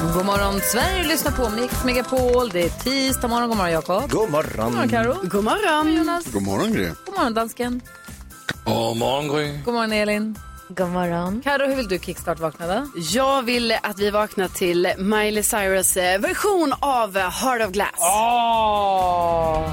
God 0.00 0.26
morgon 0.26 0.60
Sverige, 0.60 1.04
lyssna 1.04 1.30
på 1.30 1.50
Mix 1.50 1.84
Megapol. 1.84 2.48
Det 2.48 2.64
är 2.64 2.68
tisdag 2.70 3.28
morgon. 3.28 3.48
God 3.48 3.56
morgon 3.56 3.72
Jakob. 3.72 4.10
God 4.10 4.30
morgon. 4.30 4.52
God 4.56 4.72
morgon 4.72 4.88
Karo. 4.88 5.14
God 5.22 5.44
morgon 5.44 5.94
Jonas. 5.94 6.24
God 6.32 6.42
morgon, 6.42 6.72
Gry. 6.72 6.86
God 7.06 7.14
morgon 7.16 7.34
dansken. 7.34 7.80
God 8.64 8.96
morgon, 8.96 9.28
Gry. 9.28 9.58
God 9.64 9.74
morgon 9.74 9.92
Elin. 9.92 10.38
God 10.68 10.88
morgon. 10.88 11.40
Karo, 11.44 11.66
hur 11.66 11.76
vill 11.76 11.88
du 11.88 11.98
kickstart-vakna 11.98 12.66
då? 12.66 12.86
Jag 13.00 13.42
vill 13.42 13.74
att 13.82 13.98
vi 13.98 14.10
vaknar 14.10 14.48
till 14.48 14.92
Miley 14.98 15.42
Cyrus 15.42 15.96
eh, 15.96 16.20
version 16.20 16.74
av 16.80 17.18
Heart 17.18 17.62
of 17.62 17.70
Glass. 17.72 17.98
Åh! 17.98 19.70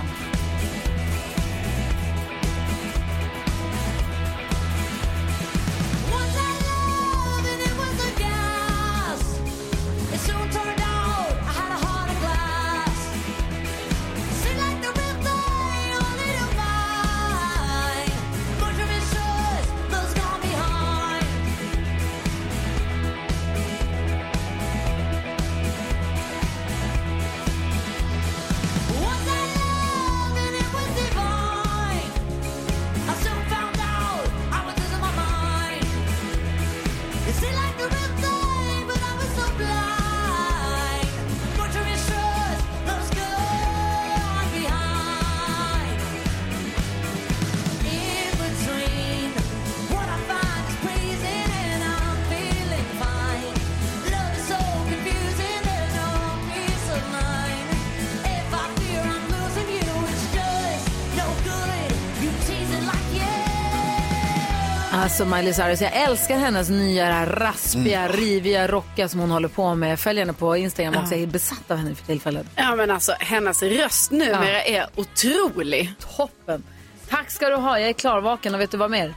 Alltså 65.19 65.35
Miley 65.35 65.53
Cyrus, 65.53 65.81
jag 65.81 65.91
älskar 65.95 66.37
hennes 66.37 66.69
nya 66.69 67.25
raspiga, 67.25 67.99
Mm. 67.99 68.11
riviga, 68.11 68.67
rocka 68.67 69.09
som 69.09 69.19
hon 69.19 69.31
håller 69.31 69.47
på 69.47 69.75
med. 69.75 69.99
Följ 69.99 70.19
henne 70.19 70.33
på 70.33 70.57
Instagram 70.57 70.95
också, 70.97 71.13
jag 71.13 71.21
är 71.23 71.27
besatt 71.27 71.71
av 71.71 71.77
henne 71.77 71.95
för 71.95 72.05
tillfället. 72.05 72.45
Ja 72.55 72.75
men 72.75 72.91
alltså 72.91 73.13
hennes 73.19 73.63
röst 73.63 74.11
numera 74.11 74.63
är 74.63 74.87
otrolig. 74.95 75.93
Toppen. 76.17 76.63
Tack 77.09 77.31
ska 77.31 77.49
du 77.49 77.55
ha, 77.55 77.79
jag 77.79 77.89
är 77.89 77.93
klarvaken 77.93 78.55
och 78.55 78.61
vet 78.61 78.71
du 78.71 78.77
vad 78.77 78.91
mer? 78.91 79.13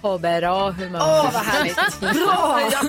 På 0.00 0.18
bra 0.18 0.70
humör. 0.70 1.00
Åh 1.00 1.30
vad 1.32 1.42
härligt. 1.42 2.00
Bra! 2.00 2.60
Ja. 2.72 2.82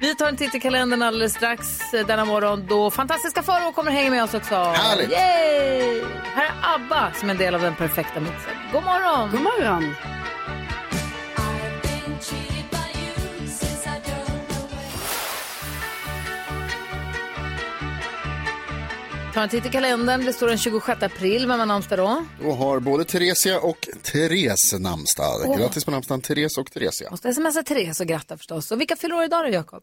Vi 0.00 0.14
tar 0.14 0.28
en 0.28 0.36
titt 0.36 0.54
i 0.54 0.60
kalendern 0.60 1.02
alldeles 1.02 1.34
strax 1.34 1.94
eh, 1.94 2.06
denna 2.06 2.24
morgon 2.24 2.66
då 2.68 2.90
fantastiska 2.90 3.42
Farao 3.42 3.72
kommer 3.72 3.90
hänga 3.90 4.10
med 4.10 4.24
oss 4.24 4.34
också. 4.34 4.54
Härligt. 4.54 5.10
Yay! 5.10 6.02
Här 6.34 6.44
är 6.46 6.74
ABBA 6.74 7.12
som 7.20 7.28
är 7.28 7.32
en 7.32 7.38
del 7.38 7.54
av 7.54 7.60
den 7.60 7.74
perfekta 7.74 8.20
mixen. 8.20 8.52
God 8.72 8.84
morgon! 8.84 9.30
God 9.30 9.40
morgon. 9.40 9.94
Ta 19.38 19.42
en 19.42 19.48
titt 19.48 19.66
i 19.66 19.68
kalendern. 19.68 20.24
Det 20.24 20.32
står 20.32 20.48
den 20.48 20.58
26 20.58 21.02
april. 21.02 21.46
Vem 21.46 21.58
har 21.60 21.66
namnsdag 21.66 21.98
då? 21.98 22.24
Då 22.42 22.50
har 22.52 22.80
både 22.80 23.04
Theresia 23.04 23.60
och 23.60 23.88
Therese 24.02 24.78
namnsdag. 24.78 25.58
Grattis 25.58 25.84
på 25.84 25.90
namnsdagen 25.90 26.20
Therese 26.20 26.58
och 26.58 26.70
Theresia. 26.70 27.10
Måste 27.10 27.34
smsa 27.34 27.62
Therese 27.62 28.00
och 28.00 28.06
gratta 28.06 28.36
förstås. 28.36 28.70
Och 28.70 28.80
vilka 28.80 28.96
fyller 28.96 29.14
år 29.16 29.24
idag 29.24 29.44
då, 29.44 29.48
Jakob? 29.48 29.82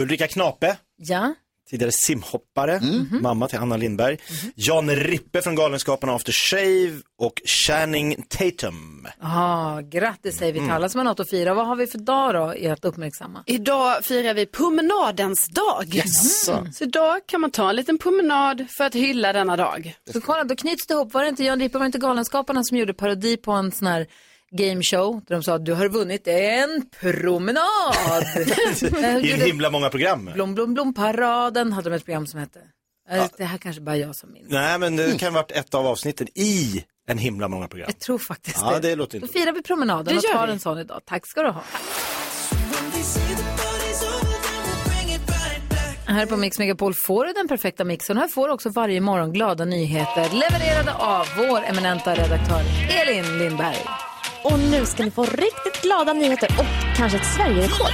Ulrika 0.00 0.26
Knape, 0.26 0.76
Ja. 0.96 1.34
Tidigare 1.70 1.92
simhoppare, 1.92 2.80
Mhm. 2.82 3.22
mamma 3.22 3.48
till 3.48 3.58
Anna 3.58 3.76
Lindberg. 3.76 4.18
Jan 4.54 4.90
Rippe 4.90 5.42
från 5.42 5.54
Galenskaparna 5.54 6.14
After 6.14 6.32
Shave 6.32 7.00
och 7.18 7.42
Channing 7.44 8.24
Tatum. 8.28 9.06
Ah, 9.20 9.80
grattis 9.80 10.36
säger 10.38 10.52
vi 10.52 10.58
till 10.58 10.64
Mm. 10.64 10.76
alla 10.76 10.88
som 10.88 10.98
har 10.98 11.04
något 11.04 11.20
att 11.20 11.30
fira. 11.30 11.54
Vad 11.54 11.66
har 11.66 11.76
vi 11.76 11.86
för 11.86 11.98
dag 11.98 12.34
då 12.34 12.54
i 12.56 12.68
att 12.68 12.84
uppmärksamma? 12.84 13.42
Idag 13.46 14.04
firar 14.04 14.34
vi 14.34 14.46
promenadens 14.46 15.48
dag. 15.48 15.94
Yes. 15.94 16.48
Mm. 16.48 16.72
Så 16.72 16.84
idag 16.84 17.20
kan 17.26 17.40
man 17.40 17.50
ta 17.50 17.70
en 17.70 17.76
liten 17.76 17.98
promenad 17.98 18.66
för 18.70 18.84
att 18.84 18.94
hylla 18.94 19.32
denna 19.32 19.56
dag. 19.56 19.94
Så 20.12 20.20
kolla, 20.20 20.44
då 20.44 20.56
knyts 20.56 20.86
det 20.86 20.94
ihop. 20.94 21.14
Var 21.14 21.22
det 21.22 21.28
inte 21.28 21.44
Jan 21.44 21.60
Rippe, 21.60 21.78
var 21.78 21.84
det 21.84 21.86
inte 21.86 21.98
Galenskaparna 21.98 22.64
som 22.64 22.76
gjorde 22.76 22.94
parodi 22.94 23.36
på 23.36 23.52
en 23.52 23.72
sån 23.72 23.86
här 23.86 24.06
game 24.50 24.82
show 24.82 25.20
där 25.26 25.34
de 25.34 25.42
sa 25.42 25.54
att 25.54 25.64
du 25.64 25.72
har 25.74 25.88
vunnit 25.88 26.28
en 26.28 26.82
promenad. 27.00 28.24
I 29.24 29.32
himla 29.32 29.70
många 29.70 29.90
program. 29.90 30.30
Blom, 30.34 30.54
blom, 30.54 30.74
blom, 30.74 30.94
paraden 30.94 31.72
hade 31.72 31.90
de 31.90 31.96
ett 31.96 32.04
program 32.04 32.26
som 32.26 32.40
hette. 32.40 32.60
Eh, 33.10 33.24
Det 33.38 33.44
här 33.44 33.58
kanske 33.58 33.82
bara 33.82 33.96
jag 33.96 34.16
som 34.16 34.32
minns. 34.32 34.46
Nej, 34.50 34.78
men 34.78 34.96
det 34.96 35.18
kan 35.18 35.34
ha 35.34 35.40
varit 35.42 35.50
ett 35.52 35.74
av 35.74 35.86
avsnitten 35.86 36.28
i 36.34 36.84
en 37.08 37.18
himla 37.18 37.48
många 37.48 37.68
program. 37.68 37.86
Jag 37.92 38.00
tror 38.00 38.18
faktiskt 38.18 38.58
Ja, 38.60 38.78
det. 38.78 38.88
det 38.88 38.94
låter 38.96 39.20
Då 39.20 39.26
inte. 39.26 39.38
firar 39.38 39.52
vi 39.52 39.62
promenaden 39.62 40.04
Det 40.04 40.16
och 40.18 40.24
gör 40.24 40.32
tar 40.32 40.46
vi. 40.46 40.52
en 40.52 40.60
sån 40.60 40.78
idag. 40.78 41.00
Tack 41.06 41.26
ska 41.26 41.42
du 41.42 41.50
ha. 41.50 41.62
Här 46.06 46.26
på 46.26 46.36
Mix 46.36 46.58
Megapol 46.58 46.94
får 46.94 47.24
du 47.26 47.32
den 47.32 47.48
perfekta 47.48 47.84
mixen. 47.84 48.16
Här 48.16 48.28
får 48.28 48.48
du 48.48 48.54
också 48.54 48.68
varje 48.70 49.00
morgon 49.00 49.32
glada 49.32 49.64
nyheter 49.64 50.30
levererade 50.32 50.94
av 50.94 51.26
vår 51.36 51.62
eminenta 51.64 52.14
redaktör 52.14 52.62
Elin 52.90 53.38
Lindberg. 53.38 53.76
Och 54.44 54.58
nu 54.58 54.86
ska 54.86 55.04
ni 55.04 55.10
få 55.10 55.22
riktigt 55.24 55.82
glada 55.82 56.12
nyheter 56.12 56.50
och 56.58 56.96
kanske 56.96 57.18
ett 57.18 57.26
Sverigerekord. 57.36 57.92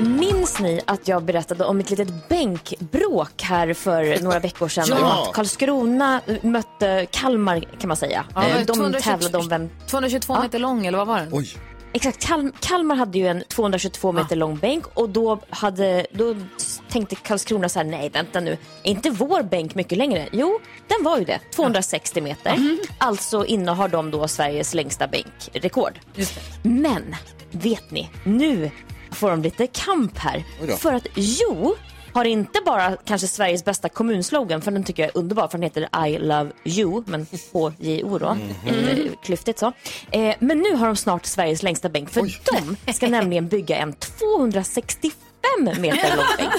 Minns 0.00 0.58
ni 0.60 0.80
att 0.86 1.08
jag 1.08 1.22
berättade 1.24 1.64
om 1.64 1.80
ett 1.80 1.90
litet 1.90 2.28
bänkbråk 2.28 3.42
här 3.42 3.74
för 3.74 4.22
några 4.22 4.38
veckor 4.38 4.68
sedan? 4.68 4.84
Ja. 4.88 4.96
Om 4.96 5.04
att 5.28 5.34
Karlskrona 5.34 6.20
mötte 6.42 7.06
Kalmar 7.10 7.60
kan 7.80 7.88
man 7.88 7.96
säga. 7.96 8.24
Ja, 8.34 8.42
Eh, 8.48 8.56
De 8.58 8.64
222 8.74 9.00
tävlade 9.10 9.38
om 9.38 9.48
vem 9.48 9.70
222 9.86 10.34
Ja. 10.34 10.42
meter 10.42 10.58
lång 10.58 10.86
eller 10.86 10.98
vad 10.98 11.06
var 11.06 11.18
den? 11.18 11.28
Oj. 11.32 11.56
Exakt, 11.94 12.24
Kal- 12.26 12.52
Kalmar 12.60 12.96
hade 12.96 13.18
ju 13.18 13.26
en 13.26 13.42
222 13.48 14.12
meter 14.12 14.36
lång 14.36 14.56
bänk 14.56 14.86
och 14.94 15.08
då, 15.08 15.40
hade, 15.50 16.06
då 16.12 16.36
tänkte 16.90 17.14
Karlskrona 17.16 17.68
så 17.68 17.78
här, 17.78 17.86
nej 17.86 18.10
vänta 18.10 18.40
nu, 18.40 18.52
är 18.82 18.90
inte 18.90 19.10
vår 19.10 19.42
bänk 19.42 19.74
mycket 19.74 19.98
längre? 19.98 20.28
Jo, 20.32 20.60
den 20.88 21.04
var 21.04 21.18
ju 21.18 21.24
det, 21.24 21.38
260 21.54 22.20
meter. 22.20 22.50
Alltså 22.98 23.44
innehar 23.46 23.88
de 23.88 24.10
då 24.10 24.28
Sveriges 24.28 24.74
längsta 24.74 25.06
bänkrekord. 25.06 25.98
Men, 26.62 27.14
vet 27.50 27.90
ni, 27.90 28.10
nu 28.24 28.70
får 29.10 29.30
de 29.30 29.42
lite 29.42 29.66
kamp 29.66 30.18
här. 30.18 30.44
För 30.76 30.92
att 30.92 31.06
jo, 31.14 31.74
har 32.14 32.24
inte 32.24 32.60
bara 32.66 32.96
kanske 33.04 33.26
Sveriges 33.26 33.64
bästa 33.64 33.88
kommunslogan, 33.88 34.62
för 34.62 34.70
den 34.70 34.84
tycker 34.84 35.02
jag 35.02 35.10
är 35.14 35.18
underbar, 35.18 35.48
för 35.48 35.58
den 35.58 35.62
heter 35.62 36.06
I 36.06 36.18
love 36.18 36.50
you, 36.64 37.02
men 37.06 37.26
H-J-O 37.52 38.18
då, 38.18 38.36
eh, 38.66 38.98
klyftigt 39.24 39.58
så. 39.58 39.72
Eh, 40.10 40.34
men 40.38 40.58
nu 40.58 40.74
har 40.76 40.86
de 40.86 40.96
snart 40.96 41.26
Sveriges 41.26 41.62
längsta 41.62 41.88
bänk, 41.88 42.10
för 42.10 42.20
de 42.86 42.92
ska 42.92 43.08
nämligen 43.08 43.48
bygga 43.48 43.76
en 43.76 43.92
265 43.92 45.10
meter 45.80 46.16
lång 46.16 46.26
bänk. 46.38 46.52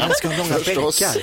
Han 0.00 0.10
ska 0.10 0.28
ha 0.28 0.36
långa 0.36 0.54
Förstås. 0.54 1.00
bänkar. 1.00 1.22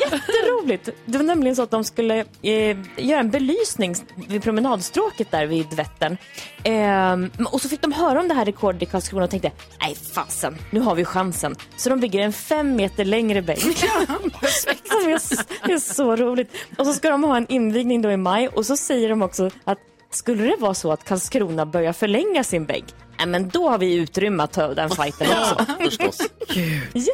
Jätteroligt! 0.00 0.88
Det 1.04 1.18
var 1.18 1.24
nämligen 1.24 1.56
så 1.56 1.62
att 1.62 1.70
de 1.70 1.84
skulle 1.84 2.24
eh, 2.42 2.76
göra 2.96 3.20
en 3.20 3.30
belysning 3.30 3.94
vid 4.28 4.42
promenadstråket 4.42 5.30
där 5.30 5.46
vid 5.46 5.72
Vättern. 5.74 6.16
Ehm, 6.64 7.30
och 7.52 7.60
så 7.62 7.68
fick 7.68 7.80
de 7.82 7.92
höra 7.92 8.20
om 8.20 8.28
det 8.28 8.34
här 8.34 8.44
rekordet 8.44 8.82
i 8.82 8.86
Karlskrona 8.86 9.24
och 9.24 9.30
tänkte, 9.30 9.52
nej 9.80 9.94
fasen, 10.14 10.58
nu 10.70 10.80
har 10.80 10.94
vi 10.94 11.04
chansen. 11.04 11.56
Så 11.76 11.88
de 11.90 12.00
bygger 12.00 12.20
en 12.20 12.32
fem 12.32 12.76
meter 12.76 13.04
längre 13.04 13.42
bänk. 13.42 13.60
Som 13.60 15.10
är, 15.10 15.16
s- 15.16 15.44
är 15.62 15.78
så 15.78 16.16
roligt. 16.16 16.52
Och 16.78 16.86
så 16.86 16.92
ska 16.92 17.10
de 17.10 17.24
ha 17.24 17.36
en 17.36 17.46
invigning 17.48 18.02
då 18.02 18.10
i 18.10 18.16
maj 18.16 18.48
och 18.48 18.66
så 18.66 18.76
säger 18.76 19.08
de 19.08 19.22
också 19.22 19.50
att 19.64 19.78
skulle 20.10 20.44
det 20.44 20.56
vara 20.58 20.74
så 20.74 20.92
att 20.92 21.04
Karlskrona 21.04 21.66
börjar 21.66 21.92
förlänga 21.92 22.44
sin 22.44 22.64
vägg, 22.66 22.84
ja, 23.18 23.26
men 23.26 23.48
då 23.48 23.68
har 23.68 23.78
vi 23.78 23.94
utrymme 23.94 24.42
att 24.42 24.52
ta 24.52 24.74
den 24.74 24.90
fighten 24.90 25.26
också. 25.30 25.66
Förstås. 25.78 26.20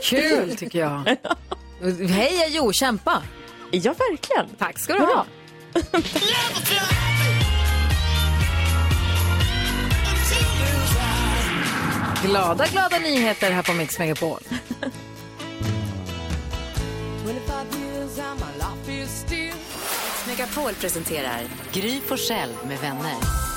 Kul 0.05 0.57
tycker 0.57 0.79
jag. 0.79 1.17
Heja 2.09 2.49
Jo, 2.49 2.73
kämpa. 2.73 3.23
Ja, 3.71 3.95
verkligen. 3.99 4.47
Tack 4.59 4.79
ska 4.79 4.93
du 4.93 5.01
ha. 5.01 5.27
Glada, 12.25 12.67
glada 12.67 12.99
nyheter 12.99 13.51
här 13.51 13.63
på 13.63 13.73
Mix 13.73 13.99
Megapol. 13.99 14.41
Megapol 20.27 20.75
presenterar 20.81 21.41
Gry 21.73 22.01
Forssell 22.01 22.51
med 22.69 22.79
vänner. 22.79 23.52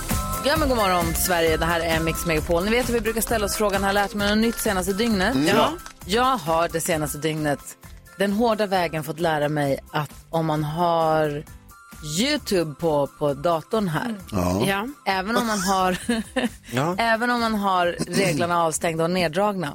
Ja, 0.45 0.57
men 0.57 0.69
god 0.69 0.77
morgon 0.77 1.13
Sverige, 1.15 1.57
det 1.57 1.65
här 1.65 1.79
är 1.79 1.99
Mix 1.99 2.25
Megapol. 2.25 2.63
Ni 2.65 2.71
vet 2.71 2.89
hur 2.89 2.93
vi 2.93 3.01
brukar 3.01 3.21
ställa 3.21 3.45
oss 3.45 3.55
frågan, 3.55 3.81
har 3.81 3.89
jag 3.89 3.93
lärt 3.93 4.13
mig 4.13 4.29
något 4.29 4.37
nytt 4.37 4.55
senaste 4.59 4.93
dygnet? 4.93 5.35
Ja. 5.47 5.69
Jag 6.05 6.37
har 6.37 6.67
det 6.69 6.81
senaste 6.81 7.17
dygnet 7.17 7.59
den 8.17 8.31
hårda 8.33 8.65
vägen 8.65 9.03
fått 9.03 9.19
lära 9.19 9.49
mig 9.49 9.79
att 9.91 10.11
om 10.29 10.45
man 10.45 10.63
har 10.63 11.43
YouTube 12.19 12.73
på, 12.79 13.07
på 13.19 13.33
datorn 13.33 13.87
här, 13.87 14.15
Ja. 14.67 14.87
även 15.07 15.37
om 15.37 15.47
man 15.47 15.59
har, 15.59 15.97
Ja. 16.73 16.95
även 16.99 17.29
om 17.29 17.39
man 17.39 17.55
har 17.55 17.95
reglerna 18.07 18.63
avstängda 18.63 19.03
och 19.03 19.11
neddragna, 19.11 19.73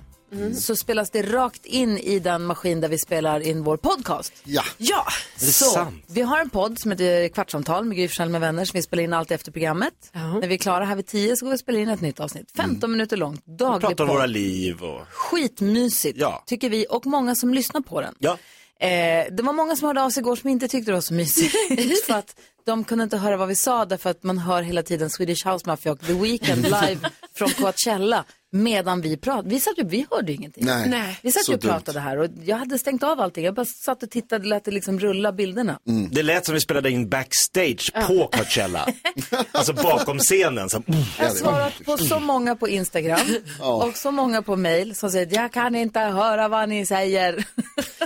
så 0.61 0.77
spelas 0.77 1.11
det 1.11 1.23
rakt 1.23 1.67
in 1.67 1.99
i 1.99 2.19
den 2.19 2.45
maskin 2.45 2.81
där 2.81 2.89
vi 2.89 2.99
spelar 2.99 3.41
in 3.41 3.63
vår 3.65 3.77
podcast. 3.77 4.33
Ja. 4.45 4.63
Ja. 4.79 5.07
det 5.39 5.47
Så, 5.47 5.65
sant? 5.65 6.05
vi 6.07 6.21
har 6.23 6.39
en 6.41 6.51
podd 6.51 6.79
som 6.79 6.91
heter 6.91 7.29
Kvartsamtal 7.29 7.85
med 7.85 7.97
Gry 7.97 8.27
med 8.29 8.41
vänner 8.41 8.65
som 8.65 8.79
vi 8.79 8.83
spelar 8.83 9.03
in 9.03 9.13
alltid 9.13 9.35
efter 9.35 9.53
programmet. 9.53 9.95
När 10.13 10.49
vi 10.49 10.55
är 10.55 10.59
klara 10.59 10.85
här 10.85 10.97
vid 10.97 11.07
tio 11.07 11.37
så 11.37 11.45
går 11.45 11.51
vi 11.51 11.57
och 11.57 11.61
spelar 11.61 11.79
in 11.81 11.89
ett 11.89 12.01
nytt 12.01 12.21
avsnitt. 12.21 12.51
15 12.57 12.91
minuter 12.93 13.17
långt, 13.17 13.43
Vi 13.45 13.57
daglig 13.57 13.81
pratar 13.81 14.05
om 14.05 14.09
podd. 14.09 14.17
våra 14.17 14.27
liv 14.27 14.83
och... 14.83 15.01
Skitmysigt 15.11 16.19
Ja. 16.19 16.43
tycker 16.47 16.71
vi 16.71 16.87
och 16.91 17.07
många 17.07 17.35
som 17.35 17.55
lyssnar 17.55 17.81
på 17.81 18.01
den. 18.01 18.15
Ja. 18.19 18.39
Eh, 18.81 19.27
det 19.33 19.43
var 19.43 19.53
många 19.53 19.77
som 19.77 19.87
hörde 19.87 20.03
av 20.03 20.11
sig 20.11 20.21
igår 20.21 20.37
som 20.37 20.51
inte 20.51 20.69
tyckte 20.69 20.91
det 20.91 20.95
var 20.95 21.01
så 21.01 21.15
mysigt. 21.15 21.55
för 22.07 22.15
att 22.15 22.37
de 22.67 22.85
kunde 22.85 23.05
inte 23.05 23.17
höra 23.17 23.37
vad 23.37 23.49
vi 23.49 23.57
sa 23.57 23.85
därför 23.85 24.11
att 24.11 24.23
man 24.23 24.39
hör 24.39 24.63
hela 24.63 24.83
tiden 24.83 25.11
Swedish 25.11 25.47
House 25.47 25.67
Mafia 25.67 25.93
och 25.93 26.01
The 26.01 26.13
Weeknd 26.13 26.63
live 26.65 26.99
från 27.35 27.49
Coachella 27.51 28.25
medan 28.53 29.01
vi 29.01 29.17
pratade. 29.17 29.49
Vi, 29.49 29.61
satt 29.61 29.79
ju, 29.79 29.85
vi 29.85 30.07
hörde 30.11 30.33
ju 30.33 30.39
ingenting. 30.39 30.65
Nej. 30.67 30.89
Nej. 30.89 31.19
Vi 31.23 31.33
satt 31.33 31.49
ju 31.49 31.55
och 31.55 31.61
dumt. 31.61 31.71
pratade 31.71 32.01
här 32.01 32.19
och 32.19 32.29
jag 32.45 32.57
hade 32.57 32.79
stängt 32.79 33.03
av 33.03 33.21
allting. 33.21 33.45
Jag 33.45 33.55
bara 33.55 33.67
satt 33.67 34.03
och 34.03 34.11
tittade, 34.11 34.49
lät 34.49 34.65
det 34.65 34.71
liksom 34.71 35.01
rulla 35.01 35.33
bilderna. 35.33 35.79
Det 36.11 36.23
lät 36.23 36.45
som 36.47 36.55
vi 36.55 36.61
spelade 36.61 36.91
in 36.91 37.09
backstage 37.09 37.93
på 38.09 38.29
Coachella. 38.33 38.87
alltså 39.53 39.73
bakom 39.73 40.19
scenen. 40.19 40.71
Så, 40.71 40.83
Jag 41.19 41.25
har 41.27 41.35
svarat 41.35 41.85
på 41.85 41.97
så 41.99 42.21
många 42.21 42.57
på 42.57 42.69
Instagram 42.69 43.21
och 43.61 43.97
så 43.97 44.11
många 44.11 44.43
på 44.43 44.57
mail 44.57 44.97
som 44.97 45.11
säger 45.11 45.35
jag 45.37 45.53
kan 45.53 45.75
inte 45.75 46.01
höra 46.01 46.49
vad 46.49 46.69
ni 46.69 46.87
säger. 46.87 47.45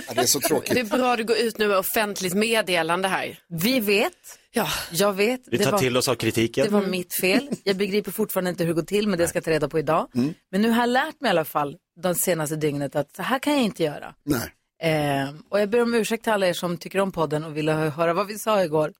Ja, 0.07 0.13
det 0.15 0.21
är 0.21 0.25
så 0.25 0.39
Det 0.39 0.45
är 0.45 0.47
tråkigt. 0.49 0.89
bra 0.89 1.11
att 1.11 1.17
du 1.17 1.23
går 1.23 1.37
ut 1.37 1.57
nu 1.57 1.67
med 1.67 1.77
offentligt 1.77 2.33
meddelande 2.33 3.07
här. 3.07 3.39
Vi 3.49 3.79
vet, 3.79 4.11
Ja. 4.55 4.67
jag 4.91 5.13
vet. 5.13 5.41
vi 5.51 5.57
det 5.57 5.63
tar 5.63 5.71
var- 5.71 5.79
till 5.79 5.97
oss 5.97 6.07
av 6.07 6.15
kritiken. 6.15 6.65
Det 6.65 6.71
var 6.73 6.81
mitt 6.85 7.13
fel. 7.21 7.49
Jag 7.63 7.75
begriper 7.77 8.11
fortfarande 8.11 8.49
inte 8.49 8.63
hur 8.63 8.69
det 8.73 8.81
går 8.81 8.87
till, 8.87 9.07
men 9.07 9.19
det 9.19 9.27
ska 9.27 9.37
jag 9.37 9.43
ta 9.43 9.51
reda 9.51 9.69
på 9.69 9.79
idag. 9.79 10.07
Mm. 10.15 10.33
Men 10.51 10.61
nu 10.61 10.69
har 10.69 10.79
jag 10.79 10.89
lärt 10.89 11.21
mig 11.21 11.29
i 11.29 11.31
alla 11.31 11.45
fall 11.45 11.77
de 12.01 12.15
senaste 12.15 12.55
dygnet 12.55 12.95
att 12.95 13.15
så 13.15 13.21
här 13.21 13.39
kan 13.39 13.53
jag 13.53 13.61
inte 13.61 13.83
göra. 13.83 14.13
Nej. 14.23 14.51
Eh, 14.83 15.29
och 15.49 15.59
jag 15.59 15.69
ber 15.69 15.81
om 15.81 15.93
ursäkt 15.93 16.23
till 16.23 16.33
alla 16.33 16.47
er 16.47 16.53
som 16.53 16.77
tycker 16.77 16.99
om 16.99 17.11
podden 17.11 17.43
och 17.43 17.57
ville 17.57 17.71
hö- 17.71 17.89
höra 17.89 18.13
vad 18.13 18.27
vi 18.27 18.39
sa 18.39 18.63
igår. 18.63 18.93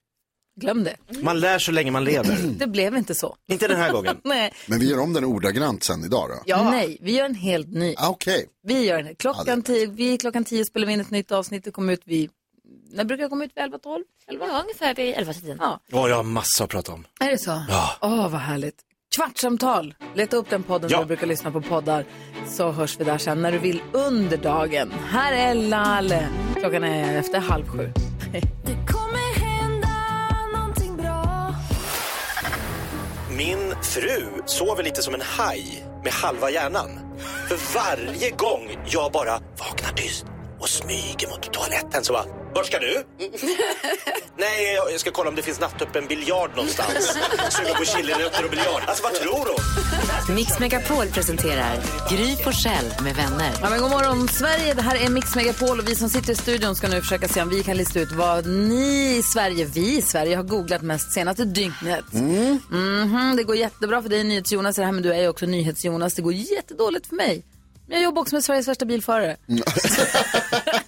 Glöm 0.62 0.84
det. 0.84 0.96
Man 1.22 1.40
lär 1.40 1.60
så 1.60 1.72
länge 1.72 1.92
man 1.92 2.04
lever. 2.04 2.38
Det 2.60 2.68
blev 2.68 2.96
inte 2.98 3.16
så. 3.16 3.36
Inte 3.52 3.68
den 3.68 3.78
här 3.78 3.92
gången. 3.92 4.18
Nej, 4.24 4.54
Men 4.68 4.80
vi 4.80 4.90
gör 4.90 5.00
om 5.00 5.14
den 5.14 5.24
ordagrant 5.26 5.84
sen 5.84 6.06
idag 6.06 6.30
då? 6.30 6.36
ja. 6.46 6.72
Nej 6.72 6.98
vi 7.02 7.16
gör 7.18 7.26
en 7.26 7.36
helt 7.36 7.68
ny. 7.68 7.96
Ah, 7.98 8.10
Okej. 8.10 8.46
Vi 8.68 8.86
gör 8.86 9.00
en 9.00 9.16
klockan 9.16 9.62
tio, 9.62 9.86
vi 9.88 10.18
klockan 10.18 10.44
tio 10.44 10.66
spelar 10.66 10.88
vi 10.88 10.94
in 10.94 11.02
ett 11.02 11.12
nytt 11.12 11.32
avsnitt. 11.32 11.64
Det 11.64 11.72
kommer 11.72 11.94
ut 11.94 12.02
vid, 12.06 12.30
när 12.92 13.04
brukar 13.04 13.24
det 13.24 13.30
komma 13.30 13.44
ut? 13.46 13.52
Vid 13.56 13.64
11, 13.64 13.78
12? 13.78 14.04
11? 14.28 14.46
Ja, 14.48 14.62
ungefär 14.62 14.96
vid 14.96 15.16
11-tiden. 15.16 15.58
Ja. 15.62 15.80
Åh, 15.92 16.10
jag 16.10 16.16
har 16.16 16.24
massa 16.24 16.64
att 16.64 16.70
prata 16.70 16.94
om. 16.94 17.08
Är 17.20 17.32
det 17.32 17.38
så? 17.38 17.62
Ja. 17.70 17.90
Åh, 18.02 18.30
vad 18.30 18.42
härligt. 18.42 18.76
Kvartsamtal. 19.18 19.96
Leta 20.16 20.38
upp 20.38 20.50
den 20.50 20.64
podden 20.64 20.90
Ja. 20.90 20.98
där 20.98 21.04
du 21.04 21.08
brukar 21.08 21.28
lyssna 21.28 21.52
på 21.52 21.62
poddar. 21.62 22.06
Så 22.48 22.72
hörs 22.72 23.00
vi 23.00 23.04
där 23.04 23.18
sen 23.18 23.42
när 23.42 23.52
du 23.52 23.58
vill 23.58 23.82
under 23.92 24.38
dagen. 24.38 24.92
Här 25.10 25.34
är 25.34 25.54
Lalle. 25.56 26.28
Klockan 26.60 26.84
är 26.84 27.18
efter 27.18 27.40
halv 27.40 27.68
sju. 27.68 27.92
Min 33.38 33.76
fru 33.82 34.26
sover 34.46 34.84
lite 34.84 35.02
som 35.02 35.14
en 35.14 35.22
haj 35.22 35.86
med 36.04 36.14
halva 36.14 36.50
hjärnan. 36.52 36.90
För 37.48 37.74
varje 37.76 38.30
gång 38.30 38.78
jag 38.86 39.12
bara 39.12 39.40
vaknar 39.60 39.92
tyst 39.96 40.26
och 40.60 40.70
smyger 40.70 41.30
mot 41.30 41.54
toaletten 41.54 42.04
så 42.04 42.14
bara, 42.14 42.26
vart 42.56 42.66
ska 42.66 42.80
du? 42.80 43.04
Nej, 44.38 44.74
jag 44.92 45.00
ska 45.00 45.12
kolla 45.12 45.30
om 45.30 45.36
det 45.36 45.42
finns 45.42 45.60
nattöppen 45.60 46.08
biljard 46.08 46.50
någonstans. 46.56 47.18
Suga 47.50 47.74
på 47.74 47.86
chilinötter 47.86 48.44
och 48.44 48.50
biljard. 48.50 48.82
Alltså 48.88 49.04
vad 49.04 49.14
tror 49.14 49.48
hon? 50.28 50.36
Mix 50.36 50.60
Megapol 50.60 51.08
presenterar 51.08 51.76
Gry 52.10 52.36
Forssell 52.36 52.86
med 53.04 53.16
vänner. 53.16 53.52
Ja, 53.62 53.70
men 53.70 53.82
god 53.82 53.90
morgon 53.90 54.28
Sverige, 54.28 54.74
det 54.74 54.82
här 54.82 55.06
är 55.06 55.10
Mix 55.10 55.36
Megapol 55.36 55.80
och 55.80 55.88
vi 55.88 55.96
som 55.96 56.10
sitter 56.10 56.32
i 56.34 56.36
studion 56.36 56.76
ska 56.76 56.88
nu 56.88 57.02
försöka 57.02 57.28
se 57.28 57.42
om 57.42 57.50
vi 57.50 57.64
kan 57.64 57.78
lista 57.78 58.00
ut 58.00 58.12
vad 58.12 58.46
ni 58.48 59.16
i 59.18 59.24
Sverige, 59.24 59.66
vi 59.66 59.98
i 59.98 60.02
Sverige 60.02 60.36
har 60.36 60.44
googlat 60.44 60.82
mest 60.82 61.12
senaste 61.12 61.46
dygnet. 61.46 62.14
Mhm, 62.14 63.36
det 63.38 63.44
går 63.44 63.56
jättebra 63.56 64.02
för 64.02 64.10
dig 64.10 64.24
NyhetsJonas, 64.24 64.76
det 64.76 64.86
här 64.86 64.92
men 64.92 65.04
du 65.04 65.14
är 65.14 65.22
ju 65.22 65.28
också 65.28 65.46
NyhetsJonas. 65.46 66.14
Det 66.14 66.22
går 66.22 66.34
jättedåligt 66.34 67.08
för 67.08 67.16
mig. 67.16 67.46
Jag 67.88 68.02
jobbar 68.02 68.22
också 68.22 68.36
med 68.36 68.44
Sveriges 68.44 68.68
värsta 68.68 68.86
bilförare. 68.86 69.38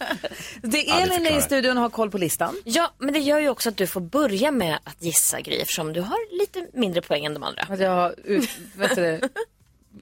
det 0.62 0.90
är 0.90 1.18
Elin 1.18 1.38
i 1.38 1.42
studion 1.42 1.78
och 1.78 1.84
har 1.84 1.90
koll 1.90 2.12
på 2.12 2.18
listan. 2.18 2.56
Ja, 2.64 2.94
men 2.98 3.14
det 3.14 3.20
gör 3.20 3.40
ju 3.40 3.50
också 3.50 3.70
att 3.70 3.78
du 3.78 3.88
får 3.88 4.02
börja 4.02 4.52
med 4.52 4.80
att 4.84 5.04
gissa 5.04 5.42
Gry 5.42 5.56
eftersom 5.56 5.94
du 5.94 6.02
har 6.02 6.40
lite 6.40 6.68
mindre 6.74 7.02
poäng 7.02 7.26
än 7.26 7.34
de 7.34 7.44
andra. 7.44 7.62
Att 7.70 7.80
jag 7.80 7.92
har 7.92 8.16
ut, 8.24 8.50
vet 8.76 8.96
du 8.96 9.22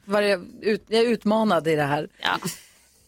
varje, 0.05 0.39
ut, 0.61 0.83
jag 0.87 0.99
är 0.99 1.09
utmanad 1.09 1.67
i 1.67 1.75
det 1.75 1.83
här. 1.83 2.09
Ja. 2.21 2.39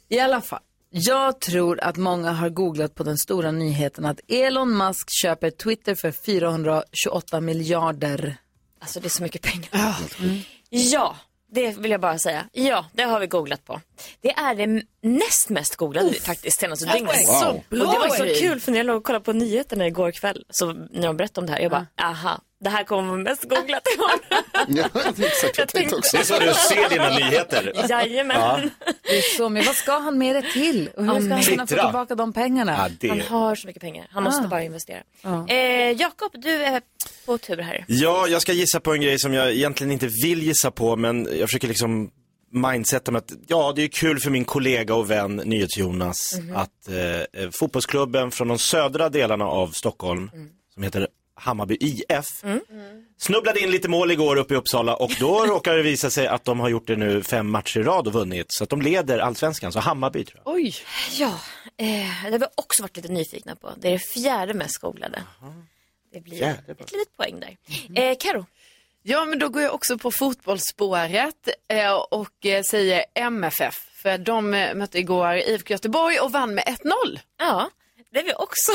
I 0.09 0.19
alla 0.19 0.41
fall. 0.41 0.59
Jag 0.89 1.39
tror 1.39 1.79
att 1.79 1.97
många 1.97 2.31
har 2.31 2.49
googlat 2.49 2.95
på 2.95 3.03
den 3.03 3.17
stora 3.17 3.51
nyheten 3.51 4.05
att 4.05 4.19
Elon 4.27 4.77
Musk 4.77 5.09
köper 5.09 5.51
Twitter 5.51 5.95
för 5.95 6.11
428 6.11 7.41
miljarder. 7.41 8.37
Alltså 8.79 8.99
det 8.99 9.07
är 9.07 9.09
så 9.09 9.23
mycket 9.23 9.41
pengar. 9.41 9.69
Ja, 10.69 11.15
det 11.51 11.77
vill 11.77 11.91
jag 11.91 12.01
bara 12.01 12.17
säga. 12.17 12.45
Ja, 12.51 12.85
det 12.93 13.03
har 13.03 13.19
vi 13.19 13.27
googlat 13.27 13.65
på. 13.65 13.81
Det 14.21 14.29
är 14.31 14.55
det 14.55 14.83
näst 15.01 15.49
mest 15.49 15.75
googlade 15.75 16.13
faktiskt 16.13 16.59
senaste 16.59 16.85
dygnet. 16.93 17.27
Wow. 17.27 17.55
Och 17.55 17.63
det 17.69 17.85
var 17.85 18.09
så 18.09 18.39
kul 18.39 18.59
för 18.59 18.71
när 18.71 18.79
jag 18.79 18.85
låg 18.85 18.95
och 18.97 19.03
kollade 19.03 19.25
på 19.25 19.33
nyheterna 19.33 19.87
igår 19.87 20.11
kväll, 20.11 20.45
så 20.49 20.73
när 20.73 21.07
de 21.07 21.17
berättade 21.17 21.39
om 21.41 21.45
det 21.47 21.53
här, 21.53 21.59
jag 21.59 21.71
bara, 21.71 21.87
aha, 22.01 22.39
det 22.59 22.69
här 22.69 22.83
kommer 22.83 23.03
vara 23.09 23.17
mest 23.17 23.43
googlat 23.49 23.83
imorgon. 23.95 24.19
Ja, 24.67 24.85
exakt. 25.25 25.57
Jag 25.57 25.67
tänkte 25.67 25.95
också. 25.95 26.17
Det 26.17 26.21
är 26.21 26.25
så 26.25 26.39
du 26.39 26.53
ser 26.53 26.89
dina 26.89 27.09
nyheter. 27.09 27.73
Jajamän. 27.89 28.71
Det 29.03 29.17
är 29.17 29.37
så, 29.37 29.49
men 29.49 29.65
vad 29.65 29.75
ska 29.75 29.97
han 29.99 30.17
med 30.17 30.35
det 30.35 30.41
till? 30.41 30.89
Och 30.97 31.05
hur 31.05 31.21
ska 31.21 31.33
han 31.33 31.43
kunna 31.43 31.67
få 31.67 31.75
tillbaka 31.75 32.15
de 32.15 32.33
pengarna? 32.33 32.75
Ja, 32.77 32.87
det... 32.99 33.09
Han 33.09 33.21
har 33.21 33.55
så 33.55 33.67
mycket 33.67 33.81
pengar, 33.81 34.07
han 34.11 34.23
måste 34.23 34.43
Ah. 34.45 34.47
bara 34.47 34.63
investera. 34.63 34.99
Ja. 35.21 35.47
Eh, 35.47 35.91
Jakob, 35.91 36.31
du 36.33 36.63
är 36.63 36.81
på 37.27 37.37
tur 37.37 37.57
här. 37.57 37.85
Ja, 37.87 38.27
jag 38.27 38.41
ska 38.41 38.53
gissa 38.53 38.79
på 38.79 38.93
en 38.93 39.01
grej 39.01 39.19
som 39.19 39.33
jag 39.33 39.51
egentligen 39.51 39.91
inte 39.91 40.07
vill 40.07 40.43
gissa 40.43 40.71
på, 40.71 40.95
men 40.95 41.27
jag 41.39 41.49
försöker 41.49 41.67
liksom 41.67 42.09
mindseta 42.51 43.11
med 43.11 43.19
att 43.19 43.31
ja, 43.47 43.73
det 43.75 43.83
är 43.83 43.87
kul 43.87 44.19
för 44.19 44.29
min 44.29 44.45
kollega 44.45 44.95
och 44.95 45.11
vän 45.11 45.35
NyhetsJonas 45.35 46.39
att 46.55 46.87
eh, 46.87 47.43
eh, 47.43 47.49
fotbollsklubben 47.59 48.31
från 48.31 48.47
de 48.47 48.59
södra 48.59 49.09
delarna 49.09 49.45
av 49.45 49.67
Stockholm, 49.67 50.29
som 50.73 50.83
heter 50.83 51.07
Hammarby 51.35 51.77
IF, 51.79 52.25
snubblade 53.17 53.59
in 53.59 53.71
lite 53.71 53.89
mål 53.89 54.11
igår 54.11 54.35
uppe 54.35 54.53
i 54.53 54.57
Uppsala 54.57 54.95
och 54.95 55.11
då 55.19 55.45
råkar 55.47 55.75
det 55.75 55.83
visa 55.83 56.09
sig 56.09 56.27
att 56.27 56.45
de 56.45 56.59
har 56.59 56.69
gjort 56.69 56.87
det 56.87 56.95
nu 56.95 57.23
fem 57.23 57.49
matcher 57.49 57.79
i 57.79 57.83
rad 57.83 58.07
och 58.07 58.13
vunnit, 58.13 58.45
så 58.49 58.63
att 58.63 58.69
de 58.69 58.81
leder 58.81 59.19
allsvenskan, 59.19 59.71
så 59.71 59.79
Hammarby 59.79 60.25
tror 60.25 60.41
jag. 60.45 60.53
Oj. 60.53 60.75
Ja, 61.19 61.39
eh, 61.77 61.85
det 62.25 62.31
har 62.31 62.39
vi 62.39 62.45
också 62.55 62.83
varit 62.83 62.95
lite 62.95 63.11
nyfikna 63.11 63.55
på. 63.55 63.69
Det 63.77 63.87
är 63.87 63.91
det 63.91 63.99
fjärde 63.99 64.53
mest 64.53 64.77
googlade. 64.77 65.23
Det 66.17 66.21
blir 66.23 66.37
Fjärde 66.37 66.73
bara. 66.73 66.83
ett 66.83 66.91
litet 66.91 67.17
poäng 67.17 67.39
där. 67.39 67.57
Eh, 68.03 68.17
Karo. 68.19 68.45
Ja, 69.03 69.25
men 69.25 69.39
då 69.39 69.49
går 69.49 69.61
jag 69.61 69.73
också 69.73 69.97
på 69.97 70.11
fotbollsspåret 70.11 71.49
eh, 71.71 71.91
och 71.93 72.45
eh, 72.45 72.61
säger 72.63 73.05
MFF. 73.15 73.75
För 74.01 74.17
de 74.17 74.53
eh, 74.53 74.73
mötte 74.75 74.99
igår 74.99 75.33
IFK 75.35 75.71
Göteborg 75.73 76.19
och 76.19 76.31
vann 76.31 76.53
med 76.55 76.63
1-0. 76.63 77.19
Ja, 77.39 77.69
det 78.11 78.19
är 78.19 78.23
vi 78.23 78.33
också 78.33 78.71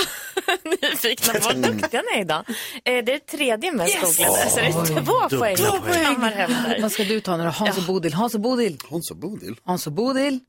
nyfikna 0.82 1.32
på. 1.34 1.40
Vad 1.44 1.56
duktiga 1.56 2.02
ni 2.12 2.18
är 2.18 2.20
idag. 2.22 2.44
Eh, 2.48 2.54
det 2.84 2.90
är 2.98 3.02
det 3.02 3.18
tredje 3.26 3.72
mest 3.72 3.94
Yes! 3.94 4.16
googlade, 4.16 4.50
så 4.50 4.56
det 4.56 4.66
är 4.66 5.04
två 5.04 5.38
poäng. 5.38 5.56
poäng. 5.56 6.82
Vad 6.82 6.92
ska 6.92 7.04
du 7.04 7.20
ta 7.20 7.36
nu 7.36 7.44
då? 7.44 7.50
Hans 7.50 7.76
och 7.78 7.82
Bodil, 7.84 8.14
Hans 8.14 8.34
och 8.34 8.40
Bodil, 8.40 8.78
Hans 8.90 9.10
och 9.10 9.16
Bodil. 9.16 9.56
Hans 9.64 9.86
och 9.86 9.92
Bodil. 9.92 10.40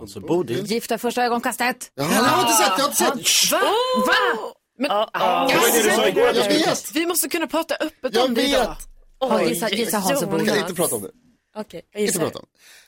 Alltså 0.00 0.20
Bodil. 0.20 0.66
Gifta 0.66 0.98
första 0.98 1.22
ögonkastet. 1.24 1.90
Ja, 1.94 2.02
jag 2.04 2.10
har 2.10 2.40
inte 2.40 2.52
sett, 2.52 2.72
jag 2.78 3.06
har 3.06 3.12
inte 3.16 3.30
sett. 3.30 3.52
Va? 3.52 3.58
Va? 4.06 4.52
Men, 4.82 4.90
Ja, 4.90 5.10
ah, 5.12 5.48
Det 5.48 5.54
var 5.56 5.66
ju 5.66 5.72
det 5.82 5.88
du 5.88 5.94
sa 5.96 6.08
igår 6.08 6.28
att 6.28 6.34
du 6.34 6.40
Jag 6.40 6.44
skulle- 6.52 6.66
vet! 6.66 6.90
Vi 6.94 7.06
måste 7.06 7.28
kunna 7.28 7.46
prata 7.46 7.74
öppet 7.74 8.14
Jag 8.14 8.24
om 8.24 8.34
det 8.34 8.42
idag. 8.42 8.76
Ja, 9.20 9.42
gissa, 9.42 9.68
gissa 9.70 9.98
Hans 9.98 10.22
och. 10.22 10.32
Jag 10.40 10.46
kan 10.48 10.58
inte 10.58 10.74
prata 10.74 10.94
om 10.94 11.02
det. 11.02 11.10
Okej, 11.56 11.82
jag 11.92 12.00
Inte 12.02 12.12
gissar. 12.12 12.20
prata 12.24 12.38
om. 12.38 12.44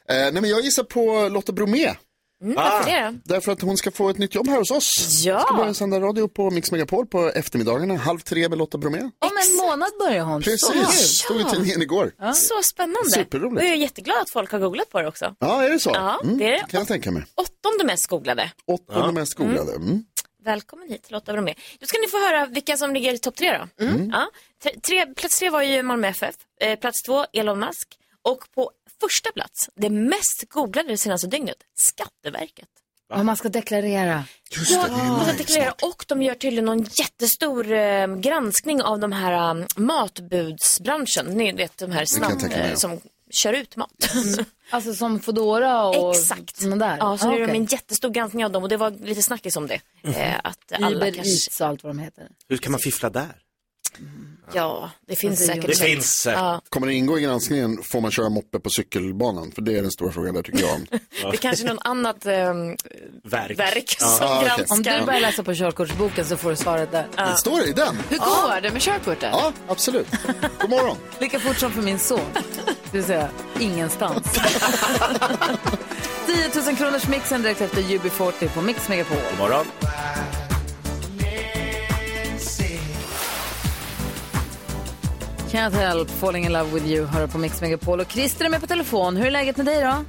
Eh, 0.09 0.17
nej 0.17 0.33
men 0.33 0.51
jag 0.51 0.61
gissar 0.61 0.83
på 0.85 1.29
Lotta 1.29 1.53
Bromé. 1.53 1.95
Mm, 2.43 2.55
varför 2.57 2.91
det 2.91 3.11
då? 3.25 3.35
Därför 3.35 3.53
att 3.53 3.61
hon 3.63 3.77
ska 3.77 3.91
få 3.91 4.09
ett 4.11 4.19
nytt 4.19 4.35
jobb 4.35 4.49
här 4.49 4.59
hos 4.59 4.71
oss. 4.71 4.91
Ja. 5.25 5.41
Ska 5.41 5.55
börja 5.57 5.75
sända 5.75 6.01
radio 6.01 6.29
på 6.29 6.51
Mix 6.51 6.73
Megapol 6.73 7.07
på 7.07 7.29
eftermiddagarna. 7.31 7.97
Halv 7.97 8.19
tre 8.21 8.49
med 8.49 8.59
Lotta 8.59 8.79
Bromé. 8.79 8.99
Om 9.01 9.11
en 9.51 9.57
månad 9.67 9.91
börjar 9.99 10.25
hon. 10.25 10.43
Precis, 10.43 11.19
stod 11.25 11.41
i 11.41 11.45
tidningen 11.45 11.83
igår. 11.83 12.13
Så 12.35 12.63
spännande. 12.63 13.11
Superroligt. 13.11 13.61
Och 13.61 13.65
jag 13.67 13.73
är 13.73 13.77
jätteglad 13.77 14.17
att 14.19 14.31
folk 14.31 14.53
har 14.53 14.59
googlat 14.59 14.91
på 14.91 15.01
det 15.03 15.09
också. 15.09 15.35
Ja, 15.39 15.63
är 15.65 15.71
det 15.71 15.79
så? 15.79 15.91
Ja, 15.95 16.21
Mm, 16.23 16.39
det 16.39 16.45
är 16.45 16.51
det. 16.51 16.67
kan 16.71 16.79
jag 16.81 16.89
tänka 16.89 17.11
mig. 17.11 17.25
Åttonde 17.35 17.85
mest 17.85 18.07
googlade. 18.07 18.51
Åttonde 18.67 19.13
mest 19.13 19.35
googlade. 19.35 19.73
Mm. 19.75 20.05
Välkommen 20.45 20.89
hit 20.89 21.11
Lotta 21.11 21.33
Bromé. 21.33 21.55
Då 21.79 21.87
ska 21.87 21.99
ni 21.99 22.09
få 22.09 22.19
höra 22.19 22.47
vilka 22.47 22.77
som 22.77 22.95
ligger 22.95 23.15
i 23.15 23.19
topp 23.19 23.37
tre 23.37 23.59
då. 23.59 23.85
Ja. 24.13 24.31
Tre, 24.87 25.07
plats 25.07 25.39
tre 25.39 25.51
var 25.51 25.63
ju 25.63 25.83
Malmö 25.83 26.09
FF, 26.09 26.35
eh, 26.61 26.79
plats 26.79 27.03
två 27.03 27.25
Elon 27.33 27.59
Musk 27.59 27.99
och 28.23 28.45
på 28.55 28.71
första 29.01 29.33
plats, 29.33 29.71
det 29.75 29.91
mest 29.91 30.45
googlade 30.49 30.89
det 30.89 30.99
senaste 30.99 31.27
dygnet, 31.27 31.57
Skatteverket. 31.75 32.69
Om 33.15 33.27
man 33.27 33.37
ska 33.37 33.49
deklarera. 33.49 34.25
Just 34.51 34.71
det 34.71 34.77
är 34.77 34.89
Man 34.89 35.25
ska 35.27 35.37
deklarera 35.37 35.75
och 35.83 36.05
de 36.09 36.23
gör 36.23 36.35
tydligen 36.35 36.65
någon 36.65 36.87
jättestor 36.99 37.73
eh, 37.73 38.17
granskning 38.17 38.83
av 38.83 38.99
de 38.99 39.13
här 39.13 39.51
um, 39.51 39.67
matbudsbranschen. 39.77 41.27
Ni 41.27 41.53
vet 41.53 41.79
de 41.79 41.93
här 41.93 42.05
snabb, 42.05 42.43
eh, 42.53 42.71
ja. 42.71 42.77
som 42.77 43.01
kör 43.35 43.53
ut 43.53 43.77
mat. 43.77 44.11
Alltså 44.71 44.95
som 44.95 45.21
Foodora 45.21 45.85
och 45.85 46.15
Exakt. 46.15 46.61
där. 46.61 46.97
Ja, 47.01 47.19
så 47.19 47.31
nu 47.31 47.43
är 47.43 47.47
de 47.47 47.53
en 47.53 47.65
jättestor 47.65 48.11
granskning 48.11 48.45
av 48.45 48.53
dem 48.53 48.63
och 48.63 48.69
det 48.69 48.77
var 48.77 48.91
lite 48.91 49.23
snackis 49.23 49.57
om 49.57 49.67
det. 49.67 49.81
Eh, 50.03 50.41
att 50.45 50.73
alla 50.73 50.97
Uber 50.97 51.11
kanske... 51.11 51.33
Eats 51.33 51.61
och 51.61 51.67
allt 51.67 51.83
vad 51.83 51.91
de 51.97 51.99
heter. 51.99 52.29
Hur 52.49 52.57
kan 52.57 52.73
man 52.73 52.81
fiffla 52.81 53.11
där? 53.11 53.35
Ja, 54.53 54.91
det 55.09 55.17
finns 55.17 55.31
Alltså, 55.41 55.47
säkert. 55.47 55.67
Det 55.67 55.75
sätt. 55.77 55.87
finns 55.87 56.15
säkert. 56.15 56.39
Ja, 56.41 56.61
Kommer 56.69 56.87
det 56.87 56.95
ingå 56.95 57.19
i 57.19 57.23
granskningen, 57.23 57.83
får 57.83 58.01
man 58.01 58.11
köra 58.11 58.29
moppe 58.29 58.61
på 58.61 58.71
cykelbanan? 58.71 59.53
För 59.53 59.63
det 59.63 59.79
är 59.79 59.83
den 59.83 59.91
stora 59.91 60.13
frågan 60.13 60.35
där 60.35 60.43
tycker 60.43 60.61
jag. 60.67 60.81
det 60.91 61.27
är 61.29 61.37
kanske 61.37 61.65
är 61.69 61.75
något 61.75 61.85
annat 61.87 62.27
ehm, 62.27 62.77
Verk. 63.25 63.59
verk 63.59 63.97
Ja. 64.01 64.07
som 64.07 64.27
Ah, 64.27 64.37
okej. 64.41 64.47
granskar. 64.57 64.75
Om 64.77 64.83
du 65.01 65.07
börjar 65.07 65.21
läsa 65.21 65.43
på 65.43 65.55
körkortsboken 65.55 66.25
så 66.25 66.37
får 66.37 66.51
du 66.51 66.57
svaret 66.57 66.93
där. 66.93 67.07
Det 67.17 67.37
står 67.37 67.61
det 67.61 67.67
i 67.67 67.73
den? 67.73 67.97
Hur 68.09 68.19
går 68.19 68.61
det 68.61 68.71
med 68.71 68.83
körkortet? 68.83 69.29
Ja, 69.33 69.53
absolut. 69.69 70.07
God 70.61 70.71
morgon. 70.71 70.97
Lika 71.21 71.41
fort 71.41 71.57
som 71.59 71.73
för 71.73 71.83
min 71.83 71.99
son. 71.99 72.21
Det 72.65 72.99
vill 72.99 73.05
säga 73.05 73.29
ingenstans. 73.61 74.27
10 76.27 76.63
000 76.67 76.77
kronors 76.77 77.09
mixen 77.09 77.43
direkt 77.43 77.61
efter 77.61 77.83
UB40 77.83 78.49
på 78.55 78.63
Mix 78.63 78.89
Megapol. 78.89 79.17
God 79.31 79.39
morgon. 79.39 79.67
Can't 85.55 85.75
help 85.75 86.11
falling 86.11 86.45
in 86.45 86.53
love 86.53 86.71
with 86.75 86.87
you 86.87 87.05
hör 87.07 87.27
på 87.27 87.39
Mix 87.39 87.61
Megapol. 87.63 88.01
Och 88.01 88.07
Christer 88.11 88.45
är 88.45 88.51
med 88.51 88.61
på 88.61 88.67
telefon. 88.67 89.17
Hur 89.17 89.27
är 89.27 89.31
läget 89.31 89.57
med 89.57 89.67
dig 89.67 89.83
då? 89.83 90.05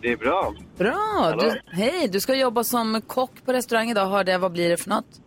Det 0.00 0.12
är 0.12 0.16
bra. 0.16 0.54
Bra. 0.78 1.36
Du, 1.40 1.60
hej, 1.76 2.08
du 2.08 2.20
ska 2.20 2.34
jobba 2.34 2.64
som 2.64 3.00
kock 3.06 3.44
på 3.44 3.52
restaurang 3.52 3.90
idag 3.90 4.06
hörde 4.06 4.32
jag. 4.32 4.38
Vad 4.38 4.52
blir 4.52 4.68
det 4.68 4.76
för 4.76 4.90
något? 4.90 5.20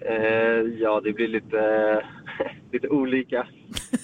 Eh, 0.00 0.80
ja, 0.80 1.00
det 1.04 1.12
blir 1.12 1.28
lite, 1.28 2.02
lite 2.72 2.88
olika. 2.88 3.46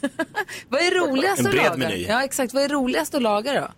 Vad 0.68 0.80
är 0.80 1.06
roligast 1.08 1.40
En 1.40 1.46
att 1.46 1.52
bred 1.52 1.64
laga? 1.64 1.76
meny. 1.76 2.04
Ja, 2.08 2.24
exakt. 2.24 2.54
Vad 2.54 2.62
är 2.62 2.68
roligast 2.68 3.14
att 3.14 3.22
laga 3.22 3.52
då? 3.60 3.68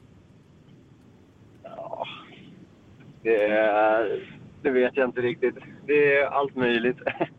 Det, 3.22 3.44
är- 3.44 4.38
det 4.62 4.70
vet 4.70 4.96
jag 4.96 5.08
inte 5.08 5.20
riktigt. 5.20 5.54
Det 5.86 6.16
är 6.16 6.26
allt 6.26 6.56
möjligt. 6.56 6.96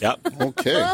Ja. 0.00 0.16
Okej, 0.40 0.86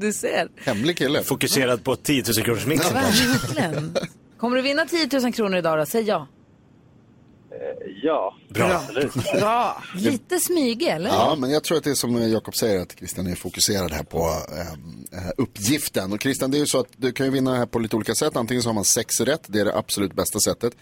Du 0.00 0.12
ser. 0.12 0.48
hemlig 0.64 0.98
kille. 0.98 1.22
Fokuserad 1.22 1.84
på 1.84 1.96
10 1.96 2.22
000 2.36 2.44
kronors 2.44 2.66
mixen. 2.66 2.94
Verkligen. 2.94 3.96
Kommer 4.38 4.56
du 4.56 4.62
vinna 4.62 4.86
10 4.86 5.08
000 5.20 5.32
kronor 5.32 5.58
idag 5.58 5.78
då? 5.78 5.86
Säg 5.86 6.02
ja. 6.02 6.28
Eh, 7.50 7.90
ja, 8.02 8.34
Bra. 8.48 8.72
absolut. 8.72 9.12
Bra. 9.40 9.82
Lite 9.96 10.38
smygig, 10.40 10.86
eller? 10.88 11.08
Ja, 11.10 11.36
men 11.38 11.50
jag 11.50 11.64
tror 11.64 11.78
att 11.78 11.84
det 11.84 11.90
är 11.90 11.94
som 11.94 12.30
Jakob 12.30 12.56
säger 12.56 12.80
att 12.82 12.98
Christian 12.98 13.26
är 13.26 13.34
fokuserad 13.34 13.92
här 13.92 14.02
på 14.02 14.18
eh, 14.52 14.60
eh, 15.18 15.30
uppgiften. 15.36 16.12
Och 16.12 16.22
Christian, 16.22 16.50
det 16.50 16.56
är 16.56 16.60
ju 16.60 16.66
så 16.66 16.80
att 16.80 16.88
du 16.96 17.12
kan 17.12 17.26
ju 17.26 17.32
vinna 17.32 17.54
här 17.56 17.66
på 17.66 17.78
lite 17.78 17.96
olika 17.96 18.14
sätt. 18.14 18.36
Antingen 18.36 18.62
så 18.62 18.68
har 18.68 18.74
man 18.74 18.84
sex 18.84 19.20
rätt, 19.20 19.42
det 19.46 19.60
är 19.60 19.64
det 19.64 19.76
absolut 19.76 20.14
bästa 20.14 20.40
sättet. 20.40 20.72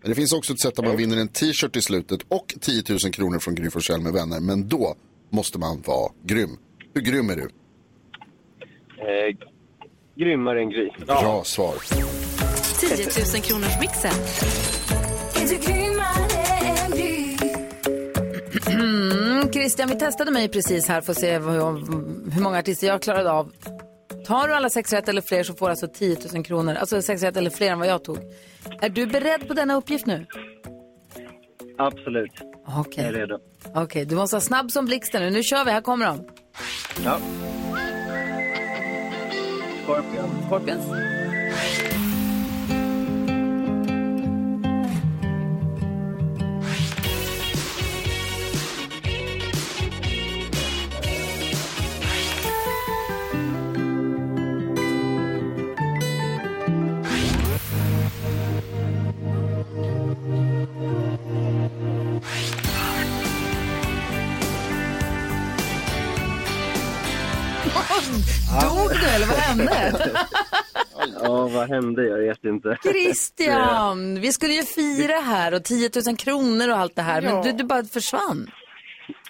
Men 0.00 0.08
det 0.10 0.14
finns 0.14 0.32
också 0.32 0.52
ett 0.52 0.60
sätt 0.60 0.76
där 0.76 0.82
man 0.82 0.96
vinner 0.96 1.16
en 1.16 1.28
t-shirt 1.28 1.76
i 1.76 1.82
slutet 1.82 2.20
och 2.28 2.54
10 2.60 2.82
000 2.88 2.98
kronor 3.12 3.38
från 3.38 3.54
Gry 3.54 3.70
Forssell 3.70 4.00
med 4.00 4.12
vänner. 4.12 4.40
Men 4.40 4.68
då 4.68 4.94
måste 5.30 5.58
man 5.58 5.82
vara 5.86 6.12
grym. 6.24 6.56
Hur 6.98 7.02
grym 7.02 7.30
är 7.30 7.36
du? 7.36 7.48
Eh, 8.98 9.36
grymmare 10.16 10.60
än 10.60 10.70
Gry. 10.70 10.90
Bra 11.06 11.44
svar. 11.44 11.74
10 12.80 12.96
000 13.34 13.42
kronors 13.42 13.80
mixen. 13.80 14.12
Mm, 18.70 19.52
Christian, 19.52 19.88
vi 19.88 19.98
testade 19.98 20.30
mig 20.30 20.48
precis 20.48 20.88
här 20.88 21.00
för 21.00 21.12
att 21.12 21.18
se 21.18 21.38
hur 21.38 22.40
många 22.40 22.58
artister 22.58 22.86
jag 22.86 23.02
klarade 23.02 23.30
av. 23.30 23.52
Tar 24.26 24.48
du 24.48 24.54
alla 24.54 24.70
sex 24.70 24.92
rätt 24.92 25.08
eller 25.08 25.22
fler 25.22 25.42
så 25.42 25.54
får 25.54 25.66
du 25.66 25.70
alltså 25.70 25.88
10 25.88 26.16
000 26.34 26.44
kronor. 26.44 26.74
Alltså 26.74 27.02
sex 27.02 27.22
rätt 27.22 27.36
eller 27.36 27.50
fler 27.50 27.70
än 27.70 27.78
vad 27.78 27.88
jag 27.88 28.04
tog. 28.04 28.18
Är 28.80 28.88
du 28.88 29.06
beredd 29.06 29.48
på 29.48 29.54
denna 29.54 29.74
uppgift 29.74 30.06
nu? 30.06 30.26
Absolut. 31.78 32.32
Okej, 32.66 33.04
Jag 33.04 33.14
är 33.14 33.18
redo. 33.18 33.38
Okej, 33.74 34.04
du 34.04 34.14
måste 34.16 34.34
vara 34.36 34.40
snabb 34.40 34.70
som 34.70 34.84
blixten 34.84 35.22
nu. 35.22 35.30
Nu 35.30 35.42
kör 35.42 35.64
vi, 35.64 35.70
här 35.70 35.80
kommer 35.80 36.06
de. 36.06 36.24
Ja. 37.04 37.18
Scorpion. 39.86 40.30
Scorpions. 40.48 40.84
Vad 71.58 71.68
hände? 71.68 72.06
Jag 72.06 72.18
vet 72.18 72.44
inte. 72.44 72.78
Christian, 72.82 74.20
vi 74.20 74.32
skulle 74.32 74.52
ju 74.52 74.62
fira 74.62 75.20
här 75.20 75.54
och 75.54 75.64
10 75.64 75.90
000 76.06 76.16
kronor 76.16 76.68
och 76.70 76.76
allt 76.76 76.96
det 76.96 77.02
här, 77.02 77.22
men 77.22 77.42
du, 77.42 77.52
du 77.52 77.64
bara 77.64 77.84
försvann. 77.84 78.50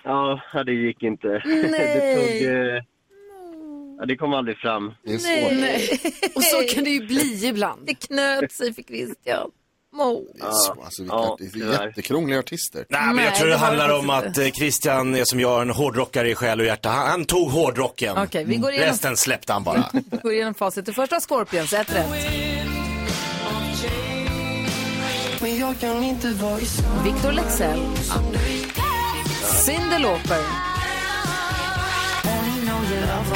Ja, 0.05 0.41
det 0.67 0.73
gick 0.73 1.03
inte. 1.03 1.43
Nej. 1.45 1.63
Det 1.71 2.15
tog... 2.17 2.55
Eh, 2.55 2.83
ja, 3.99 4.05
det 4.07 4.17
kom 4.17 4.35
aldrig 4.35 4.59
fram. 4.59 4.95
Det 5.05 5.13
är 5.15 5.19
svårt. 5.19 5.53
Nej. 5.53 5.89
Och 6.35 6.43
så 6.43 6.75
kan 6.75 6.85
det 6.85 6.91
ju 6.91 7.07
bli 7.07 7.47
ibland. 7.47 7.87
Det 7.87 7.95
knöt 7.95 8.53
sig 8.53 8.75
för 8.75 8.83
Christian. 8.83 9.51
Mo. 9.99 10.25
Det 10.35 10.43
är, 10.47 10.51
så, 10.51 10.77
alltså, 10.85 11.03
vilka, 11.03 11.17
Ja, 11.17 11.37
det 11.41 11.61
är 11.61 11.87
jättekrångliga 11.87 12.39
artister. 12.39 12.85
Nej, 12.89 13.15
men 13.15 13.25
jag 13.25 13.35
tror 13.35 13.49
det, 13.49 13.57
handlar 13.57 13.89
om 13.99 14.11
att 14.11 14.39
eh, 14.39 14.49
Christian 14.51 15.15
är 15.15 15.25
som 15.25 15.41
jag, 15.41 15.63
en 15.63 15.71
hårdrockare 15.71 16.31
i 16.31 16.35
själ 16.35 16.61
och 16.61 16.67
hjärta. 16.67 16.89
Han, 16.89 17.07
han 17.09 17.25
tog 17.25 17.51
hårdrocken. 17.51 18.19
Okej, 18.19 18.45
vi 18.45 18.57
går 18.57 18.71
igenom- 18.73 18.89
Resten 18.91 19.17
släppte 19.17 19.53
han 19.53 19.63
bara. 19.65 19.85
Vi 20.11 20.17
går 20.23 20.33
igenom 20.33 20.55
facit. 20.55 20.87
Det 20.87 20.93
första 20.93 21.21
Scorpions, 21.21 21.73
ett 21.73 21.95
rätt. 21.95 22.07
Victor 27.05 27.33
Lexell. 27.33 27.81
Cyndi 29.65 29.99
Lauper. 29.99 30.43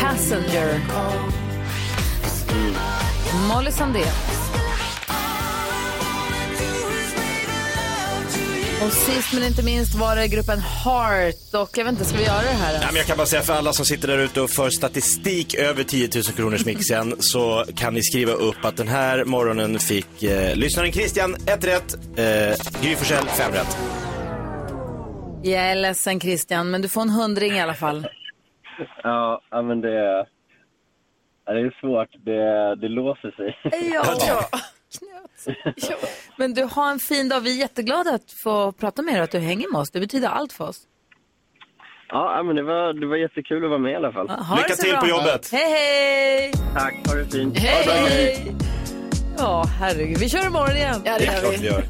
Passenger. 0.01 0.81
Molly 3.49 3.71
Sandén. 3.71 4.03
Och 8.85 8.93
sist 8.93 9.35
men 9.35 9.43
inte 9.43 9.65
minst 9.65 9.95
var 9.95 10.17
det 10.17 10.29
gruppen 10.29 10.59
Heart. 10.59 11.55
Och 11.63 11.79
jag 11.79 11.85
vet 11.85 11.93
inte, 11.93 12.05
ska 12.05 12.19
vi 12.19 12.25
göra 12.25 12.43
det 12.43 12.57
här? 12.63 12.73
Nej, 12.73 12.87
men 12.87 12.97
jag 12.97 13.07
kan 13.07 13.17
bara 13.17 13.27
säga 13.27 13.43
för 13.43 13.53
alla 13.53 13.73
som 13.73 13.85
sitter 13.85 14.09
där 14.09 14.19
ute 14.19 14.41
och 14.41 14.51
för 14.51 14.71
statistik 14.71 15.55
över 15.55 15.85
10 15.85 16.09
000 16.15 16.23
kronors 16.23 16.65
mixen 16.67 17.15
så 17.19 17.65
kan 17.77 17.95
ni 17.95 18.03
skriva 18.03 18.33
upp 18.33 18.65
att 18.65 18.77
den 18.77 18.89
här 18.89 19.25
morgonen 19.25 19.79
fick 19.79 20.23
eh, 20.23 20.57
lyssnaren 20.57 20.93
Christian 20.93 21.35
ett 21.35 21.65
rätt, 21.67 21.95
eh, 22.19 22.83
Gry 22.83 22.97
Forssell 22.97 23.27
fem 23.27 23.53
rätt. 23.53 23.79
Jag 25.43 25.63
är 25.63 25.75
ledsen 25.75 26.21
Christian, 26.21 26.71
men 26.71 26.83
du 26.83 26.89
får 26.89 27.03
en 27.03 27.11
hundring 27.11 27.53
i 27.53 27.61
alla 27.61 27.75
fall. 27.75 28.07
Ja, 29.03 29.43
ja, 29.51 29.63
men 29.63 29.81
det... 29.81 30.27
Ja, 31.47 31.53
det 31.53 31.61
är 31.61 31.77
svårt. 31.81 32.09
Det, 32.25 32.75
det 32.77 32.89
låser 32.89 33.31
sig. 33.31 33.59
Ja. 33.93 34.59
Men 36.37 36.55
du 36.55 36.65
har 36.65 36.91
en 36.91 36.99
fin 36.99 37.29
dag. 37.29 37.41
Vi 37.41 37.55
är 37.57 37.61
jätteglada 37.61 38.11
att 38.15 38.33
få 38.45 38.73
prata 38.73 39.03
med 39.03 39.15
dig 39.15 39.21
och 39.21 39.25
att 39.25 39.31
du 39.31 39.39
hänger 39.39 39.73
med 39.73 39.81
oss. 39.81 39.91
Det 39.91 40.01
betyder 40.01 40.29
allt 40.29 40.53
för 40.53 40.69
oss. 40.69 40.81
Ja, 42.09 42.43
men 42.43 42.57
det 42.57 42.63
var, 42.63 43.01
det 43.01 43.07
var 43.07 43.17
jättekul 43.17 43.65
att 43.65 43.71
vara 43.71 43.79
med 43.79 43.93
i 43.93 43.95
alla 43.95 44.13
fall. 44.13 44.29
Ha 44.29 44.57
det 44.69 44.77
så 44.77 44.83
bra. 44.91 45.37
Hej, 45.53 45.71
hej! 45.71 46.53
Tack, 46.75 46.95
ha 47.07 47.15
det 47.15 47.27
fint. 47.27 47.59
Hej! 47.59 48.57
Ja, 49.39 49.65
herregud. 49.81 50.19
Vi 50.19 50.29
kör 50.29 50.47
imorgon 50.47 50.77
igen. 50.77 51.03
Ja, 51.05 51.19
det 51.19 51.25
gör 51.25 51.59
vi. 51.59 51.67
gör. 51.67 51.85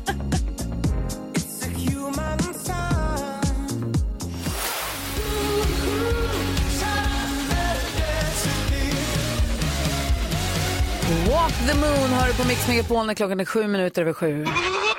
Walk 11.13 11.53
the 11.69 11.75
moon 11.75 12.11
har 12.11 12.29
du 12.29 12.35
på 12.35 12.45
Mix 12.49 12.69
Megapol 12.69 13.07
när 13.07 13.15
klockan 13.15 13.41
är 13.41 13.45
sju 13.45 13.67
minuter 13.67 14.03
över 14.03 14.13
sju. 14.13 14.39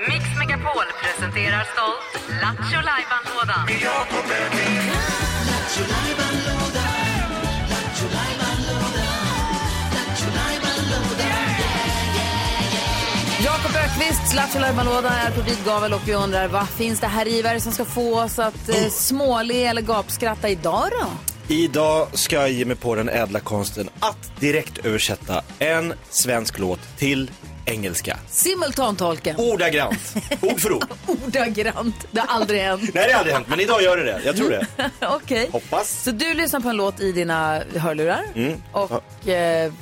Mix 0.08 0.26
Megapol 0.40 0.86
presenterar 1.04 1.64
stolt 1.74 2.30
Lattjo 2.42 2.80
Lajban-lådan. 2.90 3.68
Jakob 13.44 13.76
Ökvist, 13.76 14.36
Lattjo 14.36 14.60
Lajban-låda 14.60 15.10
är 15.10 15.32
på 15.32 15.42
vid 15.42 15.66
gavel 15.66 15.94
och 15.94 16.02
vi 16.06 16.14
undrar 16.14 16.48
vad 16.48 16.70
finns 16.70 17.00
det 17.00 17.08
här 17.08 17.28
i? 17.28 17.60
Som 17.60 17.72
ska 17.72 17.86
få 17.86 18.20
oss 18.22 18.40
att 18.40 18.70
eh, 18.70 18.90
småle 18.90 19.54
eller 19.54 19.82
gapskratta 19.82 20.50
idag 20.50 20.88
då? 20.92 21.33
Idag 21.48 22.08
ska 22.14 22.36
jag 22.36 22.52
ge 22.52 22.66
mig 22.66 22.76
på 22.76 22.96
den 22.96 23.10
ädla 23.10 23.40
konsten 23.40 23.90
att 24.00 24.32
direkt 24.40 24.86
översätta 24.86 25.42
en 25.60 25.94
svensk 26.10 26.60
låt 26.60 26.98
till 26.98 27.32
engelska. 27.66 28.18
Simultantolka. 28.30 29.36
Ordagrant. 29.38 30.16
Ord 30.42 30.60
för 30.60 30.72
ord. 30.74 30.86
Ordagrant. 31.08 31.96
Det 32.12 32.20
har 32.20 32.28
aldrig 32.36 32.62
hänt. 32.62 32.82
Nej, 32.94 33.08
det 33.08 33.14
har 33.14 33.20
aldrig 33.20 33.36
hänt, 33.36 33.48
men 33.50 33.60
idag 33.60 33.82
gör 33.84 33.98
det 33.98 34.04
det. 34.04 34.22
Jag 34.26 34.36
tror 34.38 34.50
det. 34.50 34.68
Okej. 35.02 35.50
Hoppas. 35.52 36.04
Så 36.04 36.12
du 36.12 36.34
lyssnar 36.34 36.60
på 36.60 36.70
en 36.70 36.76
låt 36.78 37.00
i 37.00 37.12
dina 37.12 37.62
hörlurar 37.78 38.24
Mm. 38.36 38.62
och 38.72 39.28
eh, 39.28 39.74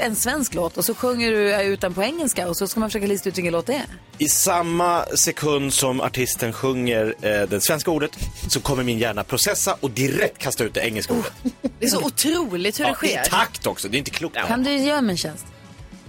en 0.00 0.16
svensk 0.16 0.54
låt 0.54 0.76
och 0.76 0.84
så 0.84 0.94
sjunger 0.94 1.30
du 1.32 1.62
ut 1.62 1.80
den 1.80 1.94
på 1.94 2.02
engelska 2.02 2.48
och 2.48 2.56
så 2.56 2.66
ska 2.68 2.80
man 2.80 2.88
försöka 2.88 3.06
lista 3.06 3.28
ut 3.28 3.38
vilken 3.38 3.52
låt 3.52 3.66
det 3.66 3.74
är. 3.74 3.84
I 4.18 4.28
samma 4.28 5.04
sekund 5.04 5.74
som 5.74 6.00
artisten 6.00 6.52
sjunger 6.52 7.14
eh, 7.22 7.42
det 7.48 7.60
svenska 7.60 7.90
ordet 7.90 8.10
så 8.48 8.60
kommer 8.60 8.82
min 8.84 8.98
hjärna 8.98 9.24
processa 9.24 9.76
och 9.80 9.90
direkt 9.90 10.38
kasta 10.38 10.64
ut 10.64 10.74
det 10.74 10.80
engelska 10.80 11.12
ordet. 11.14 11.32
Det 11.78 11.86
är 11.86 11.90
så 11.90 12.04
otroligt 12.04 12.80
hur 12.80 12.84
det 12.84 12.90
Ja, 13.00 13.06
I 13.08 13.08
sker. 13.08 13.22
takt 13.24 13.66
också, 13.66 13.88
det 13.88 13.96
är 13.96 13.98
inte 13.98 14.10
klokt. 14.10 14.36
Kan 14.46 14.64
du 14.64 14.76
göra 14.76 15.00
mig 15.00 15.12
en 15.12 15.16
tjänst? 15.16 15.46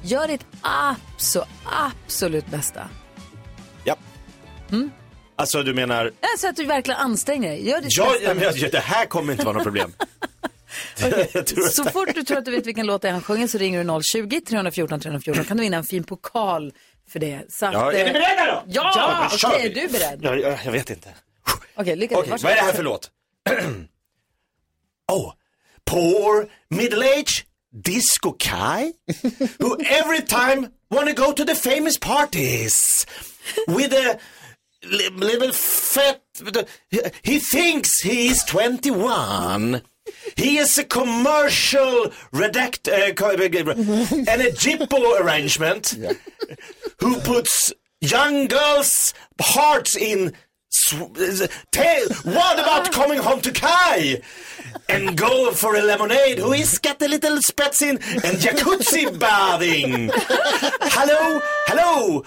Gör 0.02 0.28
ditt 0.28 0.46
abso, 0.62 1.44
absolut 1.66 2.48
bästa. 2.48 2.90
Ja. 3.84 3.96
Alltså 5.36 5.64
du 5.64 5.74
menar, 5.74 6.12
Alltså 6.34 6.48
att 6.48 6.56
du 6.56 6.66
verkligen 6.66 7.00
anstränger 7.00 7.50
dig. 7.50 7.68
Gör 7.70 7.82
ditt 7.82 7.98
ja, 7.98 8.06
bästa. 8.06 8.24
ja, 8.24 8.34
men 8.62 8.70
det 8.72 8.80
här 8.80 9.06
kommer 9.06 9.34
inte 9.34 9.46
vara 9.46 9.54
något 9.54 9.64
problem. 9.64 9.94
Att- 11.36 11.74
Så 11.74 11.84
fort 11.86 12.10
du 12.16 12.24
tror 12.24 12.38
att 12.38 12.46
du 12.46 12.52
vet 12.52 12.68
vilken 12.68 12.86
låt 12.86 13.02
det 13.02 13.08
är 13.08 13.12
han 13.12 13.22
sjunger 13.22 13.48
så 13.48 13.58
ringer 13.58 13.84
du 13.84 14.04
020 14.04 14.42
314 14.42 15.00
314 15.00 15.46
kan 15.46 15.58
du 15.58 15.64
vinna 15.64 15.78
en 15.78 15.84
fin 15.84 16.04
pokal 16.04 16.74
för 17.10 17.20
det. 17.20 17.42
Så 17.50 17.66
att, 17.66 17.74
Ja, 17.74 17.92
är 17.94 18.04
ni 18.04 18.10
eh, 18.10 18.14
beredda 18.14 18.46
då? 18.46 18.64
Ja, 18.68 18.92
Ja, 18.96 19.50
okej, 19.52 19.72
vi. 19.74 19.80
är 19.82 19.88
du 19.88 19.94
beredd? 19.94 20.20
Ja, 20.22 20.36
jag, 20.36 20.60
jag 20.66 20.72
vet 20.72 20.90
inte. 20.90 21.10
Okej, 21.76 21.96
lycka 21.96 22.18
Okej, 22.18 22.32
till. 22.34 22.44
vad 22.44 22.52
är 22.52 22.56
det 22.56 22.62
här 22.62 22.74
för 22.74 22.84
låt? 22.84 23.12
oh, 25.12 25.34
poor 25.86 26.50
middle-aged 26.70 27.44
disco 27.84 28.32
guy 28.40 28.94
who 29.60 29.78
every 29.82 30.22
time 30.22 30.68
wanna 30.90 31.14
go 31.14 31.32
to 31.34 31.46
the 31.46 31.56
famous 31.56 31.98
parties 31.98 33.06
with 33.68 33.94
a 33.94 34.18
li- 34.84 35.10
little 35.10 35.52
fat, 35.54 36.18
he 37.24 37.40
thinks 37.40 38.02
he 38.04 38.28
is 38.28 38.44
21. 38.46 39.82
He 40.36 40.58
is 40.58 40.78
a 40.78 40.84
commercial 40.84 42.12
redact, 42.34 42.88
uh, 42.88 43.14
and 44.32 44.42
a 44.42 44.52
Jippo 44.52 45.20
arrangement 45.20 45.98
who 47.00 47.20
puts 47.22 47.74
young 48.02 48.48
girls' 48.48 49.14
hearts 49.40 49.96
in. 49.96 50.34
Tell, 51.72 52.08
what 52.24 52.60
about 52.60 52.92
coming 53.00 53.18
home 53.18 53.42
to 53.42 53.52
Kai 53.52 54.22
and 54.88 55.18
go 55.18 55.52
for 55.52 55.76
a 55.76 55.82
lemonade? 55.82 56.38
Who 56.38 56.54
is 56.54 56.78
got 56.78 57.02
a 57.02 57.08
little 57.08 57.42
spets 57.42 57.82
in 57.82 57.98
and 57.98 58.38
jacuzzi 58.38 59.18
bathing? 59.18 60.12
hello, 60.14 61.42
hello, 61.68 62.24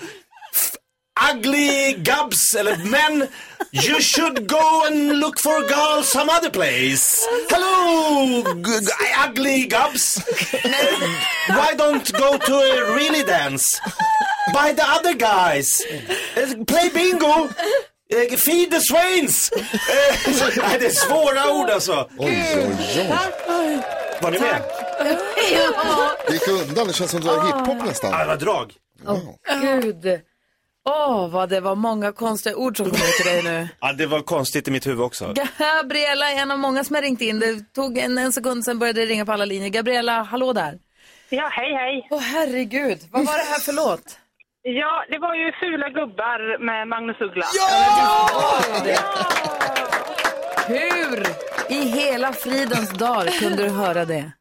ugly 1.20 1.92
gubs, 1.94 2.54
eller 2.54 2.76
men. 2.84 3.28
You 3.72 4.00
should 4.00 4.46
go 4.48 4.84
and 4.86 5.18
look 5.20 5.38
for 5.40 5.62
girls 5.68 6.08
some 6.08 6.28
other 6.30 6.50
place. 6.50 7.26
Hello, 7.50 8.42
g- 8.54 8.80
g- 8.80 9.14
ugly 9.24 9.66
gubs. 9.66 10.18
Why 11.48 11.74
don't 11.76 12.12
go 12.18 12.36
to 12.38 12.54
a 12.54 12.94
really 12.94 13.22
dance? 13.24 13.80
By 14.52 14.72
the 14.72 14.84
other 14.96 15.14
guys. 15.14 15.82
Uh, 16.36 16.64
Play 16.66 16.88
bingo. 16.90 17.48
Uh, 18.12 18.36
Feed 18.36 18.70
the 18.70 18.80
swains! 18.80 19.50
Eh, 19.52 19.58
Nej, 20.56 20.78
det 20.80 20.86
är 20.86 20.90
svåra 20.90 21.50
ord 21.52 21.70
alltså. 21.70 22.08
Oj, 22.18 22.54
oj, 22.56 23.12
oj. 23.48 23.78
Var 24.20 24.30
ni 24.30 24.38
med? 24.38 24.62
Det 26.26 26.32
gick 26.32 26.48
undan, 26.48 26.86
det 26.86 26.92
känns 26.92 27.10
som 27.10 27.20
det 27.20 27.26
var 27.26 27.44
hiphop 27.46 27.86
nästan. 27.86 28.10
Ja, 28.10 28.18
det 28.18 28.24
var 28.26 28.36
drag. 28.36 28.72
Gud. 29.62 30.20
Åh, 30.84 31.28
vad 31.28 31.48
det 31.48 31.60
var 31.60 31.74
många 31.74 32.12
konstiga 32.12 32.56
ord 32.56 32.76
som 32.76 32.86
kom 32.86 32.94
ut 32.94 33.16
till 33.22 33.26
dig 33.32 33.42
nu. 33.42 33.68
Ja, 33.80 33.92
det 33.92 34.06
var 34.06 34.20
konstigt 34.20 34.68
i 34.68 34.70
mitt 34.70 34.86
huvud 34.86 35.00
också. 35.00 35.34
Gabriella 35.58 36.30
är 36.32 36.42
en 36.42 36.50
av 36.50 36.58
många 36.58 36.84
som 36.84 36.94
har 36.94 37.02
ringt 37.02 37.20
in. 37.20 37.38
Det 37.40 37.72
tog 37.74 37.98
en, 37.98 38.18
en 38.18 38.32
sekund 38.32 38.64
sen 38.64 38.78
började 38.78 39.00
det 39.00 39.06
ringa 39.06 39.26
på 39.26 39.32
alla 39.32 39.44
linjer. 39.44 39.68
Gabriella, 39.68 40.22
hallå 40.22 40.52
där. 40.52 40.78
Ja, 41.28 41.48
hej 41.52 41.74
hej. 41.74 42.06
Åh 42.10 42.20
herregud, 42.20 42.98
vad 43.10 43.26
var 43.26 43.32
det 43.38 43.44
här 43.52 43.58
för 43.60 43.72
låt? 43.72 44.02
Ja, 44.64 45.04
det 45.10 45.18
var 45.18 45.34
ju 45.34 45.52
Fula 45.60 45.88
gubbar 45.88 46.58
med 46.66 46.88
Magnus 46.88 47.20
Uggla. 47.20 47.46
Hur 50.66 51.26
i 51.68 51.88
hela 51.88 52.32
fridens 52.32 52.90
dag 52.90 53.28
kunde 53.28 53.62
du 53.62 53.68
höra 53.70 54.04
det? 54.04 54.32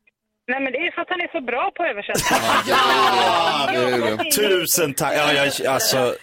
Nej, 0.47 0.59
men 0.63 0.71
det 0.73 0.77
är 0.77 0.91
för 0.95 1.01
att 1.01 1.09
han 1.09 1.21
är 1.21 1.31
så 1.31 1.41
bra 1.41 1.71
på 1.75 1.83
att 1.83 1.89
översätta. 1.89 2.35
Ja, 2.67 4.31
Tusen 4.35 4.93
tack. 4.93 5.13
Ja, 5.17 5.33
jag, 5.33 5.67
alltså, 5.73 6.15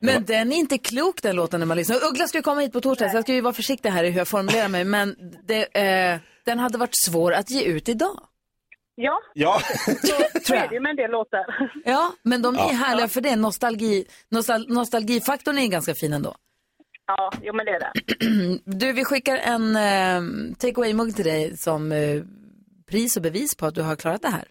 Men 0.00 0.24
den 0.24 0.52
är 0.52 0.56
inte 0.56 0.78
klok 0.78 1.22
den 1.22 1.36
låten 1.36 1.60
när 1.60 1.66
man 1.66 1.76
lyssnar. 1.76 1.96
Uggla 2.10 2.28
ska 2.28 2.38
ju 2.38 2.42
komma 2.42 2.60
hit 2.60 2.72
på 2.72 2.80
torsdag 2.80 3.08
så 3.10 3.16
jag 3.16 3.24
ska 3.24 3.32
ju 3.34 3.40
vara 3.40 3.52
försiktig 3.54 3.90
här 3.90 4.04
i 4.04 4.10
hur 4.10 4.18
jag 4.18 4.28
formulerar 4.28 4.68
mig. 4.68 4.84
Men 4.84 5.16
det, 5.46 5.62
eh, 5.78 6.18
den 6.44 6.58
hade 6.58 6.78
varit 6.78 6.96
svår 7.04 7.32
att 7.32 7.50
ge 7.50 7.62
ut 7.62 7.88
idag. 7.88 8.20
Ja, 8.94 9.20
ja. 9.34 9.60
så 10.44 10.54
är 10.54 10.68
det 10.68 10.74
ju 10.74 10.80
med 10.80 10.90
en 10.90 10.96
del 10.96 11.10
låtar. 11.10 11.70
Ja, 11.84 12.12
men 12.22 12.42
de 12.42 12.54
är 12.54 12.58
Ja. 12.58 12.64
härliga 12.72 13.08
för 13.08 13.20
det. 13.20 13.36
Nostalgi, 13.36 14.04
nostal, 14.30 14.66
nostalgifaktorn 14.68 15.58
är 15.58 15.66
ganska 15.66 15.94
fin 15.94 16.12
ändå. 16.12 16.34
Ja, 17.06 17.32
jo 17.42 17.52
men 17.54 17.66
det 17.66 17.72
är 17.72 17.80
det. 17.80 17.92
Du, 18.64 18.92
vi 18.92 19.04
skickar 19.04 19.36
en 19.36 19.76
eh, 19.76 20.54
take 20.58 20.74
away-mugg 20.80 21.16
till 21.16 21.24
dig 21.24 21.56
som 21.56 21.92
eh, 21.92 22.22
pris 22.90 23.16
och 23.16 23.22
bevis 23.22 23.54
på 23.56 23.66
att 23.66 23.74
du 23.74 23.82
har 23.82 23.96
klarat 23.96 24.22
det 24.22 24.28
här. 24.28 24.44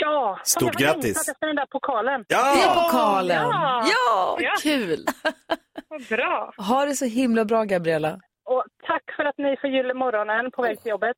Ja, 0.00 0.38
Stort 0.44 0.62
jag 0.62 0.72
grattis. 0.82 1.04
längtat 1.04 1.28
efter 1.28 1.46
den 1.46 1.56
där 1.56 1.66
pokalen. 1.66 2.24
Ja! 2.28 2.54
Det 2.54 2.60
är 2.62 2.74
pokalen! 2.84 3.48
Ja! 3.48 3.84
Ja, 3.86 4.38
Ja. 4.40 4.52
kul! 4.62 5.04
Vad 5.88 6.02
bra. 6.08 6.52
Ha 6.56 6.84
det 6.84 6.94
så 6.94 7.04
himla 7.04 7.44
bra, 7.44 7.64
Gabriella. 7.64 8.20
Och 8.44 8.64
tack 8.86 9.02
för 9.16 9.24
att 9.24 9.38
ni 9.38 9.56
förgyller 9.60 9.94
morgonen 9.94 10.50
på 10.50 10.62
väg 10.62 10.82
till 10.82 10.90
jobbet. 10.90 11.16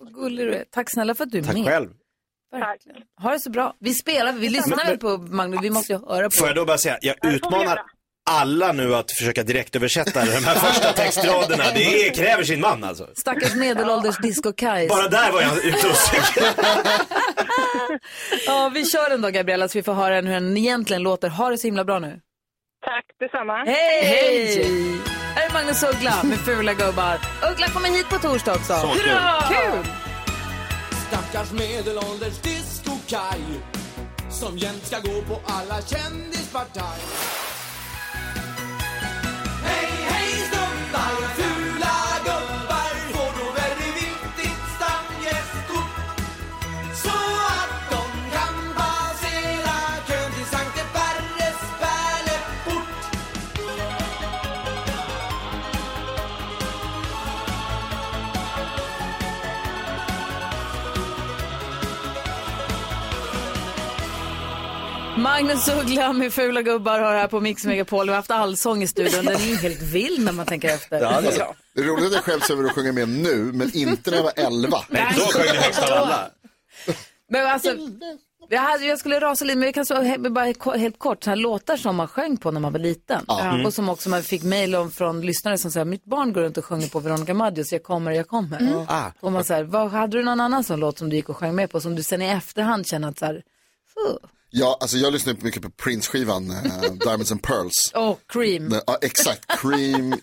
Vad 0.00 0.14
gullig 0.14 0.46
du 0.46 0.54
är. 0.54 0.64
Tack 0.70 0.90
snälla 0.90 1.14
för 1.14 1.24
att 1.24 1.30
du 1.30 1.38
är 1.38 1.42
Tack 1.42 1.54
med. 1.54 1.66
själv. 1.66 1.88
Tack. 2.52 2.80
Ha 3.22 3.30
det 3.30 3.38
så 3.40 3.50
bra. 3.50 3.74
Vi 3.78 3.94
spelar, 3.94 4.32
vi 4.32 4.48
lyssnar 4.48 4.76
Men- 4.76 4.86
väl 4.86 4.98
på 4.98 5.08
Magnus, 5.18 5.60
vi 5.62 5.70
måste 5.70 5.92
ju 5.92 5.98
höra 5.98 6.24
på. 6.24 6.30
Får 6.38 6.46
jag 6.48 6.56
då 6.56 6.64
bara 6.64 6.78
säga, 6.78 6.98
jag 7.00 7.16
utmanar. 7.34 7.80
Alla 8.30 8.72
nu 8.72 8.94
att 8.94 9.12
försöka 9.12 9.42
direktöversätta 9.42 10.24
de 10.24 10.44
här 10.44 10.54
första 10.66 10.92
textraderna. 10.92 11.64
Det 11.74 12.06
är, 12.08 12.14
kräver 12.14 12.44
sin 12.44 12.60
man 12.60 12.84
alltså. 12.84 13.08
Stackars 13.16 13.54
medelålders 13.54 14.16
disco-Kajs. 14.18 14.88
Bara 14.88 15.08
där 15.08 15.32
var 15.32 15.42
jag 15.42 15.64
ute 15.64 15.86
och. 15.88 15.96
Ja, 18.46 18.70
vi 18.74 18.86
kör 18.86 19.10
den 19.10 19.20
då, 19.22 19.28
Gabriella, 19.30 19.68
så 19.68 19.78
vi 19.78 19.82
får 19.82 19.94
höra 19.94 20.14
hur 20.14 20.22
den 20.22 20.56
egentligen 20.56 21.02
låter. 21.02 21.28
Ha 21.28 21.50
det 21.50 21.58
så 21.58 21.66
himla 21.66 21.84
bra 21.84 21.98
nu. 21.98 22.20
Tack 22.84 23.04
detsamma. 23.18 23.64
Hej! 23.64 24.04
Hej! 24.04 24.66
Här 25.34 25.46
är 25.48 25.52
Magnus 25.52 25.82
Uggla 25.82 26.22
med 26.22 26.38
Fula 26.38 26.74
gubbar. 26.74 27.18
Uggla 27.52 27.68
kommer 27.68 27.88
hit 27.88 28.08
på 28.08 28.18
torsdag 28.18 28.52
också. 28.54 28.74
Så 28.74 28.88
kul. 28.88 29.18
Kul! 29.48 29.86
Stackars 31.08 31.52
medelålders 31.52 32.38
disco-kaj 32.42 33.40
som 34.30 34.58
jämt 34.58 34.86
ska 34.86 34.96
gå 34.98 35.22
på 35.22 35.40
alla 35.46 35.82
kändispartaj. 35.82 36.98
Magnus 65.32 65.68
Uggla 65.68 66.12
med 66.12 66.32
Fula 66.32 66.62
gubbar 66.62 67.00
har 67.00 67.14
här 67.14 67.28
på 67.28 67.40
Mix 67.40 67.64
Megapol. 67.64 68.06
Vi 68.06 68.10
har 68.10 68.16
haft 68.16 68.30
allsång 68.30 68.82
i 68.82 68.86
studion. 68.86 69.24
Den 69.24 69.34
är 69.36 69.40
ju 69.40 69.56
helt 69.56 69.82
vild 69.82 70.24
när 70.24 70.32
man 70.32 70.46
tänker 70.46 70.68
efter. 70.68 71.02
Alltså, 71.02 71.54
det 71.74 71.80
är 71.80 71.84
roligt 71.84 72.06
att 72.06 72.12
jag 72.12 72.24
skäms 72.24 72.50
över 72.50 72.64
att 72.64 72.72
sjunga 72.72 72.92
med 72.92 73.08
nu, 73.08 73.36
men 73.54 73.76
inte 73.76 74.10
när 74.10 74.16
jag 74.16 74.24
var 74.24 74.32
11. 74.36 74.78
Nej, 74.88 75.12
då 75.16 75.20
sjöng 75.22 75.52
ni 75.52 75.58
högst 75.58 75.82
av 75.82 75.92
alla. 75.92 76.30
Men 77.30 77.46
alltså, 77.46 77.68
jag, 78.48 78.60
hade, 78.60 78.84
jag 78.86 78.98
skulle 78.98 79.20
rasa 79.20 79.44
lite, 79.44 79.58
men 79.58 79.66
vi 79.66 79.72
kan 79.72 79.86
så, 79.86 79.94
he- 79.94 80.28
bara 80.62 80.76
helt 80.76 80.98
kort, 80.98 81.24
så 81.24 81.30
här 81.30 81.36
låtar 81.36 81.76
som 81.76 81.96
man 81.96 82.08
sjöng 82.08 82.36
på 82.36 82.50
när 82.50 82.60
man 82.60 82.72
var 82.72 82.80
liten. 82.80 83.24
Ja. 83.28 83.40
Mm. 83.40 83.66
Och 83.66 83.74
som 83.74 83.88
också 83.88 84.08
man 84.08 84.22
fick 84.22 84.42
mejl 84.42 84.74
om 84.74 84.90
från 84.90 85.20
lyssnare 85.20 85.58
som 85.58 85.70
säger, 85.70 85.84
mitt 85.84 86.04
barn 86.04 86.32
går 86.32 86.40
runt 86.42 86.56
och 86.58 86.64
sjunger 86.64 86.88
på 86.88 87.00
Veronica 87.00 87.34
Maggios, 87.34 87.72
jag 87.72 87.82
kommer, 87.82 88.10
jag 88.12 88.28
kommer. 88.28 88.60
Mm. 88.60 88.84
Ah. 88.88 89.10
Och 89.20 89.32
man 89.32 89.44
säger, 89.44 89.64
vad 89.64 89.90
hade 89.90 90.18
du 90.18 90.24
någon 90.24 90.40
annan 90.40 90.64
sån 90.64 90.80
låt 90.80 90.98
som 90.98 91.08
du 91.10 91.16
gick 91.16 91.28
och 91.28 91.36
sjöng 91.36 91.54
med 91.54 91.70
på, 91.70 91.80
som 91.80 91.94
du 91.94 92.02
sen 92.02 92.22
i 92.22 92.28
efterhand 92.28 92.86
känner 92.86 93.08
att 93.08 93.18
så 93.18 93.26
här, 93.26 93.42
fuh. 93.94 94.28
Ja, 94.54 94.78
alltså 94.80 94.96
jag 94.96 95.12
lyssnar 95.12 95.36
mycket 95.40 95.62
på 95.62 95.70
Prince-skivan 95.70 96.50
eh, 96.50 96.92
Diamonds 96.92 97.32
and 97.32 97.42
Pearls. 97.42 97.92
oh, 97.94 98.16
cream. 98.28 98.80
Ja, 98.86 98.98
exakt, 99.02 99.44
Cream, 99.60 100.14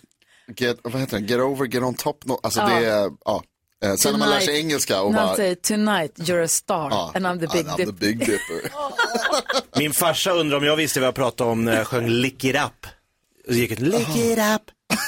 get, 0.56 0.78
vad 0.82 1.00
heter 1.00 1.16
den? 1.18 1.26
Get 1.26 1.40
over, 1.40 1.66
get 1.66 1.82
on 1.82 1.94
top. 1.94 2.24
No, 2.26 2.40
alltså 2.42 2.60
Ja. 2.60 2.66
det 2.68 2.86
är, 2.86 3.10
ja. 3.24 3.42
Eh, 3.84 3.94
Sen 3.94 4.12
när 4.12 4.18
man 4.18 4.30
lär 4.30 4.40
sig 4.40 4.58
engelska 4.58 5.02
och 5.02 5.14
han 5.14 5.26
bara, 5.26 5.36
säger, 5.36 5.54
tonight 5.54 6.18
you're 6.18 6.44
a 6.44 6.48
star 6.48 6.88
Ja. 6.90 7.12
and 7.14 7.26
I'm 7.26 7.40
the 7.40 7.46
big 7.56 7.66
I'm 7.66 7.76
dip. 7.76 7.86
the 7.86 7.92
big 7.92 8.18
dipper. 8.18 8.72
Min 9.78 9.92
farsa 9.92 10.30
undrar 10.32 10.56
om 10.58 10.64
jag 10.64 10.76
visste 10.76 11.00
vad 11.00 11.06
jag 11.06 11.14
pratade 11.14 11.50
om 11.50 11.64
när 11.64 11.76
jag 11.76 11.86
sjöng 11.86 12.06
Lick 12.08 12.44
it 12.44 12.56
up. 12.56 12.86
Och 13.48 13.52
så 13.54 13.58
gick 13.60 13.78
det 13.78 13.84
Lick 13.84 14.16
it 14.16 14.38
up, 14.38 14.62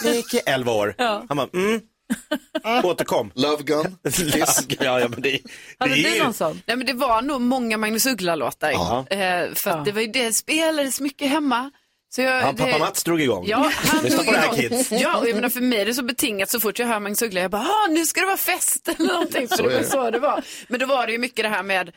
lick 0.05 0.35
it 0.35 0.43
11 0.47 0.73
år. 0.73 0.95
Ja. 0.99 1.25
Han 1.29 1.37
bara, 1.37 1.49
mm. 1.55 1.81
Återkom. 2.85 3.33
Love 3.35 3.63
gun, 3.63 3.97
kiss. 4.13 4.67
ja, 4.81 5.01
ja, 5.01 5.09
men 5.09 5.23
det, 5.23 5.31
det 5.31 5.41
Hade 5.79 5.93
är 5.93 5.97
du 5.97 6.15
ju... 6.15 6.23
någon 6.23 6.35
sån? 6.35 6.63
Nej, 6.67 6.77
men 6.77 6.87
det 6.87 6.93
var 6.93 7.23
nog 7.23 7.41
många 7.41 7.77
Magnus 7.77 8.07
Uggla-låtar. 8.07 8.71
Ja. 8.71 9.07
Eh, 9.11 9.55
för 9.55 9.71
att 9.71 9.85
det 9.85 9.93
var 9.93 10.01
ju 10.01 10.07
det 10.07 10.33
spelades 10.33 11.01
mycket 11.01 11.31
hemma. 11.31 11.71
Så 12.15 12.23
jag, 12.23 12.43
Ja, 12.43 12.53
det... 12.53 12.63
pappa 12.65 12.79
Mats 12.79 13.05
drog 13.05 13.21
igång. 13.21 13.45
Ja, 13.47 13.71
han 13.75 14.05
Lyssna 14.05 14.23
på 14.23 14.33
det 14.33 14.39
här 14.39 14.57
kids. 14.57 14.91
Ja, 14.93 15.17
och 15.17 15.29
jag 15.29 15.35
menar 15.35 15.49
för 15.49 15.61
mig 15.61 15.81
är 15.81 15.87
det 15.87 15.95
så 15.95 16.03
betingat 16.03 16.51
så 16.51 16.61
fort 16.61 16.79
jag 16.79 16.87
hör 16.87 17.01
Magnus 17.01 17.23
Uggla, 17.23 17.41
jag 17.41 17.51
bara, 17.51 17.63
ah, 17.63 17.87
nu 17.89 18.07
ska 18.07 18.21
det 18.21 18.27
vara 18.27 18.37
fest 18.37 18.89
eller 18.99 19.13
någonting. 19.13 19.49
Så 19.49 19.57
Så 19.57 19.63
det 19.63 19.77
var 19.77 19.83
så 19.85 20.11
det 20.11 20.19
var. 20.19 20.45
Men 20.69 20.81
då 20.81 20.87
var 20.87 21.07
det 21.07 21.13
ju 21.13 21.19
mycket 21.19 21.45
det 21.45 21.49
här 21.49 21.63
med 21.63 21.91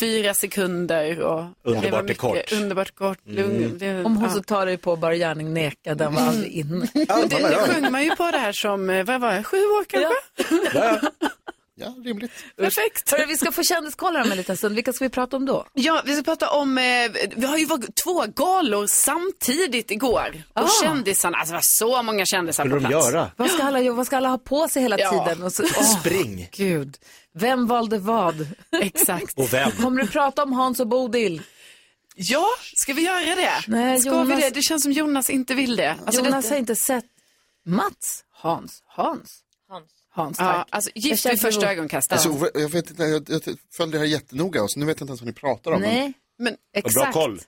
fyra 0.00 0.34
sekunder 0.34 1.20
och 1.20 1.44
det 1.64 1.70
Underbart 1.70 2.02
mycket- 2.04 2.18
kort. 2.18 2.52
Underbart 2.52 2.94
kort. 2.94 3.18
lugn- 3.26 3.78
det- 3.78 4.04
Om 4.04 4.16
hon 4.16 4.24
ja. 4.28 4.34
så 4.34 4.42
tar 4.42 4.66
dig 4.66 4.76
på 4.76 4.96
bara 4.96 5.14
gärning 5.16 5.54
neka, 5.54 5.94
den 5.94 6.14
var 6.14 6.22
aldrig 6.22 6.52
inne. 6.52 6.88
Men 6.94 7.06
det, 7.28 7.28
det 7.28 7.54
sjöng 7.72 7.92
man 7.92 8.04
ju 8.04 8.10
på 8.16 8.30
det 8.30 8.38
här 8.38 8.52
som, 8.52 8.90
eh, 8.90 9.04
vad 9.04 9.20
var 9.20 9.32
jag, 9.32 9.46
sju 9.46 9.56
år 9.56 9.84
kanske? 9.84 10.78
Ja, 10.78 11.00
rimligt. 12.04 12.30
Perfekt. 12.56 13.10
Hörru, 13.10 13.26
vi 13.26 13.36
ska 13.36 13.52
få 13.52 13.62
kändiskolla 13.62 14.22
om 14.22 14.30
en 14.30 14.36
liten 14.36 14.56
stund. 14.56 14.74
Vilka 14.74 14.92
ska 14.92 15.04
vi 15.04 15.08
prata 15.08 15.36
om 15.36 15.46
då? 15.46 15.66
Ja, 15.72 16.02
vi 16.06 16.14
ska 16.14 16.22
prata 16.22 16.50
om, 16.50 16.78
eh, 16.78 16.84
vi 17.36 17.46
har 17.46 17.58
ju 17.58 17.64
varit 17.66 17.94
två 18.04 18.24
galor 18.36 18.86
samtidigt 18.86 19.90
igår. 19.90 20.42
Och 20.54 20.60
Ah. 20.62 20.68
kändisarna, 20.82 21.36
alltså 21.38 21.52
det 21.52 21.56
var 21.56 21.62
så 21.62 22.02
många 22.02 22.26
kändisar 22.26 22.62
Skulle 22.64 22.74
på 22.74 22.80
de 22.82 22.88
plats. 22.88 23.06
göra? 23.12 23.30
Vad 23.36 23.50
ska 23.50 23.62
alla, 23.62 23.80
göra? 23.80 23.94
vad 23.94 24.06
ska 24.06 24.16
alla 24.16 24.28
ha 24.28 24.38
på 24.38 24.68
sig 24.68 24.82
hela 24.82 24.98
Ja. 24.98 25.10
tiden? 25.26 25.42
Och 25.42 25.52
så, 25.52 25.62
åh, 25.78 25.98
Spring. 26.00 26.48
Gud, 26.52 26.96
vem 27.34 27.66
valde 27.66 27.98
vad? 27.98 28.46
Exakt. 28.80 29.38
Och 29.38 29.52
vem? 29.52 29.70
Kommer 29.70 30.02
du 30.02 30.08
prata 30.08 30.42
om 30.42 30.52
Hans 30.52 30.80
och 30.80 30.86
Bodil? 30.88 31.42
Ja, 32.16 32.46
ska 32.76 32.92
vi 32.92 33.02
göra 33.02 33.34
det? 33.36 33.52
Nej, 33.66 34.00
ska 34.00 34.10
Jonas- 34.10 34.28
vi 34.36 34.42
det? 34.42 34.50
Det 34.50 34.62
känns 34.62 34.82
som 34.82 34.92
Jonas 34.92 35.30
inte 35.30 35.54
vill 35.54 35.76
det. 35.76 35.96
Alltså, 36.06 36.24
Jonas 36.24 36.44
det... 36.44 36.50
har 36.54 36.58
inte 36.58 36.76
sett 36.76 37.04
Mats, 37.66 38.24
Hans, 38.32 38.82
Hans. 38.86 39.40
Hans. 40.14 40.38
Ja, 40.38 40.66
alltså 40.70 40.90
gift 40.94 41.26
vid 41.26 41.40
första 41.40 41.72
ögonkastet. 41.72 42.12
Alltså, 42.26 42.50
jag, 42.54 42.68
vet 42.68 42.90
inte, 42.90 43.02
jag, 43.02 43.24
jag 43.28 43.42
följde 43.76 43.98
det 43.98 44.04
här 44.04 44.06
jättenoga 44.12 44.62
och 44.62 44.70
så 44.70 44.78
nu 44.80 44.86
vet 44.86 45.00
jag 45.00 45.04
inte 45.04 45.10
ens 45.10 45.20
vad 45.20 45.26
ni 45.26 45.32
pratar 45.32 45.70
om. 45.72 45.80
Nej, 45.80 46.12
Men 46.38 46.56
exakt. 46.76 47.12
koll. 47.12 47.40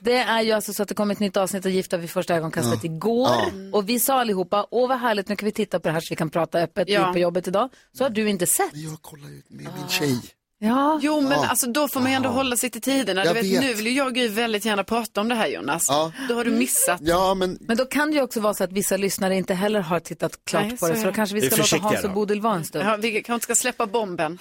Det 0.00 0.16
är 0.16 0.42
ju 0.42 0.52
alltså 0.52 0.72
så 0.72 0.82
att 0.82 0.88
det 0.88 0.94
kom 0.94 1.10
ett 1.10 1.20
nytt 1.20 1.36
avsnitt 1.36 1.66
av 1.66 1.72
Gifta 1.72 1.96
vid 1.96 2.10
första 2.10 2.34
ögonkastet 2.34 2.84
igår. 2.84 3.28
Och 3.72 3.88
vi 3.88 4.00
sa 4.00 4.20
allihopa, 4.20 4.66
åh 4.70 4.88
vad 4.88 4.98
härligt, 4.98 5.28
nu 5.28 5.36
kan 5.36 5.46
vi 5.46 5.52
titta 5.52 5.80
på 5.80 5.88
det 5.88 5.92
här 5.92 6.00
så 6.00 6.06
vi 6.10 6.16
kan 6.16 6.30
prata 6.30 6.58
öppet 6.58 6.88
Ja. 6.88 7.12
på 7.12 7.18
jobbet 7.18 7.48
idag. 7.48 7.68
Så 7.92 8.04
har 8.04 8.10
du 8.10 8.28
inte 8.28 8.46
sett. 8.46 8.72
Men 8.72 8.82
jag 8.82 9.02
kollar 9.02 9.28
ju 9.28 9.42
med 9.48 9.68
min 9.78 9.88
tjej. 9.88 10.20
Ja. 10.64 10.98
Jo, 11.02 11.20
men 11.20 11.32
alltså 11.32 11.66
då 11.66 11.88
får 11.88 12.00
man 12.00 12.10
ju 12.10 12.16
ändå 12.16 12.28
hålla 12.28 12.56
sig 12.56 12.70
till 12.70 12.80
tiderna. 12.80 13.22
Du 13.22 13.26
Jag 13.26 13.34
vet, 13.34 13.44
vet. 13.44 13.60
nu 13.60 13.74
vill 13.74 13.86
ju 13.86 13.92
jag 13.92 14.06
och 14.06 14.14
Gry 14.14 14.28
väldigt 14.28 14.64
gärna 14.64 14.84
prata 14.84 15.20
om 15.20 15.28
det 15.28 15.34
här 15.34 15.46
Jonas. 15.46 15.86
Ja. 15.88 16.12
Då 16.28 16.34
har 16.34 16.44
du 16.44 16.50
missat. 16.50 17.00
Ja, 17.02 17.34
men 17.34 17.58
Men 17.60 17.76
då 17.76 17.84
kan 17.84 18.10
det 18.10 18.16
ju 18.16 18.22
också 18.22 18.40
vara 18.40 18.54
så 18.54 18.64
att 18.64 18.72
vissa 18.72 18.96
lyssnare 18.96 19.36
inte 19.36 19.54
heller 19.54 19.80
har 19.80 20.00
tittat 20.00 20.32
klart 20.44 20.62
Nej, 20.62 20.76
på 20.76 20.88
det. 20.88 20.96
Så 20.96 21.04
då 21.04 21.12
kanske 21.12 21.34
vi 21.34 21.50
ska 21.50 21.56
låta 21.56 21.78
Hans 21.78 22.04
och. 22.04 22.10
Bodil 22.12 22.40
vara 22.40 22.54
en 22.54 22.64
stund. 22.64 22.88
Ja, 22.88 22.96
vi 22.96 23.22
kanske 23.22 23.44
ska 23.44 23.54
släppa 23.54 23.86
bomben. 23.86 24.38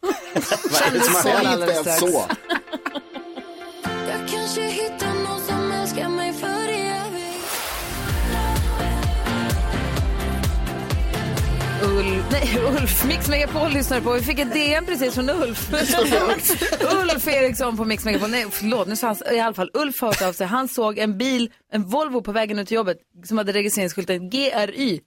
vad 0.00 0.82
är 0.82 0.90
det 0.92 1.00
som 1.00 1.14
har 1.14 1.44
hänt 1.44 1.70
ens 1.70 1.98
så? 1.98 2.06
Jag 4.08 4.28
kanske 4.30 4.60
hittar 4.62 5.14
någon 5.14 5.40
som 5.40 5.72
älskar 5.72 6.08
mig 6.08 6.32
för 6.32 6.81
Ulf, 11.82 12.24
nej, 12.30 12.58
Ulf, 12.66 13.04
Mix 13.04 13.28
Megapol 13.28 13.72
lyssnar 13.72 14.00
på. 14.00 14.12
Vi 14.12 14.20
fick 14.20 14.38
ett 14.38 14.52
DM 14.52 14.86
precis 14.86 15.14
från 15.14 15.30
Ulf. 15.30 15.72
Ulf 17.12 17.28
Eriksson 17.28 17.76
på 17.76 17.84
Mix 17.84 18.04
Megapol. 18.04 18.30
Nej, 18.30 18.46
förlåt, 18.50 18.88
nu 18.88 18.96
sa 18.96 19.06
han, 19.06 19.34
i 19.34 19.40
alla 19.40 19.54
fall 19.54 19.70
Ulf 19.74 20.00
hört 20.00 20.22
av 20.22 20.32
sig. 20.32 20.46
Han 20.46 20.68
såg 20.68 20.98
en 20.98 21.18
bil, 21.18 21.50
en 21.72 21.84
Volvo 21.84 22.22
på 22.22 22.32
vägen 22.32 22.58
ut 22.58 22.68
till 22.68 22.74
jobbet 22.74 22.96
som 23.24 23.38
hade 23.38 23.52
registreringsskylten 23.52 24.30
GRY 24.30 25.00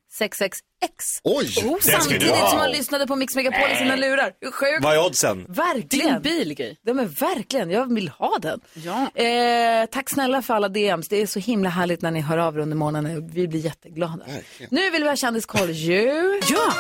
66X. 0.86 1.20
Oj! 1.24 1.46
Oh, 1.46 1.52
ska 1.52 1.68
du 1.68 1.80
samtidigt 1.82 2.50
som 2.50 2.60
han 2.60 2.72
lyssnade 2.72 3.08
på 3.08 3.16
Mix 3.16 3.36
Megapol 3.36 3.72
i 3.74 3.76
sina 3.76 3.96
lurar. 3.96 4.32
Hur 4.42 4.52
sjukt? 4.52 4.84
Vad 4.84 4.94
är 4.96 5.06
oddsen? 5.06 5.46
Verkligen. 5.50 6.14
Din 6.14 6.22
bil, 6.22 6.54
Gry. 6.54 6.76
Ja, 6.84 6.94
men 6.94 7.08
verkligen, 7.10 7.70
jag 7.70 7.94
vill 7.94 8.10
ha 8.10 8.38
den. 8.42 8.60
Ja. 8.74 9.22
Eh, 9.22 9.86
tack 9.92 10.10
snälla 10.10 10.42
för 10.42 10.54
alla 10.54 10.70
DMs. 10.70 11.08
Det 11.08 11.22
är 11.22 11.28
så 11.28 11.40
himla 11.40 11.70
härligt 11.70 12.02
när 12.02 12.12
ni 12.12 12.22
hör 12.22 12.38
av 12.38 12.56
er 12.56 12.60
under 12.60 12.78
morgonen. 12.78 13.28
Vi 13.28 13.48
blir 13.48 13.60
jätteglada. 13.60 14.26
Nu 14.70 14.90
vill 14.90 15.04
vi 15.04 15.10
ha 15.10 15.16
kändiskoll. 15.16 15.70
Ja! 15.72 16.74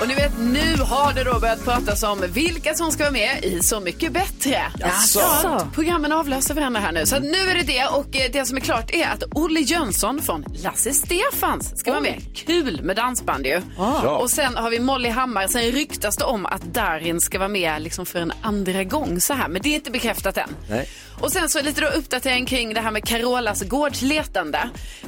Och 0.00 0.08
ni 0.08 0.14
vet, 0.14 0.32
nu 0.38 0.76
har 0.82 1.12
det 1.12 1.24
då 1.24 1.40
börjat 1.40 1.64
pratas 1.64 2.02
om 2.02 2.24
vilka 2.28 2.74
som 2.74 2.92
ska 2.92 3.02
vara 3.02 3.12
med 3.12 3.44
i 3.44 3.62
Så 3.62 3.80
mycket 3.80 4.12
bättre. 4.12 4.62
Jaså? 4.78 5.18
Ja, 5.18 5.68
programmen 5.74 6.12
avlöser 6.12 6.54
varandra 6.54 6.80
här 6.80 6.92
nu. 6.92 7.06
Så 7.06 7.18
nu 7.18 7.38
är 7.38 7.54
det 7.54 7.62
det 7.62 7.86
och 7.86 8.16
eh, 8.16 8.30
det 8.32 8.44
som 8.44 8.56
är 8.56 8.60
klart 8.60 8.90
är 8.90 9.06
att 9.06 9.22
Olle 9.30 9.60
Jönsson 9.60 10.22
från 10.22 10.44
Lasse 10.62 10.92
Stefans 10.92 11.78
ska 11.78 11.90
vara 11.90 12.00
med. 12.00 12.22
Kul 12.34 12.82
med 12.82 12.96
dansband 12.96 13.46
ju. 13.46 13.62
Och 14.06 14.30
sen 14.30 14.56
har 14.56 14.70
vi 14.70 14.80
Molly 14.80 15.08
Hammar. 15.08 15.46
Sen 15.46 15.62
ryktas 15.62 16.16
det 16.16 16.24
om 16.24 16.46
att 16.46 16.62
Darin 16.62 17.20
ska 17.20 17.38
vara 17.38 17.48
med 17.48 17.82
liksom 17.82 18.06
för 18.06 18.18
en 18.18 18.32
andra 18.42 18.84
gång 18.84 19.20
så 19.20 19.34
här. 19.34 19.48
Men 19.48 19.62
det 19.62 19.68
är 19.68 19.74
inte 19.74 19.90
bekräftat 19.90 20.36
än. 20.36 20.48
Nej. 20.68 20.88
Och 21.20 21.32
sen 21.32 21.48
så 21.48 21.62
lite 21.62 21.80
då 21.80 21.86
uppdatering 21.86 22.46
kring 22.46 22.74
det 22.74 22.80
här 22.80 22.90
med 22.90 23.04
Carolas 23.04 23.62
gårdsletande. 23.62 24.58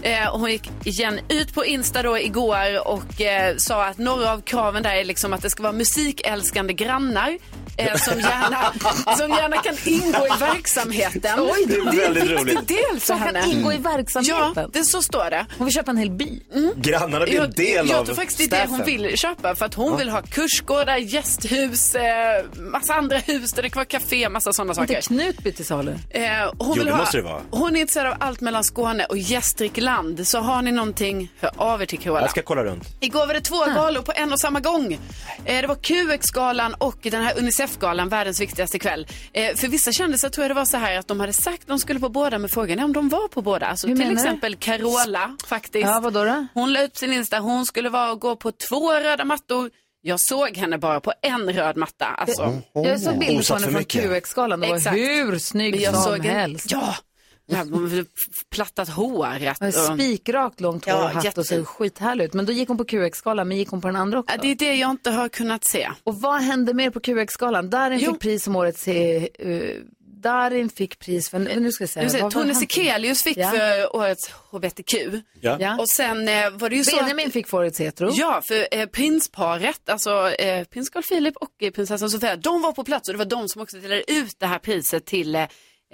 Eh, 0.02 0.38
hon 0.38 0.50
gick 0.50 0.70
igen 0.84 1.20
ut 1.28 1.54
på 1.54 1.64
Insta 1.64 2.02
då 2.02 2.18
igår 2.18 2.88
och 2.88 3.20
eh, 3.20 3.56
sa 3.56 3.84
att 3.84 3.98
några 3.98 4.32
av 4.32 4.40
kraven 4.40 4.79
där 4.82 4.94
är 4.94 5.04
liksom 5.04 5.32
att 5.32 5.42
det 5.42 5.50
ska 5.50 5.62
vara 5.62 5.72
musikälskande 5.72 6.72
grannar. 6.72 7.38
Eh, 7.76 7.96
som, 7.96 8.18
gärna, 8.20 8.72
som 9.16 9.30
gärna 9.30 9.56
kan 9.56 9.74
ingå 9.84 10.26
i 10.26 10.38
verksamheten. 10.40 11.40
Oj, 11.40 11.64
Det 11.66 11.74
är 11.74 11.96
väldigt 12.08 12.30
roligt. 12.30 12.58
Det 12.68 12.74
är 12.74 12.90
del 12.90 13.00
för 13.00 13.06
Som 13.06 13.18
kan 13.18 13.34
henne. 13.36 13.52
ingå 13.52 13.72
i 13.72 13.76
verksamheten. 13.76 14.52
Ja, 14.56 14.68
det 14.72 14.84
så 14.84 15.02
står 15.02 15.30
det. 15.30 15.46
Hon 15.58 15.64
vill 15.66 15.74
köpa 15.74 15.90
en 15.90 15.96
hel 15.96 16.10
by. 16.10 16.40
Grannarna 16.76 17.24
blir 17.24 17.34
en 17.34 17.40
Jag, 17.40 17.54
del 17.54 17.88
jag 17.88 17.98
av 18.00 18.04
tror 18.04 18.14
faktiskt 18.14 18.38
det 18.50 18.56
är 18.56 18.60
det 18.60 18.66
hon 18.68 18.78
staffen. 18.78 18.96
vill 19.02 19.18
köpa 19.18 19.54
för 19.54 19.66
att 19.66 19.74
hon 19.74 19.96
vill 19.96 20.08
ha 20.08 20.22
kursgårdar, 20.22 20.96
gästhus, 20.96 21.94
eh, 21.94 22.44
massa 22.56 22.94
andra 22.94 23.18
hus 23.18 23.52
där 23.52 23.62
det 23.62 23.70
kan 23.70 23.78
vara 23.80 23.84
café, 23.84 24.28
massa 24.28 24.52
sådana 24.52 24.72
Inte 24.72 24.86
saker. 24.94 25.02
Knutby 25.02 25.52
till 25.52 25.64
salu. 25.66 25.90
Eh, 26.10 26.22
hon, 26.42 26.52
Jo, 26.58 26.72
vill 26.74 26.84
det 26.84 26.90
ha, 26.92 26.98
måste 26.98 27.16
det 27.16 27.22
vara. 27.22 27.40
hon 27.50 27.76
är 27.76 27.80
intresserad 27.80 28.06
av 28.06 28.16
allt 28.20 28.40
mellan 28.40 28.64
Skåne 28.64 29.04
och 29.04 29.18
Gästrikland. 29.18 30.26
Så 30.28 30.38
har 30.38 30.62
ni 30.62 30.72
någonting, 30.72 31.32
hör 31.40 31.50
av 31.56 31.82
er 31.82 31.86
till 31.86 31.98
Carola. 31.98 32.20
Jag 32.20 32.30
ska 32.30 32.42
kolla 32.42 32.64
runt. 32.64 32.84
Igår 33.00 33.26
var 33.26 33.34
det 33.34 33.40
två 33.40 33.64
galor 33.64 34.02
på 34.02 34.12
en 34.16 34.32
och 34.32 34.40
samma 34.40 34.60
gång. 34.72 34.92
Eh, 35.44 35.60
det 35.60 35.66
var 35.66 35.74
QX-galan 35.74 36.74
och 36.74 36.96
den 37.02 37.22
här 37.22 37.38
Unicef-galan, 37.38 38.08
världens 38.08 38.40
viktigaste 38.40 38.78
kväll. 38.78 39.06
Eh, 39.32 39.54
för 39.56 39.68
vissa 39.68 39.92
kändisar 39.92 40.28
tror 40.28 40.42
jag 40.44 40.50
det 40.50 40.54
var 40.54 40.64
så 40.64 40.76
här 40.76 40.98
att 40.98 41.08
de 41.08 41.20
hade 41.20 41.32
sagt 41.32 41.62
att 41.62 41.68
de 41.68 41.78
skulle 41.78 42.00
på 42.00 42.08
båda, 42.08 42.38
men 42.38 42.48
frågan 42.50 42.78
är 42.78 42.84
om 42.84 42.92
de 42.92 43.08
var 43.08 43.28
på 43.28 43.42
båda. 43.42 43.66
Alltså, 43.66 43.86
Hur 43.88 43.96
till 43.96 44.08
du? 44.08 44.14
exempel 44.14 44.56
Carola 44.56 45.36
faktiskt. 45.46 45.86
Ja, 45.86 46.00
vadå 46.00 46.24
då? 46.24 46.46
Hon 46.54 46.72
la 46.72 46.82
ut 46.82 46.92
på 46.92 46.98
sin 46.98 47.12
Insta, 47.12 47.38
hon 47.38 47.66
skulle 47.66 47.88
vara 47.88 48.12
och 48.12 48.20
gå 48.20 48.36
på 48.36 48.52
två 48.52 48.92
röda 48.92 49.24
mattor. 49.24 49.70
Jag 50.02 50.20
såg 50.20 50.56
henne 50.56 50.78
bara 50.78 51.00
på 51.00 51.12
en 51.22 51.52
röd 51.52 51.76
matta. 51.76 52.06
Alltså. 52.06 52.58
Jag 52.74 53.00
såg 53.00 53.18
bilder 53.18 53.48
på 53.48 53.54
henne 53.54 53.66
för 53.66 53.72
från. 53.72 54.20
QX-galan. 54.20 54.60
Det 54.60 54.68
var 54.68 54.76
Exakt. 54.76 54.96
hur 54.96 55.38
snygg 55.38 55.76
Jag 55.80 55.94
som 55.94 56.02
såg 56.02 56.18
en- 56.26 56.34
helst. 56.34 56.66
Ja, 56.70 56.78
ja 56.82 56.94
hade 57.56 58.04
plattat 58.50 58.88
håret. 58.88 59.74
Spikrakt 59.74 60.60
långt 60.60 60.84
hår 60.84 60.94
Ja, 60.94 61.04
och 61.04 61.10
hatt 61.10 61.38
och 61.38 61.46
såg 61.46 61.66
skithärlig 61.66 62.24
ut. 62.24 62.32
Men 62.34 62.46
då 62.46 62.52
gick 62.52 62.68
hon 62.68 62.76
på 62.78 62.84
QX-galan, 62.84 63.48
men 63.48 63.56
gick 63.56 63.68
hon 63.68 63.80
på 63.80 63.88
den 63.88 63.96
andra 63.96 64.18
också? 64.18 64.34
Ja, 64.36 64.42
det 64.42 64.48
är 64.50 64.54
det 64.54 64.74
jag 64.74 64.90
inte 64.90 65.10
har 65.10 65.28
kunnat 65.28 65.64
se. 65.64 65.90
Och 66.04 66.20
vad 66.20 66.40
hände 66.42 66.74
mer 66.74 66.90
på 66.90 67.00
QX-galan? 67.00 67.70
Darin 67.70 67.98
Jo. 68.02 68.12
fick 68.12 68.20
pris 68.20 68.44
som 68.44 68.56
årets... 68.56 68.88
Uh, 68.88 69.72
Darin 70.22 70.68
fick 70.68 70.98
pris 70.98 71.30
för... 71.30 71.38
Nu 71.38 71.72
ska 71.72 71.82
jag 71.82 71.90
säga. 71.90 72.22
Var 72.22 72.30
Tone? 72.30 72.54
Sekelius 72.54 73.22
fick 73.22 73.36
Ja. 73.36 73.50
för 73.50 73.96
årets 73.96 74.30
HBTQ. 74.50 74.94
Ja. 75.40 75.76
Och 75.78 75.88
sen 75.88 76.28
eh, 76.28 76.50
var 76.50 76.70
det 76.70 76.76
ju 76.76 76.84
så 76.84 76.96
att, 76.96 77.02
Benjamin 77.02 77.30
fick 77.30 77.46
för 77.48 77.58
årets 77.58 77.80
hetero. 77.80 78.10
Ja, 78.12 78.42
för 78.48 78.66
eh, 78.70 78.86
prinsparet, 78.86 79.88
alltså 79.88 80.28
eh, 80.30 80.64
prins 80.64 80.90
Carl 80.90 81.02
Philip 81.02 81.36
och 81.36 81.50
eh, 81.62 81.70
prinsessan 81.70 82.10
Sofia, 82.10 82.36
de 82.36 82.62
var 82.62 82.72
på 82.72 82.84
plats 82.84 83.08
och 83.08 83.14
det 83.14 83.18
var 83.18 83.24
de 83.24 83.48
som 83.48 83.62
också 83.62 83.76
delade 83.76 84.12
ut 84.12 84.36
det 84.38 84.46
här 84.46 84.58
priset 84.58 85.04
till 85.06 85.34
eh, 85.34 85.44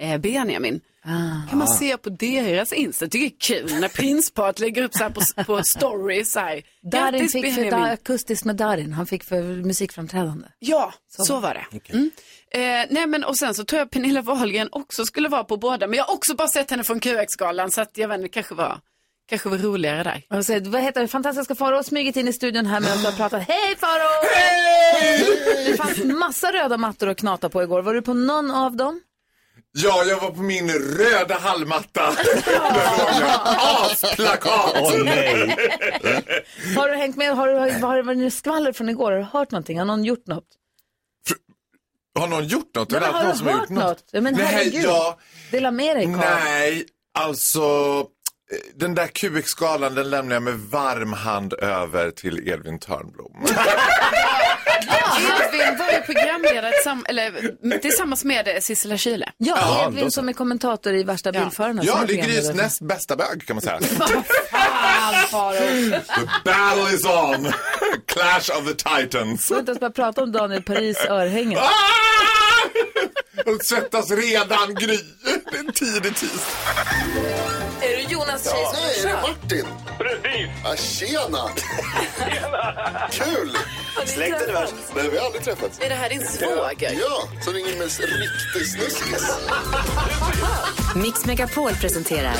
eh, 0.01 0.17
Benjamin. 0.17 0.81
Ah. 1.09 1.49
Kan 1.49 1.59
man 1.59 1.67
se 1.67 1.97
på 1.97 2.09
deras 2.09 2.73
Insta. 2.73 3.05
Jag 3.05 3.11
tycker 3.11 3.29
det 3.29 3.55
är 3.55 3.67
kul 3.67 3.79
när 3.79 3.87
prinsparet 3.87 4.59
lägger 4.59 4.83
upp 4.83 4.93
så 4.93 5.03
här 5.03 5.09
på, 5.09 5.43
på 5.43 5.63
stories. 5.63 6.31
Så 6.31 6.39
här. 6.39 6.61
Darin 6.91 7.29
fick 7.29 7.55
för 7.55 7.71
da, 7.71 7.77
akustiskt 7.77 8.45
med 8.45 8.55
Darin. 8.55 8.93
Han 8.93 9.05
fick 9.05 9.23
för 9.23 9.41
musikframträdande. 9.41 10.47
Ja, 10.59 10.93
så, 11.07 11.39
var 11.39 11.53
det. 11.53 11.93
Mm. 11.93 12.11
Eh, 12.51 12.87
nej 12.89 13.07
men 13.07 13.23
och 13.23 13.37
sen 13.37 13.53
så 13.53 13.63
tror 13.63 13.79
jag 13.79 13.91
Pernilla 13.91 14.21
Wahlgren 14.21 14.69
också 14.71 15.05
skulle 15.05 15.29
vara 15.29 15.43
på 15.43 15.57
båda. 15.57 15.87
Men 15.87 15.97
jag 15.97 16.05
har 16.05 16.13
också 16.13 16.35
bara 16.35 16.47
sett 16.47 16.71
henne 16.71 16.83
från 16.83 16.99
QX-galan 16.99 17.71
så 17.71 17.81
att 17.81 17.97
jag 17.97 18.07
vet 18.07 18.17
inte, 18.17 18.29
kanske 18.29 18.55
var, 18.55 18.79
kanske 19.29 19.49
var 19.49 19.57
roligare 19.57 20.03
där. 20.03 20.37
Och 20.37 20.45
så, 20.45 20.59
vad 20.59 20.81
heter 20.81 21.01
det? 21.01 21.07
Fantastiska 21.07 21.55
Farao 21.55 21.75
har 21.75 21.83
smugit 21.83 22.15
in 22.15 22.27
i 22.27 22.33
studion 22.33 22.65
här 22.65 22.79
medan 22.79 22.97
du 22.97 23.05
har 23.05 23.11
pratat. 23.11 23.43
Hej 23.47 23.75
Farao! 23.77 24.23
Hej! 24.35 25.25
Det 25.65 25.77
fanns 25.77 26.03
massa 26.03 26.51
röda 26.53 26.77
mattor 26.77 27.09
att 27.09 27.17
knata 27.17 27.49
på 27.49 27.63
igår. 27.63 27.81
Var 27.81 27.93
du 27.93 28.01
på 28.01 28.13
någon 28.13 28.51
av 28.51 28.75
dem? 28.75 29.01
Ja, 29.79 30.03
jag 30.03 30.19
var 30.19 30.31
på 30.31 30.41
min 30.41 30.69
röda 30.71 31.37
hallmatta. 31.37 32.01
Jag 33.19 33.41
asplakat. 33.91 34.75
Åh 34.75 35.03
nej. 35.03 35.55
Har 36.75 36.89
du 36.89 36.95
hängt 36.95 37.15
med? 37.15 37.35
Har 37.35 37.47
du, 37.47 37.53
har 37.85 37.95
det 37.95 38.03
varit 38.03 38.33
skvaller 38.33 38.73
från 38.73 38.89
igår? 38.89 39.11
Har 39.11 39.17
du 39.17 39.23
hört 39.23 39.51
någonting? 39.51 39.79
Har 39.79 39.85
någon 39.85 40.03
gjort 40.03 40.27
något? 40.27 40.43
Har 42.19 42.27
någon 42.27 42.47
gjort 42.47 42.75
något? 42.75 42.89
Det 42.89 42.99
men 42.99 43.13
har 43.13 43.19
alltid 43.23 43.45
du 43.45 43.51
någon 43.51 43.59
hört 43.59 43.69
har 43.69 43.75
gjort 43.75 43.85
något? 43.85 44.03
Ja, 44.11 44.21
men 44.21 44.33
Nej, 44.33 44.45
herregud. 44.45 44.83
ja. 44.83 45.17
Dela 45.51 45.71
med 45.71 45.97
dig 45.97 46.05
Carl. 46.05 46.15
Nej, 46.17 46.85
alltså 47.19 48.05
den 48.75 48.95
där 48.95 49.07
QX-galan 49.07 49.95
den 49.95 50.09
lämnar 50.09 50.35
jag 50.35 50.43
med 50.43 50.59
varm 50.59 51.13
hand 51.13 51.53
över 51.53 52.11
till 52.11 52.49
Edvin 52.49 52.79
Törnblom. 52.79 53.45
Edvin 54.81 55.77
var 55.77 55.91
ju 55.91 56.01
programledare 56.01 56.71
tillsamm- 56.71 57.05
eller, 57.09 57.79
tillsammans 57.79 58.23
med 58.23 58.57
Sissela 58.63 58.97
Kyle. 58.97 59.25
Ja, 59.37 59.57
Ja, 59.61 59.85
Edvin 59.87 60.03
då 60.03 60.11
så. 60.11 60.15
som 60.15 60.29
är 60.29 60.33
kommentator 60.33 60.93
i 60.93 61.03
Värsta 61.03 61.31
bilförarna. 61.31 61.81
som 61.83 61.87
Ja, 61.87 62.03
är 62.03 62.07
det 62.07 62.13
är 62.13 62.17
programledare. 62.23 62.53
näst 62.55 62.81
bästa 62.81 63.15
bög 63.15 63.47
kan 63.47 63.55
man 63.55 63.61
säga. 63.61 63.79
Fan, 64.51 65.13
Farao. 65.31 65.57
The 65.57 65.99
battle 66.45 66.95
is 66.95 67.05
on! 67.05 67.51
Clash 68.05 68.59
of 68.59 68.65
the 68.67 68.73
Titans. 68.73 69.51
Ens 69.51 69.79
börjat 69.79 69.95
prata 69.95 70.23
om 70.23 70.31
Daniel 70.31 70.63
Paris 70.63 70.97
örhängen. 71.09 71.59
Ah! 71.59 71.69
Och 73.45 73.65
svettas 73.65 74.11
redan, 74.11 74.75
Gry. 74.75 74.99
Det 75.51 75.57
är 75.57 75.59
en 75.59 75.73
tidig 75.73 76.15
tisdag. 76.15 76.41
Är 77.81 77.97
du 77.97 78.13
Jonas 78.13 78.43
tjej 78.43 78.65
som 78.65 78.83
Nej, 78.83 78.99
är 78.99 79.07
det? 79.07 79.21
Martin? 79.21 79.65
Precis. 79.97 80.49
Ah, 80.65 80.75
tjena! 80.75 81.49
Kul! 83.11 83.57
Släkten 84.05 84.49
är 84.49 84.53
värst. 84.53 84.73
Nej, 84.95 85.09
vi 85.11 85.17
har 85.17 85.25
aldrig 85.25 85.43
träffats. 85.43 85.79
Är 85.81 85.89
det 85.89 85.95
här 85.95 86.09
din 86.09 86.21
svåger? 86.27 86.91
Ja, 86.99 87.43
som 87.43 87.53
ringer 87.53 87.77
med 87.77 87.87
riktig 87.87 88.67
snuskis. 88.71 89.37
Mix 90.95 91.25
Megapol 91.25 91.71
presenterar 91.81 92.35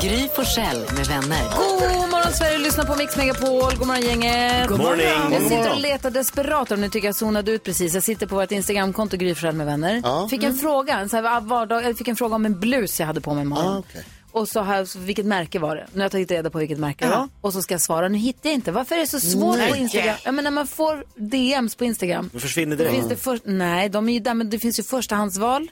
Gry 0.00 0.28
Forssell 0.36 0.78
med 0.96 1.06
vänner. 1.06 1.42
God 1.56 2.10
morgon 2.10 2.32
Sverige, 2.32 2.58
lyssna 2.58 2.84
på 2.84 2.96
Mix 2.96 3.16
Megapol. 3.16 3.76
God 3.78 3.86
morgon 3.86 4.02
gänget. 4.02 4.68
God 4.68 4.78
morgon. 4.78 5.32
Jag 5.32 5.42
sitter 5.42 5.70
och 5.70 5.80
letar 5.80 6.10
desperat 6.10 6.72
om 6.72 6.80
ni 6.80 6.90
tycker 6.90 7.08
jag 7.08 7.14
zonade 7.16 7.50
ut 7.50 7.62
precis. 7.64 7.94
Jag 7.94 8.02
sitter 8.02 8.26
på 8.26 8.34
vårt 8.34 8.50
Instagramkonto 8.52 9.16
Gry 9.16 9.34
Forssell 9.34 9.47
med 9.56 9.66
vänner. 9.66 10.00
Ja. 10.04 10.28
Fick 10.30 10.42
en 10.42 10.54
fråga, 10.56 10.98
en 10.98 11.08
så 11.08 11.16
här 11.16 11.40
vardag, 11.40 11.84
jag 11.84 11.98
fick 11.98 12.08
en 12.08 12.16
fråga 12.16 12.34
om 12.34 12.46
en 12.46 12.60
blus 12.60 13.00
jag 13.00 13.06
hade 13.06 13.20
på 13.20 13.34
mig 13.34 13.42
imorgon. 13.42 13.66
Ah, 13.74 13.78
okej. 13.78 14.04
Och 14.32 14.48
så 14.48 14.60
har 14.60 14.74
jag, 14.76 14.88
vilket 14.98 15.26
märke 15.26 15.58
var 15.58 15.76
det? 15.76 15.86
Nu 15.92 15.98
har 15.98 16.04
jag 16.04 16.12
tagit 16.12 16.30
reda 16.30 16.50
på 16.50 16.58
vilket 16.58 16.78
märke 16.78 17.04
det 17.04 17.10
var. 17.10 17.28
Och 17.40 17.52
så 17.52 17.62
ska 17.62 17.74
jag 17.74 17.80
svara. 17.80 18.08
Nu 18.08 18.18
hittar 18.18 18.48
jag 18.50 18.54
inte. 18.54 18.72
Varför 18.72 18.94
är 18.94 18.98
det 19.00 19.06
så 19.06 19.20
svårt 19.20 19.68
på 19.70 19.76
Instagram? 19.76 20.16
Ja, 20.24 20.32
men 20.32 20.44
när 20.44 20.50
man 20.50 20.66
får 20.66 21.04
DMs 21.16 21.74
på 21.74 21.84
Instagram. 21.84 22.30
Då 22.32 22.38
försvinner 22.38 22.76
Då 22.76 22.84
det. 22.84 22.90
finns 22.90 23.08
det 23.08 23.16
först, 23.16 23.42
nej, 23.46 23.88
de 23.88 24.08
är 24.08 24.12
ju 24.12 24.20
där, 24.20 24.34
men 24.34 24.50
det 24.50 24.58
finns 24.58 24.78
ju 24.78 24.82
förstahandsval. 24.82 25.68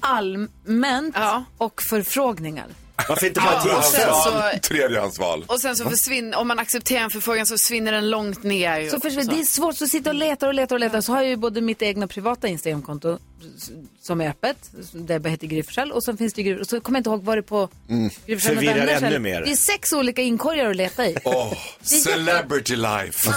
Allmänt 0.00 1.14
Ja. 1.18 1.44
och 1.58 1.82
förfrågningar. 1.90 2.66
Varför 3.08 3.26
inte 3.26 3.40
bara 3.40 3.62
Ja, 3.66 3.78
och 3.78 3.84
sen 3.84 4.14
så, 4.14 4.58
Tredjehandsval. 4.68 5.44
och 5.46 5.60
sen 5.60 5.76
så 5.76 5.90
försvinner, 5.90 6.38
om 6.38 6.48
man 6.48 6.58
accepterar 6.58 7.00
en 7.04 7.10
förfrågan 7.10 7.46
så 7.46 7.54
försvinner 7.58 7.92
den 7.92 8.10
långt 8.10 8.42
ner. 8.42 8.88
Så 8.88 9.00
försvinner, 9.00 9.32
det 9.34 9.40
är 9.40 9.44
svårt 9.44 9.76
så 9.76 9.86
sitta 9.86 10.10
och 10.10 10.14
letar 10.16 10.46
och 10.46 10.54
letar 10.54 10.76
och 10.76 10.80
letar. 10.80 11.00
Så 11.00 11.12
har 11.12 11.20
jag 11.22 11.28
ju 11.30 11.36
både 11.36 11.60
mitt 11.60 11.82
egna 11.82 12.06
privata 12.06 12.48
Instagramkonto 12.48 13.18
som 14.00 14.20
är 14.20 14.28
öppet, 14.28 14.70
jag 15.08 15.28
heter 15.28 15.46
Gry 15.46 15.62
och 15.92 16.04
sen 16.04 16.16
finns 16.16 16.34
det 16.34 16.42
Gry, 16.42 16.60
och 16.60 16.66
så 16.66 16.80
kommer 16.80 16.96
jag 16.96 17.00
inte 17.00 17.10
ihåg 17.10 17.22
vad 17.24 17.36
det 17.36 17.40
är 17.40 17.42
på 17.42 17.68
Gry 17.86 18.10
med 18.26 18.42
Förvirrar 18.42 18.86
ännu 18.86 19.18
mer. 19.18 19.42
Det 19.42 19.52
är 19.52 19.56
sex 19.56 19.92
olika 19.92 20.22
inkorgar 20.22 20.70
att 20.70 20.76
leta 20.76 21.06
i. 21.06 21.16
Åh, 21.24 21.52
celebrity 21.82 22.76
life. 22.76 23.32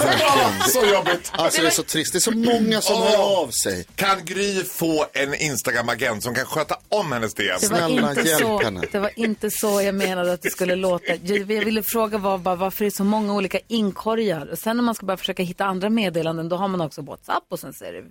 så 0.67 0.85
jobbigt. 0.85 1.31
Alltså 1.31 1.61
det 1.61 1.67
är 1.67 1.71
så 1.71 1.83
trist. 1.83 2.13
Det 2.13 2.17
är 2.17 2.19
så 2.19 2.31
många 2.31 2.81
som 2.81 2.95
Åh. 2.95 3.07
hör 3.09 3.41
av 3.41 3.47
sig. 3.47 3.85
Kan 3.95 4.25
Gry 4.25 4.63
få 4.63 5.05
en 5.13 5.33
Instagram-agent 5.33 6.23
som 6.23 6.35
kan 6.35 6.45
sköta 6.45 6.75
om 6.89 7.11
hennes 7.11 7.33
DM? 7.33 7.57
Det 7.61 7.67
var, 7.69 7.77
Snälla, 7.77 8.09
inte 8.09 8.21
hjälp 8.21 8.41
så, 8.41 8.61
henne. 8.61 8.81
det 8.91 8.99
var 8.99 9.11
inte 9.15 9.51
så 9.51 9.81
jag 9.81 9.95
menade 9.95 10.33
att 10.33 10.41
det 10.41 10.49
skulle 10.49 10.75
låta. 10.75 11.05
Jag, 11.05 11.51
jag 11.51 11.65
ville 11.65 11.83
fråga 11.83 12.17
var 12.17 12.37
bara, 12.37 12.55
varför 12.55 12.85
det 12.85 12.89
är 12.89 12.91
så 12.91 13.03
många 13.03 13.33
olika 13.33 13.59
inkorgar. 13.67 14.51
Och 14.51 14.57
sen 14.59 14.77
när 14.77 14.83
man 14.83 14.95
ska 14.95 15.05
börja 15.05 15.17
försöka 15.17 15.43
hitta 15.43 15.65
andra 15.65 15.89
meddelanden, 15.89 16.49
då 16.49 16.55
har 16.55 16.67
man 16.67 16.81
också 16.81 17.01
WhatsApp 17.01 17.43
och 17.49 17.59
sen 17.59 17.73
så 17.73 17.85
är 17.85 17.93
det 17.93 18.03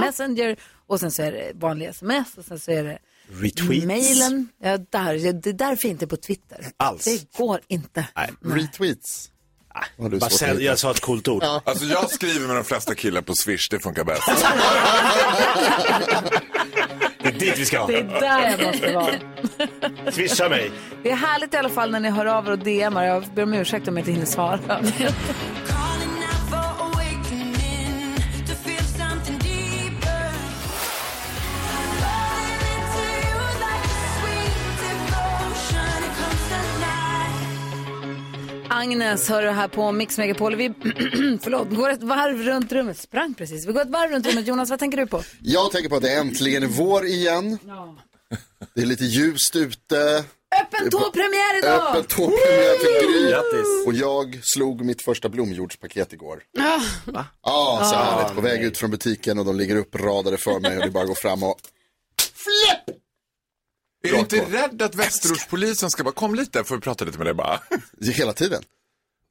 Messenger 0.00 0.56
och 0.88 1.00
sen 1.00 1.10
så 1.10 1.22
är 1.22 1.32
det 1.32 1.52
vanliga 1.54 1.90
sms 1.90 2.34
och 2.38 2.44
sen 2.44 2.58
så 2.58 2.70
är 2.70 2.84
det 2.84 2.98
Retweets. 3.30 3.86
mailen. 3.86 4.48
Ja, 4.62 4.78
där, 4.78 5.32
det 5.32 5.48
är 5.50 5.52
därför 5.52 5.88
inte 5.88 6.06
på 6.06 6.16
Twitter. 6.16 6.66
Alls. 6.76 7.04
Det 7.04 7.32
går 7.38 7.60
inte. 7.68 8.06
Nej. 8.16 8.30
Retweets. 8.44 9.30
Du 9.96 10.18
Bara 10.18 10.30
säl- 10.30 10.60
jag 10.60 10.78
sa 10.78 10.90
ett 10.90 11.00
coolt 11.00 11.28
ord. 11.28 11.42
Alltså 11.64 11.84
jag 11.84 12.10
skriver 12.10 12.46
med 12.46 12.56
de 12.56 12.64
flesta 12.64 12.94
killar 12.94 13.20
på 13.22 13.34
Swish, 13.34 13.68
det 13.70 13.80
funkar 13.80 14.04
bäst. 14.04 14.22
Det 17.22 17.28
är 17.28 17.32
dit 17.32 17.58
vi 17.58 17.64
ska. 17.64 17.86
Det 17.86 17.98
är 17.98 18.04
där 18.20 18.50
jag 18.50 18.66
måste 18.66 18.92
vara. 18.92 20.12
Swisha 20.12 20.48
mig. 20.48 20.70
Det 21.02 21.10
är 21.10 21.16
härligt 21.16 21.54
i 21.54 21.56
alla 21.56 21.68
fall 21.68 21.90
när 21.90 22.00
ni 22.00 22.10
hör 22.10 22.26
av 22.26 22.46
er 22.46 22.50
och 22.50 22.58
DMar. 22.58 23.04
Jag 23.04 23.24
ber 23.34 23.42
om 23.42 23.54
ursäkt 23.54 23.88
om 23.88 23.96
jag 23.96 24.00
inte 24.02 24.12
hinner 24.12 24.26
svara. 24.26 24.60
Agnes 38.70 39.28
hör 39.28 39.42
du 39.42 39.50
här 39.50 39.68
på 39.68 39.92
Mix 39.92 40.18
Megapol. 40.18 40.56
Vi 40.56 40.68
förlåt, 41.42 41.70
går 41.70 41.90
ett 41.90 42.02
varv 42.02 42.42
runt 42.42 42.72
rummet. 42.72 42.98
Sprang 42.98 43.34
precis. 43.34 43.66
Vi 43.66 43.72
går 43.72 43.82
ett 43.82 43.90
varv 43.90 44.10
runt 44.10 44.26
rummet. 44.26 44.46
Jonas, 44.46 44.70
vad 44.70 44.78
tänker 44.78 44.98
du 44.98 45.06
på? 45.06 45.22
Jag 45.42 45.72
tänker 45.72 45.88
på 45.88 45.96
att 45.96 46.02
det 46.02 46.12
äntligen 46.14 46.62
är 46.62 46.66
vår 46.66 47.06
igen. 47.06 47.58
Det 48.74 48.80
är 48.82 48.86
lite 48.86 49.04
ljust 49.04 49.56
ute. 49.56 50.24
Öppen 50.60 50.90
tåpremiär 50.90 51.58
idag! 51.58 51.88
Öppen 51.90 52.04
tårtpremiär 52.04 52.78
för 52.78 53.22
Gry. 53.22 53.30
Grattis. 53.30 53.86
Och 53.86 53.94
jag 53.94 54.40
slog 54.42 54.84
mitt 54.84 55.02
första 55.02 55.28
blomjordspaket 55.28 56.12
igår. 56.12 56.42
Ja. 56.52 56.80
Ja, 57.42 57.80
så 57.84 57.96
härligt. 57.96 58.34
På 58.34 58.40
väg 58.40 58.64
ut 58.64 58.78
från 58.78 58.90
butiken 58.90 59.38
och 59.38 59.44
de 59.44 59.56
ligger 59.56 59.76
uppradade 59.76 60.36
för 60.36 60.60
mig 60.60 60.78
och 60.78 60.84
det 60.84 60.90
bara 60.90 61.02
att 61.02 61.08
gå 61.08 61.14
fram 61.14 61.42
och 61.42 61.56
fläpp! 62.18 62.96
Är 64.08 64.12
du 64.12 64.18
inte 64.18 64.36
rädd 64.40 64.82
att 64.82 64.94
Västerortspolisen 64.94 65.90
ska 65.90 66.04
bara, 66.04 66.14
kom 66.14 66.34
lite, 66.34 66.64
får 66.64 66.74
vi 66.74 66.80
prata 66.80 67.04
lite 67.04 67.18
med 67.18 67.26
dig 67.26 67.34
bara? 67.34 67.60
Hela 68.12 68.32
tiden. 68.32 68.62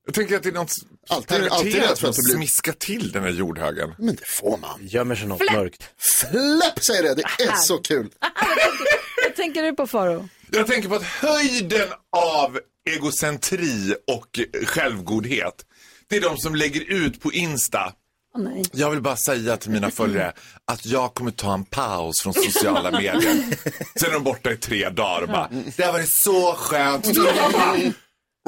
Jag 0.05 0.13
tänker 0.15 0.35
att 0.35 0.43
det 0.43 0.49
är 0.49 0.53
något 0.53 0.71
Alltid- 1.09 1.47
alltid 1.51 1.75
rädd 1.75 1.97
för 1.99 2.07
att 2.09 2.15
blir- 2.15 2.35
smiskar 2.35 2.71
till 2.73 3.11
den 3.11 3.23
här 3.23 3.29
jordhögen. 3.29 3.93
Men 3.97 4.15
det 4.15 4.27
får 4.27 4.57
man. 4.57 4.79
Gömmer 4.81 5.15
sig 5.15 5.27
något 5.27 5.51
mörkt. 5.53 5.83
Fläpp 6.21 6.83
säger 6.83 7.03
det, 7.03 7.13
det 7.13 7.43
är 7.43 7.55
så 7.55 7.77
kul. 7.77 8.09
Vad 9.23 9.35
tänker 9.35 9.63
du 9.63 9.73
på 9.73 9.87
Faro? 9.87 10.29
Jag 10.51 10.67
tänker 10.67 10.89
på 10.89 10.95
att 10.95 11.03
höjden 11.03 11.87
av 12.17 12.59
egocentri 12.89 13.95
och 14.07 14.39
självgodhet, 14.67 15.65
det 16.07 16.15
är 16.17 16.21
de 16.21 16.37
som 16.37 16.55
lägger 16.55 16.81
ut 16.81 17.21
på 17.21 17.31
Insta. 17.33 17.93
Nej. 18.37 18.63
Jag 18.71 18.89
vill 18.91 19.01
bara 19.01 19.17
säga 19.17 19.57
till 19.57 19.71
mina 19.71 19.91
följare 19.91 20.33
att 20.65 20.85
jag 20.85 21.13
kommer 21.13 21.31
ta 21.31 21.53
en 21.53 21.63
paus 21.65 22.21
från 22.23 22.33
sociala 22.33 22.91
medier. 22.91 23.21
Sen 23.99 24.09
är 24.09 24.13
de 24.13 24.23
borta 24.23 24.51
i 24.51 24.57
tre 24.57 24.89
dagar 24.89 25.21
och 25.21 25.27
bara, 25.29 25.49
det 25.77 25.83
har 25.83 25.93
varit 25.93 26.09
så 26.09 26.53
skönt. 26.53 27.05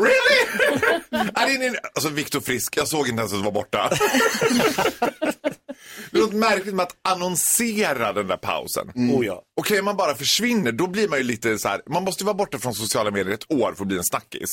Really? 0.02 0.99
Ja, 1.36 1.45
det 1.45 1.52
är 1.56 1.67
en- 1.67 1.75
alltså 1.95 2.10
Viktor 2.10 2.39
Frisk, 2.41 2.78
jag 2.78 2.88
såg 2.88 3.08
inte 3.10 3.19
ens 3.19 3.34
att 3.34 3.39
det 3.39 3.45
var 3.45 3.52
borta. 3.52 3.89
Det 6.12 6.17
är 6.17 6.21
något 6.21 6.34
märkligt 6.34 6.75
med 6.75 6.84
att 6.84 6.95
annonsera 7.02 8.13
den 8.13 8.28
där 8.28 8.38
pausen. 8.38 8.88
Oh 8.95 9.25
ja. 9.25 9.41
Okej, 9.62 9.82
man 9.82 9.97
bara 9.97 10.15
försvinner, 10.15 10.71
då 10.71 10.88
blir 10.88 11.08
man 11.08 11.17
ju 11.19 11.23
lite 11.23 11.60
så 11.60 11.67
här, 11.67 11.82
man 11.89 12.04
måste 12.04 12.23
vara 12.23 12.34
borta 12.34 12.60
från 12.60 12.73
sociala 12.73 13.12
medier 13.12 13.34
ett 13.34 13.52
år 13.52 13.73
för 13.73 13.84
att 13.84 13.88
bli 13.88 13.97
en 13.97 14.04
snackis. 14.04 14.49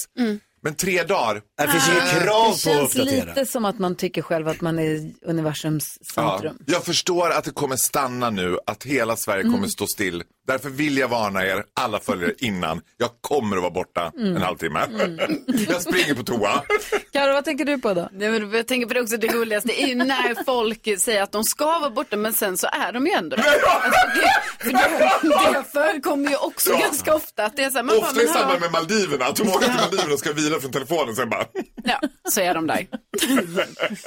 Men 0.62 0.74
tre 0.74 1.02
dagar, 1.02 1.42
Det 1.56 1.68
finns 1.68 1.88
inget 1.88 2.10
krav 2.22 2.24
Det 2.24 2.46
på 2.46 2.50
att 2.50 2.58
känns 2.60 2.96
uppdatera. 2.96 3.24
lite 3.34 3.46
som 3.46 3.64
att 3.64 3.78
man 3.78 3.96
tycker 3.96 4.22
själv 4.22 4.48
att 4.48 4.60
man 4.60 4.78
är 4.78 5.10
universums 5.22 5.98
ja, 6.16 6.30
centrum. 6.38 6.58
jag 6.66 6.84
förstår 6.84 7.30
att 7.30 7.44
det 7.44 7.50
kommer 7.50 7.76
stanna 7.76 8.30
nu, 8.30 8.58
att 8.66 8.84
hela 8.84 9.16
Sverige 9.16 9.42
kommer 9.42 9.68
stå 9.68 9.86
still 9.86 10.22
Därför 10.46 10.68
vill 10.70 10.98
jag 10.98 11.08
varna 11.08 11.46
er, 11.46 11.64
alla 11.80 12.00
följare, 12.00 12.32
innan. 12.38 12.80
Jag 12.96 13.10
kommer 13.20 13.56
att 13.56 13.62
vara 13.62 13.70
borta 13.72 14.12
Mm. 14.18 14.36
en 14.36 14.42
halvtimme. 14.42 14.80
jag 15.68 15.82
springer 15.82 16.14
på 16.14 16.22
toa. 16.22 16.62
Karo, 17.12 17.32
vad 17.32 17.44
tänker 17.44 17.64
du 17.64 17.78
på 17.78 17.94
då? 17.94 18.08
Nej, 18.12 18.30
men 18.30 18.50
jag 18.52 18.66
tänker 18.66 18.86
på 18.86 18.94
det 18.94 19.00
också, 19.00 19.16
det 19.16 19.26
roligaste 19.34 19.82
är 19.82 19.86
ju 19.86 19.94
när 19.94 20.44
folk 20.44 20.88
säger 21.00 21.22
att 21.22 21.32
de 21.32 21.44
ska 21.44 21.78
vara 21.78 21.90
borta 21.90 22.16
men 22.16 22.32
sen 22.32 22.56
så 22.58 22.66
är 22.72 22.92
de 22.92 23.06
ju 23.06 23.12
ändå 23.12 23.36
där. 23.36 23.44
Alltså, 23.44 23.60
det, 24.14 24.70
för 24.70 24.72
det, 25.52 25.58
det 25.58 25.64
förekommer 25.72 26.30
ju 26.30 26.36
också 26.36 26.70
Ja. 26.70 26.78
ganska 26.78 27.14
ofta 27.14 27.44
att 27.44 27.56
det 27.56 27.62
är 27.64 27.70
så 27.70 27.76
här, 27.76 27.82
men 27.84 27.94
fan, 28.00 28.04
Ofta 28.04 28.22
i 28.22 28.26
samband 28.26 28.60
med 28.60 28.72
Maldiverna, 28.72 29.24
att 29.24 29.36
de 29.36 29.48
åker 29.48 29.66
till 29.66 29.74
Maldiverna 29.80 30.12
och 30.12 30.18
ska 30.18 30.32
vila 30.32 30.60
från 30.60 30.72
telefonen 30.72 31.16
sen 31.16 31.30
bara... 31.30 31.44
Ja, 31.84 32.00
så 32.30 32.40
är 32.40 32.54
de 32.54 32.66
där. 32.66 32.86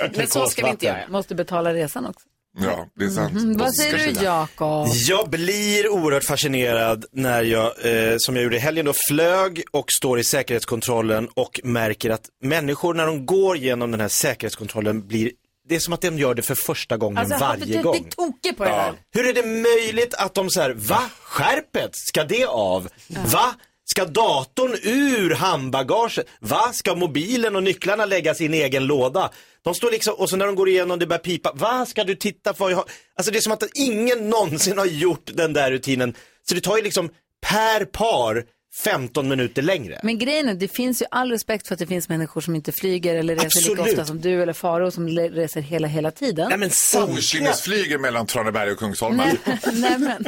men 0.18 0.28
så 0.28 0.46
ska 0.48 0.66
vi 0.66 0.72
inte 0.72 0.86
göra. 0.86 1.08
Måste 1.10 1.36
betala 1.36 1.74
resan 1.74 2.06
också. 2.06 2.28
Ja, 2.58 2.88
det 2.96 3.06
är 3.06 3.10
sant. 3.10 3.32
Mm, 3.32 3.58
vad 3.58 3.76
säger 3.76 3.98
du 4.14 4.24
Jakob? 4.24 4.88
Jag 5.08 5.30
blir 5.30 5.90
oerhört 5.90 6.24
fascinerad 6.24 7.06
när 7.12 7.44
jag, 7.44 7.66
eh, 7.66 8.16
som 8.18 8.36
jag 8.36 8.44
gjorde 8.44 8.56
i 8.56 8.60
helgen 8.60 8.86
då, 8.86 8.94
flög 9.10 9.64
och 9.72 9.86
står 9.92 10.20
i 10.20 10.24
säkerhetskontrollen 10.24 11.28
och 11.34 11.60
märker 11.64 12.10
att 12.10 12.26
människor 12.44 12.94
när 12.94 13.06
de 13.06 13.26
går 13.26 13.58
genom 13.58 13.92
den 13.92 14.02
här 14.02 14.08
säkerhetskontrollen 14.08 15.08
blir, 15.08 15.32
det 15.70 15.76
är 15.76 15.80
som 15.80 15.94
att 15.94 16.02
de 16.02 16.18
gör 16.20 16.34
det 16.34 16.42
för 16.42 16.56
första 16.56 16.98
gången 16.98 17.18
Alltså, 17.18 17.38
varje 17.40 17.82
gång. 17.82 17.96
Är 17.96 18.04
tokig 18.10 18.58
på 18.58 18.64
det 18.64 18.70
där. 18.70 18.94
Hur 19.12 19.28
är 19.28 19.34
det 19.34 19.46
möjligt 19.46 20.14
att 20.14 20.34
de 20.34 20.50
så 20.50 20.62
här, 20.62 20.72
va? 20.72 21.02
Skärpet? 21.22 21.92
Ska 21.94 22.24
det 22.24 22.46
av? 22.46 22.90
Va? 23.34 23.56
Ska 24.00 24.06
datorn 24.06 24.78
ur 24.84 25.36
handbagaget? 25.36 26.28
Va? 26.40 26.74
Ska 26.74 26.96
mobilen 26.96 27.56
och 27.56 27.64
nycklarna 27.64 28.06
läggas 28.06 28.42
i 28.42 28.46
en 28.46 28.54
egen 28.54 28.86
låda? 28.86 29.32
De 29.64 29.76
står 29.76 29.92
liksom, 29.92 30.14
och 30.14 30.30
så 30.30 30.36
när 30.36 30.46
de 30.46 30.56
går 30.56 30.70
igenom 30.70 31.00
det 31.00 31.08
börjar 31.08 31.20
pipa. 31.20 31.52
Va? 31.56 31.86
Ska 31.86 32.04
du 32.04 32.16
titta 32.16 32.54
på 32.54 32.64
vad 32.64 32.72
jag 32.72 32.78
har? 32.78 32.86
Alltså 33.16 33.32
det 33.32 33.38
är 33.38 33.42
som 33.42 33.52
att 33.52 33.64
ingen 33.76 34.30
någonsin 34.30 34.78
har 34.78 34.86
gjort 34.86 35.32
den 35.34 35.54
där 35.54 35.72
rutinen. 35.72 36.14
Så 36.50 36.56
det 36.56 36.62
tar 36.62 36.78
ju 36.78 36.84
liksom 36.84 37.10
per 37.42 37.86
par 37.86 38.46
15 38.76 39.30
minuter 39.30 39.62
längre. 39.62 40.00
Men 40.04 40.18
grejen 40.18 40.50
är, 40.50 40.54
det 40.54 40.68
finns 40.68 41.02
ju 41.02 41.06
all 41.12 41.32
respekt 41.32 41.68
för 41.68 41.76
att 41.76 41.80
det 41.80 41.88
finns 41.88 42.10
människor 42.10 42.42
som 42.42 42.56
inte 42.56 42.72
flyger 42.72 43.16
eller 43.16 43.36
reser 43.36 43.62
lika 43.62 43.72
Absolut. 43.72 43.94
ofta 43.94 44.06
som 44.06 44.22
du 44.22 44.42
eller 44.42 44.54
Faro 44.54 44.92
som 44.92 45.08
reser 45.10 45.62
hela, 45.62 45.88
hela 45.88 46.12
tiden. 46.12 46.50
Nej 46.50 46.58
men 46.58 46.70
Okynnesflyger 47.10 47.98
mellan 47.98 48.26
Traneberg 48.26 48.72
och 48.72 48.78
Kungsholmen. 48.78 49.38
Nej, 49.74 49.98
men, 50.00 50.24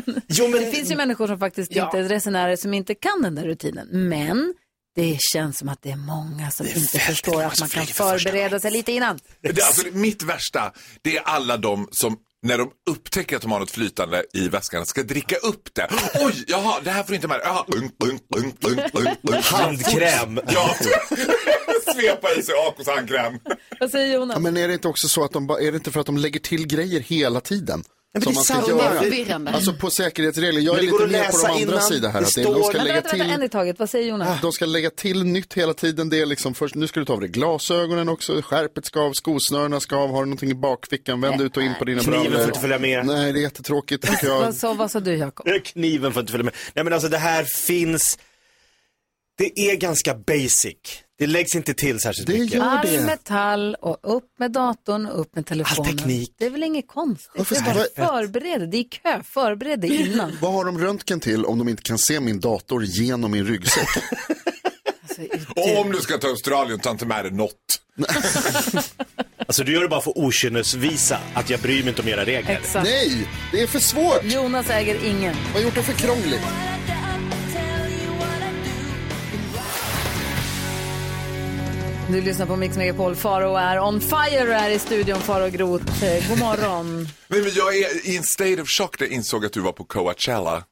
Det 0.52 0.72
finns 0.72 0.92
ju 0.92 0.96
människor 0.96 1.28
som 1.28 1.40
faktiskt 1.40 1.72
inte 1.72 1.98
är 1.98 2.04
resenärer 2.04 2.56
som 2.56 2.74
inte 2.74 2.96
kan 2.96 3.22
den 3.22 3.36
där 3.36 3.44
rutinen. 3.44 3.88
Men 3.92 4.54
det 4.96 5.18
känns 5.34 5.58
som 5.58 5.70
att 5.70 5.82
det 5.82 5.92
är 5.92 5.96
många 5.96 6.52
som 6.52 6.68
inte 6.68 7.00
förstår 7.00 7.44
att 7.44 7.60
man 7.60 7.70
kan 7.70 7.86
förbereda 7.86 8.60
sig 8.60 8.72
lite 8.72 8.92
innan. 8.92 9.20
Det, 9.42 9.50
är 9.50 9.66
alltså, 9.66 9.88
mitt 9.92 10.24
värsta, 10.24 10.74
det 11.02 11.18
är 11.18 11.22
alla 11.22 11.58
de 11.58 11.88
som 11.92 12.18
när 12.44 12.58
de 12.58 12.72
upptäcker 12.90 13.36
att 13.36 13.42
de 13.42 13.52
har 13.52 13.60
något 13.60 13.72
flytande 13.72 14.26
i 14.34 14.50
väskan 14.50 14.86
ska 14.86 15.04
dricka 15.04 15.36
upp 15.36 15.74
det. 15.76 15.88
Oj, 16.22 16.44
jaha, 16.48 16.80
det 16.84 16.92
här 16.92 17.04
får 17.04 17.16
inte 17.16 17.28
med. 17.28 17.40
Jaha. 17.44 17.66
Handkräm. 19.42 20.40
Ja, 20.48 20.76
svepa 21.94 22.34
i 22.38 22.44
sig 22.44 22.56
Acos 22.68 22.88
handkräm. 22.88 23.40
Vad 23.80 23.92
säger 23.92 24.14
Jonas? 24.16 24.36
Ja, 24.36 24.40
men 24.40 24.58
är 24.58 24.68
det 24.68 24.74
inte 24.74 24.88
också 24.88 25.08
så 25.08 25.24
att 25.24 25.32
de, 25.32 25.50
är 25.50 25.72
det 25.72 25.78
inte 25.78 25.92
för 25.92 26.00
att 26.00 26.06
de 26.06 26.18
lägger 26.18 26.40
till 26.40 26.68
grejer 26.68 27.00
hela 27.00 27.42
tiden? 27.42 27.84
Men 28.14 28.22
som 28.22 28.34
det 28.34 28.36
är 28.36 28.36
man 28.36 29.00
ska 29.00 29.28
göra. 29.28 29.50
Alltså 29.56 29.74
på 29.74 29.90
säkerhetsregler, 29.90 30.62
jag 30.62 30.78
är 30.78 30.82
lite 30.82 30.94
mer 31.08 31.32
på 31.32 31.38
de 31.38 31.46
andra 31.46 31.62
innan. 31.62 31.82
sidor 31.82 32.08
här. 32.10 32.22
Det 32.22 32.28
Att 32.28 32.34
det, 32.36 32.42
står- 32.42 32.54
de 32.54 32.64
ska 32.64 32.78
lägga 32.78 32.94
vänta, 32.94 33.10
vänta, 33.18 33.26
en 33.26 33.36
till 33.40 33.44
i 33.46 33.50
taget. 33.50 33.80
Vad 33.80 33.90
säger 33.90 34.10
Jonas? 34.10 34.42
de 34.42 34.52
ska 34.52 34.66
lägga 34.66 34.90
till 34.90 35.24
nytt 35.24 35.54
hela 35.54 35.74
tiden. 35.74 36.10
Det 36.10 36.20
är 36.22 36.26
liksom 36.26 36.54
först, 36.54 36.76
nu 36.76 36.88
ska 36.88 37.00
du 37.00 37.06
ta 37.06 37.14
av 37.14 37.20
dig 37.20 37.30
glasögonen 37.30 38.10
också, 38.10 38.42
skärpet 38.42 38.86
ska 38.86 39.00
av, 39.02 39.14
skosnörena 39.14 39.80
ska 39.80 39.96
av, 39.96 40.10
har 40.10 40.20
du 40.20 40.26
någonting 40.26 40.52
i 40.52 40.56
bakfickan, 40.56 41.22
vänd 41.22 41.42
ut 41.42 41.58
och 41.58 41.64
in 41.64 41.74
på 41.80 41.86
dina 41.86 42.02
Kniven 42.02 42.22
brallor. 42.22 42.38
får 42.38 42.48
inte 42.48 42.60
följa 42.60 42.80
med. 42.80 43.06
Nej, 43.06 43.34
det 43.34 43.40
är 43.40 43.42
jättetråkigt 43.42 44.10
tycker 44.10 44.28
jag. 44.28 44.40
Vad, 44.42 44.56
så, 44.56 44.74
vad 44.74 44.92
sa 44.92 45.00
du 45.00 45.16
Jakob? 45.16 45.48
Kniven 45.66 46.14
får 46.14 46.20
inte 46.20 46.32
följa 46.32 46.44
med. 46.46 46.54
Nej 46.74 46.84
men 46.84 46.94
alltså 46.94 47.10
det 47.10 47.18
här 47.18 47.44
finns, 47.44 48.20
det 49.42 49.60
är 49.72 49.76
ganska 49.76 50.16
basic. 50.16 50.76
Det 51.20 51.28
läggs 51.28 51.56
inte 51.56 51.74
till 51.74 52.00
särskilt 52.00 52.28
mycket. 52.28 52.62
All 52.62 53.02
metall 53.06 53.76
och 53.76 53.98
upp 54.16 54.30
med 54.40 54.52
datorn 54.52 55.06
och 55.06 55.22
upp 55.22 55.36
med 55.36 55.46
telefonen. 55.46 55.90
All 55.92 55.98
teknik. 55.98 56.36
Det 56.38 56.46
är 56.46 56.50
väl 56.50 56.64
inget 56.64 56.88
konstigt. 56.88 57.32
Varför 57.36 57.56
Det 57.56 57.62
är 57.62 57.74
bara 57.74 57.84
det 57.84 57.90
förbered 57.96 58.60
dig. 58.60 58.68
Det 58.68 58.78
är 58.78 58.84
kö. 58.84 59.24
Förbered 59.24 59.80
dig 59.80 60.12
innan. 60.12 60.38
Vad 60.42 60.54
har 60.54 60.66
de 60.66 60.80
röntgen 60.80 61.20
till 61.20 61.46
om 61.46 61.58
de 61.58 61.70
inte 61.70 61.84
kan 61.84 61.98
se 61.98 62.20
min 62.20 62.40
dator 62.40 62.84
genom 62.84 63.32
min 63.32 63.46
ryggsäck? 63.48 63.88
Och 65.56 65.78
om 65.80 65.92
du 65.92 65.98
ska 66.02 66.18
till 66.18 66.30
Australien, 66.30 66.80
ta 66.80 66.92
inte 66.92 67.06
med 67.06 67.26
dig 67.26 67.32
något. 67.32 67.56
Alltså 69.38 69.64
du 69.64 69.74
gör 69.74 69.82
det 69.82 69.88
bara 69.88 70.02
för 70.02 70.18
okynnesvisa 70.18 71.20
att 71.34 71.50
jag 71.50 71.60
bryr 71.60 71.80
mig 71.80 71.90
inte 71.90 72.02
om 72.02 72.08
era 72.08 72.26
regler. 72.26 72.52
Exakt. 72.52 72.86
Nej, 72.86 73.28
det 73.52 73.62
är 73.62 73.68
för 73.68 73.80
svårt. 73.80 74.24
Jonas 74.24 74.70
äger 74.70 75.06
ingen. 75.06 75.36
Vad 75.44 75.54
har 75.54 75.62
gjort 75.62 75.76
det 75.76 75.84
för 75.84 75.94
krångligt? 75.94 76.42
Du 82.12 82.22
lyssnar 82.22 82.46
på 82.46 82.56
Mix 82.56 82.78
Megapol. 82.78 83.16
Faro 83.16 83.56
är 83.56 83.80
on 83.80 84.02
fire 84.02 84.44
och 84.48 84.54
är 84.54 84.70
i 84.70 84.80
studion. 84.80 85.20
Faro 85.20 85.50
Groth. 85.50 86.04
Eh, 86.04 86.30
God 86.30 86.40
morgon. 86.40 87.08
Nej, 87.28 87.42
men 87.42 87.52
jag 87.56 87.78
är 87.78 88.10
i 88.10 88.18
en 88.18 88.24
state 88.24 88.62
of 88.62 88.70
shock 88.70 89.00
när 89.00 89.08
jag 89.08 89.14
insåg 89.16 89.46
att 89.46 89.54
du 89.54 89.60
var 89.60 89.72
på 89.72 89.84
Coachella. 89.84 90.64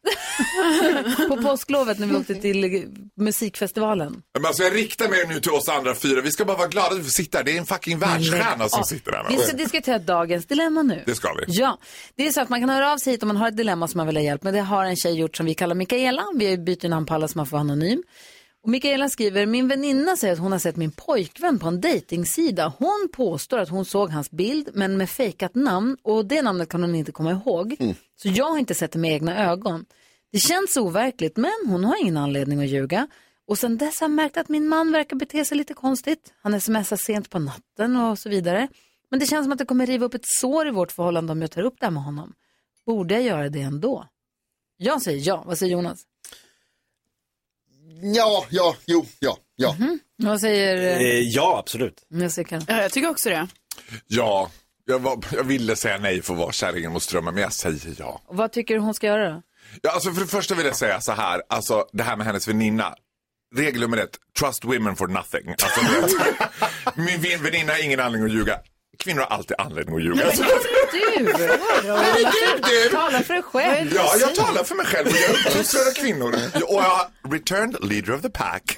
på 1.29 1.37
påsklovet 1.37 1.99
när 1.99 2.07
vi 2.07 2.15
åkte 2.15 2.35
till 2.35 2.87
musikfestivalen. 3.17 4.21
Men 4.33 4.45
alltså 4.45 4.63
jag 4.63 4.75
riktar 4.75 5.09
mig 5.09 5.27
nu 5.27 5.39
till 5.39 5.51
oss 5.51 5.69
andra 5.69 5.95
fyra. 5.95 6.21
Vi 6.21 6.31
ska 6.31 6.45
bara 6.45 6.57
vara 6.57 6.67
glada 6.67 6.95
att 6.95 6.97
vi 7.05 7.09
sitta 7.09 7.37
här. 7.37 7.45
Det 7.45 7.51
är 7.51 7.57
en 7.57 7.65
fucking 7.65 7.99
världsstjärna 7.99 8.69
som 8.69 8.83
sitter 8.83 9.11
där. 9.11 9.25
Vi 9.29 9.37
ska 9.37 9.57
diskutera 9.57 9.99
dagens 9.99 10.45
dilemma 10.45 10.81
nu. 10.81 11.03
Det 11.05 11.15
ska 11.15 11.33
vi. 11.33 11.43
Ja, 11.47 11.77
det 12.15 12.27
är 12.27 12.31
så 12.31 12.41
att 12.41 12.49
man 12.49 12.59
kan 12.59 12.69
höra 12.69 12.93
av 12.93 12.97
sig 12.97 13.13
hit 13.13 13.23
om 13.23 13.27
man 13.27 13.37
har 13.37 13.47
ett 13.47 13.57
dilemma 13.57 13.87
som 13.87 13.97
man 13.97 14.07
vill 14.07 14.17
ha 14.17 14.23
hjälp 14.23 14.43
med. 14.43 14.53
Det 14.53 14.61
har 14.61 14.85
en 14.85 14.95
tjej 14.95 15.19
gjort 15.19 15.37
som 15.37 15.45
vi 15.45 15.53
kallar 15.53 15.75
Mikaela. 15.75 16.23
Vi 16.35 16.57
byter 16.57 16.89
namn 16.89 17.05
på 17.05 17.13
alla 17.13 17.27
så 17.27 17.37
man 17.37 17.45
får 17.45 17.51
vara 17.51 17.61
anonym. 17.61 18.03
Och 18.63 18.69
Mikaela 18.69 19.09
skriver, 19.09 19.45
min 19.45 19.67
väninna 19.67 20.15
säger 20.15 20.33
att 20.33 20.39
hon 20.39 20.51
har 20.51 20.59
sett 20.59 20.75
min 20.75 20.91
pojkvän 20.91 21.59
på 21.59 21.67
en 21.67 21.81
dejtingsida. 21.81 22.73
Hon 22.77 23.09
påstår 23.13 23.57
att 23.57 23.69
hon 23.69 23.85
såg 23.85 24.09
hans 24.09 24.31
bild 24.31 24.69
men 24.73 24.97
med 24.97 25.09
fejkat 25.09 25.55
namn 25.55 25.97
och 26.03 26.25
det 26.25 26.41
namnet 26.41 26.69
kan 26.69 26.81
hon 26.81 26.95
inte 26.95 27.11
komma 27.11 27.31
ihåg. 27.31 27.75
Så 28.15 28.27
jag 28.27 28.45
har 28.45 28.57
inte 28.57 28.73
sett 28.75 28.91
det 28.91 28.99
med 28.99 29.11
egna 29.13 29.51
ögon. 29.51 29.85
Det 30.31 30.39
känns 30.39 30.77
overkligt 30.77 31.37
men 31.37 31.53
hon 31.67 31.83
har 31.83 32.01
ingen 32.01 32.17
anledning 32.17 32.59
att 32.59 32.69
ljuga. 32.69 33.07
Och 33.47 33.57
sen 33.57 33.77
dess 33.77 33.99
har 33.99 34.07
jag 34.07 34.15
märkt 34.15 34.37
att 34.37 34.49
min 34.49 34.67
man 34.67 34.91
verkar 34.91 35.17
bete 35.17 35.45
sig 35.45 35.57
lite 35.57 35.73
konstigt. 35.73 36.33
Han 36.41 36.61
smsar 36.61 36.97
sent 36.97 37.29
på 37.29 37.39
natten 37.39 37.95
och 37.95 38.19
så 38.19 38.29
vidare. 38.29 38.67
Men 39.09 39.19
det 39.19 39.25
känns 39.25 39.45
som 39.45 39.51
att 39.51 39.57
det 39.59 39.65
kommer 39.65 39.85
riva 39.85 40.05
upp 40.05 40.13
ett 40.13 40.25
sår 40.25 40.67
i 40.67 40.71
vårt 40.71 40.91
förhållande 40.91 41.31
om 41.31 41.41
jag 41.41 41.51
tar 41.51 41.61
upp 41.61 41.75
det 41.79 41.85
här 41.85 41.91
med 41.91 42.03
honom. 42.03 42.33
Borde 42.85 43.13
jag 43.13 43.23
göra 43.23 43.49
det 43.49 43.61
ändå? 43.61 44.05
Jag 44.77 45.01
säger 45.01 45.27
ja. 45.27 45.43
Vad 45.47 45.57
säger 45.57 45.73
Jonas? 45.73 45.99
Ja, 48.01 48.45
ja, 48.49 48.75
jo, 48.85 49.05
ja, 49.19 49.37
ja. 49.55 49.75
Vad 50.17 50.41
säger... 50.41 50.77
Eh, 50.77 51.07
eh, 51.07 51.19
ja, 51.19 51.57
absolut. 51.59 51.95
Jag 52.07 52.31
säger. 52.31 52.63
Ja, 52.67 52.81
jag 52.81 52.91
tycker 52.91 53.09
också 53.09 53.29
det. 53.29 53.47
Ja, 54.07 54.51
jag, 54.85 54.99
var, 54.99 55.19
jag 55.31 55.43
ville 55.43 55.75
säga 55.75 55.97
nej 55.97 56.21
för 56.21 56.33
att 56.33 56.39
vara 56.39 56.51
kärringen 56.51 56.93
mot 56.93 57.03
strömmen, 57.03 57.33
men 57.33 57.43
jag 57.43 57.53
säger 57.53 57.95
ja. 57.99 58.21
Och 58.25 58.35
Vad 58.37 58.51
tycker 58.51 58.73
du 58.73 58.79
hon 58.79 58.93
ska 58.93 59.07
göra 59.07 59.29
då? 59.29 59.41
ja 59.81 59.91
alltså 59.91 60.11
för 60.11 60.21
det 60.21 60.27
första 60.27 60.55
vill 60.55 60.65
jag 60.65 60.75
säga 60.75 61.01
så 61.01 61.11
här, 61.11 61.41
alltså 61.49 61.85
det 61.93 62.03
här 62.03 62.15
med 62.15 62.25
hennes 62.27 62.47
väninna. 62.47 62.95
Regel 63.55 63.81
nummer 63.81 63.97
ett, 63.97 64.17
trust 64.39 64.65
women 64.65 64.95
for 64.95 65.07
nothing. 65.07 65.49
Alltså, 65.49 65.81
min 67.01 67.43
väninna 67.43 67.73
har 67.73 67.83
ingen 67.83 67.99
anledning 67.99 68.31
att 68.31 68.37
ljuga. 68.37 68.59
Kvinnor 69.03 69.19
har 69.21 69.27
alltid 69.27 69.55
anledning 69.57 69.95
att 69.95 70.03
ljuga. 70.03 70.25
Alltså, 70.25 70.43
Du! 70.91 71.25
du! 72.85 72.89
Tala 72.89 73.21
för 73.23 73.33
dig 73.33 73.43
själv. 73.43 73.91
Ja, 73.95 74.13
jag 74.19 74.35
talar 74.35 74.63
för 74.63 74.75
mig 74.75 74.85
själv 74.85 75.07
och 75.07 75.13
jag 75.15 75.29
uppfostrar 75.29 75.93
kvinnor. 76.01 76.35
Och 76.67 76.73
jag 76.73 76.81
har 76.81 77.07
returned 77.31 77.77
leader 77.81 78.13
of 78.15 78.21
the 78.21 78.29
pack. 78.29 78.75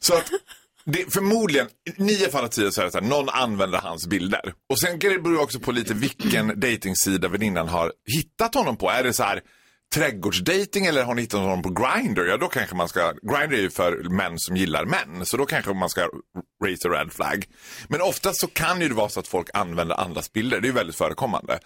Så 0.00 0.14
att 0.14 0.30
det, 0.86 1.12
förmodligen, 1.14 1.66
nio 1.96 2.30
fall 2.30 2.44
av 2.44 2.48
tio 2.48 2.72
så 2.72 2.80
är 2.80 2.84
det 2.84 2.90
så 2.90 2.98
här, 3.00 3.06
någon 3.06 3.28
använder 3.28 3.78
hans 3.78 4.06
bilder. 4.06 4.52
Och 4.70 4.80
sen 4.80 4.98
kan 5.00 5.10
det 5.10 5.18
beror 5.18 5.40
också 5.40 5.60
på 5.60 5.72
lite 5.72 5.94
vilken 5.94 6.60
dejtingsida 6.60 7.28
väninnan 7.28 7.68
har 7.68 7.92
hittat 8.16 8.54
honom 8.54 8.76
på. 8.76 8.90
Är 8.90 9.02
det 9.04 9.12
så 9.12 9.22
här 9.22 9.40
trädgårdsdating 9.94 10.86
eller 10.86 11.04
har 11.04 11.14
ni 11.14 11.22
hittat 11.22 11.40
honom 11.40 11.62
på 11.62 11.70
Grindr? 11.70 12.24
Ja, 12.24 12.36
då 12.36 12.48
kanske 12.48 12.76
man 12.76 12.88
ska, 12.88 13.12
Grindr 13.22 13.54
är 13.54 13.60
ju 13.60 13.70
för 13.70 14.08
män 14.08 14.38
som 14.38 14.56
gillar 14.56 14.84
män, 14.84 15.26
så 15.26 15.36
då 15.36 15.46
kanske 15.46 15.72
man 15.72 15.88
ska 15.88 16.08
raise 16.64 16.88
a 16.88 16.92
red 16.92 17.12
flag. 17.12 17.44
Men 17.88 18.00
ofta 18.00 18.32
så 18.32 18.46
kan 18.46 18.80
ju 18.80 18.88
det 18.88 18.94
vara 18.94 19.08
så 19.08 19.20
att 19.20 19.28
folk 19.28 19.50
använder 19.54 20.00
andras 20.00 20.32
bilder, 20.32 20.60
det 20.60 20.66
är 20.66 20.68
ju 20.68 20.74
väldigt 20.74 20.96
förekommande. 20.96 21.58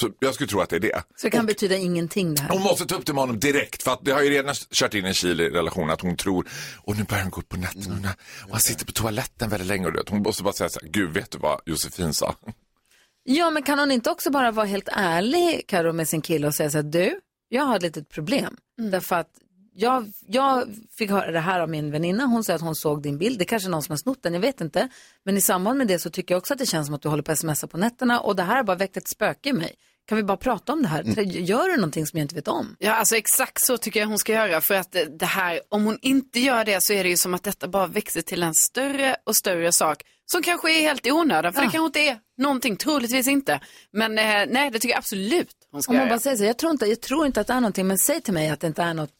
Så 0.00 0.10
jag 0.18 0.34
skulle 0.34 0.48
tro 0.48 0.60
att 0.60 0.70
det 0.70 0.76
är 0.76 0.80
det. 0.80 1.02
Så 1.16 1.26
det 1.26 1.30
kan 1.30 1.46
betyda 1.46 1.76
ingenting 1.76 2.34
det 2.34 2.42
här. 2.42 2.50
Hon 2.50 2.62
måste 2.62 2.86
ta 2.86 2.94
upp 2.94 3.06
det 3.06 3.12
med 3.12 3.22
honom 3.22 3.38
direkt 3.38 3.82
för 3.82 3.92
att 3.92 4.04
det 4.04 4.12
har 4.12 4.22
ju 4.22 4.30
redan 4.30 4.54
kört 4.54 4.94
in 4.94 5.04
en 5.04 5.14
kil 5.14 5.40
i 5.40 5.48
relationen 5.48 5.90
att 5.90 6.00
hon 6.00 6.16
tror 6.16 6.46
och 6.76 6.96
nu 6.96 7.04
börjar 7.04 7.22
han 7.22 7.30
gå 7.30 7.40
upp 7.40 7.48
på 7.48 7.56
nätterna 7.56 8.08
och 8.44 8.50
han 8.50 8.60
sitter 8.60 8.86
på 8.86 8.92
toaletten 8.92 9.50
väldigt 9.50 9.68
länge 9.68 9.86
och 9.86 9.92
det. 9.92 10.02
Hon 10.08 10.22
måste 10.22 10.42
bara 10.42 10.52
säga 10.52 10.68
så 10.68 10.80
här, 10.82 10.88
gud 10.88 11.10
vet 11.14 11.30
du 11.30 11.38
vad 11.38 11.60
Josefin 11.66 12.14
sa? 12.14 12.34
Ja, 13.24 13.50
men 13.50 13.62
kan 13.62 13.78
hon 13.78 13.90
inte 13.90 14.10
också 14.10 14.30
bara 14.30 14.50
vara 14.50 14.66
helt 14.66 14.88
ärlig, 14.92 15.64
Karo, 15.68 15.92
med 15.92 16.08
sin 16.08 16.22
kille 16.22 16.46
och 16.46 16.54
säga 16.54 16.70
så 16.70 16.78
här, 16.78 16.82
du, 16.82 17.20
jag 17.48 17.62
har 17.64 17.76
ett 17.76 17.82
litet 17.82 18.08
problem. 18.08 18.56
Därför 18.90 19.16
att 19.16 19.30
jag, 19.74 20.12
jag 20.26 20.68
fick 20.98 21.10
höra 21.10 21.30
det 21.30 21.40
här 21.40 21.60
av 21.60 21.68
min 21.70 21.90
väninna. 21.90 22.24
Hon 22.24 22.44
säger 22.44 22.54
att 22.54 22.62
hon 22.62 22.74
såg 22.74 23.02
din 23.02 23.18
bild. 23.18 23.38
Det 23.38 23.44
kanske 23.44 23.68
är 23.68 23.70
någon 23.70 23.82
som 23.82 23.92
har 23.92 23.96
snott 23.98 24.22
den, 24.22 24.34
jag 24.34 24.40
vet 24.40 24.60
inte. 24.60 24.88
Men 25.24 25.36
i 25.36 25.40
samband 25.40 25.78
med 25.78 25.86
det 25.86 25.98
så 25.98 26.10
tycker 26.10 26.34
jag 26.34 26.38
också 26.38 26.52
att 26.52 26.58
det 26.58 26.66
känns 26.66 26.86
som 26.86 26.94
att 26.94 27.02
du 27.02 27.08
håller 27.08 27.22
på 27.22 27.32
att 27.32 27.38
smsa 27.38 27.66
på 27.66 27.76
nätterna 27.76 28.20
och 28.20 28.36
det 28.36 28.42
här 28.42 28.56
har 28.56 28.62
bara 28.62 28.76
väckt 28.76 28.96
ett 28.96 29.08
spöke 29.08 29.48
i 29.48 29.52
mig. 29.52 29.74
Kan 30.08 30.16
vi 30.16 30.22
bara 30.24 30.36
prata 30.36 30.72
om 30.72 30.82
det 30.82 30.88
här? 30.88 31.00
Mm. 31.02 31.30
Gör 31.30 31.68
du 31.68 31.76
någonting 31.76 32.06
som 32.06 32.18
jag 32.18 32.24
inte 32.24 32.34
vet 32.34 32.48
om? 32.48 32.76
Ja, 32.78 32.92
alltså 32.94 33.16
exakt 33.16 33.66
så 33.66 33.78
tycker 33.78 34.00
jag 34.00 34.06
hon 34.06 34.18
ska 34.18 34.32
göra. 34.32 34.60
För 34.60 34.74
att 34.74 34.96
det- 35.18 35.26
här, 35.26 35.60
om 35.68 35.84
hon 35.84 35.98
inte 36.02 36.40
gör 36.40 36.64
det 36.64 36.78
så 36.82 36.92
är 36.92 37.02
det 37.04 37.10
ju 37.10 37.16
som 37.16 37.34
att 37.34 37.42
detta 37.42 37.68
bara 37.68 37.86
växer 37.86 38.22
till 38.22 38.42
en 38.42 38.54
större 38.54 39.16
och 39.24 39.36
större 39.36 39.72
sak. 39.72 40.02
Som 40.26 40.42
kanske 40.42 40.70
är 40.78 40.80
helt 40.80 41.06
i 41.06 41.12
onödan, 41.12 41.52
för 41.52 41.60
det 41.60 41.70
kanske 41.70 41.86
inte 41.86 42.00
är 42.00 42.18
någonting, 42.38 42.76
troligtvis 42.76 43.28
inte. 43.28 43.60
Men 43.92 44.18
eh, 44.18 44.24
nej, 44.48 44.70
det 44.70 44.78
tycker 44.78 44.88
jag 44.94 44.98
absolut 44.98 45.50
hon 45.72 45.82
ska 45.82 45.90
Om 45.92 45.96
man 45.96 46.06
göra. 46.06 46.14
bara 46.16 46.20
säger 46.20 46.36
så, 46.36 46.44
jag 46.44 46.58
tror, 46.58 46.72
inte, 46.72 46.86
jag 46.86 47.00
tror 47.00 47.26
inte 47.26 47.40
att 47.40 47.46
det 47.46 47.52
är 47.52 47.60
någonting, 47.60 47.86
men 47.86 47.98
säg 47.98 48.20
till 48.20 48.34
mig 48.34 48.48
att 48.50 48.60
det 48.60 48.66
inte 48.66 48.82
är 48.82 48.94
något 48.94 49.10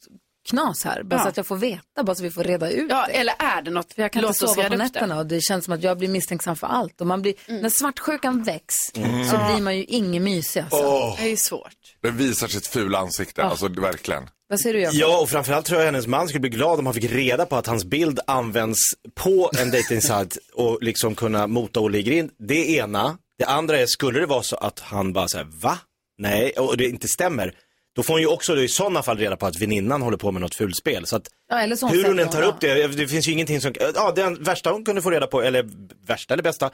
knas 0.49 0.83
här. 0.85 1.03
Bara 1.03 1.15
Ja. 1.15 1.23
så 1.23 1.29
att 1.29 1.37
jag 1.37 1.47
får 1.47 1.55
veta, 1.57 2.03
bara 2.03 2.15
så 2.15 2.23
vi 2.23 2.31
får 2.31 2.43
reda 2.43 2.69
ut 2.71 2.87
Ja, 2.89 3.05
det. 3.07 3.13
eller 3.13 3.33
är 3.39 3.61
det 3.61 3.71
något? 3.71 3.93
För 3.93 4.01
jag 4.01 4.11
kan 4.11 4.21
Låt 4.21 4.29
inte 4.29 4.39
sova 4.39 4.63
på 4.63 4.69
det. 4.69 4.77
nätterna 4.77 5.17
och 5.19 5.25
det 5.25 5.41
känns 5.41 5.65
som 5.65 5.73
att 5.73 5.83
jag 5.83 5.97
blir 5.97 6.07
misstänksam 6.09 6.55
för 6.55 6.67
allt. 6.67 7.01
Och 7.01 7.07
man 7.07 7.21
blir, 7.21 7.33
När 7.61 7.69
svartsjukan 7.69 8.43
väcks 8.43 8.75
Mm. 8.95 9.27
så 9.29 9.35
Ja. 9.35 9.51
blir 9.53 9.63
man 9.63 9.77
ju 9.77 9.83
ingen 9.83 10.23
mysig 10.23 10.59
alltså. 10.61 10.77
Åh. 10.77 11.15
Det 11.21 11.31
är 11.31 11.35
svårt. 11.35 11.73
Den 12.01 12.17
visar 12.17 12.47
sitt 12.47 12.67
fula 12.67 12.97
ansikte, 12.99 13.43
alltså 13.43 13.67
verkligen. 13.67 14.29
Vad 14.49 14.59
säger 14.59 14.73
du? 14.91 14.97
Ja, 14.97 15.19
och 15.21 15.29
framförallt 15.29 15.65
tror 15.65 15.79
jag 15.79 15.85
hennes 15.85 16.07
man 16.07 16.27
skulle 16.27 16.39
bli 16.41 16.49
glad 16.49 16.79
om 16.79 16.85
han 16.85 16.95
fick 16.95 17.11
reda 17.11 17.45
på 17.45 17.55
att 17.55 17.67
hans 17.67 17.85
bild 17.85 18.19
används 18.27 18.79
på 19.15 19.51
en 19.57 19.71
dejtingsajt 19.71 20.37
och 20.53 20.77
liksom 20.81 21.15
kunna 21.15 21.47
mota 21.47 21.79
Olle 21.79 21.97
i 21.97 22.03
grind. 22.03 22.31
Det 22.47 22.69
ena. 22.75 23.17
Det 23.37 23.45
andra 23.45 23.79
är, 23.79 23.85
skulle 23.85 24.19
det 24.19 24.25
vara 24.25 24.43
så 24.43 24.55
att 24.55 24.79
han 24.79 25.13
bara 25.13 25.27
säger 25.27 25.45
va? 25.61 25.77
Nej, 26.19 26.51
och 26.51 26.77
det 26.77 26.85
inte 26.85 27.07
stämmer. 27.07 27.53
Då 27.95 28.03
får 28.03 28.13
hon 28.13 28.21
ju 28.21 28.27
också 28.27 28.57
i 28.57 28.67
sådana 28.67 29.03
fall 29.03 29.17
reda 29.17 29.37
på 29.37 29.45
att 29.45 29.55
väninnan 29.61 30.01
håller 30.01 30.17
på 30.17 30.31
med 30.31 30.41
något 30.41 30.55
fulspel. 30.55 31.05
Så 31.05 31.15
att 31.15 31.27
Ja, 31.49 31.61
eller 31.61 31.75
så 31.75 31.87
hur 31.87 32.03
hon 32.05 32.19
än 32.19 32.29
tar 32.29 32.41
upp 32.43 32.59
det, 32.59 32.87
det 32.87 33.07
finns 33.07 33.27
ju 33.27 33.31
ingenting 33.31 33.61
som, 33.61 33.73
ja 33.95 34.11
det 34.11 34.29
värsta 34.39 34.71
hon 34.71 34.85
kunde 34.85 35.01
få 35.01 35.09
reda 35.11 35.27
på, 35.27 35.41
eller 35.41 35.69
värsta 36.07 36.33
eller 36.33 36.43
bästa, 36.43 36.69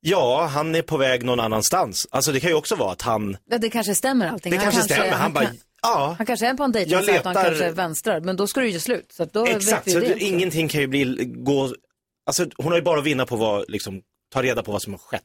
ja 0.00 0.46
han 0.46 0.74
är 0.74 0.82
på 0.82 0.96
väg 0.96 1.22
någon 1.24 1.40
annanstans. 1.40 2.06
Alltså 2.10 2.32
det 2.32 2.40
kan 2.40 2.50
ju 2.50 2.56
också 2.56 2.74
vara 2.74 2.92
att 2.92 3.02
han, 3.02 3.36
Ja, 3.50 3.58
det 3.58 3.70
kanske 3.70 3.94
stämmer 3.94 4.28
allting. 4.28 4.52
det 4.52 4.58
kanske 4.58 4.82
stämmer, 4.82 5.10
han 5.12 5.32
bara, 5.32 5.44
kan, 5.44 5.56
ja. 5.82 6.14
han 6.18 6.26
kanske 6.26 6.46
är 6.46 6.54
på 6.54 6.62
en 6.62 6.72
Jag 6.72 6.88
dejtingsajt 6.88 7.20
och 7.20 7.24
han 7.26 7.34
letar- 7.34 7.44
kanske 7.44 7.70
vänstrar. 7.72 8.20
Men 8.20 8.36
då 8.36 8.46
ska 8.46 8.60
du 8.60 8.68
ju 8.70 8.80
slut. 8.80 9.12
Så 9.12 9.24
då 9.24 9.46
Exakt, 9.46 9.86
vet 9.86 9.92
så 9.94 10.00
vi 10.00 10.08
det, 10.08 10.14
det. 10.14 10.20
ingenting 10.24 10.68
kan 10.68 10.80
ju 10.80 10.86
bli, 10.86 11.24
gå, 11.24 11.74
alltså 12.26 12.46
hon 12.56 12.66
har 12.66 12.76
ju 12.76 12.82
bara 12.82 12.98
att 12.98 13.04
vinna 13.06 13.26
på 13.26 13.36
vad, 13.36 13.64
liksom, 13.70 14.00
ta 14.32 14.42
reda 14.42 14.62
på 14.62 14.72
vad 14.72 14.82
som 14.82 14.92
har 14.92 14.98
skett. 14.98 15.22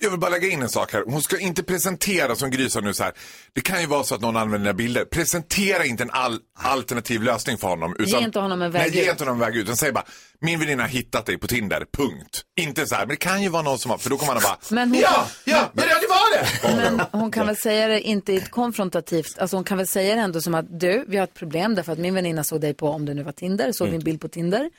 Jag 0.00 0.10
vill 0.10 0.20
bara 0.20 0.30
lägga 0.30 0.48
in 0.48 0.62
en 0.62 0.68
sak 0.68 0.92
här. 0.92 1.02
Hon 1.06 1.22
ska 1.22 1.38
inte 1.38 1.62
presentera 1.62 2.34
som 2.36 2.50
Gry 2.50 2.70
sa 2.70 2.80
nu 2.80 2.94
så 2.94 3.04
här. 3.04 3.12
Det 3.52 3.60
kan 3.60 3.80
ju 3.80 3.86
vara 3.86 4.04
så 4.04 4.14
att 4.14 4.20
någon 4.20 4.36
använder 4.36 4.58
dina 4.58 4.74
bilder. 4.74 5.04
Presentera 5.04 5.84
inte 5.84 6.02
en 6.02 6.10
all, 6.10 6.38
alternativ 6.58 7.22
lösning 7.22 7.58
för 7.58 7.68
honom. 7.68 7.96
Ge 7.98 8.18
inte 8.18 8.38
honom 8.38 8.62
en 8.62 8.70
väg 8.70 8.82
nej, 8.82 8.96
ge 8.96 9.02
ut. 9.04 9.10
inte 9.10 9.24
honom 9.24 9.42
en 9.42 9.46
väg 9.48 9.56
ut. 9.56 9.62
Utan 9.64 9.76
säg 9.76 9.92
bara, 9.92 10.04
min 10.40 10.58
väninna 10.60 10.82
har 10.82 10.88
hittat 10.90 11.26
dig 11.26 11.38
på 11.38 11.46
Tinder, 11.46 11.86
punkt. 11.96 12.42
Inte 12.60 12.86
så 12.86 12.94
här, 12.94 13.02
men 13.02 13.08
det 13.08 13.16
kan 13.16 13.42
ju 13.42 13.48
vara 13.48 13.62
någon 13.62 13.78
som 13.78 13.90
har, 13.90 13.98
för 13.98 14.10
då 14.10 14.16
kommer 14.16 14.32
han 14.32 14.42
bara, 14.42 14.58
Men 14.70 14.88
hon- 14.90 14.98
ja, 15.00 15.26
ja, 15.44 15.70
men 15.72 15.84
det 15.88 16.06
var 16.08 16.38
det! 16.38 16.76
Men 16.76 17.00
hon 17.20 17.30
kan 17.30 17.46
väl 17.46 17.56
säga 17.56 17.88
det 17.88 18.00
inte 18.00 18.32
i 18.32 18.36
ett 18.36 18.50
konfrontativt, 18.50 19.38
alltså 19.38 19.56
hon 19.56 19.64
kan 19.64 19.78
väl 19.78 19.86
säga 19.86 20.14
det 20.14 20.20
ändå 20.20 20.40
som 20.40 20.54
att 20.54 20.80
du, 20.80 21.04
vi 21.08 21.16
har 21.16 21.24
ett 21.24 21.34
problem 21.34 21.74
därför 21.74 21.92
att 21.92 21.98
min 21.98 22.14
väninna 22.14 22.44
såg 22.44 22.60
dig 22.60 22.74
på, 22.74 22.88
om 22.88 23.04
det 23.06 23.14
nu 23.14 23.22
var 23.22 23.32
Tinder, 23.32 23.72
såg 23.72 23.88
Mm. 23.88 23.98
din 23.98 24.04
bild 24.04 24.20
på 24.20 24.28
Tinder. 24.28 24.70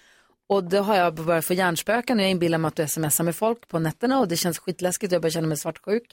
Och 0.49 0.63
då 0.63 0.77
har 0.81 0.95
jag 0.95 1.13
börjat 1.15 1.45
få 1.45 1.53
hjärnspöken 1.53 2.17
och 2.17 2.23
jag 2.23 2.31
inbillar 2.31 2.57
mig 2.57 2.67
att 2.67 2.75
du 2.75 2.87
smsar 2.87 3.23
med 3.23 3.35
folk 3.35 3.67
på 3.67 3.79
nätterna 3.79 4.19
och 4.19 4.27
det 4.27 4.37
känns 4.37 4.59
skitläskigt 4.59 5.11
och 5.11 5.15
jag 5.15 5.21
börjar 5.21 5.31
känna 5.31 5.47
mig 5.47 5.57
svartsjuk. 5.57 6.03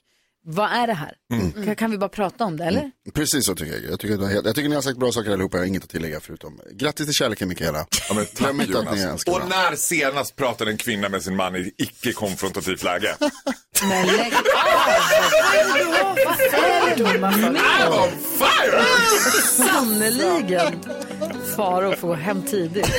Vad 0.45 0.71
är 0.73 0.87
det 0.87 0.93
här? 0.93 1.15
Mm. 1.33 1.65
Kan, 1.67 1.77
kan 1.77 1.91
vi 1.91 1.99
bara 1.99 2.09
prata 2.09 2.45
om 2.45 2.57
det, 2.57 2.65
eller? 2.65 2.91
Precis 3.15 3.47
så 3.47 3.55
tycker 3.55 3.73
jag. 3.73 3.83
Jag 3.93 4.01
tycker, 4.01 4.17
du 4.17 4.27
helt- 4.27 4.47
jag 4.47 4.55
tycker 4.55 4.69
ni 4.69 4.75
har 4.75 4.83
sagt 4.83 4.99
bra 4.99 5.13
saker 5.13 5.31
allihopa, 5.33 5.57
jag 5.57 5.63
har 5.63 5.67
inget 5.69 5.85
att 5.85 5.91
tillägga 5.91 6.21
förutom 6.21 6.61
grattis 6.73 7.07
till 7.07 7.15
kärleken 7.15 7.49
Mikaela. 7.49 7.87
Ja, 8.09 8.15
men 8.15 8.27
tack 8.27 8.51
inte 8.51 8.79
att 8.79 8.85
ni 8.95 9.01
Jonas. 9.03 9.13
älskar 9.13 9.33
Och 9.33 9.49
när 9.49 9.77
senast 9.77 10.37
pratade 10.37 10.71
en 10.71 10.77
kvinna 10.77 11.09
med 11.09 11.23
sin 11.23 11.37
man 11.37 11.57
i 11.57 11.73
icke-konfrontativt 11.79 12.83
läge? 12.83 13.17
Men 13.89 14.07
lägg 14.07 14.33
av! 14.35 14.43
Vad 16.53 16.65
är 16.91 16.97
det 17.13 17.19
med 17.21 17.33
I'm 17.33 18.03
on 18.03 18.11
fire! 18.39 18.83
Sannerligen. 19.43 20.83
Faro 21.57 21.97
får 21.97 22.09
gå 22.09 22.15
hem 22.15 22.43
tidigt. 22.43 22.87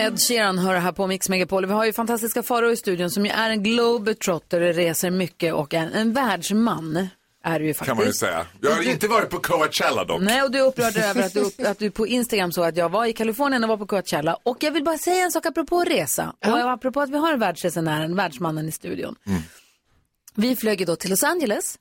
Ed 0.00 0.20
Sheeran 0.20 0.58
hör 0.58 0.74
här 0.74 0.92
på 0.92 1.06
Mix 1.06 1.28
Megapol. 1.28 1.66
Vi 1.66 1.72
har 1.72 1.84
ju 1.84 1.92
fantastiska 1.92 2.42
Faro 2.42 2.70
i 2.70 2.76
studion 2.76 3.10
som 3.10 3.26
ju 3.26 3.32
är 3.32 3.50
en 3.50 3.62
globetrotter, 3.62 4.60
reser 4.60 5.10
mycket 5.10 5.54
och 5.54 5.74
är 5.74 5.90
en 5.94 6.12
världsman. 6.12 7.08
Är 7.44 7.60
du 7.60 7.66
ju 7.66 7.74
faktiskt. 7.74 7.88
Kan 7.88 7.96
man 7.96 8.06
ju 8.06 8.12
säga. 8.12 8.46
Jag 8.60 8.70
har 8.70 8.82
inte 8.82 9.08
varit 9.08 9.30
på 9.30 9.38
Coachella 9.38 10.04
dock. 10.04 10.20
Nej, 10.20 10.42
och 10.42 10.50
du 10.50 10.58
är 10.58 10.66
upprörd 10.66 10.96
över 10.96 11.22
att 11.22 11.34
du, 11.34 11.66
att 11.66 11.78
du 11.78 11.90
på 11.90 12.06
Instagram 12.06 12.52
såg 12.52 12.64
att 12.64 12.76
jag 12.76 12.88
var 12.88 13.06
i 13.06 13.12
Kalifornien 13.12 13.64
och 13.64 13.68
var 13.68 13.76
på 13.76 13.86
Coachella. 13.86 14.36
Och 14.42 14.56
jag 14.60 14.70
vill 14.70 14.84
bara 14.84 14.98
säga 14.98 15.24
en 15.24 15.32
sak 15.32 15.46
apropå 15.46 15.84
resa. 15.84 16.34
Och 16.46 16.70
apropå 16.72 17.00
att 17.00 17.10
vi 17.10 17.16
har 17.16 17.32
en 17.32 17.40
världsresenären, 17.40 18.16
världsmannen 18.16 18.68
i 18.68 18.72
studion. 18.72 19.14
Vi 20.34 20.56
flög 20.56 20.80
ju 20.80 20.86
då 20.86 20.96
till 20.96 21.10
Los 21.10 21.22
Angeles. 21.22 21.76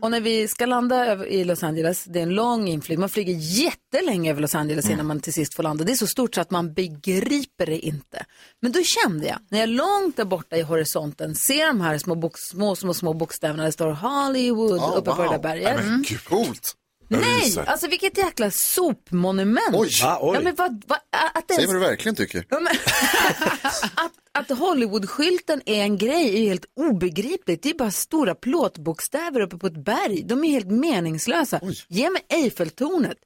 Och 0.00 0.10
när 0.10 0.20
vi 0.20 0.48
ska 0.48 0.66
landa 0.66 1.26
i 1.26 1.44
Los 1.44 1.62
Angeles, 1.62 2.04
det 2.04 2.18
är 2.18 2.22
en 2.22 2.34
lång 2.34 2.68
inflyg, 2.68 2.98
man 2.98 3.08
flyger 3.08 3.34
jättelänge 3.34 4.30
över 4.30 4.40
Los 4.40 4.54
Angeles 4.54 4.90
innan 4.90 5.06
man 5.06 5.20
till 5.20 5.32
sist 5.32 5.54
får 5.54 5.62
landa. 5.62 5.84
Det 5.84 5.92
är 5.92 5.96
så 5.96 6.06
stort 6.06 6.34
så 6.34 6.40
att 6.40 6.50
man 6.50 6.72
begriper 6.72 7.66
det 7.66 7.78
inte. 7.78 8.24
Men 8.60 8.72
då 8.72 8.80
kände 8.82 9.26
jag, 9.26 9.38
när 9.48 9.58
jag 9.58 9.68
långt 9.68 10.16
där 10.16 10.24
borta 10.24 10.56
i 10.56 10.62
horisonten 10.62 11.34
ser 11.34 11.66
de 11.66 11.80
här 11.80 11.98
små, 11.98 12.30
små, 12.34 12.76
små, 12.76 12.94
små 12.94 13.12
bokstäverna, 13.12 13.64
det 13.64 13.72
står 13.72 13.90
Hollywood 13.90 14.80
Oh, 14.80 14.96
uppe 14.96 15.10
på 15.10 15.22
det 15.22 15.28
där 15.28 15.38
berget. 15.38 15.80
Gud. 16.08 16.24
Coolt. 16.24 16.74
Jag 17.08 17.20
Nej, 17.20 17.40
ryser. 17.40 17.64
alltså 17.64 17.86
vilket 17.88 18.18
jäkla 18.18 18.50
sopmonument. 18.50 19.60
Oj. 19.74 19.90
Va, 20.02 20.18
oj. 20.20 20.34
Ja, 20.34 20.40
men 20.40 20.54
vad, 20.54 20.82
vad, 20.86 20.98
att, 21.34 21.48
det 21.48 21.54
Säg 21.54 21.62
ens, 21.64 21.74
vad 21.74 21.82
du 21.82 21.86
verkligen 21.88 22.16
tycker. 22.16 22.44
Ja, 22.48 22.60
men- 22.60 22.72
att, 23.94 24.12
att 24.50 24.58
Hollywood-skylten 24.58 25.60
är 25.66 25.82
en 25.82 25.98
grej 25.98 26.34
är 26.34 26.38
ju 26.40 26.48
helt 26.48 26.64
obegripligt. 26.76 27.62
Det 27.62 27.70
är 27.70 27.74
bara 27.74 27.90
stora 27.90 28.34
plåtbokstäver 28.34 29.40
uppe 29.40 29.56
på 29.58 29.66
ett 29.66 29.84
berg. 29.84 30.22
De 30.24 30.44
är 30.44 30.50
helt 30.50 30.70
meningslösa. 30.70 31.60
Ge 31.88 32.10
mig 32.10 32.22
Eiffeltornet. 32.28 33.16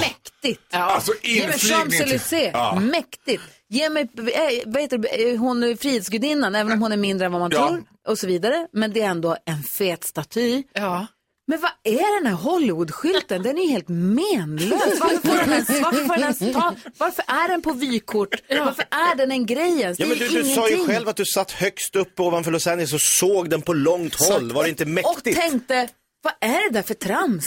Mäktigt. 0.00 0.60
Alltså 0.74 1.12
Ge 1.22 1.46
mig. 1.46 1.56
Champs-Élysées. 1.56 2.50
Ja. 2.52 2.80
Mäktigt. 2.80 3.42
Ge 3.68 3.90
mig, 3.90 4.02
äh, 4.02 4.62
vad 4.66 4.82
heter 4.82 4.98
det, 4.98 5.30
eh, 5.32 5.38
hon 5.38 5.62
är 5.62 5.76
Frihetsgudinnan, 5.76 6.54
även 6.54 6.72
om 6.72 6.82
hon 6.82 6.92
är 6.92 6.96
mindre 6.96 7.26
än 7.26 7.32
vad 7.32 7.40
man 7.40 7.50
Ja. 7.54 7.68
tror. 7.68 7.82
Och 8.08 8.18
så 8.18 8.26
vidare. 8.26 8.66
Men 8.72 8.92
det 8.92 9.00
är 9.00 9.08
ändå 9.08 9.36
en 9.46 9.62
fet 9.62 10.04
staty. 10.04 10.62
Ja. 10.72 11.06
Men 11.46 11.60
vad 11.60 11.70
är 11.84 12.20
den 12.20 12.26
här 12.26 12.42
Hollywood-skylten? 12.42 13.42
Den 13.42 13.58
är 13.58 13.62
ju 13.62 13.68
helt 13.70 13.88
menlös. 13.88 15.00
Varför 15.00 15.28
får 15.28 15.36
den 15.36 15.52
ens, 15.52 15.68
varför 15.68 16.04
får 16.04 16.14
den 16.14 16.22
ens 16.22 16.38
ta, 16.38 16.74
varför 16.98 17.24
är 17.28 17.48
den 17.48 17.62
på 17.62 17.72
vykort? 17.72 18.42
Varför 18.48 18.84
är 18.90 19.16
den 19.16 19.30
en 19.30 19.46
grej 19.46 19.80
ens? 19.80 19.98
Ja, 19.98 20.06
Det 20.06 20.14
men 20.14 20.22
är 20.28 20.30
du, 20.32 20.42
du 20.42 20.54
sa 20.54 20.68
ju 20.70 20.86
själv 20.86 21.08
att 21.08 21.16
du 21.16 21.24
satt 21.24 21.50
högst 21.52 21.96
upp 21.96 22.20
ovanför 22.20 22.50
Los 22.50 22.66
Angeles 22.66 22.92
och 22.92 23.00
såg 23.00 23.50
den 23.50 23.62
på 23.62 23.72
långt 23.72 24.14
håll. 24.14 24.52
Var 24.52 24.62
det 24.62 24.68
inte 24.68 24.84
Och 24.84 24.88
mäktigt? 24.90 25.40
tänkte, 25.40 25.88
vad 26.24 26.32
är 26.40 26.68
det 26.72 26.78
där 26.78 26.82
för 26.82 26.94
trams? 26.94 27.44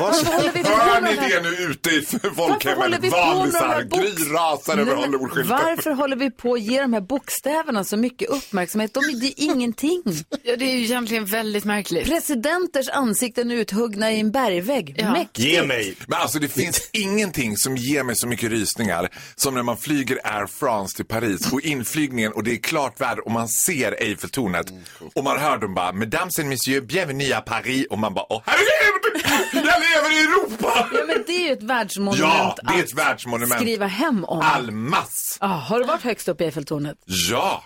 Varför 0.00 0.32
håller 0.36 0.52
vi 0.52 0.62
på 0.62 0.68
Hör 0.70 1.00
med 1.00 1.18
ni 1.22 1.28
det 1.28 1.40
nu 1.42 1.48
ute 1.48 1.90
i 1.90 2.02
folkhemmet? 2.36 3.00
på 3.00 3.88
box- 3.90 4.16
Gry 4.18 4.32
rasar 4.32 4.78
över 4.78 4.94
Hollywoodskylten. 4.94 5.48
Varför 5.48 5.90
håller 5.90 6.16
vi 6.16 6.30
på 6.30 6.54
att 6.54 6.60
ge 6.60 6.80
de 6.80 6.92
här 6.92 7.00
bokstäverna 7.00 7.84
så 7.84 7.96
mycket 7.96 8.28
uppmärksamhet? 8.28 8.94
De 8.94 9.00
är 9.04 9.24
är 9.24 9.32
ingenting. 9.36 10.02
ja, 10.42 10.56
det 10.56 10.64
är 10.64 10.76
ju 10.76 10.84
egentligen 10.84 11.24
väldigt 11.24 11.64
märkligt. 11.64 12.08
Presidenters 12.08 12.88
ansikten 12.88 13.50
uthuggna 13.50 14.12
i 14.12 14.20
en 14.20 14.30
bergvägg. 14.30 14.94
Ja. 14.98 15.12
Mäktigt. 15.12 15.48
Ge 15.48 15.66
mig. 15.66 15.96
Men 16.06 16.18
alltså 16.20 16.38
det 16.38 16.48
finns 16.48 16.90
ingenting 16.92 17.56
som 17.56 17.76
ger 17.76 18.02
mig 18.02 18.16
så 18.16 18.26
mycket 18.26 18.50
rysningar 18.50 19.08
som 19.36 19.54
när 19.54 19.62
man 19.62 19.76
flyger 19.76 20.18
Air 20.24 20.46
France 20.46 20.96
till 20.96 21.04
Paris 21.04 21.52
och 21.52 21.60
inflygningen 21.60 22.32
och 22.32 22.44
det 22.44 22.52
är 22.52 22.56
klart 22.56 23.00
väder 23.00 23.24
och 23.26 23.32
man 23.32 23.48
ser 23.48 23.92
Eiffeltornet 23.92 24.66
och 25.14 25.24
man 25.24 25.38
hör 25.38 25.58
dem 25.58 25.74
bara 25.74 25.92
Mesdames 25.92 26.38
et 26.38 26.46
messieurs, 26.46 26.84
bienvenue 26.84 27.34
à 27.36 27.40
Paris 27.40 27.86
och 27.90 27.98
man 27.98 28.07
bara 28.14 28.26
Åh 28.28 28.42
herregud, 28.46 29.22
jag 29.52 29.64
lever 29.64 30.12
i 30.12 30.24
Europa! 30.24 30.88
Ja, 30.92 30.98
men 31.06 31.24
det 31.26 31.32
är 31.32 31.46
ju 31.46 31.52
ett 31.52 31.62
världsmonument 31.62 32.18
Ja, 32.20 32.56
det 32.62 32.74
är 32.74 32.78
ett 32.78 32.92
att 32.92 32.98
världsmonument. 32.98 33.60
skriva 33.60 33.86
hem 33.86 34.24
om. 34.24 34.40
Almas! 34.40 35.38
Ah, 35.40 35.46
har 35.46 35.78
du 35.80 35.84
varit 35.86 36.02
högst 36.02 36.28
upp 36.28 36.40
i 36.40 36.44
Eiffeltornet? 36.44 36.96
Ja! 37.06 37.64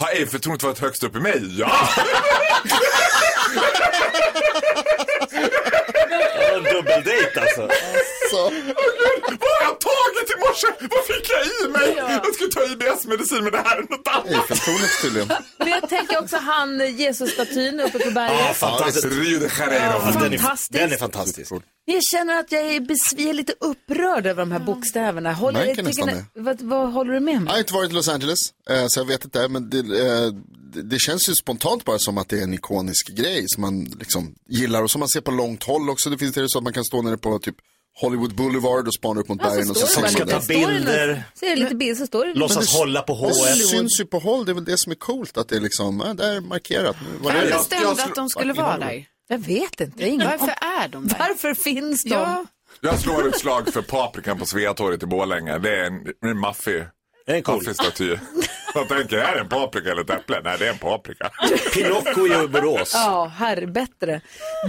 Har 0.00 0.08
Eiffeltornet 0.08 0.62
varit 0.62 0.78
högst 0.78 1.02
upp 1.04 1.16
i 1.16 1.20
mig? 1.20 1.58
Ja! 1.58 1.70
En 6.56 6.62
dubbeldejt 6.74 7.40
alltså. 7.40 7.68
Så. 8.30 8.42
Vad 9.42 9.50
har 9.56 9.62
jag 9.68 9.80
tagit 9.80 10.30
i 10.34 10.36
morse? 10.44 10.66
Vad 10.94 11.04
fick 11.04 11.30
jag 11.34 11.42
i 11.46 11.68
mig? 11.72 11.96
Jag 12.24 12.34
skulle 12.34 12.50
ta 12.50 12.62
IBS-medicin 12.72 13.42
men 13.44 13.52
det 13.52 13.58
här 13.64 13.76
är 13.76 13.80
något 13.82 14.08
annat. 14.08 14.26
Eiffeltornet 14.28 14.90
tydligen. 15.02 15.28
Men 15.58 15.68
jag 15.68 15.88
tänker 15.88 16.18
också 16.18 16.36
han 16.36 16.80
eh, 16.80 17.00
Jesus-statyn 17.00 17.80
uppe 17.80 17.98
på 17.98 18.04
Ja, 18.08 18.10
berget. 18.10 18.56
fantastiskt. 18.56 19.04
Rio 19.06 19.38
de 19.38 19.48
Janeiro. 19.58 20.00
Ja, 20.04 20.20
den, 20.20 20.32
är, 20.32 20.38
Fantastiskt. 20.38 20.72
den 20.72 20.92
är 20.92 20.96
fantastisk. 20.96 21.52
Jag 21.84 22.02
känner 22.12 22.38
att 22.40 22.52
jag 22.52 22.62
är, 22.62 22.80
besv- 22.80 23.14
jag 23.16 23.28
är 23.28 23.34
lite 23.34 23.54
upprörd 23.60 24.26
över 24.26 24.42
de 24.42 24.52
här 24.52 24.58
bokstäverna. 24.58 25.32
Håller, 25.32 25.82
nästan 25.82 26.08
ni- 26.08 26.24
vad, 26.42 26.62
vad 26.62 26.92
håller 26.92 27.12
du 27.12 27.20
med 27.20 27.34
Jag 27.34 27.42
mig? 27.42 27.52
har 27.52 27.58
inte 27.58 27.74
varit 27.74 27.90
i 27.90 27.94
Los 27.94 28.08
Angeles, 28.08 28.50
eh, 28.70 28.86
så 28.86 29.00
jag 29.00 29.04
vet 29.04 29.24
inte. 29.24 29.48
Men 29.48 29.70
det, 29.70 29.78
eh, 29.78 30.32
det- 30.82 30.98
känns 30.98 31.28
ju 31.28 31.34
spontant 31.34 31.84
bara 31.84 31.98
som 31.98 32.18
att 32.18 32.28
det 32.28 32.38
är 32.38 32.42
en 32.42 32.54
ikonisk 32.54 33.08
grej 33.08 33.44
som 33.48 33.60
man 33.60 33.84
liksom 33.84 34.34
gillar 34.48 34.82
och 34.82 34.90
som 34.90 34.98
man 34.98 35.08
ser 35.08 35.20
på 35.20 35.30
långt 35.30 35.62
håll 35.64 35.90
också. 35.90 36.10
Det 36.10 36.18
finns 36.18 36.34
det 36.34 36.48
så 36.48 36.58
att 36.58 36.64
man 36.64 36.72
kan 36.72 36.84
stå 36.84 37.02
nere 37.02 37.16
på 37.18 37.38
typ 37.38 37.56
Hollywood 38.00 38.34
Boulevard 38.34 38.86
och 38.86 38.94
spanar 38.94 39.20
upp 39.20 39.28
mot 39.28 39.38
Ja, 39.42 39.44
så 39.48 39.50
bergen. 39.54 39.70
och 39.70 39.76
så 39.76 39.86
ser 39.86 40.00
man 40.00 40.10
står 40.10 40.18
det 40.20 40.32
det. 40.32 40.34
något- 40.36 40.44
Så 41.34 41.44
är 41.46 41.50
det 41.50 41.56
lite 41.56 41.74
bild 41.74 41.98
så 41.98 42.06
står 42.06 42.24
det 42.26 42.34
lite- 42.34 42.40
Det 43.58 43.66
syns 43.68 44.00
ju 44.00 44.04
på 44.04 44.18
håll, 44.18 44.44
det 44.44 44.52
är 44.52 44.54
väl 44.54 44.64
det 44.64 44.78
som 44.78 44.92
är 44.92 44.96
coolt, 44.96 45.36
att 45.36 45.48
det 45.48 45.56
är 45.56 45.60
liksom, 45.60 46.02
ja, 46.06 46.14
där 46.14 46.36
är 46.36 46.40
markerat. 46.40 46.96
Nu 47.00 47.24
var 47.24 47.32
Vem 47.32 47.44
det- 47.44 47.50
bestämde 47.52 47.88
att 48.04 48.14
de 48.14 48.28
skulle 48.28 48.52
vara 48.52 48.78
där? 48.78 49.04
Jag 49.28 49.38
vet 49.38 49.80
inte. 49.80 50.08
Ingen 50.08 50.26
Varför 50.28 50.54
är 50.82 50.88
de 50.88 51.06
där? 51.08 51.16
Varför 51.18 51.54
finns 51.54 52.02
de? 52.04 52.10
Ja. 52.10 52.46
Jag 52.80 53.00
slår 53.00 53.28
ett 53.28 53.38
slag 53.38 53.72
för 53.72 53.82
paprikan 53.82 54.38
på 54.38 54.46
Sveatorget 54.46 55.02
i 55.02 55.06
Borlänge. 55.06 55.58
Det 55.58 55.70
är 55.76 55.84
en, 55.84 56.30
en 56.30 56.38
maffig, 56.40 56.84
maffig 57.46 57.74
staty. 57.74 58.16
Jag 58.76 58.88
tänker, 58.88 59.16
är 59.18 59.34
det 59.34 59.40
en 59.40 59.48
paprika 59.48 59.90
eller 59.90 60.02
ett 60.02 60.10
äpple? 60.10 60.40
Nej, 60.44 60.56
det 60.58 60.66
är 60.66 60.72
en 60.72 60.78
paprika. 60.78 61.30
Pinocchio 61.74 62.44
i 62.44 62.48
Borås. 62.48 62.90
Ja, 62.94 63.24
herre 63.36 63.66
bättre. 63.66 64.20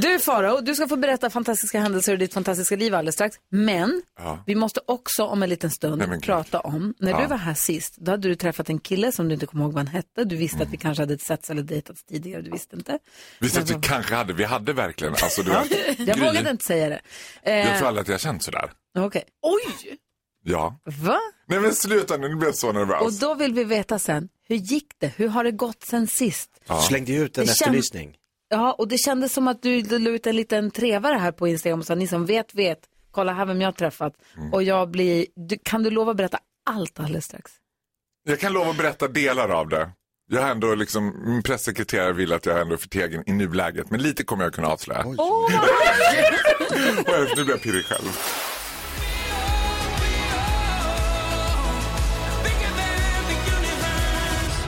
Du 0.02 0.20
Farao, 0.20 0.62
du 0.62 0.76
ska 0.76 0.88
få 0.88 0.96
berätta 0.96 1.30
fantastiska 1.30 1.80
händelser 1.80 2.14
i 2.14 2.18
ditt 2.18 2.34
fantastiska 2.34 2.76
liv 2.76 2.96
alldeles 2.96 3.16
strax. 3.16 3.36
Men 3.52 4.02
Ja. 4.20 4.44
vi 4.46 4.56
måste 4.56 4.80
också 4.88 5.24
om 5.26 5.44
en 5.44 5.50
liten 5.50 5.72
stund 5.72 6.04
Nej, 6.08 6.20
prata 6.22 6.60
om, 6.60 6.94
när 7.00 7.12
Ja. 7.12 7.20
du 7.22 7.26
var 7.28 7.38
här 7.38 7.54
sist, 7.54 7.96
då 7.98 8.12
hade 8.12 8.28
du 8.28 8.36
träffat 8.36 8.70
en 8.70 8.80
kille 8.80 9.12
som 9.12 9.28
du 9.28 9.34
inte 9.34 9.46
kommer 9.46 9.64
ihåg 9.64 9.74
vad 9.74 9.80
han 9.88 9.96
hette. 9.96 10.24
Du 10.24 10.36
visste 10.36 10.64
att 10.64 10.70
vi 10.70 10.78
kanske 10.78 11.02
hade 11.04 11.18
setts 11.18 11.50
eller 11.50 11.62
dejtats 11.64 12.04
tidigare, 12.06 12.42
du 12.42 12.52
visste 12.52 12.76
inte. 12.76 13.00
Visst 13.40 13.58
att 13.58 13.70
vi 13.72 13.76
kanske 13.82 14.16
hade, 14.16 14.34
vi 14.34 14.44
hade 14.44 14.74
verkligen, 14.74 15.14
alltså 15.14 15.42
du 15.44 15.52
vet, 15.52 16.00
jag 16.08 16.18
vågade 16.20 16.50
inte 16.50 16.64
säga 16.66 16.90
det. 16.90 17.00
Eh, 17.44 17.56
Jag 17.70 17.78
tror 17.78 17.88
aldrig 17.88 18.02
att 18.02 18.08
jag 18.08 18.14
har 18.14 18.20
känt 18.20 18.44
sådär. 18.44 18.72
Okej. 19.00 19.24
Oj! 19.42 19.98
Ja. 20.50 20.80
Va? 20.86 21.20
Nej 21.48 21.60
men 21.60 21.74
sluta 21.76 22.18
nu, 22.18 22.30
nu 22.30 22.36
blir 22.36 22.48
jag 22.48 22.56
så 22.56 22.72
nervös. 22.72 23.02
Och 23.02 23.14
då 23.14 23.36
vill 23.36 23.54
vi 23.54 23.64
veta 23.64 24.00
sen, 24.00 24.30
hur 24.48 24.56
gick 24.56 24.88
det? 25.00 25.08
Hur 25.16 25.28
har 25.28 25.44
det 25.44 25.52
gått 25.52 25.84
sen 25.84 26.08
sist? 26.08 26.50
Ja. 26.68 26.82
Slängde 26.82 27.12
ju 27.12 27.24
ut 27.24 27.38
en 27.38 27.46
Det 27.46 27.52
kän- 27.52 27.54
efterlysning. 27.54 28.16
Ja, 28.50 28.74
och 28.74 28.88
det 28.88 28.98
kändes 28.98 29.34
som 29.34 29.48
att 29.48 29.62
du 29.62 29.82
la 30.00 30.10
ut 30.10 30.28
en 30.28 30.36
liten 30.36 30.72
trevare 30.72 31.16
här 31.16 31.32
på 31.32 31.48
Instagram 31.48 31.80
och 31.80 31.86
sa, 31.86 31.96
ni 31.96 32.08
som 32.08 32.26
vet, 32.26 32.56
vet, 32.56 32.80
kolla 33.12 33.34
här 33.34 33.46
vem 33.46 33.62
jag 33.62 33.68
har 33.68 33.74
träffat. 33.74 34.14
Mm. 34.38 34.54
Och 34.54 34.64
jag 34.64 34.92
blir, 34.92 35.26
du, 35.36 35.58
kan 35.64 35.84
du 35.84 35.90
lova 35.90 36.12
att 36.12 36.18
berätta 36.18 36.40
allt 36.70 37.00
alldeles 37.00 37.26
strax? 37.26 37.52
Jag 38.24 38.40
kan 38.40 38.54
lova 38.54 38.70
att 38.72 38.78
berätta 38.78 39.08
delar 39.08 39.50
av 39.50 39.70
det. 39.70 39.90
Jag 40.30 40.42
har 40.42 40.50
ändå 40.50 40.76
liksom, 40.76 41.14
min 41.26 41.44
pressekreterare 41.44 42.14
vill 42.14 42.34
att 42.34 42.46
jag 42.46 42.62
ändå 42.62 42.74
är 42.74 42.78
förtegen 42.78 43.24
i 43.30 43.32
nuläget, 43.34 43.90
men 43.92 44.02
lite 44.02 44.24
kommer 44.24 44.44
jag 44.44 44.54
kunna 44.54 44.68
avslöja. 44.68 45.04
Åh, 45.06 45.46
Och 45.46 45.52
jag- 47.14 47.38
nu 47.38 47.44
blir 47.44 47.54
jag 47.54 47.62
pirrig 47.62 47.86
själv. 47.86 48.18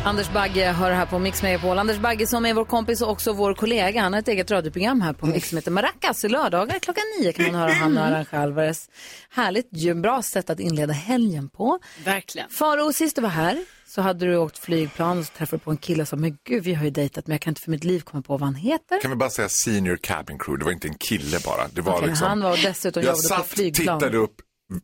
Anders 0.04 0.30
Bagge 0.34 0.72
hör 0.72 0.92
här 0.92 1.06
på 1.06 1.20
Mix 1.20 1.44
Megapol. 1.44 1.80
Anders 1.80 1.98
Bagge 1.98 2.28
som 2.28 2.46
är 2.46 2.54
vår 2.54 2.66
kompis 2.66 3.02
och 3.02 3.10
också 3.10 3.34
vår 3.34 3.54
kollega. 3.54 4.02
Han 4.02 4.14
har 4.14 4.20
ett 4.20 4.28
eget 4.28 4.52
radioprogram 4.52 5.02
här 5.02 5.14
på 5.14 5.26
Mix 5.26 5.50
som 5.50 5.58
heter 5.58 5.72
Maracas. 5.72 6.24
Lördagar 6.24 6.80
klockan 6.80 7.04
nio 7.20 7.34
kan 7.34 7.46
man 7.46 7.56
höra 7.56 7.72
han 7.72 7.98
och 7.98 8.04
Arantxa 8.04 8.38
Alvarez. 8.38 8.90
Härligt, 9.30 9.70
bra 10.02 10.22
sätt 10.22 10.50
att 10.50 10.60
inleda 10.60 10.94
helgen 10.94 11.50
på. 11.50 11.80
Verkligen. 12.06 12.50
Faro, 12.50 12.94
sist 12.94 13.16
du 13.16 13.22
var 13.22 13.30
här 13.30 13.66
så 13.88 14.02
hade 14.02 14.26
du 14.26 14.38
åkt 14.38 14.58
flygplan 14.58 15.20
och 15.20 15.26
så 15.26 15.32
träffade 15.38 15.58
du 15.60 15.64
på 15.64 15.72
en 15.72 15.78
kille 15.78 16.06
som, 16.06 16.22
men 16.22 16.38
gud 16.44 16.64
vi 16.64 16.74
har 16.74 16.84
ju 16.86 16.90
dejtat 16.92 17.28
men 17.28 17.34
jag 17.34 17.42
kan 17.42 17.52
inte 17.52 17.62
för 17.62 17.72
mitt 17.72 17.84
liv 17.84 18.00
komma 18.00 18.24
på 18.24 18.34
vad 18.38 18.42
han 18.48 18.56
heter. 18.56 19.02
Kan 19.02 19.12
vi 19.12 19.18
bara 19.18 19.30
säga 19.30 19.50
senior 19.50 19.96
cabin 20.02 20.38
crew, 20.40 20.60
det 20.60 20.66
var 20.66 20.72
inte 20.72 20.88
en 20.88 20.98
kille 20.98 21.38
bara. 21.46 21.68
Det 21.68 21.82
var 21.82 21.94
Okej, 21.98 22.08
liksom, 22.08 22.28
han 22.28 22.42
var 22.42 22.58
dessutom 22.64 23.04
jag 23.04 23.08
jobbade 23.08 23.22
på 23.22 23.28
satt, 23.44 23.48
flygplan. 23.48 24.00
tittade 24.00 24.18
upp, 24.18 24.36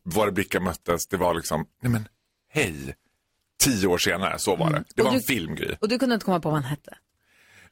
våra 0.03 0.31
blickar 0.31 0.59
möttes, 0.59 1.07
det 1.07 1.17
var 1.17 1.33
liksom, 1.33 1.65
nej 1.83 1.91
men 1.91 2.07
hej. 2.53 2.95
Tio 3.63 3.87
år 3.87 3.97
senare, 3.97 4.39
så 4.39 4.55
var 4.55 4.71
det. 4.71 4.83
Det 4.95 5.01
Och 5.01 5.07
var 5.07 5.13
en 5.13 5.19
du- 5.19 5.25
filmgrej. 5.25 5.77
Och 5.81 5.89
du 5.89 5.99
kunde 5.99 6.15
inte 6.15 6.25
komma 6.25 6.39
på 6.39 6.49
vad 6.49 6.61
han 6.61 6.69
hette? 6.69 6.97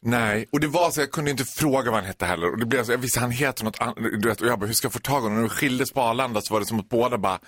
Nej, 0.06 0.46
och 0.52 0.60
det 0.60 0.68
var 0.68 0.92
så 0.92 1.00
jag 1.02 1.12
kunde 1.12 1.32
inte 1.32 1.46
fråga 1.46 1.92
vad 1.92 2.00
han 2.00 2.06
hette 2.08 2.26
heller. 2.26 2.52
Och 2.52 2.58
det 2.60 2.66
blev 2.66 2.84
så, 2.84 2.92
jag 2.92 2.98
visste 2.98 3.20
han 3.20 3.32
heter 3.32 3.64
något 3.64 3.80
annat. 3.80 3.96
Du 3.96 4.28
vet, 4.30 4.42
och 4.42 4.48
jag 4.48 4.60
bara, 4.60 4.66
hur 4.66 4.74
ska 4.74 4.86
jag 4.86 4.94
få 4.94 5.00
tag 5.00 5.20
i 5.20 5.24
honom? 5.24 5.36
När 5.36 5.44
vi 5.44 5.50
skildes 5.50 5.92
på 5.92 6.02
Arlanda 6.02 6.42
så 6.42 6.54
var 6.54 6.60
det 6.60 6.66
som 6.66 6.80
att 6.80 6.90
båda 6.90 7.18
bara, 7.18 7.40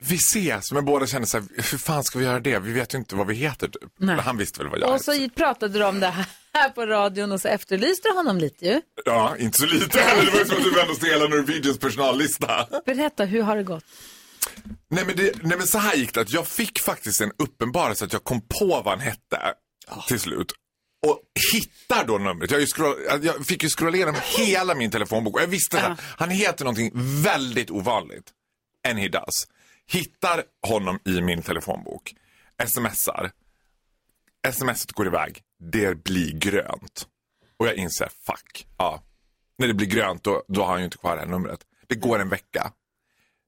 vi 0.00 0.14
ses. 0.14 0.72
Men 0.72 0.84
båda 0.84 1.06
kände 1.06 1.26
så 1.26 1.38
här, 1.38 1.46
hur 1.56 1.78
fan 1.78 2.04
ska 2.04 2.18
vi 2.18 2.24
göra 2.24 2.40
det? 2.40 2.58
Vi 2.58 2.72
vet 2.72 2.94
ju 2.94 2.98
inte 2.98 3.16
vad 3.16 3.26
vi 3.26 3.34
heter 3.34 3.68
typ. 3.68 3.82
Nej. 3.98 4.16
Han 4.20 4.36
visste 4.36 4.58
väl 4.60 4.68
vad 4.68 4.78
jag 4.80 4.86
Och 4.88 4.92
hette. 4.92 5.04
så 5.04 5.28
pratade 5.28 5.78
du 5.78 5.84
om 5.84 6.00
det 6.00 6.14
här 6.54 6.68
på 6.68 6.86
radion 6.86 7.32
och 7.32 7.40
så 7.40 7.48
efterlyste 7.48 8.08
du 8.08 8.14
honom 8.14 8.38
lite 8.38 8.64
ju. 8.66 8.80
Ja, 9.04 9.36
inte 9.38 9.58
så 9.58 9.66
lite. 9.66 9.86
det 9.86 10.30
var 10.38 10.44
som 10.44 10.56
att 10.56 10.64
du 10.64 10.70
vände 10.74 10.92
oss 10.92 10.98
till 10.98 11.08
hela 11.08 11.28
Norwegians 11.28 11.78
personallista. 11.78 12.66
Berätta, 12.86 13.24
hur 13.24 13.42
har 13.42 13.56
det 13.56 13.62
gått? 13.62 13.84
Nej 14.88 15.04
men, 15.06 15.16
det, 15.16 15.42
nej 15.42 15.58
men 15.58 15.66
så 15.66 15.78
här 15.78 15.94
gick 15.96 16.14
det, 16.14 16.20
att 16.20 16.32
jag 16.32 16.48
fick 16.48 16.78
faktiskt 16.78 17.20
en 17.20 17.32
uppenbarelse 17.38 18.04
att 18.04 18.12
jag 18.12 18.24
kom 18.24 18.40
på 18.40 18.66
vad 18.66 18.86
han 18.86 19.00
hette 19.00 19.54
till 20.08 20.20
slut. 20.20 20.52
Och 21.06 21.20
hittar 21.52 22.06
då 22.06 22.18
numret. 22.18 22.50
Jag, 22.50 22.68
scroll, 22.68 22.96
jag 23.22 23.46
fick 23.46 23.62
ju 23.62 23.68
scrolla 23.68 23.96
igenom 23.96 24.14
hela 24.38 24.74
min 24.74 24.90
telefonbok 24.90 25.34
och 25.34 25.42
jag 25.42 25.46
visste 25.46 25.86
att 25.86 26.00
han 26.00 26.30
heter 26.30 26.64
någonting 26.64 26.90
väldigt 27.22 27.70
ovanligt. 27.70 28.32
And 28.88 28.98
he 28.98 29.08
does. 29.08 29.48
Hittar 29.86 30.42
honom 30.66 30.98
i 31.04 31.20
min 31.20 31.42
telefonbok. 31.42 32.14
Smsar. 32.66 33.30
Smset 34.52 34.92
går 34.92 35.06
iväg. 35.06 35.42
Det 35.72 36.04
blir 36.04 36.32
grönt. 36.32 37.06
Och 37.56 37.66
jag 37.66 37.74
inser, 37.74 38.08
fuck. 38.26 38.66
Ja. 38.78 39.02
När 39.58 39.68
det 39.68 39.74
blir 39.74 39.86
grönt 39.86 40.24
då, 40.24 40.42
då 40.48 40.62
har 40.62 40.70
han 40.70 40.78
ju 40.78 40.84
inte 40.84 40.98
kvar 40.98 41.16
det 41.16 41.22
här 41.22 41.28
numret. 41.28 41.60
Det 41.86 41.94
går 41.94 42.18
en 42.18 42.28
vecka. 42.28 42.72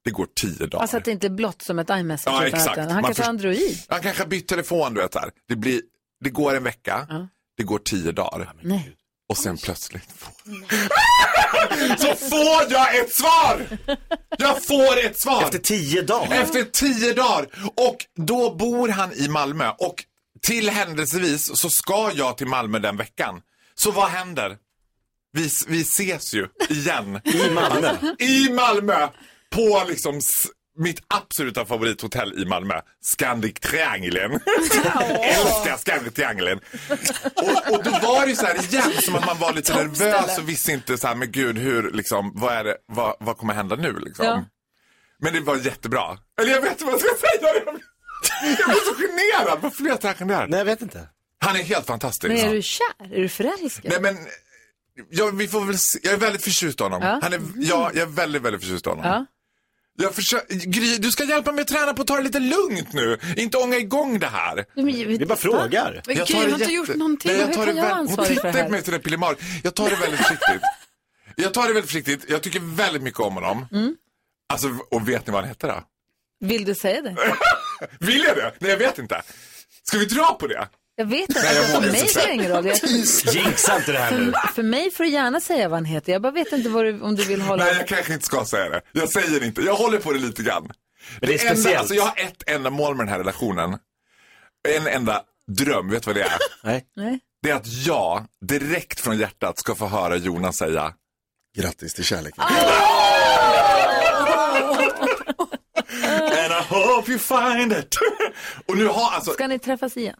Det 0.09 0.13
går 0.13 0.27
tio 0.41 0.67
dagar. 0.67 0.83
Alltså 0.83 0.97
att 0.97 1.05
det 1.05 1.11
inte 1.11 1.27
är 1.27 1.31
blått 1.31 1.63
som 1.63 1.79
ett 1.79 1.91
iMessage. 1.91 2.35
Ja, 2.35 2.47
exakt. 2.47 2.77
Han 2.77 2.87
Man 2.89 3.05
kanske 3.05 3.23
har 3.23 3.29
Android. 3.29 3.79
Han 3.89 4.01
kanske 4.03 4.23
har 4.23 4.29
bytt 4.29 4.49
telefon, 4.49 4.95
du 4.95 5.01
vet 5.01 5.15
här. 5.15 5.31
Det, 5.49 5.57
blir, 5.57 5.81
det 6.25 6.31
går 6.31 6.57
en 6.57 6.63
vecka, 6.65 7.07
det 7.57 7.63
går 7.63 7.79
tio 7.79 8.13
dagar. 8.13 8.53
Nej. 8.63 8.97
Och 9.29 9.37
sen 9.37 9.57
plötsligt 9.57 10.09
så 11.99 12.15
får 12.15 12.73
jag 12.73 12.99
ett 12.99 13.15
svar! 13.15 13.79
Jag 14.39 14.67
får 14.67 14.99
ett 15.07 15.21
svar! 15.21 15.43
Efter 15.43 15.59
tio 15.59 16.03
dagar? 16.03 16.43
Efter 16.43 16.65
tio 16.65 17.13
dagar! 17.13 17.47
Och 17.75 17.97
då 18.17 18.55
bor 18.55 18.89
han 18.89 19.13
i 19.13 19.29
Malmö 19.29 19.71
och 19.79 20.05
till 20.43 20.71
händelsevis 20.71 21.59
så 21.61 21.71
ska 21.71 22.11
jag 22.15 22.37
till 22.39 22.47
Malmö 22.47 22.79
den 22.79 22.97
veckan. 22.97 23.41
Så 23.75 23.91
vad 23.91 24.09
händer? 24.09 24.57
Vi, 25.33 25.51
vi 25.69 25.81
ses 25.81 26.35
ju 26.35 26.49
igen. 26.69 27.21
I 27.25 27.51
Malmö? 27.51 27.97
I 28.19 28.53
Malmö! 28.53 29.09
På 29.51 29.85
liksom 29.89 30.21
mitt 30.79 31.03
absoluta 31.09 31.65
favorithotell 31.65 32.43
i 32.43 32.45
Malmö. 32.45 32.75
Scandic 33.01 33.55
Triangeln. 33.61 34.33
Älskar 35.23 35.77
Scandic 35.77 36.15
Triangeln. 36.15 36.61
Och, 37.35 37.75
och 37.75 37.85
då 37.85 37.91
var 37.91 38.23
det 38.23 38.29
ju 38.29 38.37
så 38.37 38.47
här 38.47 38.55
igen 38.55 38.93
som 39.03 39.15
att 39.15 39.27
man 39.27 39.39
var 39.39 39.53
lite 39.53 39.75
nervös 39.75 40.39
och 40.39 40.49
visste 40.49 40.73
inte 40.73 40.99
så 40.99 41.07
här, 41.07 41.15
men 41.15 41.33
gud, 41.33 41.59
hur, 41.59 41.93
liksom, 41.93 42.33
vad 42.35 42.53
är 42.53 42.65
det, 42.65 42.77
vad, 42.87 43.17
vad 43.21 43.37
kommer 43.39 43.55
hända 43.55 43.77
nu 43.77 43.99
liksom? 43.99 44.27
Ja. 44.27 44.45
Men 45.19 45.33
det 45.33 45.41
var 45.41 45.57
jättebra. 45.57 46.19
Eller 46.41 46.53
jag 46.53 46.61
vet 46.61 46.73
inte 46.73 46.85
vad 46.85 46.95
jag 46.95 47.01
ska 47.01 47.09
säga. 47.09 47.53
Jag 47.65 47.75
blir, 47.75 47.85
jag 48.59 48.69
blir 48.69 48.85
så 48.85 48.95
generad. 48.95 49.59
Varför 49.63 49.83
blir 49.83 49.93
jag 49.93 50.01
så 50.01 50.07
här 50.07 50.15
generad? 50.15 50.51
Nej, 50.51 50.59
jag 50.59 50.65
vet 50.65 50.83
inte. 50.83 51.09
Han 51.41 51.57
är 51.57 51.63
helt 51.63 51.87
fantastisk. 51.87 52.29
Men 52.29 52.37
är 52.37 52.55
du 52.55 52.63
kär? 52.63 52.85
Är 52.99 53.21
du 53.21 53.29
förälskad? 53.29 53.93
Nej 53.93 54.01
men, 54.01 54.17
ja, 55.11 55.31
vi 55.31 55.49
får 55.49 55.65
väl 55.65 55.79
se. 55.79 55.99
Jag 56.03 56.13
är 56.13 56.19
väldigt 56.19 56.45
förtjust 56.45 56.81
i 56.81 56.83
honom. 56.83 57.03
Ja. 57.03 57.21
Han 57.23 57.33
är, 57.33 57.41
ja, 57.57 57.91
jag 57.95 58.03
är 58.03 58.07
väldigt, 58.07 58.43
väldigt 58.43 58.63
förtjust 58.63 58.87
i 58.87 58.89
honom. 58.89 59.05
Ja. 59.05 59.27
Jag 60.01 60.15
försöker, 60.15 60.55
Gry, 60.55 60.97
du 60.99 61.11
ska 61.11 61.25
hjälpa 61.25 61.53
mig 61.53 61.63
att 61.63 61.69
träna 61.69 61.95
på 61.95 62.03
att 62.03 62.09
ta 62.09 62.17
det 62.17 62.23
lite 62.23 62.39
lugnt 62.41 62.93
nu. 62.93 63.19
Inte 63.37 63.57
ånga 63.59 63.77
igång 63.77 64.19
det 64.19 64.27
här. 64.27 64.65
Vi 64.75 65.27
bara 65.27 65.39
frågar. 65.39 66.03
Men 66.07 66.17
Jag 66.17 66.27
Gry 66.27 66.35
tar 66.35 66.45
det 66.45 66.51
har 66.53 66.59
inte 66.61 66.73
gjort 66.73 66.89
någonting. 66.97 67.31
Nej, 67.33 67.41
jag 67.41 67.47
Hur 67.47 67.55
tar 67.55 67.67
kan 67.67 67.75
det 67.75 67.81
jag 67.81 67.89
vara 67.89 67.95
Hon 67.97 68.09
ansvarig 68.09 68.27
för 68.29 68.35
det 68.35 68.41
tittar 68.41 68.53
här? 68.59 68.65
på 68.65 68.71
mig 68.71 68.83
till 68.83 68.93
det 68.93 68.99
pillemar. 68.99 69.37
Jag 69.65 69.75
tar 69.75 69.91
det 69.91 69.97
väldigt 69.97 70.21
försiktigt. 70.21 70.63
Jag 71.37 71.55
tar 71.55 71.63
det 71.63 71.69
väldigt 71.75 71.91
försiktigt. 71.91 72.25
Jag 72.29 72.43
tycker 72.43 72.61
väldigt 72.61 73.03
mycket 73.03 73.21
om 73.21 73.35
honom. 73.35 73.67
Mm. 73.73 73.97
Alltså, 74.49 74.69
och 74.91 75.09
vet 75.09 75.27
ni 75.27 75.33
vad 75.33 75.41
han 75.43 75.49
heter 75.49 75.69
då? 75.69 75.83
Vill 76.41 76.65
du 76.65 76.75
säga 76.75 77.03
det? 77.03 77.17
Vill 78.07 78.25
jag 78.25 78.37
det? 78.37 78.53
Nej, 78.59 78.71
jag 78.71 78.79
vet 78.79 78.99
inte. 78.99 79.23
Ska 79.83 79.99
vi 79.99 80.05
dra 80.05 80.35
på 80.41 80.47
det? 80.47 80.69
Jag 80.99 81.07
vet 81.07 81.29
inte. 81.29 81.41
Jag 81.41 81.67
för 81.67 81.81
mig 81.81 82.09
spelar 82.09 82.27
det 82.27 82.35
ingen 82.35 82.51
roll. 82.51 82.67
Jag, 82.67 82.79
Jinxa 83.35 83.77
inte 83.77 83.93
det 83.93 83.99
här 83.99 84.19
nu. 84.19 84.33
för, 84.33 84.49
för 84.49 84.63
mig 84.63 84.91
får 84.91 85.05
du 85.05 85.11
gärna 85.11 85.41
säga 85.41 85.69
vad 85.69 85.77
han 85.77 85.85
heter. 85.85 86.13
Jag 86.13 86.23
bara 86.23 86.33
vet 86.33 86.53
inte 86.53 86.69
vad 86.69 86.85
du, 86.85 87.01
om 87.01 87.17
du 87.17 87.25
vill 87.25 87.41
hålla... 87.41 87.65
Nej, 87.65 87.75
jag 87.79 87.89
kanske 87.89 88.13
inte 88.13 88.27
ska 88.27 88.45
säga 88.45 88.69
det. 88.69 88.81
Jag 88.93 89.09
säger 89.09 89.45
inte. 89.45 89.63
Jag 89.63 89.75
håller 89.75 89.99
på 89.99 90.13
det 90.13 90.19
lite 90.19 90.43
grann. 90.43 90.63
Men 91.21 91.29
det 91.31 91.35
är 91.35 91.41
enda, 91.41 91.55
speciellt. 91.55 91.79
alltså 91.79 91.95
jag 91.95 92.03
har 92.03 92.15
ett 92.17 92.43
enda 92.51 92.71
mål 92.71 92.97
med 92.97 93.07
den 93.07 93.13
här 93.13 93.19
relationen. 93.19 93.79
En 94.69 94.87
enda 94.87 95.23
dröm, 95.47 95.91
vet 95.91 96.03
du 96.03 96.07
vad 96.07 96.17
det 96.17 96.23
är? 96.23 96.39
Nej. 96.63 96.85
Nej. 96.97 97.21
Det 97.43 97.51
är 97.51 97.55
att 97.55 97.67
jag 97.87 98.27
direkt 98.49 99.01
från 99.01 99.19
hjärtat 99.19 99.59
ska 99.59 99.75
få 99.75 99.87
höra 99.87 100.17
Jonas 100.17 100.57
säga 100.57 100.93
Grattis 101.57 101.95
till 101.95 102.05
kärleken. 102.05 102.45
And 106.31 106.53
I 106.53 106.63
hope 106.69 107.11
you 107.11 107.19
find 107.19 107.73
it. 107.73 107.97
Och 108.67 108.77
nu 108.77 108.87
har 108.87 109.11
alltså, 109.11 109.31
Ska 109.33 109.47
ni 109.47 109.59
träffas 109.59 109.97
igen? 109.97 110.17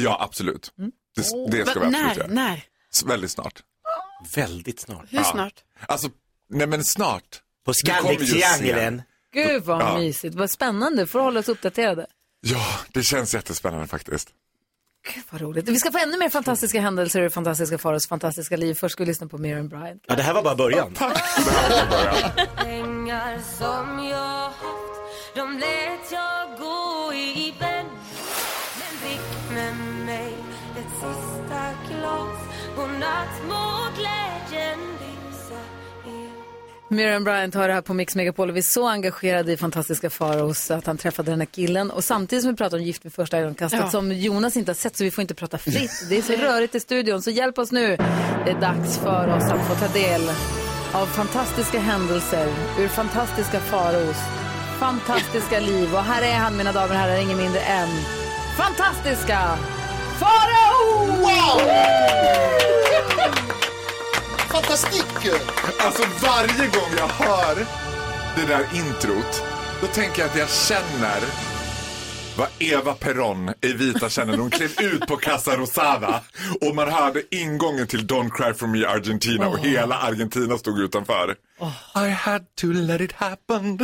Ja 0.00 0.18
absolut. 0.20 0.72
Det, 0.76 0.84
det 1.16 1.22
ska 1.24 1.36
vi 1.50 1.60
absolut 1.62 1.90
när? 1.92 2.14
göra. 2.14 2.26
När? 2.26 2.64
Väldigt 3.06 3.30
snart. 3.30 3.62
Väldigt 4.34 4.80
snart. 4.80 5.04
Hur 5.08 5.22
snart? 5.22 5.54
Alltså, 5.88 6.08
nej 6.50 6.66
men 6.66 6.84
snart. 6.84 7.40
På. 7.64 7.72
Scandic-triangeln. 7.72 9.02
Gud 9.32 9.62
vad 9.64 9.80
Ja. 9.82 9.98
mysigt. 9.98 10.34
Vad 10.34 10.50
spännande. 10.50 11.06
Får 11.06 11.20
hålla 11.20 11.40
oss 11.40 11.48
uppdaterade. 11.48 12.06
Ja, 12.40 12.66
det 12.92 13.02
känns 13.02 13.34
jättespännande 13.34 13.86
faktiskt. 13.86 14.28
Vad 15.30 15.40
roligt. 15.40 15.68
Vi 15.68 15.76
ska 15.76 15.92
få 15.92 15.98
ännu 15.98 16.18
mer 16.18 16.30
fantastiska 16.30 16.80
händelser 16.80 17.20
ur 17.20 17.28
fantastiska 17.28 17.78
Faros 17.78 18.08
fantastiska 18.08 18.56
liv. 18.56 18.74
Först 18.74 18.92
ska 18.92 19.02
vi 19.02 19.06
lyssna 19.06 19.26
på 19.28 19.38
Miriam 19.38 19.68
Bryant. 19.68 20.02
Ja, 20.06 20.14
det 20.16 20.22
här 20.22 20.34
var 20.34 20.42
bara 20.42 20.54
början. 20.54 20.94
Pengar 22.56 23.38
som 23.58 24.04
jag 24.04 24.40
haft, 24.44 25.00
de 25.34 25.58
lät 25.58 26.12
jag 26.12 26.58
gå 26.58 26.83
Godnatt 33.04 33.42
må 33.48 33.86
glädjen 34.02 34.78
lysa. 34.80 35.60
Miriam 36.88 37.24
Bryant 37.24 37.54
har 37.54 37.68
det 37.68 37.74
här 37.74 37.80
på 37.80 37.94
Mix 37.94 38.16
Megapol 38.16 38.48
och 38.50 38.56
vi 38.56 38.60
är 38.60 38.62
så 38.62 38.88
engagerade 38.88 39.52
i 39.52 39.56
fantastiska 39.56 40.10
Faros 40.10 40.70
att 40.70 40.86
han 40.86 40.96
träffade 40.98 41.30
den 41.30 41.40
här 41.40 41.46
killen. 41.46 41.90
Och 41.90 42.04
samtidigt 42.04 42.42
som 42.42 42.50
vi 42.52 42.56
pratar 42.56 42.76
om 42.76 42.82
Gift 42.82 43.04
vid 43.04 43.12
första 43.14 43.38
ögonkastet 43.38 43.80
Ja. 43.82 43.90
som 43.90 44.12
Jonas 44.12 44.56
inte 44.56 44.70
har 44.70 44.74
sett 44.74 44.96
så 44.96 45.04
vi 45.04 45.10
får 45.10 45.22
inte 45.22 45.34
prata 45.34 45.58
fritt. 45.58 46.06
Det 46.08 46.16
är 46.18 46.22
så 46.22 46.32
rörigt 46.32 46.74
i 46.74 46.80
studion 46.80 47.22
så 47.22 47.30
hjälp 47.30 47.58
oss 47.58 47.72
nu. 47.72 47.96
Det 48.44 48.50
är 48.50 48.60
dags 48.60 48.98
för 48.98 49.28
oss 49.36 49.44
att 49.44 49.66
få 49.68 49.74
ta 49.86 49.92
del 49.92 50.22
av 50.92 51.06
fantastiska 51.06 51.78
händelser 51.80 52.48
ur 52.78 52.88
fantastiska 52.88 53.60
Faros 53.60 54.16
fantastiska 54.78 55.60
liv. 55.60 55.94
Och 55.94 56.02
här 56.02 56.22
är 56.22 56.34
han 56.36 56.56
mina 56.56 56.72
damer 56.72 56.88
och 56.90 56.94
herrar, 56.96 57.16
ingen 57.22 57.36
mindre 57.36 57.60
än 57.60 57.88
fantastiska 58.56 59.58
Farao! 60.20 61.06
Wow! 61.22 61.60
Fantastik! 64.52 65.32
Alltså 65.78 66.02
varje 66.22 66.66
gång 66.68 66.90
jag 66.98 67.08
hör 67.08 67.66
det 68.36 68.46
där 68.46 68.66
introt, 68.74 69.42
då 69.80 69.86
tänker 69.86 70.22
jag 70.22 70.30
att 70.30 70.36
jag 70.38 70.48
känner 70.50 71.20
vad 72.36 72.48
Eva 72.58 72.94
Perón 72.94 73.54
i 73.60 73.72
Vita 73.72 74.08
känner 74.08 74.36
hon 74.38 74.50
klev 74.50 74.70
ut 74.80 75.06
på 75.06 75.16
Casa 75.16 75.56
Rosada 75.56 76.20
och 76.60 76.74
man 76.74 76.88
hörde 76.90 77.22
ingången 77.30 77.86
till 77.86 78.06
Don't 78.06 78.30
Cry 78.30 78.54
For 78.54 78.66
Me 78.66 78.84
Argentina 78.86 79.48
och 79.48 79.58
hela 79.58 79.98
Argentina 79.98 80.58
stod 80.58 80.80
utanför. 80.80 81.34
I 81.96 82.08
had 82.10 82.44
to 82.60 82.66
let 82.66 83.00
it 83.00 83.12
happen. 83.12 83.78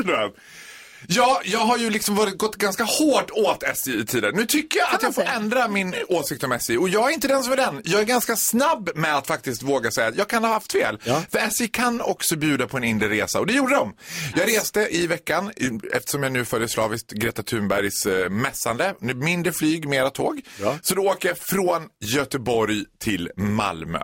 Ja, 1.06 1.40
jag 1.44 1.58
har 1.58 1.78
ju 1.78 1.90
liksom 1.90 2.14
varit, 2.14 2.38
gått 2.38 2.56
ganska 2.56 2.84
hårt 2.84 3.30
åt 3.30 3.62
SJ 3.62 4.00
i 4.00 4.06
tiden. 4.06 4.34
Nu 4.34 4.46
tycker 4.46 4.78
jag 4.78 4.94
att 4.94 5.02
jag 5.02 5.14
får 5.14 5.22
ändra 5.22 5.68
min 5.68 5.94
åsikt 6.08 6.44
om 6.44 6.52
SJ. 6.52 6.78
Och 6.78 6.88
jag 6.88 7.10
är 7.10 7.14
inte 7.14 7.28
den 7.28 7.42
som 7.42 7.52
är 7.52 7.56
den. 7.56 7.82
Jag 7.84 8.00
är 8.00 8.04
ganska 8.04 8.36
snabb 8.36 8.90
med 8.94 9.16
att 9.16 9.26
faktiskt 9.26 9.62
våga 9.62 9.90
säga 9.90 10.08
att 10.08 10.16
jag 10.16 10.28
kan 10.28 10.44
ha 10.44 10.52
haft 10.52 10.72
fel. 10.72 10.98
För 11.32 11.38
SJ 11.38 11.68
kan 11.68 12.00
också 12.00 12.36
bjuda 12.36 12.66
på 12.66 12.76
en 12.76 12.84
inre 12.84 13.08
resa 13.08 13.40
och 13.40 13.46
det 13.46 13.52
gjorde 13.52 13.74
de. 13.74 13.94
Jag 14.36 14.48
reste 14.48 14.88
i 14.90 15.06
veckan, 15.06 15.52
eftersom 15.92 16.22
jag 16.22 16.32
nu 16.32 16.44
följer 16.44 16.68
slaviskt 16.68 17.10
Greta 17.10 17.42
Thunbergs 17.42 18.06
eh, 18.06 18.28
mässande. 18.30 18.94
Mindre 19.00 19.52
flyg, 19.52 19.88
mera 19.88 20.10
tåg. 20.10 20.40
Så 20.82 20.94
då 20.94 21.02
åker 21.02 21.28
jag 21.28 21.38
från 21.38 21.88
Göteborg 22.00 22.84
till 22.98 23.30
Malmö. 23.36 24.00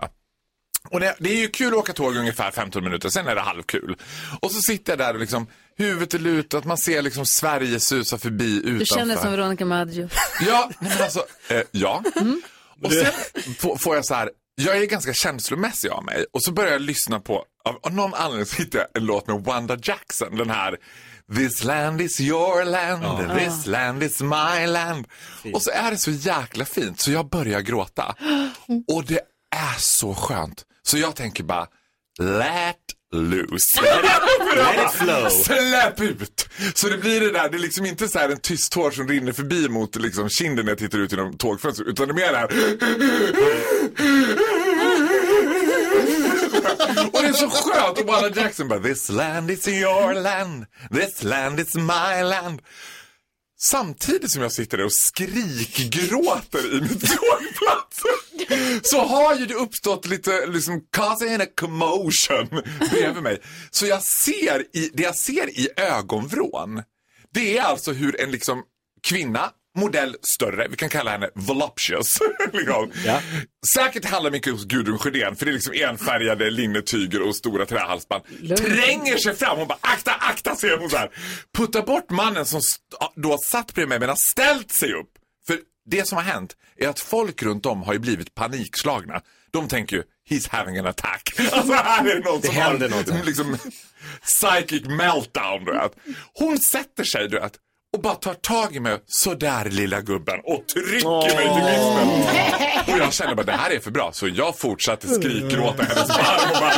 Och 0.89 0.99
det, 0.99 1.15
det 1.19 1.29
är 1.29 1.37
ju 1.37 1.47
kul 1.47 1.67
att 1.67 1.79
åka 1.79 1.93
tåg 1.93 2.15
ungefär 2.15 2.51
15 2.51 2.83
minuter, 2.83 3.09
sen 3.09 3.27
är 3.27 3.35
det 3.35 3.41
halvkul. 3.41 3.97
Och 4.39 4.51
så 4.51 4.61
sitter 4.61 4.91
jag 4.91 4.99
där 4.99 5.13
och 5.13 5.19
liksom, 5.19 5.47
huvudet 5.77 6.13
är 6.13 6.19
lutat, 6.19 6.65
man 6.65 6.77
ser 6.77 7.01
liksom 7.01 7.25
Sverige 7.25 7.79
susa 7.79 8.17
förbi 8.17 8.57
utanför. 8.57 8.79
Du 8.79 8.85
känner 8.85 9.15
som 9.17 9.31
Veronica 9.31 9.65
Maggio. 9.65 10.09
Ja, 10.47 10.71
nej, 10.79 10.91
men 10.93 11.03
alltså, 11.03 11.25
eh, 11.49 11.61
ja. 11.71 12.03
Och 12.83 12.93
sen 12.93 13.13
får, 13.79 13.95
jag 13.95 14.05
så 14.05 14.13
här, 14.13 14.29
jag 14.55 14.77
är 14.77 14.85
ganska 14.85 15.13
känslomässig 15.13 15.89
av 15.89 16.03
mig. 16.05 16.25
Och 16.31 16.43
så 16.43 16.51
börjar 16.51 16.71
jag 16.71 16.81
lyssna 16.81 17.19
på, 17.19 17.45
av, 17.83 17.93
någon 17.93 18.13
anledning 18.13 18.45
så 18.45 18.55
hittar 18.55 18.79
jag 18.79 18.87
en 18.93 19.05
låt 19.05 19.27
med 19.27 19.43
Wanda 19.43 19.77
Jackson. 19.83 20.35
Den 20.37 20.49
här 20.49 20.77
This 21.35 21.63
land 21.63 22.01
is 22.01 22.21
your 22.21 22.65
land, 22.65 23.39
this 23.39 23.65
land 23.65 24.03
is 24.03 24.21
my 24.21 24.67
land. 24.67 25.07
Och 25.53 25.61
så 25.61 25.71
är 25.71 25.91
det 25.91 25.97
så 25.97 26.11
jäkla 26.11 26.65
fint 26.65 26.99
så 26.99 27.11
jag 27.11 27.29
börjar 27.29 27.61
gråta. 27.61 28.15
Och 28.93 29.05
det 29.05 29.19
är 29.55 29.79
så 29.79 30.15
skönt. 30.15 30.65
Så 30.83 30.97
jag 30.97 31.15
tänker 31.15 31.43
bara, 31.43 31.67
let 32.19 32.75
loose. 33.11 33.65
Let 33.81 34.79
it 34.79 34.91
flow. 34.91 35.29
Släpp 35.29 36.01
ut! 36.01 36.49
Så 36.73 36.89
det 36.89 36.97
blir 36.97 37.19
det 37.19 37.31
där, 37.31 37.49
det 37.49 37.57
är 37.57 37.59
liksom 37.59 37.85
inte 37.85 38.07
så 38.07 38.19
här 38.19 38.29
en 38.29 38.39
tyst 38.39 38.71
tår 38.71 38.91
som 38.91 39.07
rinner 39.07 39.31
förbi 39.31 39.69
mot 39.69 39.95
liksom 39.95 40.29
kinden 40.29 40.65
när 40.65 40.71
jag 40.71 40.79
tittar 40.79 40.99
ut 40.99 41.11
genom 41.11 41.37
tågfönstret, 41.37 41.87
utan 41.87 42.07
det 42.07 42.11
är 42.11 42.15
mer 42.15 42.31
det 42.31 42.37
här. 42.37 42.47
Och 47.13 47.21
det 47.21 47.27
är 47.27 47.33
så 47.33 47.49
skönt 47.49 47.99
och 47.99 48.05
bara 48.05 48.29
Jackson 48.29 48.67
bara 48.67 48.79
This 48.79 49.09
land 49.09 49.51
is 49.51 49.67
your 49.67 50.13
land, 50.13 50.65
this 50.91 51.23
land 51.23 51.59
is 51.59 51.75
my 51.75 52.23
land. 52.23 52.61
Samtidigt 53.59 54.31
som 54.31 54.41
jag 54.41 54.51
sitter 54.51 54.77
där 54.77 54.85
och 54.85 54.93
skrikgråter 54.93 56.75
i 56.75 56.81
mitt 56.81 57.01
tågplats 57.01 58.01
så 58.83 59.05
har 59.05 59.35
ju 59.35 59.45
det 59.45 59.53
uppstått 59.53 60.07
lite 60.07 60.45
liksom 60.45 60.81
causing 60.91 61.41
a 61.41 61.45
commotion 61.59 62.47
bredvid 62.91 63.23
mig. 63.23 63.41
Så 63.71 63.85
jag 63.85 64.03
ser 64.03 64.65
i, 64.73 64.91
det 64.93 65.03
jag 65.03 65.15
ser 65.15 65.59
i 65.59 65.67
ögonvrån, 65.77 66.83
det 67.33 67.57
är 67.57 67.63
alltså 67.63 67.91
hur 67.91 68.21
en 68.21 68.31
liksom 68.31 68.63
kvinna, 69.03 69.49
modell 69.77 70.15
större, 70.21 70.67
vi 70.67 70.75
kan 70.75 70.89
kalla 70.89 71.11
henne 71.11 71.29
voluptuous. 71.35 72.19
liksom. 72.53 72.91
Säkert 73.73 74.05
handlar 74.05 74.31
mycket 74.31 74.53
hos 74.53 74.65
Gudrun 74.65 74.99
Sjödén 74.99 75.35
för 75.35 75.45
det 75.45 75.51
är 75.51 75.53
liksom 75.53 75.73
enfärgade 75.73 76.49
linnetyger 76.49 77.21
och 77.21 77.35
stora 77.35 77.65
trähalsband. 77.65 78.23
Tränger 78.57 79.17
sig 79.17 79.35
fram, 79.35 79.57
hon 79.57 79.67
bara 79.67 79.79
akta, 79.81 80.11
akta 80.13 80.55
säger 80.55 80.77
hon 80.77 80.89
så 80.89 80.97
här. 80.97 81.11
Puttar 81.57 81.81
bort 81.81 82.09
mannen 82.09 82.45
som 82.45 82.61
då 83.15 83.37
satt 83.37 83.73
bredvid 83.73 83.89
mig 83.89 83.99
men 83.99 84.09
har 84.09 84.31
ställt 84.31 84.71
sig 84.71 84.93
upp. 84.93 85.16
Det 85.89 86.07
som 86.07 86.15
har 86.15 86.23
hänt 86.23 86.55
är 86.77 86.87
att 86.87 86.99
folk 86.99 87.43
runt 87.43 87.65
om 87.65 87.83
har 87.83 87.93
ju 87.93 87.99
blivit 87.99 88.35
panikslagna. 88.35 89.21
De 89.51 89.67
tänker 89.67 89.95
ju, 89.95 90.03
he's 90.29 90.47
having 90.51 90.77
an 90.77 90.85
attack. 90.85 91.33
Alltså 91.51 91.73
här 91.73 92.05
är 92.05 92.15
det 92.15 92.29
någon 92.29 92.41
Det 92.41 92.47
som 92.47 92.55
händer 92.55 92.89
har 92.89 92.97
något. 93.13 93.25
liksom 93.25 93.57
psychic 94.21 94.85
meltdown. 94.87 95.65
Du 95.65 95.71
vet. 95.73 95.91
Hon 96.33 96.59
sätter 96.59 97.03
sig 97.03 97.27
du 97.29 97.39
vet, 97.39 97.53
och 97.93 98.01
bara 98.01 98.15
tar 98.15 98.33
tag 98.33 98.75
i 98.75 98.79
mig, 98.79 98.97
så 99.07 99.33
där 99.33 99.65
lilla 99.69 100.01
gubben, 100.01 100.39
och 100.43 100.67
trycker 100.67 101.35
mig 101.35 101.45
till 101.55 101.63
mitten. 101.63 102.93
Och 102.93 102.99
jag 102.99 103.13
känner 103.13 103.35
bara, 103.35 103.43
det 103.45 103.51
här 103.51 103.71
är 103.71 103.79
för 103.79 103.91
bra. 103.91 104.11
Så 104.13 104.27
jag 104.27 104.57
fortsatte 104.57 105.07
skrikgråta 105.07 105.83
i 105.83 105.85
hennes 105.85 106.07
barm 106.07 106.51
och 106.51 106.57
bara... 106.61 106.73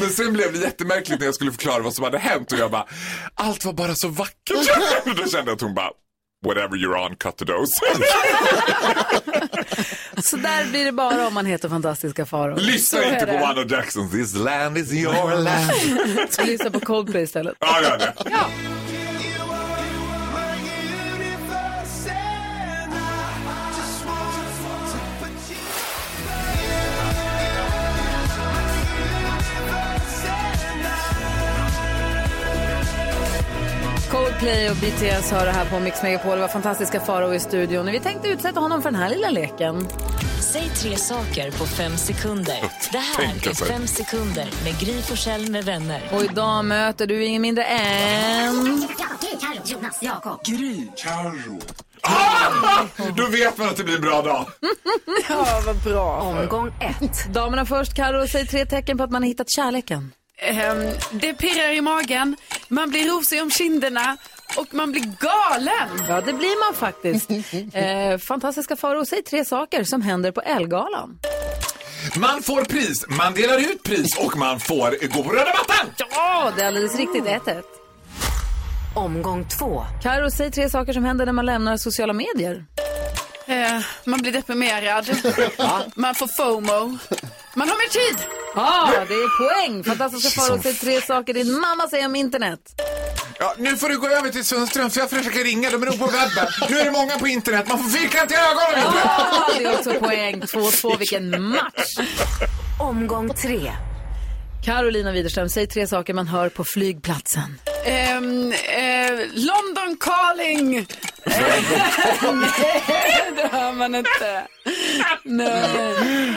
Men 0.00 0.10
sen 0.10 0.32
blev 0.32 0.52
det 0.52 0.58
jättemärkligt 0.58 1.18
när 1.20 1.26
jag 1.26 1.34
skulle 1.34 1.52
förklara 1.52 1.82
vad 1.82 1.94
som 1.94 2.04
hade 2.04 2.18
hänt 2.18 2.52
och 2.52 2.58
jag 2.58 2.70
bara, 2.70 2.86
allt 3.34 3.64
var 3.64 3.72
bara 3.72 3.94
så 3.94 4.08
vackert. 4.08 4.56
Och 5.06 5.14
då 5.16 5.26
kände 5.26 5.50
jag 5.50 5.56
att 5.56 5.60
hon 5.60 5.74
bara, 5.74 5.90
whatever 6.46 6.76
you're 6.76 7.06
on, 7.06 7.16
cut 7.16 7.36
the 7.36 7.44
dose. 7.44 7.72
Så 10.22 10.36
där 10.36 10.64
blir 10.70 10.84
det 10.84 10.92
bara 10.92 11.26
om 11.26 11.34
man 11.34 11.46
heter 11.46 11.68
fantastiska 11.68 12.26
Farao. 12.26 12.56
Lyssna 12.56 13.04
inte 13.04 13.26
på. 13.26 13.32
Wanda 13.32 13.76
Jackson, 13.76 14.10
this 14.10 14.34
land 14.34 14.78
is 14.78 14.92
your 14.92 15.38
land. 15.38 16.30
Så 16.30 16.42
lyssna 16.42 16.70
på 16.70 16.80
Coldplay 16.80 17.22
istället. 17.22 17.56
Ja, 17.60 17.82
gör 17.82 17.98
det. 17.98 18.14
Coldplay 34.38 34.70
och 34.70 34.76
BTS 34.76 35.30
har 35.30 35.46
det 35.46 35.52
här 35.52 35.64
på 35.64 35.80
Mix 35.80 36.02
Megapol. 36.02 36.34
Det 36.34 36.40
var 36.40 36.48
fantastiska 36.48 37.00
Farao 37.00 37.34
i 37.34 37.40
studion. 37.40 37.86
Vi 37.86 38.00
tänkte 38.00 38.28
utsätta 38.28 38.60
honom 38.60 38.82
för 38.82 38.90
den 38.90 39.00
här 39.00 39.10
lilla 39.10 39.30
leken. 39.30 39.88
Säg 40.52 40.68
tre 40.68 40.96
saker 40.96 41.50
på 41.50 41.66
fem 41.66 41.96
sekunder. 41.96 42.60
Det 42.92 42.98
här 42.98 43.24
är 43.24 43.54
fem 43.54 43.86
sekunder 43.86 44.48
med 44.64 44.78
Gry 44.80 45.02
Forssell 45.02 45.50
med 45.50 45.64
vänner. 45.64 46.02
Och 46.12 46.24
idag 46.24 46.64
möter 46.64 47.06
du 47.06 47.24
ingen 47.24 47.42
mindre 47.42 47.64
än... 47.64 48.88
Carro, 49.40 49.60
Jonas, 49.64 49.98
Jakob. 50.02 50.40
Gry. 50.44 50.86
Carro. 50.96 51.60
Ah! 52.02 52.84
Då 53.16 53.26
vet 53.26 53.58
man 53.58 53.68
att 53.68 53.76
det 53.76 53.84
blir 53.84 53.94
en 53.94 54.00
bra 54.00 54.22
dag. 54.22 54.46
Ja, 55.28 55.62
vad 55.66 55.76
bra. 55.76 56.20
Omgång 56.20 56.68
ett. 56.80 57.34
Damerna 57.34 57.66
först. 57.66 57.94
Karo, 57.94 58.26
säg 58.28 58.46
tre 58.46 58.66
tecken 58.66 58.98
på 58.98 59.04
att 59.04 59.10
man 59.10 59.22
har 59.22 59.28
hittat 59.28 59.50
kärleken. 59.50 60.12
Ehm, 60.40 60.92
det 61.12 61.34
pirrar 61.34 61.72
i 61.72 61.80
magen, 61.80 62.36
man 62.68 62.90
blir 62.90 63.08
rosig 63.08 63.42
om 63.42 63.50
kinderna 63.50 64.16
och 64.56 64.74
man 64.74 64.92
blir 64.92 65.02
galen. 65.02 66.06
Ja, 66.08 66.20
det 66.20 66.32
blir 66.32 66.66
man 66.66 66.74
faktiskt. 66.74 67.30
eh, 67.74 68.18
fantastiska 68.18 68.76
Farao, 68.76 69.04
säg 69.04 69.22
tre 69.22 69.44
saker 69.44 69.84
som 69.84 70.02
händer 70.02 70.32
på 70.32 70.40
Elgalan. 70.40 71.18
Man 72.16 72.42
får 72.42 72.64
pris, 72.64 73.04
man 73.08 73.34
delar 73.34 73.58
ut 73.58 73.82
pris 73.82 74.18
och 74.18 74.36
man 74.36 74.60
får 74.60 75.08
gå 75.08 75.22
på 75.22 75.30
röda 75.30 75.50
mattan. 75.50 75.94
Ja, 76.10 76.52
det 76.56 76.62
är 76.62 76.66
alldeles 76.66 76.96
riktigt. 76.96 77.24
1-1. 77.24 77.62
Omgång 78.94 79.48
två. 79.58 79.84
Karo, 80.02 80.30
säg 80.30 80.50
tre 80.50 80.70
saker 80.70 80.92
som 80.92 81.04
händer 81.04 81.26
när 81.26 81.32
man 81.32 81.46
lämnar 81.46 81.76
sociala 81.76 82.12
medier. 82.12 82.64
Eh, 83.48 83.80
man 84.04 84.20
blir 84.20 84.32
deprimerad, 84.32 85.10
man 85.94 86.14
får 86.14 86.26
FOMO, 86.36 86.98
man 87.54 87.68
har 87.68 87.76
mer 87.76 87.88
tid. 87.88 88.26
Ja, 88.54 88.90
det 89.08 89.14
är 89.14 89.38
poäng. 89.38 89.84
Fantastiska 89.84 90.40
Farao, 90.40 90.62
säg 90.62 90.74
tre 90.74 91.00
saker 91.00 91.34
din 91.34 91.52
mamma 91.60 91.88
säger 91.88 92.06
om 92.06 92.16
internet. 92.16 92.60
Ja, 93.38 93.54
nu 93.58 93.76
får 93.76 93.88
du 93.88 93.98
gå 93.98 94.08
över 94.08 94.30
till 94.30 94.44
Sundström 94.44 94.90
så 94.90 95.00
jag 95.00 95.10
försöker 95.10 95.44
ringa. 95.44 95.70
De 95.70 95.82
är 95.82 95.86
nog 95.86 95.98
på 95.98 96.06
webben. 96.06 96.46
Nu 96.70 96.78
är 96.78 96.84
det 96.84 96.90
många 96.90 97.18
på 97.18 97.26
internet. 97.28 97.68
Man 97.68 97.78
får 97.78 97.90
fyrkantiga 97.90 98.38
ögon. 98.40 98.92
Ah, 99.04 99.48
det 99.58 99.64
är 99.64 99.74
också 99.78 99.92
poäng. 99.94 100.40
2-2, 100.40 100.98
vilken 100.98 101.48
match. 101.48 101.94
Omgång 102.80 103.34
tre. 103.34 103.72
Carolina 104.62 105.12
Widerström, 105.12 105.48
säg 105.48 105.66
tre 105.66 105.86
saker 105.86 106.14
man 106.14 106.28
hör 106.28 106.48
på 106.48 106.64
flygplatsen. 106.74 107.60
Ehm, 107.84 108.52
eh, 108.52 109.18
London 109.34 109.96
calling. 110.00 110.86
Nej, 111.26 111.62
det 113.36 113.48
hör 113.52 113.72
man 113.72 113.94
inte. 113.94 114.46
Nej. 115.24 116.34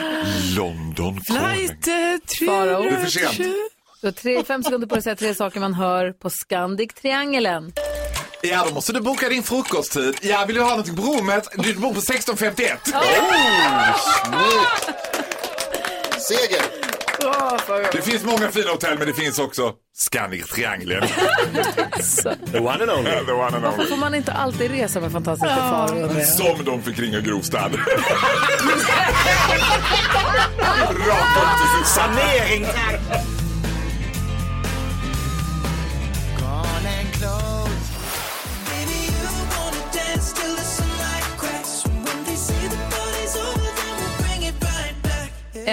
London 0.56 1.20
Flight 1.26 1.88
eh, 1.88 2.46
Farao. 2.46 2.82
Det 2.82 2.88
är 2.88 3.04
för 3.04 3.10
sent. 3.10 3.38
Du 4.00 4.06
har 4.06 4.12
tre, 4.12 4.44
fem 4.44 4.62
sekunder 4.62 4.86
på 4.86 4.94
dig 4.94 4.98
att 4.98 5.04
säga 5.04 5.16
tre 5.16 5.34
saker 5.34 5.60
man 5.60 5.74
hör 5.74 6.12
på 6.12 6.28
Scandic-triangeln. 6.28 7.72
Ja, 8.42 8.64
då 8.68 8.74
måste 8.74 8.92
du 8.92 9.00
boka 9.00 9.28
din 9.28 9.42
frukosttid. 9.42 10.14
Ja, 10.22 10.44
vill 10.46 10.56
du 10.56 10.62
ha 10.62 10.70
någonting 10.70 10.96
på 10.96 11.02
rummet? 11.02 11.48
Du 11.56 11.74
bor 11.74 11.92
på 11.92 11.98
1651. 11.98 12.78
Seger! 16.18 16.81
Det 17.92 18.02
finns 18.02 18.24
många 18.24 18.50
fina 18.50 18.70
hotell, 18.70 18.98
men 18.98 19.06
det 19.06 19.14
finns 19.14 19.38
också 19.38 19.72
Scandic 19.96 20.46
Triangeln. 20.46 21.06
The 22.52 22.58
one 22.58 22.70
and 22.70 22.90
only. 22.90 23.10
The 23.26 23.32
one 23.32 23.56
and 23.56 23.66
only. 23.66 23.86
får 23.86 23.96
man 23.96 24.14
inte 24.14 24.32
alltid 24.32 24.70
resa 24.70 25.00
med 25.00 25.12
fantastiska 25.12 25.86
undrar 25.90 26.18
jag? 26.18 26.26
Som 26.26 26.64
de 26.64 26.82
fick 26.82 26.98
ringa 26.98 27.20
Grovstad. 27.20 27.72
Rakt 31.08 31.36
upp 31.36 31.58
till 31.58 31.68
sin 31.76 31.84
Sanering! 31.84 32.66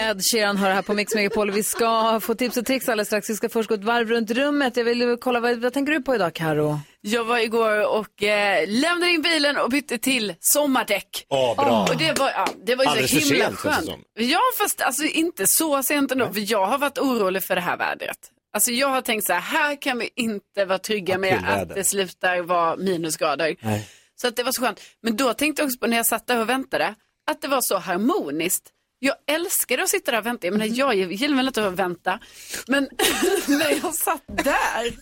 Ed 0.10 0.22
Sheeran 0.32 0.57
hör 0.57 0.72
här 0.72 0.82
på 0.82 0.93
Mix 0.93 1.16
Megapol. 1.16 1.51
Vi 1.51 1.64
ska 1.64 2.20
få 2.20 2.36
tips 2.36 2.57
och 2.57 2.66
tricks 2.66 2.89
alldeles 2.89 3.07
strax. 3.07 3.30
Vi 3.30 3.36
ska 3.36 3.49
först 3.49 3.70
gå 3.70 3.76
ett 3.76 3.84
varv 3.84 4.10
runt 4.10 4.32
rummet. 4.32 4.78
Jag 4.78 4.84
vill 4.84 5.18
kolla, 5.22 5.39
vad, 5.39 5.57
vad 5.57 5.74
tänker 5.74 5.93
du 5.93 6.01
på 6.01 6.16
idag, 6.16 6.34
Karo? 6.34 6.80
Jag 7.01 7.24
var 7.24 7.38
igår 7.38 7.88
och 7.88 8.24
eh, 8.24 8.68
lämnade 8.68 9.12
in 9.12 9.22
bilen 9.22 9.57
och 9.57 9.70
bytte 9.70 9.97
till 9.97 10.34
sommardäck. 10.39 11.26
Åh, 11.30 11.55
bra. 11.55 11.88
Och 11.89 11.97
det 11.97 12.20
var, 12.20 12.30
ja, 12.30 12.47
det 12.66 12.76
var 12.76 12.84
ju 12.84 12.89
Alldeles 12.89 13.12
så 13.12 13.20
för 13.20 13.26
himla 13.26 13.45
sent, 13.45 13.60
känns 13.64 13.86
det 13.86 13.91
skönt. 13.91 14.05
Ja, 14.14 14.39
fast 14.57 14.82
alltså 14.82 15.03
inte 15.03 15.47
så 15.47 15.84
sent 15.84 16.12
ändå. 16.12 16.34
För 16.34 16.51
jag 16.51 16.66
har 16.66 16.78
varit 16.78 16.97
orolig 16.97 17.43
för 17.43 17.55
det 17.55 17.62
här 17.62 17.78
vädret. 17.78 18.18
Alltså 18.53 18.72
jag 18.72 18.88
har 18.88 19.01
tänkt 19.01 19.28
så 19.28 19.34
här, 19.34 19.41
här 19.41 19.82
kan 19.82 19.99
vi 19.99 20.10
inte 20.16 20.66
vara 20.66 20.80
trygga 20.80 21.18
med 21.18 21.34
Aprilväder. 21.34 21.62
att 21.62 21.76
det 21.76 21.84
slutar 21.84 22.41
vara 22.41 22.76
minusgrader. 22.76 23.55
Nej. 23.62 23.88
Så 24.22 24.28
att 24.28 24.36
det 24.36 24.43
var 24.43 24.51
så 24.51 24.62
skönt. 24.62 24.82
Men 25.03 25.18
då 25.18 25.34
tänkte 25.34 25.62
jag 25.62 25.68
också 25.68 25.80
på 25.80 25.88
när 25.88 25.97
jag 25.97 26.05
satt 26.05 26.28
där 26.28 26.41
och 26.41 26.49
väntade, 26.49 26.95
att 27.32 27.41
det 27.41 27.47
var 27.47 27.62
så 27.62 27.78
harmoniskt. 27.78 28.64
Jag 28.99 29.15
älskade 29.27 29.83
att 29.83 29.89
sitta 29.89 30.11
där 30.11 30.19
och 30.19 30.25
vänta. 30.25 30.47
Jag, 30.47 30.51
menar, 30.51 30.65
jag 30.65 30.95
gillar 31.13 31.35
väl 31.37 31.47
inte 31.47 31.67
att 31.67 31.73
vänta. 31.73 32.19
Men 32.67 32.83
när 33.47 33.69
jag 33.83 33.93
satt 33.95 34.23
där, 34.27 34.93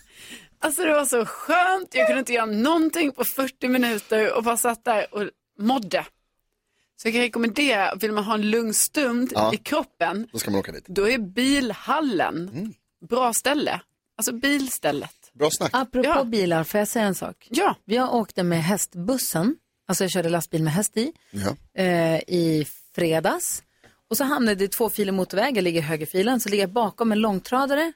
alltså 0.60 0.84
det 0.84 0.92
var 0.94 1.04
så 1.04 1.24
skönt. 1.26 1.94
Jag 1.94 2.06
kunde 2.06 2.20
inte 2.20 2.32
göra 2.32 2.46
någonting 2.46 3.12
på 3.12 3.24
40 3.24 3.68
minuter 3.68 4.36
och 4.36 4.42
bara 4.44 4.56
satt 4.56 4.84
där 4.84 5.14
och 5.14 5.24
mådde. 5.58 6.06
Så 7.02 7.08
jag 7.08 7.12
kan 7.14 7.22
rekommendera, 7.22 7.94
vill 7.94 8.12
man 8.12 8.24
ha 8.24 8.34
en 8.34 8.50
lugn 8.50 8.74
stund 8.74 9.32
Ja. 9.34 9.54
i 9.54 9.56
kroppen, 9.56 10.28
Då 10.32 10.38
ska 10.38 10.50
man 10.50 10.60
åka 10.60 10.72
dit. 10.72 10.84
då 10.86 11.08
är 11.08 11.18
bilhallen 11.18 12.48
Mm. 12.54 12.72
bra 13.08 13.32
ställe. 13.34 13.80
Alltså 14.16 14.32
bilstället. 14.32 15.14
Bra 15.32 15.48
snack. 15.50 15.70
Apropå 15.72 16.08
Ja. 16.08 16.24
bilar, 16.24 16.64
får 16.64 16.78
jag 16.78 16.88
säga 16.88 17.04
en 17.04 17.14
sak? 17.14 17.46
Ja. 17.50 17.74
Jag 17.84 18.14
åkte 18.14 18.42
med 18.42 18.62
hästbussen, 18.64 19.56
alltså 19.88 20.04
jag 20.04 20.10
körde 20.10 20.28
lastbil 20.28 20.62
med 20.62 20.72
häst 20.72 20.96
i, 20.96 21.12
Ja. 21.30 21.56
eh, 21.82 22.16
i 22.18 22.66
fredags. 22.94 23.62
Och 24.10 24.16
så 24.16 24.24
hamnade 24.24 24.54
det 24.54 24.68
två 24.68 24.90
filer 24.90 25.12
motorväg, 25.12 25.56
jag 25.56 25.62
ligger 25.64 25.80
i 25.80 25.84
högerfilen, 25.84 26.40
så 26.40 26.48
ligger 26.48 26.62
jag 26.62 26.70
bakom 26.72 27.12
en 27.12 27.18
långtradare, 27.20 27.92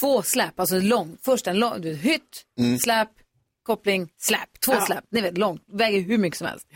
två 0.00 0.22
släp, 0.22 0.60
alltså 0.60 0.78
lång, 0.78 1.16
först 1.22 1.46
en 1.46 1.58
lång, 1.58 1.80
du, 1.80 1.94
hytt, 1.94 2.44
släp, 2.84 3.08
koppling, 3.62 4.08
släp, 4.18 4.60
två 4.64 4.72
Ja. 4.72 4.86
släp, 4.86 5.04
ni 5.10 5.20
vet 5.20 5.38
långt, 5.38 5.62
väger 5.72 6.00
hur 6.00 6.18
mycket 6.18 6.38
som 6.38 6.46
helst. 6.46 6.66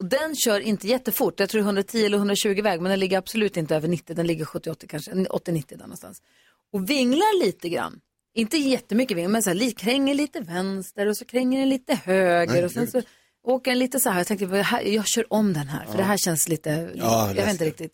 Och 0.00 0.04
den 0.08 0.36
kör 0.36 0.60
inte 0.60 0.86
jättefort, 0.88 1.40
jag 1.40 1.48
tror 1.48 1.60
110 1.62 2.04
eller 2.06 2.18
120 2.18 2.62
väg, 2.62 2.80
men 2.80 2.90
den 2.90 3.00
ligger 3.00 3.18
absolut 3.18 3.56
inte 3.56 3.76
över 3.76 3.88
90, 3.88 4.16
den 4.16 4.26
ligger 4.26 4.44
70-80 4.44 4.86
kanske, 4.86 5.10
80-90 5.12 5.64
där 5.68 5.76
någonstans. 5.76 6.22
Och 6.72 6.90
vinglar 6.90 7.44
lite 7.44 7.68
grann, 7.68 8.00
inte 8.34 8.56
jättemycket 8.56 9.16
vinglar, 9.16 9.32
men 9.32 9.42
så 9.42 9.50
här, 9.50 9.70
kränger 9.70 10.14
lite 10.14 10.40
vänster 10.40 11.06
och 11.06 11.16
så 11.16 11.24
kränger 11.24 11.60
den 11.60 11.68
lite 11.68 11.94
höger 11.94 12.52
Nej, 12.52 12.64
och 12.64 12.70
sen 12.70 12.90
så 12.90 13.02
åker 13.48 13.70
den 13.70 13.78
lite 13.78 14.00
så 14.00 14.10
här, 14.10 14.18
jag 14.18 14.26
tänkte, 14.26 14.46
"Vad 14.46 14.60
här- 14.60 14.82
jag 14.82 15.06
kör 15.06 15.32
om 15.32 15.52
den 15.52 15.68
här, 15.68 15.86
för 15.90 15.96
det 15.98 16.04
här 16.04 16.16
känns 16.16 16.48
lite, 16.48 16.90
Ja, 16.94 17.26
jag 17.28 17.34
vet 17.34 17.50
inte 17.50 17.64
riktigt. 17.64 17.92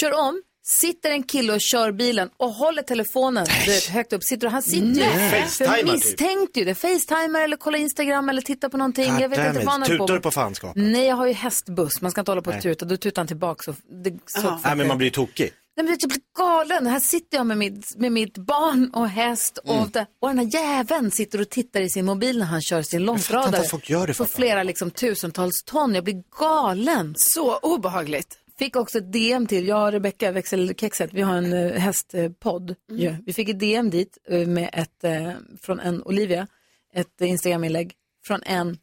Kör 0.00 0.12
om, 0.12 0.42
sitter 0.80 1.10
en 1.10 1.22
kille 1.22 1.52
och 1.52 1.60
kör 1.60 1.92
bilen 1.92 2.30
och 2.36 2.50
håller 2.52 2.82
telefonen 2.82 3.46
vet, 3.66 3.84
högt 3.84 4.12
upp. 4.12 4.24
Sitter 4.24 4.46
och, 4.46 4.52
han 4.52 4.62
sitter 4.62 4.86
ju, 4.86 4.94
Nej. 4.94 5.30
för 5.30 5.36
jag 5.36 5.48
Facetimer, 5.48 5.76
typ. 5.82 5.92
misstänkte 5.92 6.58
ju 6.58 6.64
det. 6.64 6.74
Facetimer 6.74 7.40
eller 7.44 7.56
kolla 7.56 7.78
Instagram 7.78 8.28
eller 8.28 8.42
titta 8.42 8.68
på 8.70 8.76
någonting. 8.76 9.12
jag 9.20 9.28
vet 9.28 9.38
inte 9.38 9.52
vad 9.64 9.68
han 9.72 9.82
höll 9.82 9.90
Tutar 9.90 10.06
på 10.06 10.12
du 10.14 10.20
på 10.20 10.30
fanskap? 10.30 10.72
Nej, 10.76 11.06
jag 11.06 11.16
har 11.16 11.26
ju 11.26 11.32
hästbuss. 11.32 12.00
Man 12.00 12.10
ska 12.10 12.20
inte 12.20 12.30
hålla 12.30 12.42
på 12.42 12.50
och 12.50 12.62
tuta. 12.62 12.84
Då 12.84 12.96
tutar 12.96 13.22
han 13.22 13.26
tillbaka. 13.26 13.70
Och 13.70 13.76
det 14.04 14.12
så 14.26 14.58
Nej, 14.64 14.76
men 14.76 14.88
man 14.88 14.98
blir 14.98 15.10
tokig. 15.10 15.50
Nej, 15.78 15.84
men 15.84 15.98
jag 16.00 16.08
blir 16.08 16.20
galen. 16.38 16.86
Här 16.86 17.00
sitter 17.00 17.38
jag 17.38 17.46
med 17.46 17.58
mitt, 17.58 17.96
med 17.96 18.12
mitt 18.12 18.38
barn 18.38 18.90
och 18.94 19.08
häst 19.08 19.58
och, 19.58 19.74
Mm. 19.74 19.90
det, 19.90 20.06
och 20.20 20.28
den 20.28 20.38
här 20.38 20.54
jäveln 20.54 21.10
sitter 21.10 21.40
och 21.40 21.50
tittar 21.50 21.80
i 21.80 21.90
sin 21.90 22.04
mobil 22.04 22.38
när 22.38 22.46
han 22.46 22.62
kör 22.62 22.82
sin 22.82 23.04
långtradare. 23.04 23.64
folk 23.64 23.90
gör 23.90 24.06
det, 24.06 24.14
På 24.14 24.24
flera 24.24 24.62
liksom, 24.62 24.90
tusentals 24.90 25.62
ton. 25.62 25.94
Jag 25.94 26.04
blir 26.04 26.22
galen. 26.38 27.14
Så 27.18 27.58
obehagligt. 27.58 28.38
Fick 28.58 28.76
också 28.76 28.98
ett 28.98 29.12
DM 29.12 29.46
till, 29.46 29.68
jag 29.68 29.86
och 29.86 29.92
Rebecka 29.92 30.32
växelkexet, 30.32 31.10
vi 31.12 31.22
har 31.22 31.34
en 31.34 31.52
uh, 31.52 31.72
hästpodd. 31.72 32.74
Mm. 32.90 33.02
ju. 33.02 33.16
Vi 33.26 33.32
fick 33.32 33.48
ett 33.48 33.60
DM 33.60 33.90
dit 33.90 34.18
eh, 34.28 34.46
med 34.46 34.70
ett, 34.72 35.04
eh, 35.04 35.32
från 35.62 35.80
en 35.80 36.02
Olivia, 36.02 36.46
ett 36.94 37.20
uh, 37.22 37.30
Instagram-inlägg 37.30 37.92
från 38.26 38.42
en 38.42 38.78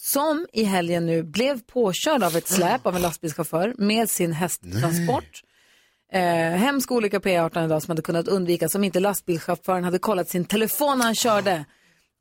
som 0.00 0.46
i 0.52 0.64
helgen 0.64 1.06
nu 1.06 1.22
blev 1.22 1.60
påkörd 1.60 2.22
av 2.22 2.36
ett 2.36 2.48
släp 2.48 2.86
av 2.86 2.96
en 2.96 3.02
lastbilschaufför 3.02 3.74
med 3.78 4.10
sin 4.10 4.32
hästtransport. 4.32 5.42
Eh, 6.12 6.20
hemsk 6.56 6.90
olycka 6.92 7.20
på 7.20 7.28
E18 7.28 7.64
idag 7.64 7.82
som 7.82 7.90
hade 7.90 8.02
kunnat 8.02 8.28
undvikas 8.28 8.74
om 8.74 8.84
inte 8.84 9.00
lastbilschauffören 9.00 9.84
hade 9.84 9.98
kollat 9.98 10.28
sin 10.28 10.44
telefon 10.44 10.98
när 10.98 11.04
han 11.04 11.14
körde. 11.14 11.64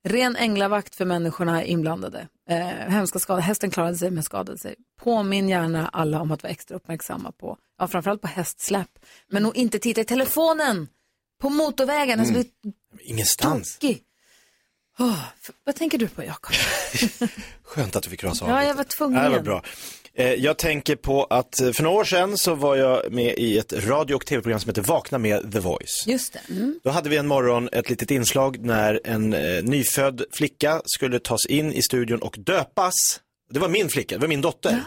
Ren 0.03 0.35
änglavakt 0.35 0.95
för 0.95 1.05
människorna 1.05 1.63
inblandade. 1.63 2.27
Eh, 2.49 2.57
hemska 2.67 3.19
skador. 3.19 3.41
Hästen 3.41 3.71
klarade 3.71 3.95
sig 3.97 4.11
men 4.11 4.23
skadade 4.23 4.57
sig. 4.57 4.75
Påminn 5.01 5.49
gärna 5.49 5.87
alla 5.87 6.21
om 6.21 6.31
att 6.31 6.43
vara 6.43 6.51
extra 6.51 6.75
uppmärksamma 6.75 7.31
på, 7.31 7.57
ja 7.77 7.87
framförallt 7.87 8.21
på 8.21 8.27
hästsläpp. 8.27 8.89
Men 9.31 9.43
nog 9.43 9.57
inte 9.57 9.79
titta 9.79 10.01
i 10.01 10.05
telefonen 10.05 10.87
på 11.41 11.49
motorvägen. 11.49 12.19
Alltså, 12.19 12.33
Mm. 12.33 12.47
blir 12.93 13.09
Ingenstans. 13.09 13.77
tokig. 13.77 14.03
F- 14.99 15.51
vad 15.63 15.75
tänker 15.75 15.97
du 15.97 16.07
på 16.07 16.23
Jakob? 16.23 16.53
Skönt 17.63 17.95
att 17.95 18.03
du 18.03 18.09
fick 18.09 18.23
rasa 18.23 18.45
av 18.45 18.51
Ja, 18.51 18.63
jag 18.63 18.73
var 18.75 18.83
tvungen. 18.83 19.23
Det 19.23 19.29
var 19.29 19.39
bra. 19.39 19.63
Eh, 20.17 20.33
Jag 20.33 20.57
tänker 20.57 20.95
på 20.95 21.23
att 21.23 21.61
eh, 21.61 21.71
för 21.71 21.83
några 21.83 21.97
år 21.99 22.03
sedan 22.03 22.37
så 22.37 22.55
var 22.55 22.75
jag 22.75 23.11
med 23.13 23.33
i 23.37 23.57
ett 23.57 23.73
radio 23.85 24.15
och 24.15 24.25
tv-program 24.25 24.59
som 24.59 24.69
heter 24.69 24.81
Vakna 24.81 25.17
med 25.17 25.51
The 25.53 25.59
Voice. 25.59 26.03
Just 26.07 26.33
det. 26.33 26.39
Mm. 26.53 26.79
Då 26.83 26.89
hade 26.89 27.09
vi 27.09 27.17
en 27.17 27.27
morgon 27.27 27.69
ett 27.71 27.89
litet 27.89 28.11
inslag 28.11 28.59
när 28.59 29.01
en 29.03 29.33
eh, 29.33 29.63
nyfödd 29.63 30.23
flicka 30.31 30.81
skulle 30.85 31.19
tas 31.19 31.45
in 31.45 31.73
i 31.73 31.81
studion 31.81 32.19
och 32.21 32.35
döpas. 32.39 32.93
Det 33.51 33.59
var 33.59 33.69
min 33.69 33.89
flicka, 33.89 34.15
det 34.15 34.21
var 34.21 34.27
min 34.27 34.41
dotter 34.41 34.83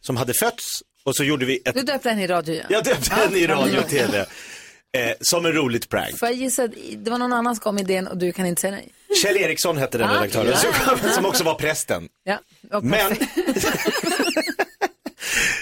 som 0.00 0.16
hade 0.16 0.34
fötts 0.34 0.82
och 1.04 1.16
så 1.16 1.24
gjorde 1.24 1.44
vi 1.46 1.60
ett, 1.64 1.74
Du 1.74 1.82
döpte 1.82 2.08
henne 2.10 2.24
i 2.24 2.26
radio 2.26 2.54
igen. 2.54 2.66
jag 2.70 2.84
döpte 2.84 3.14
henne 3.14 3.38
i 3.38 3.46
radio 3.46 3.78
och 3.78 3.88
tv. 3.88 4.26
Eh, 4.96 5.12
som 5.20 5.46
en 5.46 5.52
roligt 5.52 5.88
prank. 5.88 6.18
Får 6.18 6.28
jag 6.28 6.36
gissa 6.36 6.68
det 6.96 7.10
var 7.10 7.18
någon 7.18 7.32
annan 7.32 7.56
som 7.56 7.62
kom 7.62 7.74
med 7.74 7.82
idén 7.90 8.06
och 8.06 8.18
du 8.18 8.32
kan 8.32 8.46
inte 8.46 8.60
säga 8.60 8.70
nej? 8.70 8.92
Kjell 9.22 9.36
Eriksson 9.36 9.76
hette 9.76 9.98
den 9.98 10.08
Ah, 10.10 10.14
redaktören 10.14 10.46
ja. 10.64 10.96
som, 10.98 11.10
som 11.10 11.26
också 11.26 11.44
var 11.44 11.54
prästen. 11.54 12.08
Ja, 12.24 12.38
och 12.72 12.84
Men, 12.94 13.16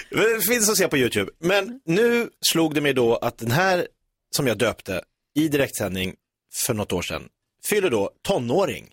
det 0.09 0.41
finns 0.47 0.69
att 0.69 0.77
se 0.77 0.87
på 0.87 0.97
YouTube. 0.97 1.31
Men 1.39 1.79
nu 1.85 2.29
slog 2.51 2.75
det 2.75 2.81
mig 2.81 2.93
då 2.93 3.15
att 3.15 3.37
den 3.37 3.51
här 3.51 3.87
som 4.35 4.47
jag 4.47 4.57
döpte 4.57 5.01
i 5.35 5.47
direktsändning 5.47 6.15
för 6.65 6.73
något 6.73 6.93
år 6.93 7.01
sedan 7.01 7.27
fyller 7.65 7.89
då 7.89 8.11
tonåring 8.21 8.89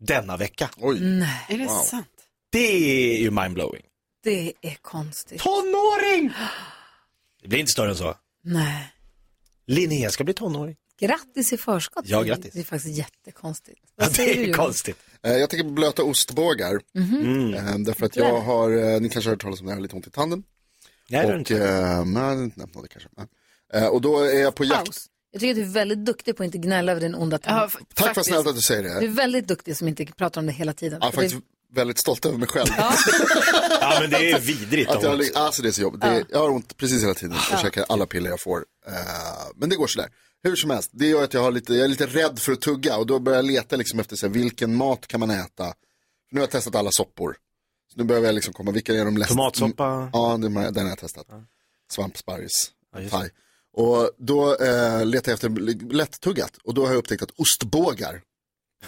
denna 0.00 0.36
vecka. 0.36 0.70
Oj. 0.76 1.00
Nej. 1.00 1.46
Är 1.48 1.58
det 1.58 1.68
sant? 1.68 2.06
Det 2.52 3.12
är 3.14 3.18
ju 3.18 3.30
mindblowing. 3.30 3.82
Det 4.24 4.52
är 4.62 4.76
konstigt. 4.82 5.40
Tonåring! 5.40 6.32
Det 7.42 7.48
blir 7.48 7.58
inte 7.60 7.72
större 7.72 7.90
än 7.90 7.96
så. 7.96 8.14
Nej. 8.44 8.93
Linnea 9.66 10.10
ska 10.10 10.24
bli 10.24 10.34
tonåring. 10.34 10.76
Grattis 11.00 11.52
i 11.52 11.56
förskott. 11.56 12.04
Ja, 12.08 12.22
grattis. 12.22 12.52
Det 12.52 12.60
är 12.60 12.64
faktiskt 12.64 12.96
jättekonstigt. 12.98 13.80
Ja, 13.96 14.08
det 14.16 14.44
är 14.44 14.52
konstigt. 14.52 14.96
Eh, 15.22 15.32
Jag 15.36 15.50
tänker 15.50 15.64
på 15.64 15.70
blöta 15.70 16.02
ostbågar. 16.02 16.80
Mhm. 16.94 17.54
Eh, 17.54 17.78
Därför 17.78 18.06
att 18.06 18.16
jag 18.16 18.40
har, 18.40 18.70
eh, 18.70 19.00
ni 19.00 19.08
kanske 19.08 19.28
har 19.30 19.32
hört 19.34 19.42
talas 19.42 19.60
om 19.60 19.66
det 19.66 19.72
här, 19.72 19.80
lite 19.80 19.96
ont 19.96 20.06
i 20.06 20.10
tanden. 20.10 20.42
Nej, 21.08 21.22
det 21.26 21.32
har 21.32 21.38
inte. 21.38 21.54
men, 22.06 22.52
nej, 22.54 22.66
det 22.82 22.88
kanske. 22.88 23.08
nej. 23.72 23.88
Och 23.88 24.00
då 24.00 24.18
är 24.20 24.40
jag 24.42 24.54
på 24.54 24.64
jakt. 24.64 24.84
Paus. 24.84 25.06
Jag 25.30 25.40
tycker 25.40 25.50
att 25.50 25.56
du 25.56 25.62
är 25.62 25.66
väldigt 25.66 26.04
duktig 26.04 26.36
på 26.36 26.42
att 26.42 26.44
inte 26.44 26.58
gnälla 26.58 26.92
över 26.92 27.00
din 27.00 27.14
onda 27.14 27.38
tand. 27.38 27.70
Tack 27.94 28.16
vad 28.16 28.26
snällt 28.26 28.46
att 28.46 28.54
du 28.56 28.62
säger 28.62 28.82
Du 28.82 28.88
är 28.90 29.00
det. 29.00 29.06
väldigt 29.08 29.48
duktig 29.48 29.76
som 29.76 29.88
inte 29.88 30.06
pratar 30.06 30.40
om 30.40 30.46
det 30.46 30.52
hela 30.52 30.72
tiden. 30.72 30.98
Jag 31.02 31.14
För 31.14 31.22
det- 31.22 31.28
faktiskt 31.28 31.50
väldigt 31.74 31.98
stolt 31.98 32.26
över 32.26 32.38
mig 32.38 32.48
själv. 32.48 32.68
Ja, 32.76 33.96
men 34.00 34.10
det 34.10 34.30
är 34.30 34.40
vidrigt 34.40 34.90
Att 34.90 35.02
jag, 35.02 35.20
alltså 35.34 35.62
det 35.62 35.68
är 35.68 35.72
så 35.72 35.82
jobbigt. 35.82 36.04
Är, 36.04 36.14
Ja. 36.18 36.24
jag 36.30 36.38
har 36.38 36.50
ont 36.50 36.76
precis 36.76 37.02
hela 37.02 37.14
tiden. 37.14 37.36
Ja. 37.50 37.58
käkar 37.62 37.84
alla 37.88 38.06
piller 38.06 38.30
jag 38.30 38.40
får. 38.40 38.64
Eh, 38.86 38.92
men 39.54 39.68
det 39.68 39.76
går 39.76 39.86
sådär. 39.86 40.08
Hur 40.42 40.56
som 40.56 40.70
helst, 40.70 40.90
det 40.92 41.06
gör 41.06 41.24
att 41.24 41.34
jag, 41.34 41.40
har 41.42 41.50
lite, 41.50 41.74
jag 41.74 41.84
är 41.84 41.88
lite 41.88 42.06
rädd 42.06 42.38
för 42.38 42.52
att 42.52 42.60
tugga 42.60 42.96
och 42.96 43.06
då 43.06 43.18
börjar 43.18 43.38
jag 43.38 43.44
leta 43.44 43.76
liksom 43.76 44.00
efter 44.00 44.16
så 44.16 44.26
här, 44.26 44.32
vilken 44.32 44.74
mat 44.74 45.06
kan 45.06 45.20
man 45.20 45.30
äta. 45.30 45.74
Nu 46.30 46.40
har 46.40 46.42
jag 46.42 46.50
testat 46.50 46.74
alla 46.74 46.90
soppor. 46.92 47.36
Så 47.92 47.98
nu 47.98 48.04
behöver 48.04 48.26
jag 48.28 48.34
liksom 48.34 48.54
komma, 48.54 48.70
vilka 48.70 48.94
är 48.94 49.04
de 49.04 49.16
lätt... 49.16 49.28
Tomatsoppa? 49.28 50.10
Ja, 50.12 50.36
den, 50.40 50.56
har 50.56 50.88
jag 50.88 50.98
testat. 50.98 51.26
Svampsparris, 51.92 52.70
just 52.98 53.10
thai. 53.12 53.28
Och 53.76 54.10
då 54.18 54.56
eh, 54.56 55.06
letar 55.06 55.32
jag 55.32 55.34
efter 55.34 55.48
lättuggat 55.94 56.56
och 56.64 56.74
då 56.74 56.82
har 56.82 56.88
jag 56.92 56.98
upptäckt 56.98 57.22
att 57.22 57.30
ostbågar, 57.36 58.20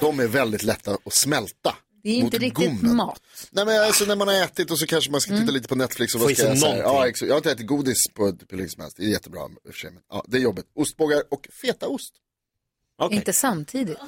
de 0.01 0.21
är 0.21 0.27
väldigt 0.27 0.63
lätta 0.63 0.99
att 1.05 1.15
smälta. 1.15 1.75
Det 2.07 2.11
är 2.11 2.15
ju 2.15 2.21
inte 2.21 2.39
riktigt 2.39 2.81
gommen. 2.81 2.97
mat. 2.97 3.23
Nej 3.51 3.67
men 3.67 3.85
alltså 3.85 4.05
när 4.05 4.17
man 4.17 4.29
har 4.29 4.35
ätit 4.35 4.71
och 4.71 4.79
så 4.79 4.87
kanske 4.87 5.11
man 5.11 5.21
ska 5.21 5.37
titta 5.39 5.53
lite 5.53 5.69
på 5.69 5.75
Netflix 5.75 6.15
och 6.15 6.21
vad 6.21 6.37
ska 6.37 6.47
jag 6.49 6.59
säga? 6.59 6.77
Ja, 6.77 7.09
exakt. 7.09 7.29
Jag 7.29 7.35
har 7.35 7.39
inte 7.39 7.53
ätit 7.53 7.67
godis 7.67 7.97
på 8.15 8.27
ett 8.27 8.35
hur 8.49 8.57
länge 8.57 8.69
som 8.69 8.81
helst. 8.83 8.97
Det 8.97 9.05
är 9.05 9.09
jättebra 9.09 9.41
i 9.41 9.69
och 9.69 9.75
för 9.75 9.81
sig. 9.81 9.91
Men, 9.91 10.03
ja, 10.11 10.25
det 10.29 10.37
är 10.37 10.41
jobbigt. 10.41 10.67
Ostbågar 10.75 11.23
och 11.31 11.49
fetaost. 11.63 12.15
Inte 13.11 13.33
samtidigt. 13.33 13.99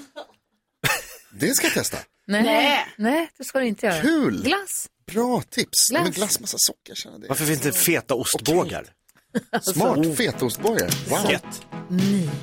Det 1.33 1.55
ska 1.55 1.67
jag 1.67 1.75
testa. 1.75 1.99
Nej. 2.27 2.43
Nej. 2.43 2.87
Nej, 2.97 3.31
det 3.39 3.45
ska 3.45 3.59
du 3.59 3.67
inte 3.67 3.87
göra. 3.87 4.01
Kul! 4.01 4.43
Glass. 4.43 4.89
Bra 5.13 5.43
tips. 5.51 5.89
Glass. 5.91 6.03
Men 6.03 6.13
glass, 6.13 6.41
massa 6.41 6.57
socker. 6.59 6.95
Känner 6.95 7.19
det. 7.19 7.29
Varför 7.29 7.45
finns 7.45 7.61
det 7.61 7.73
feta 7.73 8.15
ostbågar? 8.15 8.87
Smart, 9.73 10.17
fetaostbågar. 10.17 10.91
Wow. 11.11 11.19
Fett. 11.19 11.67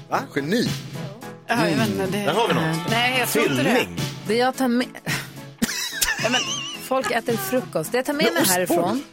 Va? 0.10 0.24
Geni. 0.36 0.70
Ja, 1.48 1.70
jag 1.70 1.78
vet 1.78 1.88
inte, 1.90 2.06
det... 2.06 2.18
Där 2.18 2.34
har 2.34 2.48
vi 2.48 2.54
något. 2.54 2.90
Nej, 2.90 3.20
jag 3.20 3.30
tror 3.30 3.52
inte 3.52 3.64
det. 3.64 3.88
Det 4.28 4.36
jag 4.36 4.56
tar 4.56 4.68
med... 4.68 4.88
Folk 6.82 7.12
äter 7.12 7.38
frukost. 7.38 7.92
Det 7.92 7.98
jag 7.98 8.06
tar 8.06 8.14
med 8.14 8.26
Men 8.26 8.34
mig 8.34 8.44
härifrån 8.46 9.04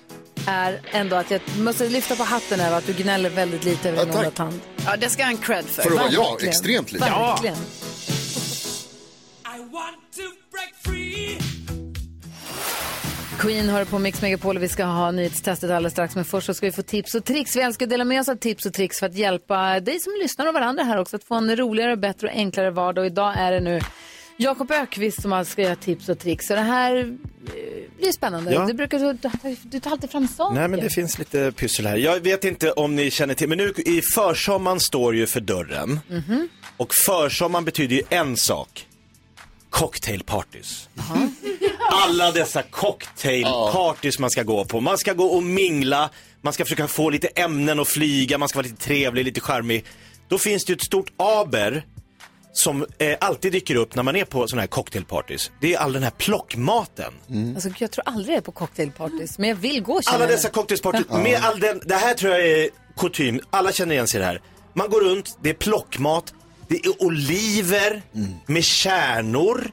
är 0.47 0.81
ändå 0.93 1.17
att 1.17 1.31
jag 1.31 1.41
måste 1.59 1.89
lyfta 1.89 2.17
på 2.17 2.23
hatten 2.23 2.61
över 2.61 2.79
att 2.79 2.87
du 2.87 2.93
gnäller 2.93 3.31
väldigt 3.31 3.65
lite 3.65 3.89
över 3.89 4.05
din 4.05 4.15
onda 4.15 4.31
tand. 4.31 4.61
Ja, 4.87 4.97
det 4.97 5.09
ska 5.09 5.25
han 5.25 5.37
cred 5.37 5.65
för. 5.65 5.83
För 5.83 5.91
att 5.91 5.97
vara 5.97 6.11
jag, 6.11 6.45
extremt 6.45 6.93
lite. 6.93 7.05
Verkligen. 7.05 7.57
Queen 13.39 13.69
hör 13.69 13.85
på 13.85 13.99
Mix 13.99 14.23
Megapol 14.23 14.57
och 14.57 14.63
vi 14.63 14.69
ska 14.69 14.85
ha 14.85 15.11
nyhetstestet 15.11 15.71
alldeles 15.71 15.93
strax. 15.93 16.15
Men 16.15 16.25
först 16.25 16.47
så 16.47 16.55
ska 16.55 16.67
vi 16.67 16.73
få 16.73 16.83
tips 16.83 17.15
och 17.15 17.25
tricks. 17.25 17.57
Vi 17.57 17.61
älskar 17.61 17.87
att 17.87 17.91
dela 17.91 18.05
med 18.05 18.21
oss 18.21 18.29
av 18.29 18.37
tips 18.37 18.67
och 18.67 18.73
tricks 18.75 18.99
för 18.99 19.07
att 19.07 19.15
hjälpa 19.15 19.81
dig 19.81 20.01
som 20.01 20.13
lyssnar 20.23 20.47
och 20.47 20.55
varandra 20.55 20.85
här 20.85 20.99
också 20.99 21.17
att 21.17 21.25
få 21.25 21.35
en 21.35 21.57
roligare, 21.57 21.97
bättre 21.97 22.29
och 22.29 22.35
enklare 22.35 22.71
vardag. 22.71 23.03
Och 23.03 23.07
idag 23.07 23.35
är 23.39 23.53
det 23.53 23.61
nu 23.61 23.81
Jakob 24.37 24.71
Ökvist 24.71 25.23
som 25.23 25.45
ska 25.45 25.63
göra 25.63 25.77
tips 25.77 26.09
och 26.09 26.19
tricks. 26.19 26.47
Så 26.47 26.55
det 26.55 26.61
här 26.61 26.97
eh, 26.97 27.05
blir 27.99 28.13
spännande. 28.13 28.53
Ja. 28.53 28.67
Du, 28.67 28.75
brukar, 28.75 29.19
du, 29.71 29.81
tar 29.81 29.91
alltid 29.91 30.11
fram 30.11 30.29
saker. 30.29 30.55
Nej, 30.55 30.69
men 30.69 30.81
det 30.81 30.91
finns 30.91 31.19
lite 31.19 31.53
pyssel 31.53 31.87
här. 31.87 31.97
Jag 31.97 32.21
vet 32.21 32.45
inte 32.45 32.73
om 32.73 32.97
ni 32.97 33.11
känner 33.11 33.35
till, 33.35 33.49
men 33.49 33.59
nu 33.59 33.73
i 33.77 34.03
försommaren 34.15 34.81
står 34.81 35.15
ju 35.17 35.27
för 35.27 35.41
dörren. 35.41 36.01
Mhm. 36.09 36.49
Och 36.77 36.95
försommaren 36.95 37.65
betyder 37.65 37.97
ju 37.97 38.03
en 38.09 38.37
sak. 38.37 38.87
Cocktailpartys. 39.71 40.89
Alla 41.93 42.31
dessa 42.31 42.63
cocktailpartys 42.63 44.19
man 44.19 44.31
ska 44.31 44.43
gå 44.43 44.65
på. 44.65 44.81
Man 44.81 44.99
ska 44.99 45.13
gå 45.13 45.25
och 45.25 45.43
mingla, 45.43 46.11
man 46.41 46.53
ska 46.53 46.65
försöka 46.65 46.89
få 46.89 47.11
lite 47.11 47.27
ämnen 47.27 47.81
att 47.81 47.89
flyga, 47.89 48.39
man 48.39 48.49
ska 48.49 48.59
vara 48.59 48.67
lite 48.67 48.85
trevlig, 48.85 49.25
lite 49.25 49.41
charmig. 49.41 49.85
Då 50.29 50.39
finns 50.39 50.65
det 50.65 50.73
ju 50.73 50.75
ett 50.75 50.85
stort 50.85 51.13
aber 51.17 51.85
som 52.53 52.87
eh, 52.99 53.17
alltid 53.21 53.53
dyker 53.53 53.75
upp 53.75 53.95
när 53.95 54.03
man 54.03 54.17
är 54.17 54.25
på 54.25 54.49
sådana 54.49 54.63
här 54.63 54.67
cocktailpartys. 54.67 55.51
Det 55.61 55.75
är 55.75 55.79
all 55.79 55.93
den 55.93 56.03
här 56.03 56.11
plockmaten. 56.11 57.13
Alltså, 57.55 57.71
jag 57.79 57.91
tror 57.91 58.09
aldrig 58.09 58.35
jag 58.35 58.37
är 58.37 58.45
på 58.45 58.53
cocktailpartys, 58.53 59.39
men 59.39 59.49
jag 59.49 59.57
vill 59.57 59.83
gå 59.83 60.01
Alla 60.07 60.27
dessa 60.27 60.49
cocktailspartyn, 60.49 61.23
med 61.23 61.41
all 61.43 61.61
den, 61.61 61.81
det 61.85 61.95
här 61.95 62.15
tror 62.15 62.33
jag 62.33 62.49
är 62.49 62.69
kutym, 62.97 63.41
alla 63.51 63.73
känner 63.73 63.95
igen 63.95 64.09
sig 64.09 64.19
i 64.19 64.21
det 64.21 64.27
här. 64.27 64.41
Man 64.75 64.91
går 64.91 65.01
runt, 65.01 65.39
det 65.43 65.51
är 65.51 65.55
plockmat, 65.55 66.35
det 66.69 66.75
är 66.75 67.03
oliver 67.03 68.03
med 68.47 68.65
kärnor, 68.65 69.71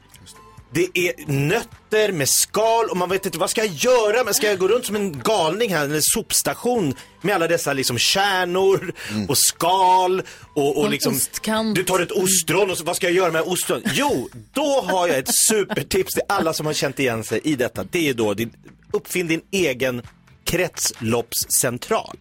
det 0.72 0.88
är 0.94 1.12
nötter 1.26 2.12
med 2.12 2.28
skal 2.28 2.88
och 2.90 2.96
man 2.96 3.08
vet 3.08 3.26
inte 3.26 3.38
vad 3.38 3.50
ska 3.50 3.64
jag 3.64 3.74
göra, 3.74 4.24
men 4.24 4.34
ska 4.34 4.46
jag 4.46 4.58
gå 4.58 4.68
runt 4.68 4.86
som 4.86 4.96
en 4.96 5.18
galning 5.18 5.74
här, 5.74 5.84
en 5.84 6.02
sopstation 6.02 6.94
med 7.22 7.34
alla 7.34 7.48
dessa 7.48 7.72
liksom 7.72 7.98
kärnor 7.98 8.92
och 9.28 9.38
skal 9.38 10.22
och, 10.54 10.78
och 10.78 10.90
liksom, 10.90 11.14
ostkant. 11.14 11.74
du 11.74 11.84
tar 11.84 12.00
ett 12.00 12.12
ostron 12.12 12.70
och 12.70 12.78
så, 12.78 12.84
vad 12.84 12.96
ska 12.96 13.06
jag 13.06 13.16
göra 13.16 13.32
med 13.32 13.42
ostron? 13.42 13.82
Jo, 13.92 14.28
då 14.52 14.80
har 14.80 15.08
jag 15.08 15.18
ett 15.18 15.34
supertips 15.34 16.14
till 16.14 16.22
alla 16.28 16.52
som 16.52 16.66
har 16.66 16.72
känt 16.72 16.98
igen 16.98 17.24
sig 17.24 17.40
i 17.44 17.56
detta. 17.56 17.84
Det 17.90 18.08
är 18.08 18.14
då, 18.14 18.34
din, 18.34 18.52
uppfinn 18.92 19.26
din 19.26 19.42
egen 19.50 20.02
kretsloppscentral. 20.44 22.16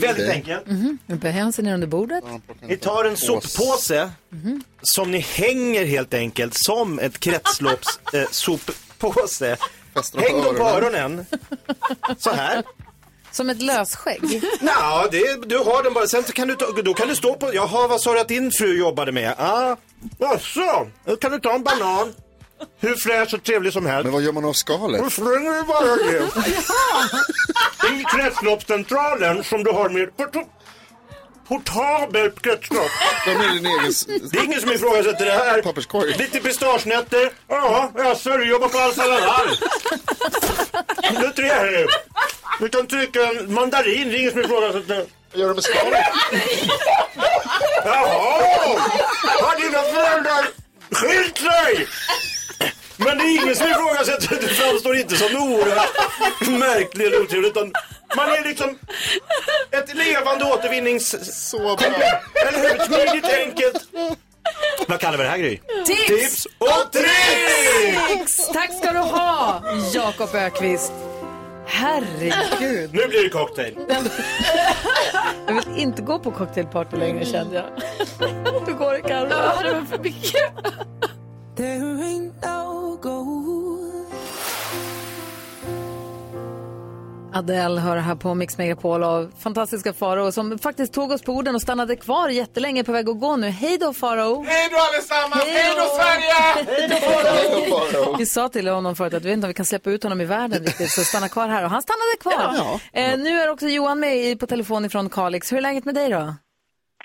Väldigt 0.00 0.30
enkelt. 0.30 0.66
Mhm. 0.66 0.98
Han 1.34 1.52
sig 1.52 1.64
ner 1.64 1.74
under 1.74 1.86
bordet. 1.86 2.24
Ni 2.60 2.76
tar 2.76 3.04
en 3.04 3.16
soppåse 3.16 4.10
som 4.82 5.10
ni 5.10 5.18
hänger 5.18 5.84
helt 5.84 6.14
enkelt 6.14 6.52
som 6.56 6.98
ett 6.98 7.20
kretslopps 7.20 8.00
eh, 8.12 8.24
soppåse. 8.30 9.56
Häng 10.16 10.42
dem 10.42 10.56
på 10.56 10.62
öronen. 10.64 11.26
Så 12.18 12.30
här. 12.30 12.62
Som 13.32 13.50
ett 13.50 13.62
lösskägg. 13.62 14.42
Ja, 14.60 15.08
det, 15.10 15.48
du 15.48 15.58
har 15.58 15.82
den 15.82 15.92
bara. 15.94 16.06
Sen 16.06 16.24
så 16.24 16.32
kan 16.32 16.48
du, 16.48 16.54
ta, 16.54 16.66
då 16.84 16.94
kan 16.94 17.08
du 17.08 17.16
stå 17.16 17.34
på, 17.34 17.54
jaha 17.54 17.88
vad 17.88 18.00
sa 18.00 18.12
du 18.12 18.20
att 18.20 18.28
din 18.28 18.50
fru 18.50 18.78
jobbade 18.78 19.12
med? 19.12 19.34
Ah, 19.38 19.76
jaså, 20.18 20.86
då 21.04 21.16
kan 21.16 21.30
du 21.32 21.40
ta 21.40 21.54
en 21.54 21.62
banan. 21.62 22.12
Hur 22.80 22.94
fräsch 22.96 23.34
och 23.34 23.42
trevlig 23.42 23.72
som 23.72 23.86
helst. 23.86 24.04
Men 24.04 24.12
vad 24.12 24.22
gör 24.22 24.32
man 24.32 24.44
av 24.44 24.52
skalet? 24.52 25.02
Då 25.02 25.10
slänger 25.10 25.52
du 25.52 25.62
bara 25.62 25.96
det. 25.96 26.28
I 28.00 28.04
kretsloppscentralen 28.04 29.44
som 29.44 29.64
du 29.64 29.70
har 29.70 29.88
med 29.88 30.08
portabelt 31.48 32.42
kretslopp. 32.42 32.90
De 33.24 33.30
är 33.30 33.52
din 33.54 33.66
egen... 33.66 33.92
Det 34.32 34.38
är 34.38 34.44
ingen 34.44 34.60
som 34.60 34.72
ifrågasätter 34.72 35.24
det 35.24 35.32
här. 35.32 35.62
Papperskorg. 35.62 36.12
Lite 36.18 36.40
pistagenötter. 36.40 37.32
Ja, 37.48 37.92
jaså, 37.96 38.36
du 38.36 38.50
jobbar 38.50 38.68
på 38.68 38.78
Alfa 38.78 39.06
Laval. 39.06 39.56
Det 41.00 41.26
är 41.26 41.30
trevligt. 41.30 41.90
Du 42.60 42.68
kan 42.68 42.86
trycka 42.86 43.26
en 43.26 43.54
mandarin, 43.54 44.08
det 44.08 44.16
är 44.16 44.18
ingen 44.20 44.32
som 44.32 44.40
ifrågasätter. 44.40 45.06
Gör 45.34 45.48
du 45.48 45.54
med 45.54 45.64
skalet? 45.64 46.04
Jaha! 47.84 48.78
Har 49.42 49.60
dina 49.60 49.82
föräldrar 49.82 50.46
skilt 50.90 51.38
sig? 51.38 51.86
Men 52.96 53.18
det 53.18 53.24
är 53.24 53.42
ingen 53.42 53.56
som 53.56 53.66
ifrågasätter, 53.66 54.36
du 54.40 54.48
framstår 54.48 54.96
inte 54.96 55.16
som 55.16 55.36
oerhört 55.42 56.48
märklig 56.48 57.06
eller 57.06 57.20
otrevlig 57.22 57.48
utan 57.48 57.72
man 58.16 58.28
är 58.28 58.48
liksom 58.48 58.78
ett 59.70 59.94
levande 59.94 60.44
återvinnings... 60.44 61.16
Så 61.50 61.58
bra. 61.58 61.86
Eller 62.46 62.58
hur? 62.58 62.78
Smidigt, 62.84 63.24
enkelt. 63.38 63.88
Vad 64.88 65.00
kallar 65.00 65.18
vi 65.18 65.24
det 65.24 65.30
här 65.30 65.38
Gry? 65.38 65.58
Tips, 65.86 66.06
Tips 66.06 66.46
och 66.58 66.92
tricks! 66.92 68.48
Tack 68.52 68.78
ska 68.82 68.92
du 68.92 68.98
ha, 68.98 69.62
Jakob 69.94 70.34
Ökvist. 70.34 70.92
Herregud. 71.66 72.94
Nu 72.94 73.08
blir 73.08 73.24
det 73.24 73.28
cocktail. 73.30 73.78
Jag 75.46 75.54
vill 75.54 75.78
inte 75.78 76.02
gå 76.02 76.18
på 76.18 76.30
cocktailparty 76.30 76.96
längre 76.96 77.24
kände 77.24 77.56
jag. 77.56 77.64
Hur 78.66 78.72
går 78.72 78.92
det 78.92 79.00
Carro? 79.00 79.28
Ja, 79.30 79.62
det 79.62 79.72
var 79.72 79.82
för 79.82 79.98
mycket. 79.98 80.42
Adele 87.34 87.80
hör 87.80 87.96
här 87.96 88.14
på 88.14 88.34
Mix 88.34 88.58
Megapol 88.58 89.02
och 89.02 89.30
fantastiska 89.38 89.92
Farao 89.92 90.32
som 90.32 90.58
faktiskt 90.58 90.92
tog 90.92 91.10
oss 91.12 91.22
på 91.22 91.32
orden 91.32 91.54
och 91.54 91.62
stannade 91.62 91.96
kvar 91.96 92.28
jättelänge 92.28 92.84
på 92.84 92.92
väg 92.92 93.08
att 93.08 93.20
gå 93.20 93.36
nu. 93.36 93.48
Hej 93.48 93.78
då 93.78 93.92
Farao! 93.94 94.44
Hej 94.44 94.68
då 94.70 94.76
allesammans! 94.76 95.44
Hej 95.44 95.62
Hej 95.62 95.74
då! 95.76 95.82
Sverige! 95.96 96.66
Hej 96.78 96.88
då, 97.70 97.76
Farao! 97.76 98.16
Vi 98.18 98.26
sa 98.26 98.48
till 98.48 98.68
honom 98.68 98.96
förut 98.96 99.14
att 99.14 99.22
vi 99.22 99.28
vet 99.28 99.34
inte 99.36 99.44
om 99.46 99.48
vi 99.48 99.54
kan 99.54 99.66
släppa 99.66 99.90
ut 99.90 100.02
honom 100.02 100.20
i 100.20 100.24
världen 100.24 100.64
riktigt, 100.64 100.90
så 100.90 101.04
stanna 101.04 101.28
kvar 101.28 101.48
här 101.48 101.64
och 101.64 101.70
han 101.70 101.82
stannade 101.82 102.16
kvar. 102.20 102.54
Ja. 102.92 103.00
Eh, 103.00 103.18
nu 103.18 103.40
är 103.40 103.50
också 103.50 103.66
Johan 103.66 104.00
med 104.00 104.16
i- 104.16 104.36
på 104.36 104.46
telefon 104.46 104.84
ifrån 104.84 105.10
Kalix. 105.10 105.52
Hur 105.52 105.56
är 105.56 105.60
läget 105.62 105.84
med 105.84 105.94
dig 105.94 106.08
då? 106.10 106.34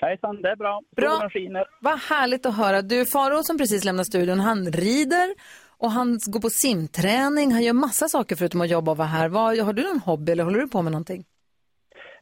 Hejsan, 0.01 0.41
det 0.41 0.49
är 0.49 0.55
bra. 0.55 0.81
Bra. 0.95 1.29
Skiner. 1.29 1.65
Vad 1.81 1.99
härligt 1.99 2.45
att 2.45 2.57
höra. 2.57 2.81
Du, 2.81 3.05
Faro 3.05 3.43
som 3.43 3.57
precis 3.57 3.85
lämnar 3.85 4.03
studion, 4.03 4.39
han 4.39 4.65
rider 4.65 5.35
och 5.77 5.91
han 5.91 6.19
går 6.27 6.39
på 6.39 6.49
simträning. 6.49 7.51
Han 7.51 7.63
gör 7.63 7.73
massa 7.73 8.07
saker 8.07 8.35
förutom 8.35 8.61
att 8.61 8.69
jobba 8.69 8.91
och 8.91 8.97
vara 8.97 9.07
här. 9.07 9.29
Vad, 9.29 9.57
har 9.57 9.73
du 9.73 9.83
någon 9.83 9.99
hobby 9.99 10.31
eller 10.31 10.43
håller 10.43 10.59
du 10.59 10.67
på 10.67 10.81
med 10.81 10.91
någonting? 10.91 11.23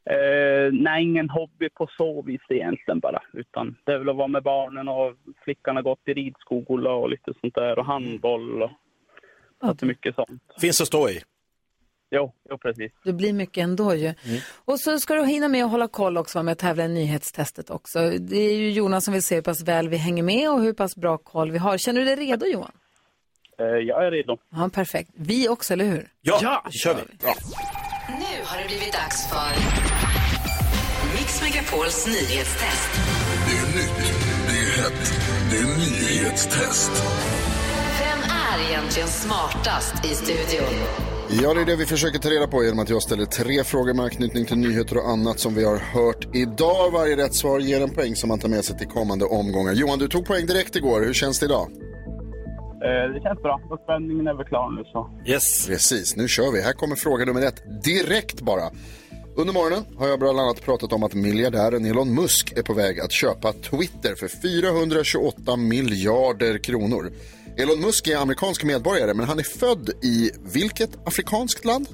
Eh, 0.10 0.74
nej, 0.74 1.04
ingen 1.04 1.30
hobby 1.30 1.70
på 1.70 1.88
så 1.98 2.22
vis 2.22 2.42
egentligen 2.50 3.00
bara. 3.00 3.22
Utan 3.34 3.76
det 3.84 3.94
är 3.94 3.98
väl 3.98 4.10
att 4.10 4.16
vara 4.16 4.28
med 4.28 4.44
barnen 4.44 4.88
och 4.88 5.14
flickan 5.44 5.76
har 5.76 5.84
gått 5.84 6.08
i 6.08 6.14
ridskola 6.14 6.92
och 6.92 7.10
lite 7.10 7.34
sånt 7.42 7.56
där 7.56 7.80
och 7.80 7.86
handboll 7.86 8.62
och 8.62 8.72
är 9.62 9.86
mycket 9.86 10.16
sånt. 10.16 10.42
Finns 10.62 10.82
att 10.82 10.88
stå 10.88 11.10
i. 11.10 11.22
Jo, 12.12 12.34
jo 12.50 12.58
precis. 12.58 12.92
Det 13.04 13.14
blir 13.14 13.34
mycket 13.34 13.64
ändå 13.64 13.96
ju. 13.96 14.06
Mm. 14.08 14.42
Och 14.66 14.80
så 14.80 15.00
ska 15.00 15.14
du 15.14 15.26
hinna 15.26 15.48
med 15.48 15.66
att 15.66 15.72
hålla 15.72 15.88
koll 15.88 16.18
också, 16.18 16.44
med 16.44 16.52
och 16.52 16.58
tävla 16.58 16.86
i 16.86 16.88
nyhetstestet 16.88 17.70
också. 17.70 18.00
Det 18.20 18.38
är 18.38 18.54
ju 18.54 18.72
Jonas 18.72 19.06
som 19.06 19.14
vill 19.14 19.24
se 19.24 19.36
hur 19.36 19.42
pass 19.42 19.62
väl 19.62 19.90
vi 19.90 19.98
hänger 19.98 20.24
med 20.24 20.52
och 20.52 20.62
hur 20.62 20.74
pass 20.74 20.96
bra 20.96 21.18
koll 21.18 21.52
vi 21.52 21.58
har. 21.58 21.78
Känner 21.78 22.00
du 22.00 22.06
dig 22.06 22.16
redo 22.16 22.46
Johan? 22.46 22.72
Eh, 23.60 23.66
jag 23.66 24.06
är 24.06 24.12
redo. 24.12 24.38
Ja, 24.50 24.70
perfekt. 24.74 25.10
Vi 25.14 25.50
också, 25.50 25.74
eller 25.74 25.86
hur? 25.86 26.08
Ja, 26.22 26.66
kör 26.72 26.96
vi. 26.96 27.02
Nu 28.08 28.44
har 28.46 28.62
det 28.62 28.68
blivit 28.68 28.94
dags 28.94 29.30
för 29.30 29.50
Mix 31.14 31.42
Megapols 31.42 32.08
nyhetstest. 32.08 32.92
Det 33.48 33.58
är 33.58 33.68
nytt, 33.78 34.14
det 34.48 34.58
är 34.58 34.84
hett, 34.84 35.14
det 35.52 35.58
är 35.58 35.78
nyhetstest. 35.78 36.92
Vem 38.00 38.20
är 38.20 38.70
egentligen 38.70 39.08
smartast 39.08 40.06
i 40.06 40.16
studion? 40.16 41.15
Ja, 41.30 41.54
det 41.54 41.62
är 41.62 41.66
det 41.66 41.76
vi 41.76 41.86
försöker 41.86 42.20
ta 42.20 42.30
reda 42.30 42.48
på 42.48 42.64
genom 42.64 42.80
att 42.80 42.90
jag 42.90 43.02
ställer 43.02 43.26
tre 43.26 43.64
frågor 43.64 43.94
med 43.94 44.06
anknytning 44.06 44.46
till 44.46 44.58
nyheter 44.58 44.98
och 44.98 45.10
annat 45.10 45.40
som 45.40 45.56
vi 45.56 45.66
har 45.66 45.78
hört 45.78 46.36
idag. 46.36 46.92
Varje 46.92 47.18
rätt 47.18 47.36
svar 47.36 47.60
ger 47.60 47.82
en 47.82 47.90
poäng 47.90 48.16
som 48.16 48.28
man 48.28 48.40
tar 48.40 48.50
med 48.50 48.66
sig 48.66 48.78
till 48.78 48.88
kommande 48.88 49.26
omgångar. 49.26 49.74
Johan, 49.74 50.00
du 50.00 50.08
tog 50.08 50.26
poäng 50.26 50.46
direkt 50.46 50.76
igår. 50.76 51.02
Hur 51.02 51.14
känns 51.14 51.40
det 51.40 51.46
idag? 51.46 51.68
Eh, 52.86 53.14
det 53.14 53.22
känns 53.24 53.42
bra. 53.42 53.62
Och 53.70 53.80
spänningen 53.84 54.28
är 54.28 54.34
väl 54.34 54.46
klar 54.46 54.72
nu 54.72 54.84
så. 54.84 55.10
Yes. 55.32 55.68
Precis, 55.68 56.16
nu 56.16 56.28
kör 56.28 56.52
vi. 56.52 56.62
Här 56.62 56.74
kommer 56.74 56.96
fråga 56.96 57.26
nummer 57.26 57.42
ett. 57.42 57.84
Direkt 57.84 58.42
bara. 58.42 58.70
Under 59.38 59.54
morgonen 59.54 59.86
har 59.98 60.08
jag 60.08 60.20
bland 60.20 60.40
annat 60.40 60.62
pratat 60.62 60.94
om 60.94 61.04
att 61.04 61.14
miljardären 61.14 61.86
Elon 61.86 62.16
Musk 62.16 62.54
är 62.58 62.62
på 62.62 62.74
väg 62.74 63.00
att 63.00 63.12
köpa 63.12 63.54
Twitter 63.54 64.16
för 64.16 64.28
428 64.28 65.56
miljarder 65.56 66.58
kronor. 66.58 67.12
Elon 67.58 67.80
Musk 67.80 68.08
är 68.08 68.18
amerikansk 68.18 68.64
medborgare, 68.64 69.14
men 69.14 69.28
han 69.28 69.40
är 69.40 69.44
född 69.44 69.90
i 70.04 70.32
vilket 70.54 71.08
afrikanskt 71.08 71.66
land? 71.66 71.88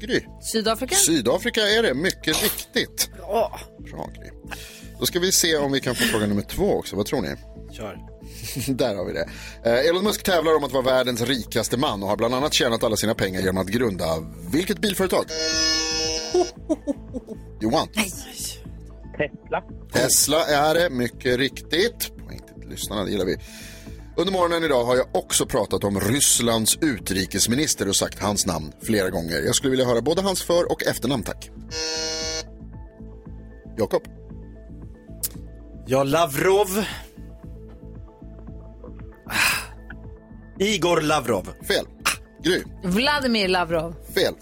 Gry. 0.00 0.20
Sydafrika? 0.42 0.94
Sydafrika 0.94 1.60
är 1.60 1.82
det, 1.82 1.94
mycket 1.94 2.42
riktigt. 2.42 3.10
Bra. 3.16 3.60
Bra 3.90 4.10
Gry. 4.18 4.30
Då 4.98 5.06
ska 5.06 5.20
vi 5.20 5.32
se 5.32 5.56
om 5.56 5.72
vi 5.72 5.80
kan 5.80 5.94
få 5.94 6.04
fråga 6.04 6.26
nummer 6.26 6.42
två 6.42 6.72
också. 6.72 6.96
Vad 6.96 7.06
tror 7.06 7.22
ni? 7.22 7.28
Kör. 7.72 7.98
Där 8.68 8.94
har 8.94 9.04
vi 9.04 9.12
det. 9.12 9.28
Eh, 9.64 9.88
Elon 9.88 10.04
Musk 10.04 10.22
tävlar 10.22 10.56
om 10.56 10.64
att 10.64 10.72
vara 10.72 10.82
världens 10.82 11.22
rikaste 11.22 11.76
man 11.76 12.02
och 12.02 12.08
har 12.08 12.16
bland 12.16 12.34
annat 12.34 12.54
tjänat 12.54 12.84
alla 12.84 12.96
sina 12.96 13.14
pengar 13.14 13.40
genom 13.40 13.58
att 13.58 13.68
grunda 13.68 14.04
vilket 14.52 14.78
bilföretag? 14.78 15.24
Johan. 17.60 17.88
Tesla. 19.18 19.62
Tesla 19.92 20.46
är 20.46 20.74
det, 20.74 20.90
mycket 20.90 21.38
riktigt. 21.38 22.13
Lyssnarna, 22.74 23.04
det 23.04 23.10
gillar 23.10 23.24
vi. 23.24 23.36
Under 24.16 24.32
morgonen 24.32 24.64
idag 24.64 24.84
har 24.84 24.96
jag 24.96 25.06
också 25.12 25.46
pratat 25.46 25.84
om 25.84 26.00
Rysslands 26.00 26.78
utrikesminister 26.80 27.88
och 27.88 27.96
sagt 27.96 28.18
hans 28.18 28.46
namn 28.46 28.72
flera 28.82 29.10
gånger. 29.10 29.40
Jag 29.46 29.54
skulle 29.54 29.70
vilja 29.70 29.84
höra 29.86 30.00
både 30.00 30.22
hans 30.22 30.42
för 30.42 30.72
och 30.72 30.82
efternamn, 30.82 31.22
tack. 31.22 31.50
Jakob. 33.76 34.02
Ja, 35.86 36.02
Lavrov. 36.04 36.84
Igor 40.58 41.00
Lavrov. 41.00 41.48
Fel. 41.68 41.86
Gry. 42.42 42.62
Vladimir 42.84 43.48
Lavrov. 43.48 43.94
Fel. 44.14 44.34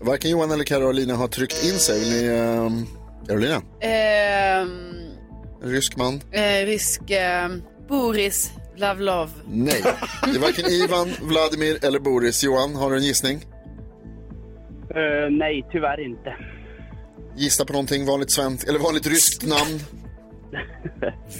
Varken 0.00 0.30
Johan 0.30 0.50
eller 0.50 0.64
Carolina 0.64 1.14
har 1.14 1.28
tryckt 1.28 1.64
in 1.64 1.78
sig. 1.78 2.00
Vill 2.00 2.10
ni... 2.10 2.24
ehm, 2.26 2.86
Carolina? 3.26 3.62
En 3.80 4.99
rysk 5.62 5.96
man? 5.96 6.20
eh, 6.32 6.66
rysk 6.66 7.10
eh, 7.10 7.48
Boris 7.88 8.52
Lavlov. 8.76 9.30
Nej. 9.48 9.82
Det 10.24 10.30
är 10.36 10.38
varken 10.38 10.66
Ivan, 10.66 11.10
Vladimir 11.22 11.84
eller 11.84 11.98
Boris. 11.98 12.44
Johan, 12.44 12.74
har 12.76 12.90
du 12.90 12.96
en 12.96 13.02
gissning? 13.04 13.44
Eh, 14.90 15.30
nej, 15.30 15.66
tyvärr 15.72 16.00
inte. 16.06 16.36
Gissa 17.36 17.64
på 17.64 17.72
någonting 17.72 18.06
vanligt 18.06 18.32
svenskt, 18.32 18.68
eller 18.68 18.78
vanligt 18.78 19.06
ryskt 19.06 19.46
namn. 19.46 19.80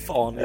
Fan. 0.07 0.39
Eh, 0.39 0.45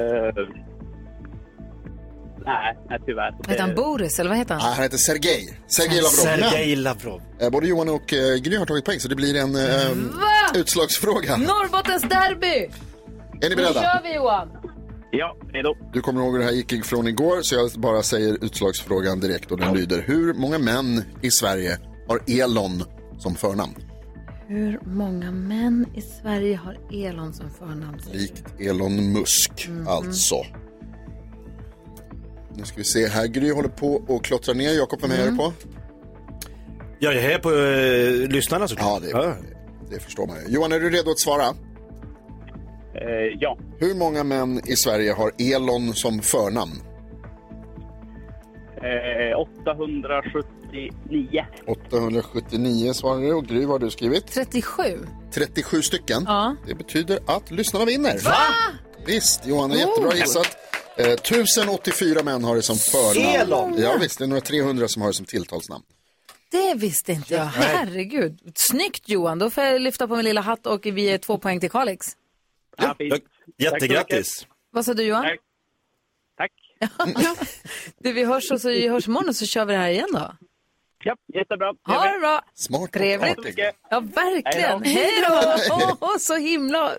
nej, 2.45 2.77
nej, 2.89 2.99
tyvärr. 3.05 3.31
Heter 3.47 3.61
han 3.61 3.75
Boris 3.75 4.19
eller 4.19 4.29
vad 4.29 4.37
heter 4.39 4.55
Nej, 4.55 4.63
han? 4.63 4.73
han 4.73 4.83
heter 4.83 4.97
Sergej. 4.97 5.59
Sergej 5.67 5.95
Lavrov. 5.95 6.09
Sergej 6.11 6.75
Lavrov. 6.75 7.21
Men, 7.37 7.45
eh, 7.47 7.51
både 7.51 7.67
Johan 7.67 7.89
och 7.89 8.13
eh, 8.13 8.35
Gry 8.37 8.57
har 8.57 8.65
tagit 8.65 8.85
poäng, 8.85 8.99
så 8.99 9.07
det 9.07 9.15
blir 9.15 9.35
en 9.35 9.55
eh, 9.55 9.89
Va? 9.95 10.59
utslagsfråga. 10.59 11.37
Norrbottens 11.37 12.01
derby! 12.03 12.69
Är 13.45 13.49
ni 13.49 13.55
Nu 13.55 13.61
beredda? 13.61 13.81
kör 13.81 14.03
vi 14.03 14.15
Johan! 14.15 14.47
Ja, 15.11 15.35
redo. 15.53 15.75
Du 15.93 16.01
kommer 16.01 16.21
ihåg 16.21 16.31
hur 16.31 16.39
det 16.39 16.45
här 16.45 16.51
gick 16.51 16.85
från 16.85 17.07
igår, 17.07 17.41
så 17.41 17.55
jag 17.55 17.71
bara 17.77 18.03
säger 18.03 18.43
utslagsfrågan 18.45 19.19
direkt 19.19 19.51
och 19.51 19.59
den 19.59 19.73
lyder. 19.73 20.01
Hur 20.07 20.33
många 20.33 20.59
män 20.59 21.03
i 21.21 21.31
Sverige 21.31 21.77
har 22.07 22.19
Elon 22.41 22.83
som 23.17 23.35
förnamn? 23.35 23.75
Hur 24.47 24.79
många 24.85 25.31
män 25.31 25.85
i 25.95 26.01
Sverige 26.01 26.55
har 26.55 26.77
Elon 27.07 27.33
som 27.33 27.49
förnamn? 27.49 28.01
Likt 28.11 28.43
Elon 28.59 29.13
Musk, 29.13 29.67
Mhm. 29.69 29.87
alltså. 29.87 30.35
Nu 32.55 32.63
ska 32.63 32.77
vi 32.77 32.83
se 32.83 33.07
här. 33.07 33.27
Gry 33.27 33.51
håller 33.51 33.69
på 33.69 33.93
och 34.07 34.25
klottrar 34.25 34.55
ner. 34.55 34.73
Jakob, 34.73 35.01
vem 35.01 35.11
hejar 35.11 35.31
du 35.31 35.37
på? 35.37 35.53
Ja, 36.99 37.11
jag 37.13 37.23
är 37.23 37.39
på 37.39 37.49
uh, 37.51 38.27
lyssnarna 38.29 38.67
såklart. 38.67 39.03
Ja, 39.11 39.19
det, 39.19 39.35
det 39.89 39.99
förstår 39.99 40.27
man 40.27 40.35
ju. 40.47 40.53
Johan, 40.53 40.71
är 40.71 40.79
du 40.79 40.89
redo 40.89 41.11
att 41.11 41.19
svara? 41.19 41.43
Eh, 43.01 43.37
ja. 43.39 43.57
Hur 43.79 43.95
många 43.95 44.23
män 44.23 44.61
i 44.65 44.75
Sverige 44.75 45.11
har 45.11 45.31
Elon 45.53 45.93
som 45.93 46.21
förnamn? 46.21 46.81
Eh, 48.77 49.39
879. 49.39 51.45
879 51.67 52.93
svarar 52.93 53.21
du 53.21 53.33
och 53.33 53.45
Gry, 53.45 53.59
vad 53.65 53.69
har 53.71 53.79
du 53.79 53.91
skrivit? 53.91 54.27
37. 54.27 54.83
37 55.33 55.81
stycken. 55.81 56.23
Ja. 56.27 56.55
Det 56.67 56.75
betyder 56.75 57.19
att 57.27 57.51
lyssnarna 57.51 57.85
vinner. 57.85 58.19
Va? 58.25 58.35
Visst, 59.05 59.47
Johan 59.47 59.71
är 59.71 59.75
jättebra 59.75 60.09
Oh. 60.09 60.15
gissat. 60.17 60.57
Eh, 60.97 61.07
1084 61.13 62.23
män 62.23 62.43
har 62.43 62.55
det 62.55 62.61
som 62.61 62.75
förnamn. 62.75 63.35
Elon? 63.35 63.75
Ja, 63.81 63.97
visst, 64.01 64.17
det 64.19 64.25
är 64.25 64.27
några 64.27 64.41
300 64.41 64.87
som 64.87 65.01
har 65.01 65.09
det 65.09 65.13
som 65.13 65.25
tilltalsnamn. 65.25 65.83
Det 66.51 66.73
visste 66.75 67.11
inte 67.11 67.33
jag. 67.33 67.45
Herregud. 67.45 68.39
Snyggt 68.55 69.09
Johan. 69.09 69.39
Då 69.39 69.49
får 69.49 69.63
jag 69.63 69.81
lyfta 69.81 70.07
på 70.07 70.15
min 70.15 70.25
lilla 70.25 70.41
hatt 70.41 70.67
och 70.67 70.85
vi 70.85 71.09
är 71.11 71.17
två 71.17 71.37
poäng 71.37 71.59
till 71.59 71.71
Kalix. 71.71 72.07
Ja, 72.77 72.95
fint. 72.97 73.23
Jättegrattis. 73.57 74.47
Vad 74.71 74.85
sa 74.85 74.93
du 74.93 75.03
Johan? 75.03 75.25
Tack. 76.37 76.51
du, 77.99 78.13
vi 78.13 78.23
hörs, 78.23 78.51
och 78.51 78.61
så, 78.61 78.69
vi 78.69 78.87
hörs 78.87 79.07
imorgon 79.07 79.29
och 79.29 79.35
så 79.35 79.45
kör 79.45 79.65
vi 79.65 79.73
det 79.73 79.79
här 79.79 79.89
igen 79.89 80.09
då. 80.13 80.31
Ja, 81.07 81.15
jättebra. 81.33 81.73
Ha 81.87 82.13
det 82.13 82.19
bra. 82.19 82.41
Smart. 82.53 82.91
Trevligt. 82.91 83.39
artig. 83.39 83.71
Ja, 83.89 83.99
verkligen. 83.99 84.83
Hej 84.83 85.11
då. 85.29 85.57
Åh, 86.05 86.17
så 86.19 86.35
himla, 86.35 86.91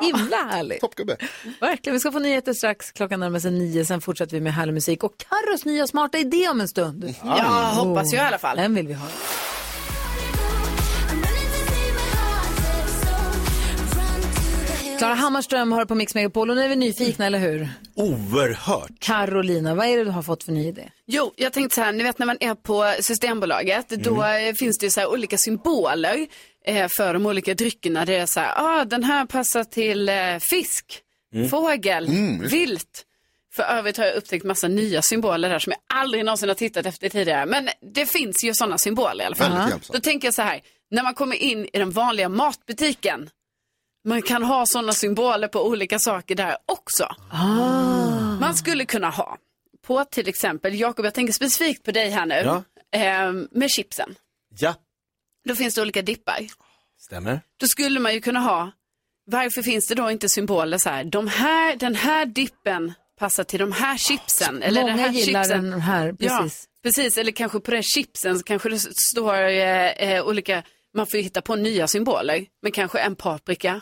himla 0.00 0.36
härligt. 0.36 0.80
Toppgubbe. 0.80 1.16
Verkligen. 1.60 1.94
Vi 1.94 2.00
ska 2.00 2.12
få 2.12 2.18
nyheter 2.18 2.52
strax. 2.52 2.92
Klockan 2.92 3.20
närmar 3.20 3.38
sig 3.38 3.50
nio. 3.50 3.84
Sen 3.84 4.00
fortsätter 4.00 4.32
vi 4.32 4.40
med 4.40 4.54
härlig 4.54 4.74
musik 4.74 5.04
och 5.04 5.12
Carros 5.16 5.64
nya 5.64 5.86
smarta 5.86 6.18
idé 6.18 6.48
om 6.48 6.60
en 6.60 6.68
stund. 6.68 7.14
Ja, 7.24 7.72
hoppas 7.74 8.12
jag 8.12 8.24
i 8.24 8.26
alla 8.26 8.38
fall. 8.38 8.56
Den 8.56 8.74
vill 8.74 8.86
vi 8.88 8.94
ha. 8.94 9.06
Klara 15.02 15.14
Hammarström 15.14 15.72
har 15.72 15.84
på 15.84 15.94
Mix 15.94 16.14
Megapol 16.14 16.50
och 16.50 16.56
nu 16.56 16.62
är 16.64 16.68
vi 16.68 16.76
nyfikna, 16.76 17.26
eller 17.26 17.38
hur? 17.38 17.68
Oerhört. 17.94 18.90
Carolina, 18.98 19.74
vad 19.74 19.86
är 19.86 19.96
det 19.96 20.04
du 20.04 20.10
har 20.10 20.22
fått 20.22 20.44
för 20.44 20.52
ny 20.52 20.68
idé? 20.68 20.90
Jo, 21.06 21.32
jag 21.36 21.52
tänkte 21.52 21.74
så 21.74 21.80
här, 21.80 21.92
ni 21.92 22.02
vet 22.04 22.18
när 22.18 22.26
man 22.26 22.36
är 22.40 22.54
på 22.54 22.94
Systembolaget, 23.00 23.88
då 23.88 24.24
eh, 24.24 24.54
finns 24.54 24.78
det 24.78 24.86
ju 24.86 24.90
så 24.90 25.00
här 25.00 25.10
olika 25.10 25.38
symboler 25.38 26.26
eh, 26.66 26.88
för 26.96 27.14
de 27.14 27.26
olika 27.26 27.54
dryckerna. 27.54 28.04
Det 28.04 28.16
är 28.16 28.26
så 28.26 28.40
här, 28.40 28.52
ah, 28.56 28.84
den 28.84 29.04
här 29.04 29.26
passar 29.26 29.64
till 29.64 30.08
eh, 30.08 30.14
fisk, 30.50 30.98
Mm. 31.34 31.48
fågel, 31.48 32.06
Mm. 32.06 32.48
vilt. 32.48 33.04
För 33.54 33.62
övrigt 33.62 33.96
har 33.96 34.04
jag 34.04 34.14
upptäckt 34.14 34.44
massa 34.44 34.68
nya 34.68 35.02
symboler 35.02 35.48
där 35.50 35.58
som 35.58 35.72
jag 35.72 35.98
aldrig 35.98 36.24
någonsin 36.24 36.48
har 36.48 36.54
tittat 36.56 36.86
efter 36.86 37.08
tidigare. 37.08 37.46
Men 37.46 37.68
det 37.94 38.06
finns 38.06 38.44
ju 38.44 38.54
sådana 38.54 38.78
symboler 38.78 39.24
i 39.24 39.26
alla 39.26 39.36
fall. 39.36 39.70
Då 39.92 40.00
tänker 40.00 40.26
jag 40.26 40.34
så 40.34 40.42
här, 40.42 40.60
när 40.90 41.02
man 41.02 41.14
kommer 41.14 41.36
in 41.36 41.68
i 41.72 41.78
den 41.78 41.90
vanliga 41.90 42.28
matbutiken, 42.28 43.30
man 44.04 44.22
kan 44.22 44.42
ha 44.42 44.66
sådana 44.66 44.92
symboler 44.92 45.48
på 45.48 45.66
olika 45.66 45.98
saker 45.98 46.34
där 46.34 46.56
också. 46.66 47.06
Man 48.40 48.54
skulle 48.54 48.84
kunna 48.84 49.10
ha 49.10 49.36
på 49.86 50.04
till 50.04 50.28
exempel, 50.28 50.74
Jakob 50.80 51.04
jag 51.04 51.14
tänker 51.14 51.32
specifikt 51.32 51.82
på 51.84 51.90
dig 51.90 52.10
här 52.10 52.26
nu, 52.26 52.34
Ja. 52.34 52.62
eh, 52.98 53.32
med 53.50 53.70
chipsen. 53.70 54.14
Ja, 54.58 54.74
Då 55.48 55.54
finns 55.54 55.74
det 55.74 55.82
olika 55.82 56.02
dippar. 56.02 56.38
stämmer. 57.00 57.40
Då 57.60 57.66
skulle 57.66 58.00
man 58.00 58.14
ju 58.14 58.20
kunna 58.20 58.40
ha, 58.40 58.70
varför 59.26 59.62
finns 59.62 59.86
det 59.88 59.94
då 59.94 60.10
inte 60.10 60.28
symboler 60.28 60.78
så 60.78 60.88
här, 60.90 61.04
de 61.04 61.28
här 61.28 61.76
den 61.76 61.94
här 61.94 62.26
dippen 62.26 62.92
passar 63.18 63.44
till 63.44 63.58
de 63.60 63.72
här 63.72 63.96
chipsen. 63.98 64.62
Eller 64.62 64.80
Många 64.80 64.92
den 64.92 65.00
här 65.04 65.12
gillar 65.12 65.42
chipsen. 65.44 65.70
den 65.70 65.80
här, 65.80 66.14
Ja, 66.18 66.38
precis. 66.38 66.64
precis, 66.82 67.18
eller 67.18 67.32
kanske 67.32 67.60
på 67.60 67.70
den 67.70 67.82
chipsen 67.82 68.38
så 68.38 68.44
kanske 68.44 68.68
det 68.68 68.78
står 69.10 69.34
eh, 69.34 69.86
eh, 69.90 70.24
olika, 70.26 70.62
man 70.94 71.06
får 71.06 71.16
ju 71.18 71.22
hitta 71.24 71.42
på 71.42 71.56
nya 71.56 71.86
symboler, 71.88 72.44
men 72.62 72.72
kanske 72.72 72.98
en 72.98 73.16
paprika, 73.16 73.80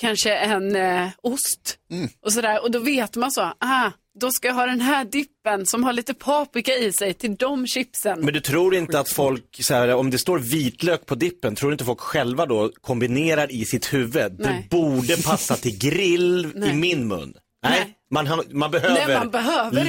kanske 0.00 0.34
en 0.36 0.76
eh, 0.76 1.08
ost 1.22 1.78
och 2.24 2.32
sådär. 2.32 2.62
Och 2.62 2.70
då 2.70 2.78
vet 2.78 3.16
man 3.16 3.32
så, 3.32 3.40
ah, 3.58 3.90
då 4.20 4.30
ska 4.30 4.48
jag 4.48 4.54
ha 4.54 4.66
den 4.66 4.80
här 4.80 5.04
dippen 5.04 5.66
som 5.66 5.84
har 5.84 5.92
lite 5.92 6.14
paprika 6.14 6.74
i 6.74 6.92
sig 6.92 7.14
till 7.14 7.36
de 7.36 7.66
chipsen. 7.66 8.20
Men 8.20 8.34
du 8.34 8.40
tror 8.40 8.74
inte 8.74 9.00
att 9.00 9.08
folk, 9.08 9.44
så 9.60 9.74
här, 9.74 9.94
om 9.94 10.10
det 10.10 10.18
står 10.18 10.38
vitlök 10.38 11.06
på 11.06 11.14
dippen, 11.14 11.54
tror 11.54 11.70
du 11.70 11.74
inte 11.74 11.84
folk 11.84 12.00
själva 12.00 12.46
då 12.46 12.70
kombinerar 12.80 13.52
i 13.52 13.64
sitt 13.64 13.94
huvud? 13.94 14.36
Nej. 14.38 14.66
Det 14.70 14.76
borde 14.76 15.22
passa 15.22 15.56
till 15.56 15.78
grill 15.78 16.52
Nej. 16.54 16.70
i 16.70 16.72
min 16.74 17.08
mun. 17.08 17.34
Nej, 17.62 17.94
Man, 18.10 18.26
har- 18.26 18.44
man 18.50 18.70
behöver, 18.70 19.06
Nej, 19.06 19.18
man 19.18 19.30
behöver 19.30 19.84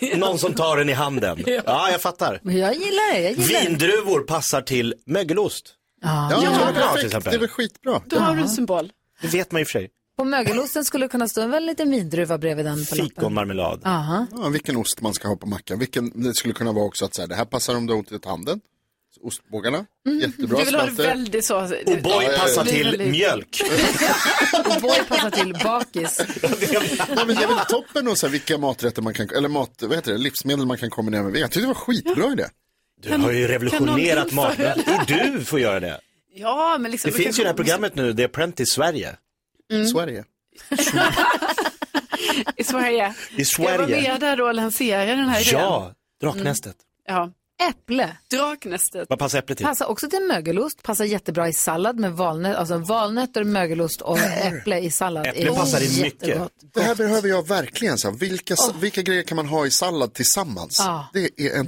det. 0.00 0.16
någon 0.16 0.38
som 0.38 0.54
tar 0.54 0.76
den 0.76 0.88
i 0.88 0.92
handen. 0.92 1.42
Ja. 1.46 1.60
Ja, 1.66 1.90
jag 1.90 2.00
fattar. 2.00 2.40
Men 2.42 2.56
jag 2.56 2.74
gillar 2.74 3.12
det, 3.14 3.20
jag 3.20 3.32
gillar 3.32 3.60
det. 3.60 3.66
Vindruvor 3.68 4.20
passar 4.20 4.60
till 4.60 4.94
mögelost. 5.06 5.74
Ja, 6.04 6.28
Ja, 6.32 6.42
ja, 6.42 6.72
perfekt. 6.74 7.24
Det 7.24 7.34
är 7.34 7.38
väl 7.38 7.48
skitbra. 7.48 8.02
Då 8.06 8.18
har 8.18 8.34
du 8.36 8.42
en 8.42 8.48
symbol. 8.48 8.92
Det 9.22 9.28
vet 9.28 9.52
man 9.52 9.60
i 9.60 9.64
och 9.64 9.68
för 9.68 9.72
sig. 9.78 9.90
På 10.18 10.24
mögelosten 10.24 10.84
skulle 10.84 11.04
det 11.04 11.08
kunna 11.08 11.28
stå 11.28 11.40
en 11.40 11.50
väldigt 11.50 11.78
liten 11.78 11.90
vindruva 11.90 12.38
bredvid 12.38 12.64
den 12.66 12.86
på. 12.86 12.94
Fikonmarmelad. 12.94 13.80
Aha. 13.84 14.26
Ja, 14.32 14.48
vilken 14.48 14.76
ost 14.76 15.00
man 15.00 15.14
ska 15.14 15.28
ha 15.28 15.36
på 15.36 15.46
mackan. 15.46 15.78
Vilken, 15.78 16.22
det 16.22 16.34
skulle 16.34 16.54
kunna 16.54 16.72
vara 16.72 16.84
också 16.84 17.04
att 17.04 17.14
så 17.14 17.22
här, 17.22 17.28
det 17.28 17.34
här 17.34 17.44
passar 17.44 17.74
om 17.76 17.86
du 17.86 17.92
har 17.92 17.98
ont 17.98 18.12
i 18.12 18.18
tanden. 18.18 18.60
Så 19.14 19.26
Ostbågarna, 19.26 19.84
jättebra. 20.20 20.58
Du 20.58 20.64
vill 20.64 20.74
ha 20.74 20.86
det 20.86 20.90
väldigt 21.02 21.44
så. 21.44 21.54
O'boy 21.60 22.38
passar 22.38 22.64
till 22.64 22.84
väldigt- 22.84 23.08
mjölk. 23.10 23.60
O'boy 24.52 25.08
passar 25.08 25.30
till 25.30 25.56
bakis. 25.64 26.20
Nej, 27.16 27.26
men 27.26 27.36
det 27.36 27.42
är 27.42 27.48
väl 27.48 27.58
toppen 27.68 28.08
och 28.08 28.18
så 28.18 28.26
här, 28.26 28.32
vilka 28.32 28.58
maträtter 28.58 29.02
man 29.02 29.14
kan, 29.14 29.28
eller 29.36 29.48
mat, 29.48 29.70
vad 29.82 29.94
heter 29.94 30.12
det, 30.12 30.18
livsmedel 30.18 30.66
man 30.66 30.78
kan 30.78 30.90
kombinera 30.90 31.22
med. 31.22 31.36
Jag 31.36 31.50
tyckte 31.50 31.60
det 31.60 31.66
var 31.66 31.74
skitbra 31.74 32.32
idé. 32.32 32.44
Du 33.04 33.16
har 33.16 33.32
ju 33.32 33.48
revolutionerat 33.48 34.28
kan 34.28 34.36
maten. 34.36 34.78
Du 35.06 35.44
får 35.44 35.60
göra 35.60 35.80
det. 35.80 36.00
Ja, 36.34 36.76
men 36.80 36.90
liksom. 36.90 37.10
Det 37.10 37.16
finns 37.16 37.38
ju 37.38 37.42
det 37.42 37.48
här 37.48 37.56
programmet 37.56 37.94
nu, 37.94 38.14
The 38.14 38.24
Apprentice 38.24 38.70
Sverige. 38.70 39.16
Mm. 39.72 39.86
Sverige. 39.86 40.24
I 42.56 42.64
Sverige. 42.64 43.14
I 43.36 43.44
Ska 43.44 43.62
jag 43.62 43.78
vara 43.78 43.86
Sverige. 43.88 44.10
med 44.12 44.20
där 44.20 44.36
då 44.36 44.44
och 44.44 44.54
lansera 44.54 45.04
den 45.04 45.28
här 45.28 45.40
idén? 45.48 45.60
Ja, 45.60 45.94
Draknästet. 46.20 46.76
Ja. 47.06 47.32
Äpple. 47.62 48.16
Draknästet. 48.30 49.06
Vad 49.08 49.18
passar 49.18 49.38
äpplet 49.38 49.58
till? 49.58 49.66
Passar 49.66 49.86
också 49.86 50.08
till 50.08 50.20
mögelost, 50.28 50.82
passar 50.82 51.04
jättebra 51.04 51.48
i 51.48 51.52
sallad 51.52 51.98
med 51.98 52.12
valnöt, 52.12 52.56
alltså 52.56 52.78
valnötter, 52.78 53.44
mögelost 53.44 54.00
och 54.00 54.18
äpple 54.18 54.78
i 54.78 54.90
sallad. 54.90 55.26
Äpple 55.26 55.42
är 55.50 55.54
passar 55.54 55.80
i 55.80 56.02
mycket. 56.02 56.40
Det 56.74 56.82
här 56.82 56.94
behöver 56.94 57.28
jag 57.28 57.48
verkligen. 57.48 57.98
Så 57.98 58.10
vilka, 58.10 58.56
vilka 58.80 59.02
grejer 59.02 59.22
kan 59.22 59.36
man 59.36 59.46
ha 59.46 59.66
i 59.66 59.70
sallad 59.70 60.14
tillsammans? 60.14 60.76
Ja. 60.78 61.08
Det 61.12 61.30
är 61.36 61.50
en 61.54 61.66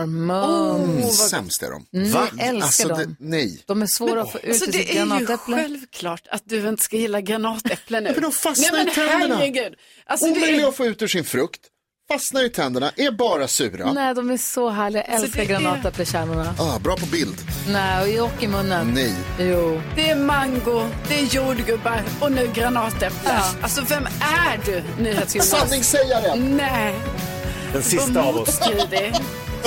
Mm, 0.00 0.96
mums. 0.96 1.28
sämst 1.28 1.62
är 1.62 1.70
de. 1.70 2.10
Va? 2.12 2.28
jag 2.38 2.46
älskar 2.48 2.64
alltså, 2.66 2.88
dem. 2.88 2.98
Det, 2.98 3.26
nej. 3.26 3.62
De 3.66 3.82
är 3.82 3.86
svåra 3.86 4.22
att 4.22 4.32
få 4.32 4.38
ut 4.38 4.48
Alltså 4.48 4.64
ur 4.64 4.72
sitt 4.72 4.88
det 4.88 4.90
är 4.90 5.02
ju 5.04 5.08
granatäpple. 5.08 5.56
självklart 5.56 6.22
att 6.30 6.42
du 6.44 6.68
inte 6.68 6.82
ska 6.82 6.96
gilla 6.96 7.20
granatäpple 7.20 8.00
nu. 8.00 8.12
Men 8.12 8.22
de 8.22 8.32
fastnar 8.32 8.72
Nej, 8.72 8.84
men 8.84 8.92
i 8.92 8.94
tänderna. 8.94 9.76
Alltså, 10.06 10.26
Omöjliga 10.26 10.62
är... 10.64 10.68
att 10.68 10.76
få 10.76 10.86
ut 10.86 11.02
ur 11.02 11.06
sin 11.08 11.24
frukt. 11.24 11.60
Fastnar 12.12 12.44
i 12.44 12.50
tänderna, 12.50 12.90
är 12.96 13.10
bara 13.10 13.48
sura. 13.48 13.92
Nej, 13.92 14.14
de 14.14 14.30
är 14.30 14.36
så 14.36 14.68
härliga. 14.70 15.04
Jag 15.08 15.14
älskar 15.14 15.36
det 15.36 15.42
är- 15.54 15.60
granatäpplekärnorna. 15.60 16.54
Ah, 16.58 16.78
bra 16.78 16.96
på 16.96 17.06
bild. 17.06 17.36
Nej, 17.68 18.20
och 18.20 18.42
i 18.42 18.48
munnen. 18.48 18.92
Nej. 18.94 19.14
Jo. 19.38 19.82
Det 19.96 20.10
är 20.10 20.16
mango, 20.16 20.86
det 21.08 21.14
är 21.20 21.24
jordgubbar 21.24 22.02
och 22.20 22.32
nu 22.32 22.50
granatäpple. 22.54 23.30
Ja. 23.32 23.44
Alltså 23.62 23.82
vem 23.88 24.06
är 24.20 24.60
du, 24.64 24.82
NyhetsJonas? 25.02 25.48
Sanningssägaren! 25.48 26.56
Nej. 26.56 26.94
Den 27.72 27.82
sista 27.82 28.22
av 28.22 28.36
oss. 28.36 28.60
Motstridig. 28.60 29.14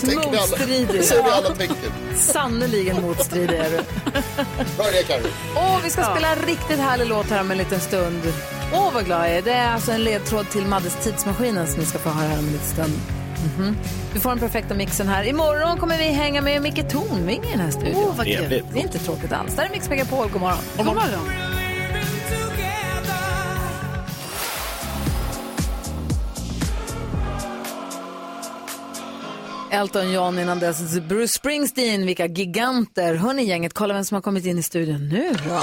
Det. 0.01 0.15
Motstridig. 0.15 1.01
Vi 1.01 1.19
alla. 1.19 1.55
Sannerligen 2.17 3.01
motstridig 3.01 3.55
är 3.59 3.69
du. 3.69 3.77
Bra 4.77 4.89
idé, 4.89 5.03
Carro. 5.07 5.27
Åh, 5.55 5.79
vi 5.83 5.89
ska 5.89 6.03
spela 6.03 6.27
en 6.35 6.39
riktigt 6.45 6.79
härlig 6.79 7.07
låt 7.07 7.29
här 7.29 7.41
om 7.41 7.51
en 7.51 7.57
liten 7.57 7.79
stund. 7.79 8.21
Åh, 8.73 8.93
vad 8.93 9.05
glad 9.05 9.19
jag 9.21 9.37
är. 9.37 9.41
Det 9.41 9.51
är 9.51 9.73
alltså 9.73 9.91
en 9.91 10.03
ledtråd 10.03 10.49
till 10.49 10.65
Maddes 10.65 11.03
tidsmaskinen 11.03 11.67
som 11.67 11.79
ni 11.79 11.85
ska 11.85 11.99
få 11.99 12.09
höra 12.09 12.27
här 12.27 12.39
om 12.39 12.45
en 12.45 12.51
liten 12.51 12.67
stund. 12.67 12.93
Mhm. 13.57 13.77
Du 14.13 14.19
får 14.19 14.29
den 14.29 14.39
perfekta 14.39 14.73
mixen 14.73 15.07
här. 15.07 15.23
Imorgon 15.23 15.77
kommer 15.77 15.97
vi 15.97 16.03
hänga 16.03 16.41
med 16.41 16.61
Micke 16.61 16.89
Tornving 16.89 17.43
i 17.43 17.51
den 17.51 17.59
här 17.59 17.71
studion. 17.71 17.95
Åh, 17.95 18.15
vad 18.17 18.25
kul. 18.25 18.49
Det 18.73 18.79
är 18.79 18.83
inte 18.83 18.99
tråkigt 18.99 19.31
alls. 19.31 19.55
Där 19.55 19.65
är 19.65 19.69
Mix 19.69 19.89
Megapol. 19.89 20.29
God 20.29 20.41
morgon. 20.41 20.57
God 20.77 20.85
morgon. 20.85 21.29
Elton 29.71 30.11
John 30.11 30.39
innan 30.39 30.59
dess 30.59 30.99
Bruce 30.99 31.33
Springsteen. 31.33 32.05
Vilka 32.05 32.25
giganter. 32.25 33.15
Hörni 33.15 33.43
gänget, 33.43 33.73
kolla 33.73 33.93
vem 33.93 34.05
som 34.05 34.15
har 34.15 34.21
kommit 34.21 34.45
in 34.45 34.59
i 34.59 34.63
studion 34.63 35.09
nu 35.09 35.33
då. 35.49 35.61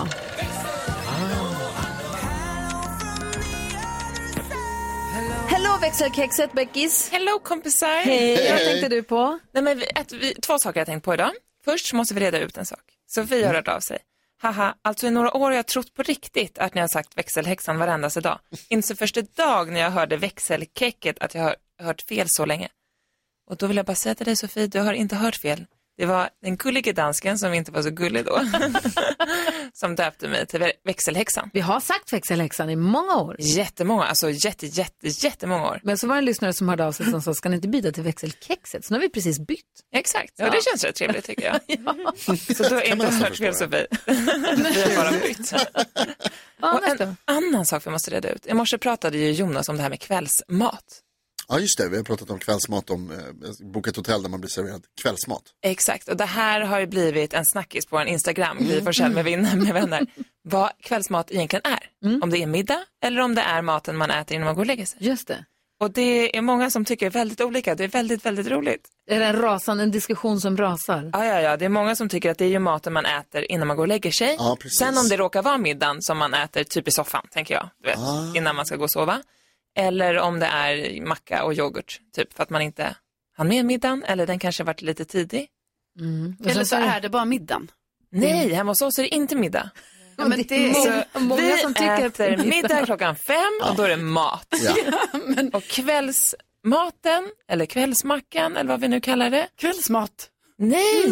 Växelkexet, 5.90 6.52
Beckis. 6.52 7.10
Hello 7.12 7.38
kompisar! 7.38 8.02
Hej, 8.04 8.52
vad 8.52 8.58
tänkte 8.58 8.88
du 8.88 9.02
på? 9.02 9.38
Nej, 9.52 9.62
men 9.62 9.78
vi, 9.78 9.84
ett, 9.84 10.12
vi, 10.12 10.34
två 10.34 10.58
saker 10.58 10.80
jag 10.80 10.86
tänkt 10.86 11.04
på 11.04 11.14
idag. 11.14 11.30
Först 11.64 11.86
så 11.86 11.96
måste 11.96 12.14
vi 12.14 12.20
reda 12.20 12.38
ut 12.38 12.58
en 12.58 12.66
sak. 12.66 12.82
Sofie 13.06 13.46
har 13.46 13.54
hört 13.54 13.68
av 13.68 13.80
sig. 13.80 13.98
Haha, 14.42 14.74
alltså 14.82 15.06
i 15.06 15.10
några 15.10 15.36
år 15.36 15.44
har 15.44 15.52
jag 15.52 15.66
trott 15.66 15.94
på 15.94 16.02
riktigt 16.02 16.58
att 16.58 16.74
ni 16.74 16.80
har 16.80 16.88
sagt 16.88 17.18
växelhäxan 17.18 17.78
varendaste 17.78 18.20
dag. 18.20 18.38
Inte 18.68 18.88
så 18.88 18.96
första 18.96 19.22
dag 19.22 19.72
när 19.72 19.80
jag 19.80 19.90
hörde 19.90 20.16
växelkecket 20.16 21.18
att 21.18 21.34
jag 21.34 21.42
har 21.42 21.56
hört 21.82 22.02
fel 22.02 22.28
så 22.28 22.44
länge. 22.46 22.68
Och 23.46 23.56
då 23.56 23.66
vill 23.66 23.76
jag 23.76 23.86
bara 23.86 23.94
säga 23.94 24.14
till 24.14 24.26
dig 24.26 24.36
Sofie, 24.36 24.66
du 24.66 24.80
har 24.80 24.92
inte 24.92 25.16
hört 25.16 25.36
fel. 25.36 25.66
Det 26.00 26.06
var 26.06 26.28
den 26.42 26.56
gullige 26.56 26.92
dansken 26.92 27.38
som 27.38 27.54
inte 27.54 27.72
var 27.72 27.82
så 27.82 27.90
gullig 27.90 28.24
då, 28.24 28.40
som 29.72 29.94
döpte 29.96 30.28
mig 30.28 30.46
till 30.46 30.60
vä- 30.60 30.72
växelhäxan. 30.84 31.50
Vi 31.52 31.60
har 31.60 31.80
sagt 31.80 32.12
växelhäxan 32.12 32.70
i 32.70 32.76
många 32.76 33.16
år. 33.16 33.36
Jättemånga, 33.38 34.04
alltså 34.04 34.30
jätte, 34.30 34.66
jätte, 34.66 35.08
jättemånga 35.08 35.66
år. 35.68 35.80
Men 35.82 35.98
så 35.98 36.06
var 36.06 36.14
det 36.14 36.18
en 36.18 36.24
lyssnare 36.24 36.52
som 36.52 36.68
hörde 36.68 36.84
av 36.86 36.92
sig 36.92 37.10
som 37.10 37.22
sa, 37.22 37.34
ska 37.34 37.48
ni 37.48 37.56
inte 37.56 37.68
byta 37.68 37.92
till 37.92 38.02
växelkexet? 38.02 38.84
Så 38.84 38.94
nu 38.94 38.98
har 38.98 39.02
vi 39.02 39.08
precis 39.10 39.38
bytt. 39.38 39.58
Exakt, 39.94 40.32
Ja. 40.36 40.46
och 40.46 40.52
det 40.52 40.64
känns 40.64 40.84
rätt 40.84 40.94
trevligt 40.96 41.24
tycker 41.24 41.44
jag. 41.44 41.60
Så 42.56 42.62
du 42.62 42.74
har 42.74 42.82
inte 42.82 43.06
hört 43.06 43.36
fel 43.36 43.54
Sofie. 43.54 43.86
Vi 44.06 44.82
har 44.82 44.96
bara 44.96 45.10
bytt. 45.10 45.52
Ja, 46.60 46.72
Och 46.78 47.00
en 47.00 47.16
annan 47.24 47.66
sak 47.66 47.86
vi 47.86 47.90
måste 47.90 48.10
reda 48.10 48.28
ut. 48.28 48.46
I 48.46 48.54
morse 48.54 48.78
pratade 48.78 49.18
ju 49.18 49.30
Jonas 49.32 49.68
om 49.68 49.76
det 49.76 49.82
här 49.82 49.90
med 49.90 50.00
kvällsmat. 50.00 50.84
Ja, 51.50 51.58
just 51.58 51.78
det. 51.78 51.88
Vi 51.88 51.96
har 51.96 52.04
pratat 52.04 52.30
om 52.30 52.38
kvällsmat, 52.38 52.90
om 52.90 53.10
eh, 53.10 53.16
boka 53.72 53.90
ett 53.90 53.96
hotell 53.96 54.22
där 54.22 54.28
man 54.30 54.40
blir 54.40 54.50
serverad 54.50 54.82
kvällsmat. 55.02 55.42
Exakt, 55.62 56.08
och 56.08 56.16
det 56.16 56.24
här 56.24 56.60
har 56.60 56.80
ju 56.80 56.86
blivit 56.86 57.34
en 57.34 57.44
snackis 57.46 57.86
på 57.86 57.98
en 57.98 58.08
Instagram, 58.08 58.56
Gry 58.60 58.80
Forssell 58.84 59.12
med, 59.12 59.24
vin- 59.24 59.62
med 59.64 59.74
vänner. 59.74 60.06
Vad 60.42 60.70
kvällsmat 60.82 61.30
egentligen 61.30 61.62
är. 61.64 62.12
Om 62.22 62.30
det 62.30 62.38
är 62.42 62.46
middag 62.46 62.80
eller 63.04 63.20
om 63.20 63.34
det 63.34 63.42
är 63.42 63.62
maten 63.62 63.96
man 63.96 64.10
äter 64.10 64.34
innan 64.34 64.46
man 64.46 64.54
går 64.54 64.62
och 64.62 64.66
lägger 64.66 64.86
sig. 64.86 64.98
Just 65.00 65.28
det. 65.28 65.44
Och 65.80 65.90
det 65.90 66.36
är 66.36 66.42
många 66.42 66.70
som 66.70 66.84
tycker 66.84 67.10
väldigt 67.10 67.40
olika. 67.40 67.74
Det 67.74 67.84
är 67.84 67.88
väldigt, 67.88 68.26
väldigt 68.26 68.46
roligt. 68.46 68.88
Är 69.10 69.20
det 69.20 69.26
en 69.26 69.36
rasande, 69.36 69.82
en 69.82 69.90
diskussion 69.90 70.40
som 70.40 70.56
rasar? 70.56 71.10
Ja, 71.12 71.24
ja, 71.26 71.40
ja. 71.40 71.56
Det 71.56 71.64
är 71.64 71.68
många 71.68 71.96
som 71.96 72.08
tycker 72.08 72.30
att 72.30 72.38
det 72.38 72.44
är 72.44 72.48
ju 72.48 72.58
maten 72.58 72.92
man 72.92 73.06
äter 73.06 73.52
innan 73.52 73.68
man 73.68 73.76
går 73.76 73.84
och 73.84 73.88
lägger 73.88 74.10
sig. 74.10 74.36
Ja, 74.38 74.56
precis. 74.60 74.78
Sen 74.78 74.98
om 74.98 75.08
det 75.08 75.16
råkar 75.16 75.42
vara 75.42 75.58
middagen 75.58 75.96
som 76.02 76.18
man 76.18 76.34
äter 76.34 76.64
typ 76.64 76.88
i 76.88 76.90
soffan, 76.90 77.26
tänker 77.30 77.54
jag, 77.54 77.70
du 77.82 77.88
vet, 77.88 77.98
Ah. 77.98 78.32
innan 78.36 78.56
man 78.56 78.66
ska 78.66 78.76
gå 78.76 78.84
och 78.84 78.90
sova. 78.92 79.22
Eller 79.80 80.18
om 80.18 80.40
det 80.40 80.46
är 80.46 81.00
macka 81.06 81.44
och 81.44 81.54
yoghurt, 81.54 82.00
typ 82.16 82.32
för 82.32 82.42
att 82.42 82.50
man 82.50 82.62
inte 82.62 82.94
hann 83.36 83.48
med 83.48 83.64
middagen 83.64 84.04
eller 84.04 84.26
den 84.26 84.38
kanske 84.38 84.64
varit 84.64 84.82
lite 84.82 85.04
tidig. 85.04 85.48
Mm. 86.00 86.36
Eller 86.46 86.64
så 86.64 86.76
är 86.76 87.00
det 87.00 87.08
bara 87.08 87.24
middagen. 87.24 87.70
Nej, 88.12 88.52
hemma 88.54 88.70
hos 88.70 88.82
oss 88.82 88.98
är 88.98 89.02
det 89.02 89.08
inte 89.08 89.36
middag. 89.36 89.70
Ja, 90.16 90.28
men 90.28 90.42
det 90.48 90.54
är 90.54 90.72
Så 90.74 91.18
många 91.18 91.42
vi 91.42 91.56
som 91.56 91.74
tycker 91.74 92.06
att 92.06 92.14
det 92.14 92.26
är 92.26 92.32
äter 92.32 92.44
middag. 92.44 92.56
middag 92.68 92.86
klockan 92.86 93.16
fem 93.16 93.60
och 93.70 93.76
då 93.76 93.82
är 93.82 93.88
det 93.88 93.96
mat. 93.96 94.54
Ja. 94.62 94.74
Och 95.52 95.62
kvällsmaten, 95.62 97.30
eller 97.48 97.66
kvällsmackan, 97.66 98.56
eller 98.56 98.68
vad 98.70 98.80
vi 98.80 98.88
nu 98.88 99.00
kallar 99.00 99.30
det. 99.30 99.48
Kvällsmat. 99.56 100.28
Nej, 100.58 101.06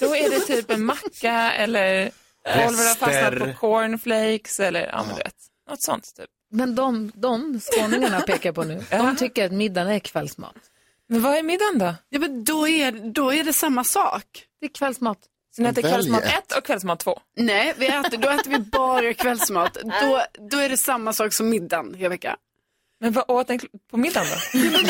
då 0.00 0.16
är 0.16 0.30
det 0.30 0.40
typ 0.40 0.70
en 0.70 0.84
macka 0.84 1.52
eller 1.52 2.10
Oliver 2.44 2.88
har 2.88 2.94
fastnat 2.94 3.38
på 3.38 3.60
cornflakes 3.60 4.60
eller 4.60 4.86
ja, 4.86 5.04
men 5.06 5.16
du 5.16 5.22
vet, 5.22 5.34
något 5.70 5.82
sånt 5.82 6.14
typ. 6.16 6.30
Men 6.50 6.74
de, 6.74 7.12
de 7.14 7.60
skåningarna 7.60 8.20
pekar 8.20 8.52
på 8.52 8.62
nu, 8.62 8.84
de 8.90 9.16
tycker 9.16 9.46
att 9.46 9.52
middagen 9.52 9.88
är 9.88 9.98
kvällsmat. 9.98 10.54
Men 11.08 11.22
vad 11.22 11.36
är 11.36 11.42
middagen 11.42 11.78
då? 11.78 11.94
Ja, 12.08 12.18
men 12.18 12.44
då 12.44 12.68
är, 12.68 13.12
då 13.12 13.32
är 13.32 13.44
det 13.44 13.52
samma 13.52 13.84
sak. 13.84 14.24
Det 14.60 14.66
är 14.66 14.70
kvällsmat. 14.70 15.18
Så 15.56 15.62
ni 15.62 15.68
äter 15.68 15.82
Välj 15.82 15.94
kvällsmat 15.94 16.24
ett. 16.24 16.52
1 16.52 16.58
och 16.58 16.64
kvällsmat 16.64 17.00
2? 17.00 17.20
Nej, 17.36 17.74
vi 17.78 17.86
äter, 17.86 18.16
då 18.18 18.28
äter 18.28 18.50
vi 18.50 18.58
bara 18.58 19.14
kvällsmat. 19.14 19.74
Då, 19.74 20.22
då 20.50 20.58
är 20.58 20.68
det 20.68 20.76
samma 20.76 21.12
sak 21.12 21.34
som 21.34 21.48
middagen, 21.48 21.96
Rebecka. 21.98 22.36
Men 23.00 23.12
vad 23.12 23.24
åt 23.30 23.46
den 23.48 23.60
på 23.90 23.96
middagen 23.96 24.26
då? 24.30 24.58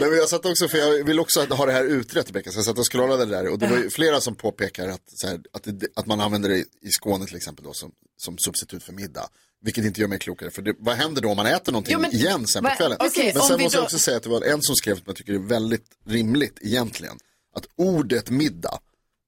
men 0.10 0.16
jag 0.16 0.28
satt 0.28 0.46
också, 0.46 0.68
för 0.68 0.78
jag 0.78 1.04
vill 1.04 1.20
också 1.20 1.44
ha 1.44 1.66
det 1.66 1.72
här 1.72 1.84
utrett 1.84 2.28
Rebecka, 2.28 2.50
så 2.50 2.58
jag 2.58 2.64
satt 2.64 2.78
och 2.78 2.92
scrollade 2.92 3.24
det 3.24 3.30
där 3.36 3.48
och 3.48 3.58
det 3.58 3.66
var 3.66 3.76
ju 3.76 3.90
flera 3.90 4.20
som 4.20 4.34
påpekar 4.34 4.88
att, 4.88 5.02
så 5.14 5.26
här, 5.26 5.40
att, 5.52 5.62
det, 5.64 5.86
att 5.96 6.06
man 6.06 6.20
använder 6.20 6.48
det 6.48 6.56
i 6.58 6.90
Skåne 6.90 7.26
till 7.26 7.36
exempel 7.36 7.64
då, 7.64 7.72
som, 7.72 7.92
som 8.16 8.38
substitut 8.38 8.82
för 8.82 8.92
middag. 8.92 9.28
Vilket 9.62 9.84
inte 9.84 10.00
gör 10.00 10.08
mig 10.08 10.18
klokare, 10.18 10.50
för 10.50 10.62
det, 10.62 10.74
vad 10.78 10.96
händer 10.96 11.22
då 11.22 11.28
om 11.30 11.36
man 11.36 11.46
äter 11.46 11.72
någonting 11.72 11.92
Jo, 11.92 11.98
men- 12.00 12.12
igen 12.14 12.46
sen 12.46 12.64
på 12.64 12.70
kvällen? 12.70 12.96
okej, 13.00 13.32
men 13.34 13.42
sen 13.42 13.60
måste 13.60 13.76
jag 13.76 13.82
då- 13.82 13.84
också 13.84 13.98
säga 13.98 14.16
att 14.16 14.22
det 14.22 14.28
var 14.28 14.42
en 14.42 14.62
som 14.62 14.74
skrev 14.76 14.94
som 14.94 15.02
jag 15.06 15.16
tycker 15.16 15.32
är 15.32 15.38
väldigt 15.38 15.84
rimligt 16.06 16.58
egentligen. 16.60 17.18
Att 17.56 17.66
ordet 17.76 18.30
middag, 18.30 18.78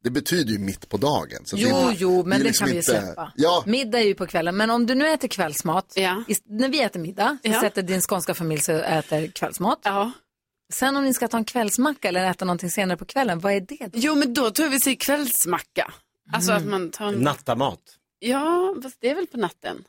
det 0.02 0.10
betyder 0.10 0.52
ju 0.52 0.58
mitt 0.58 0.88
på 0.88 0.96
dagen. 0.96 1.44
Så 1.44 1.56
Jo, 1.58 1.68
det, 1.68 1.94
jo, 1.98 2.22
men 2.24 2.32
är 2.32 2.38
det 2.38 2.44
liksom 2.44 2.64
kan 2.66 2.68
vi 2.68 2.72
ju 2.72 2.78
inte- 2.78 2.90
släppa. 3.06 3.32
Ja, 3.36 3.62
Middag 3.66 3.98
är 3.98 4.04
ju 4.04 4.14
på 4.14 4.26
kvällen, 4.26 4.56
men 4.56 4.70
om 4.70 4.86
du 4.86 4.94
nu 4.94 5.08
äter 5.08 5.28
kvällsmat, 5.28 5.92
ist- 6.28 6.42
när 6.46 6.68
vi 6.68 6.82
äter 6.82 7.00
middag, 7.00 7.38
så 7.44 7.50
Ja. 7.50 7.60
sätter 7.60 7.82
din 7.82 8.00
skånska 8.00 8.34
familj 8.34 8.60
sig 8.60 8.74
och 8.74 8.84
äter 8.84 9.26
kvällsmat. 9.26 9.86
Sen 10.72 10.96
om 10.96 11.04
ni 11.04 11.14
ska 11.14 11.28
ta 11.28 11.36
en 11.36 11.44
kvällsmacka 11.44 12.08
eller 12.08 12.30
äta 12.30 12.44
någonting 12.44 12.70
senare 12.70 12.98
på 12.98 13.04
kvällen, 13.04 13.38
vad 13.38 13.52
är 13.52 13.60
det 13.60 13.78
då? 13.80 13.90
Jo, 13.94 14.14
men 14.14 14.34
då 14.34 14.50
tror 14.50 14.68
vi 14.68 14.80
säger 14.80 14.96
kvällsmacka. 14.96 15.92
Alltså 16.32 16.52
att 16.52 16.66
man 16.66 16.90
tar 16.90 17.06
en... 17.06 17.14
Nattamat. 17.14 17.80
Ja, 18.18 18.74
fast 18.82 18.96
det 19.00 19.10
är 19.10 19.14
väl 19.14 19.26
på 19.26 19.36
natten. 19.38 19.84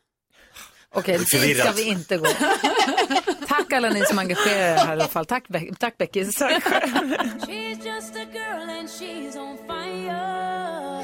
Okej, 0.94 1.18
dit 1.18 1.57
ska 1.60 1.72
vi 1.72 1.84
inte 1.84 2.18
gå. 2.18 2.26
Tack 3.48 3.74
alla 3.74 3.90
ni 3.90 4.06
som 4.06 4.20
engagerar 4.20 4.74
er 4.74 4.78
här 4.78 4.90
i 4.90 4.91
alla 4.91 5.07
fall. 5.07 5.26
Tack, 5.26 5.48
Be- 5.48 5.76
tack 5.80 5.98
Beckis. 5.98 6.41
She's 6.41 7.86
just 7.86 8.15
a 8.15 8.26
girl 8.34 8.70
and 8.80 8.90
she's 8.90 9.38
on 9.38 9.57
fire. 9.68 11.03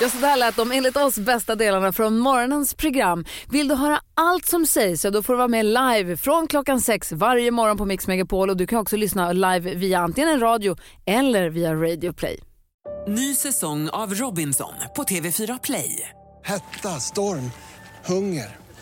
Ja, 0.00 0.08
så 0.10 0.16
där 0.18 0.36
lät 0.36 0.56
de 0.56 0.72
enligt 0.72 0.96
oss 0.96 1.18
bästa 1.18 1.54
delarna 1.54 1.92
från 1.92 2.18
morgonens 2.18 2.74
program. 2.74 3.24
Vill 3.50 3.68
du 3.68 3.74
höra 3.74 4.00
allt 4.14 4.46
som 4.46 4.66
sägs 4.66 5.00
så 5.02 5.10
då 5.10 5.22
får 5.22 5.32
du 5.32 5.36
vara 5.36 5.48
med 5.48 5.66
live 5.66 6.16
från 6.16 6.46
klockan 6.46 6.80
sex 6.80 7.12
varje 7.12 7.50
morgon 7.50 7.76
på 7.76 7.84
Mix 7.84 8.06
Megapol 8.06 8.50
och 8.50 8.56
du 8.56 8.66
kan 8.66 8.78
också 8.78 8.96
lyssna 8.96 9.32
live 9.32 9.74
via 9.74 9.98
antingen 9.98 10.30
en 10.30 10.40
radio 10.40 10.76
eller 11.06 11.50
via 11.50 11.74
Radio 11.74 12.12
Play. 12.12 12.40
Ny 13.08 13.34
säsong 13.34 13.88
av 13.88 14.14
Robinson 14.14 14.72
på 14.96 15.02
TV4 15.02 15.58
Play. 15.62 16.08
Hetta, 16.44 16.88
storm, 17.00 17.50
hunger. 18.04 18.65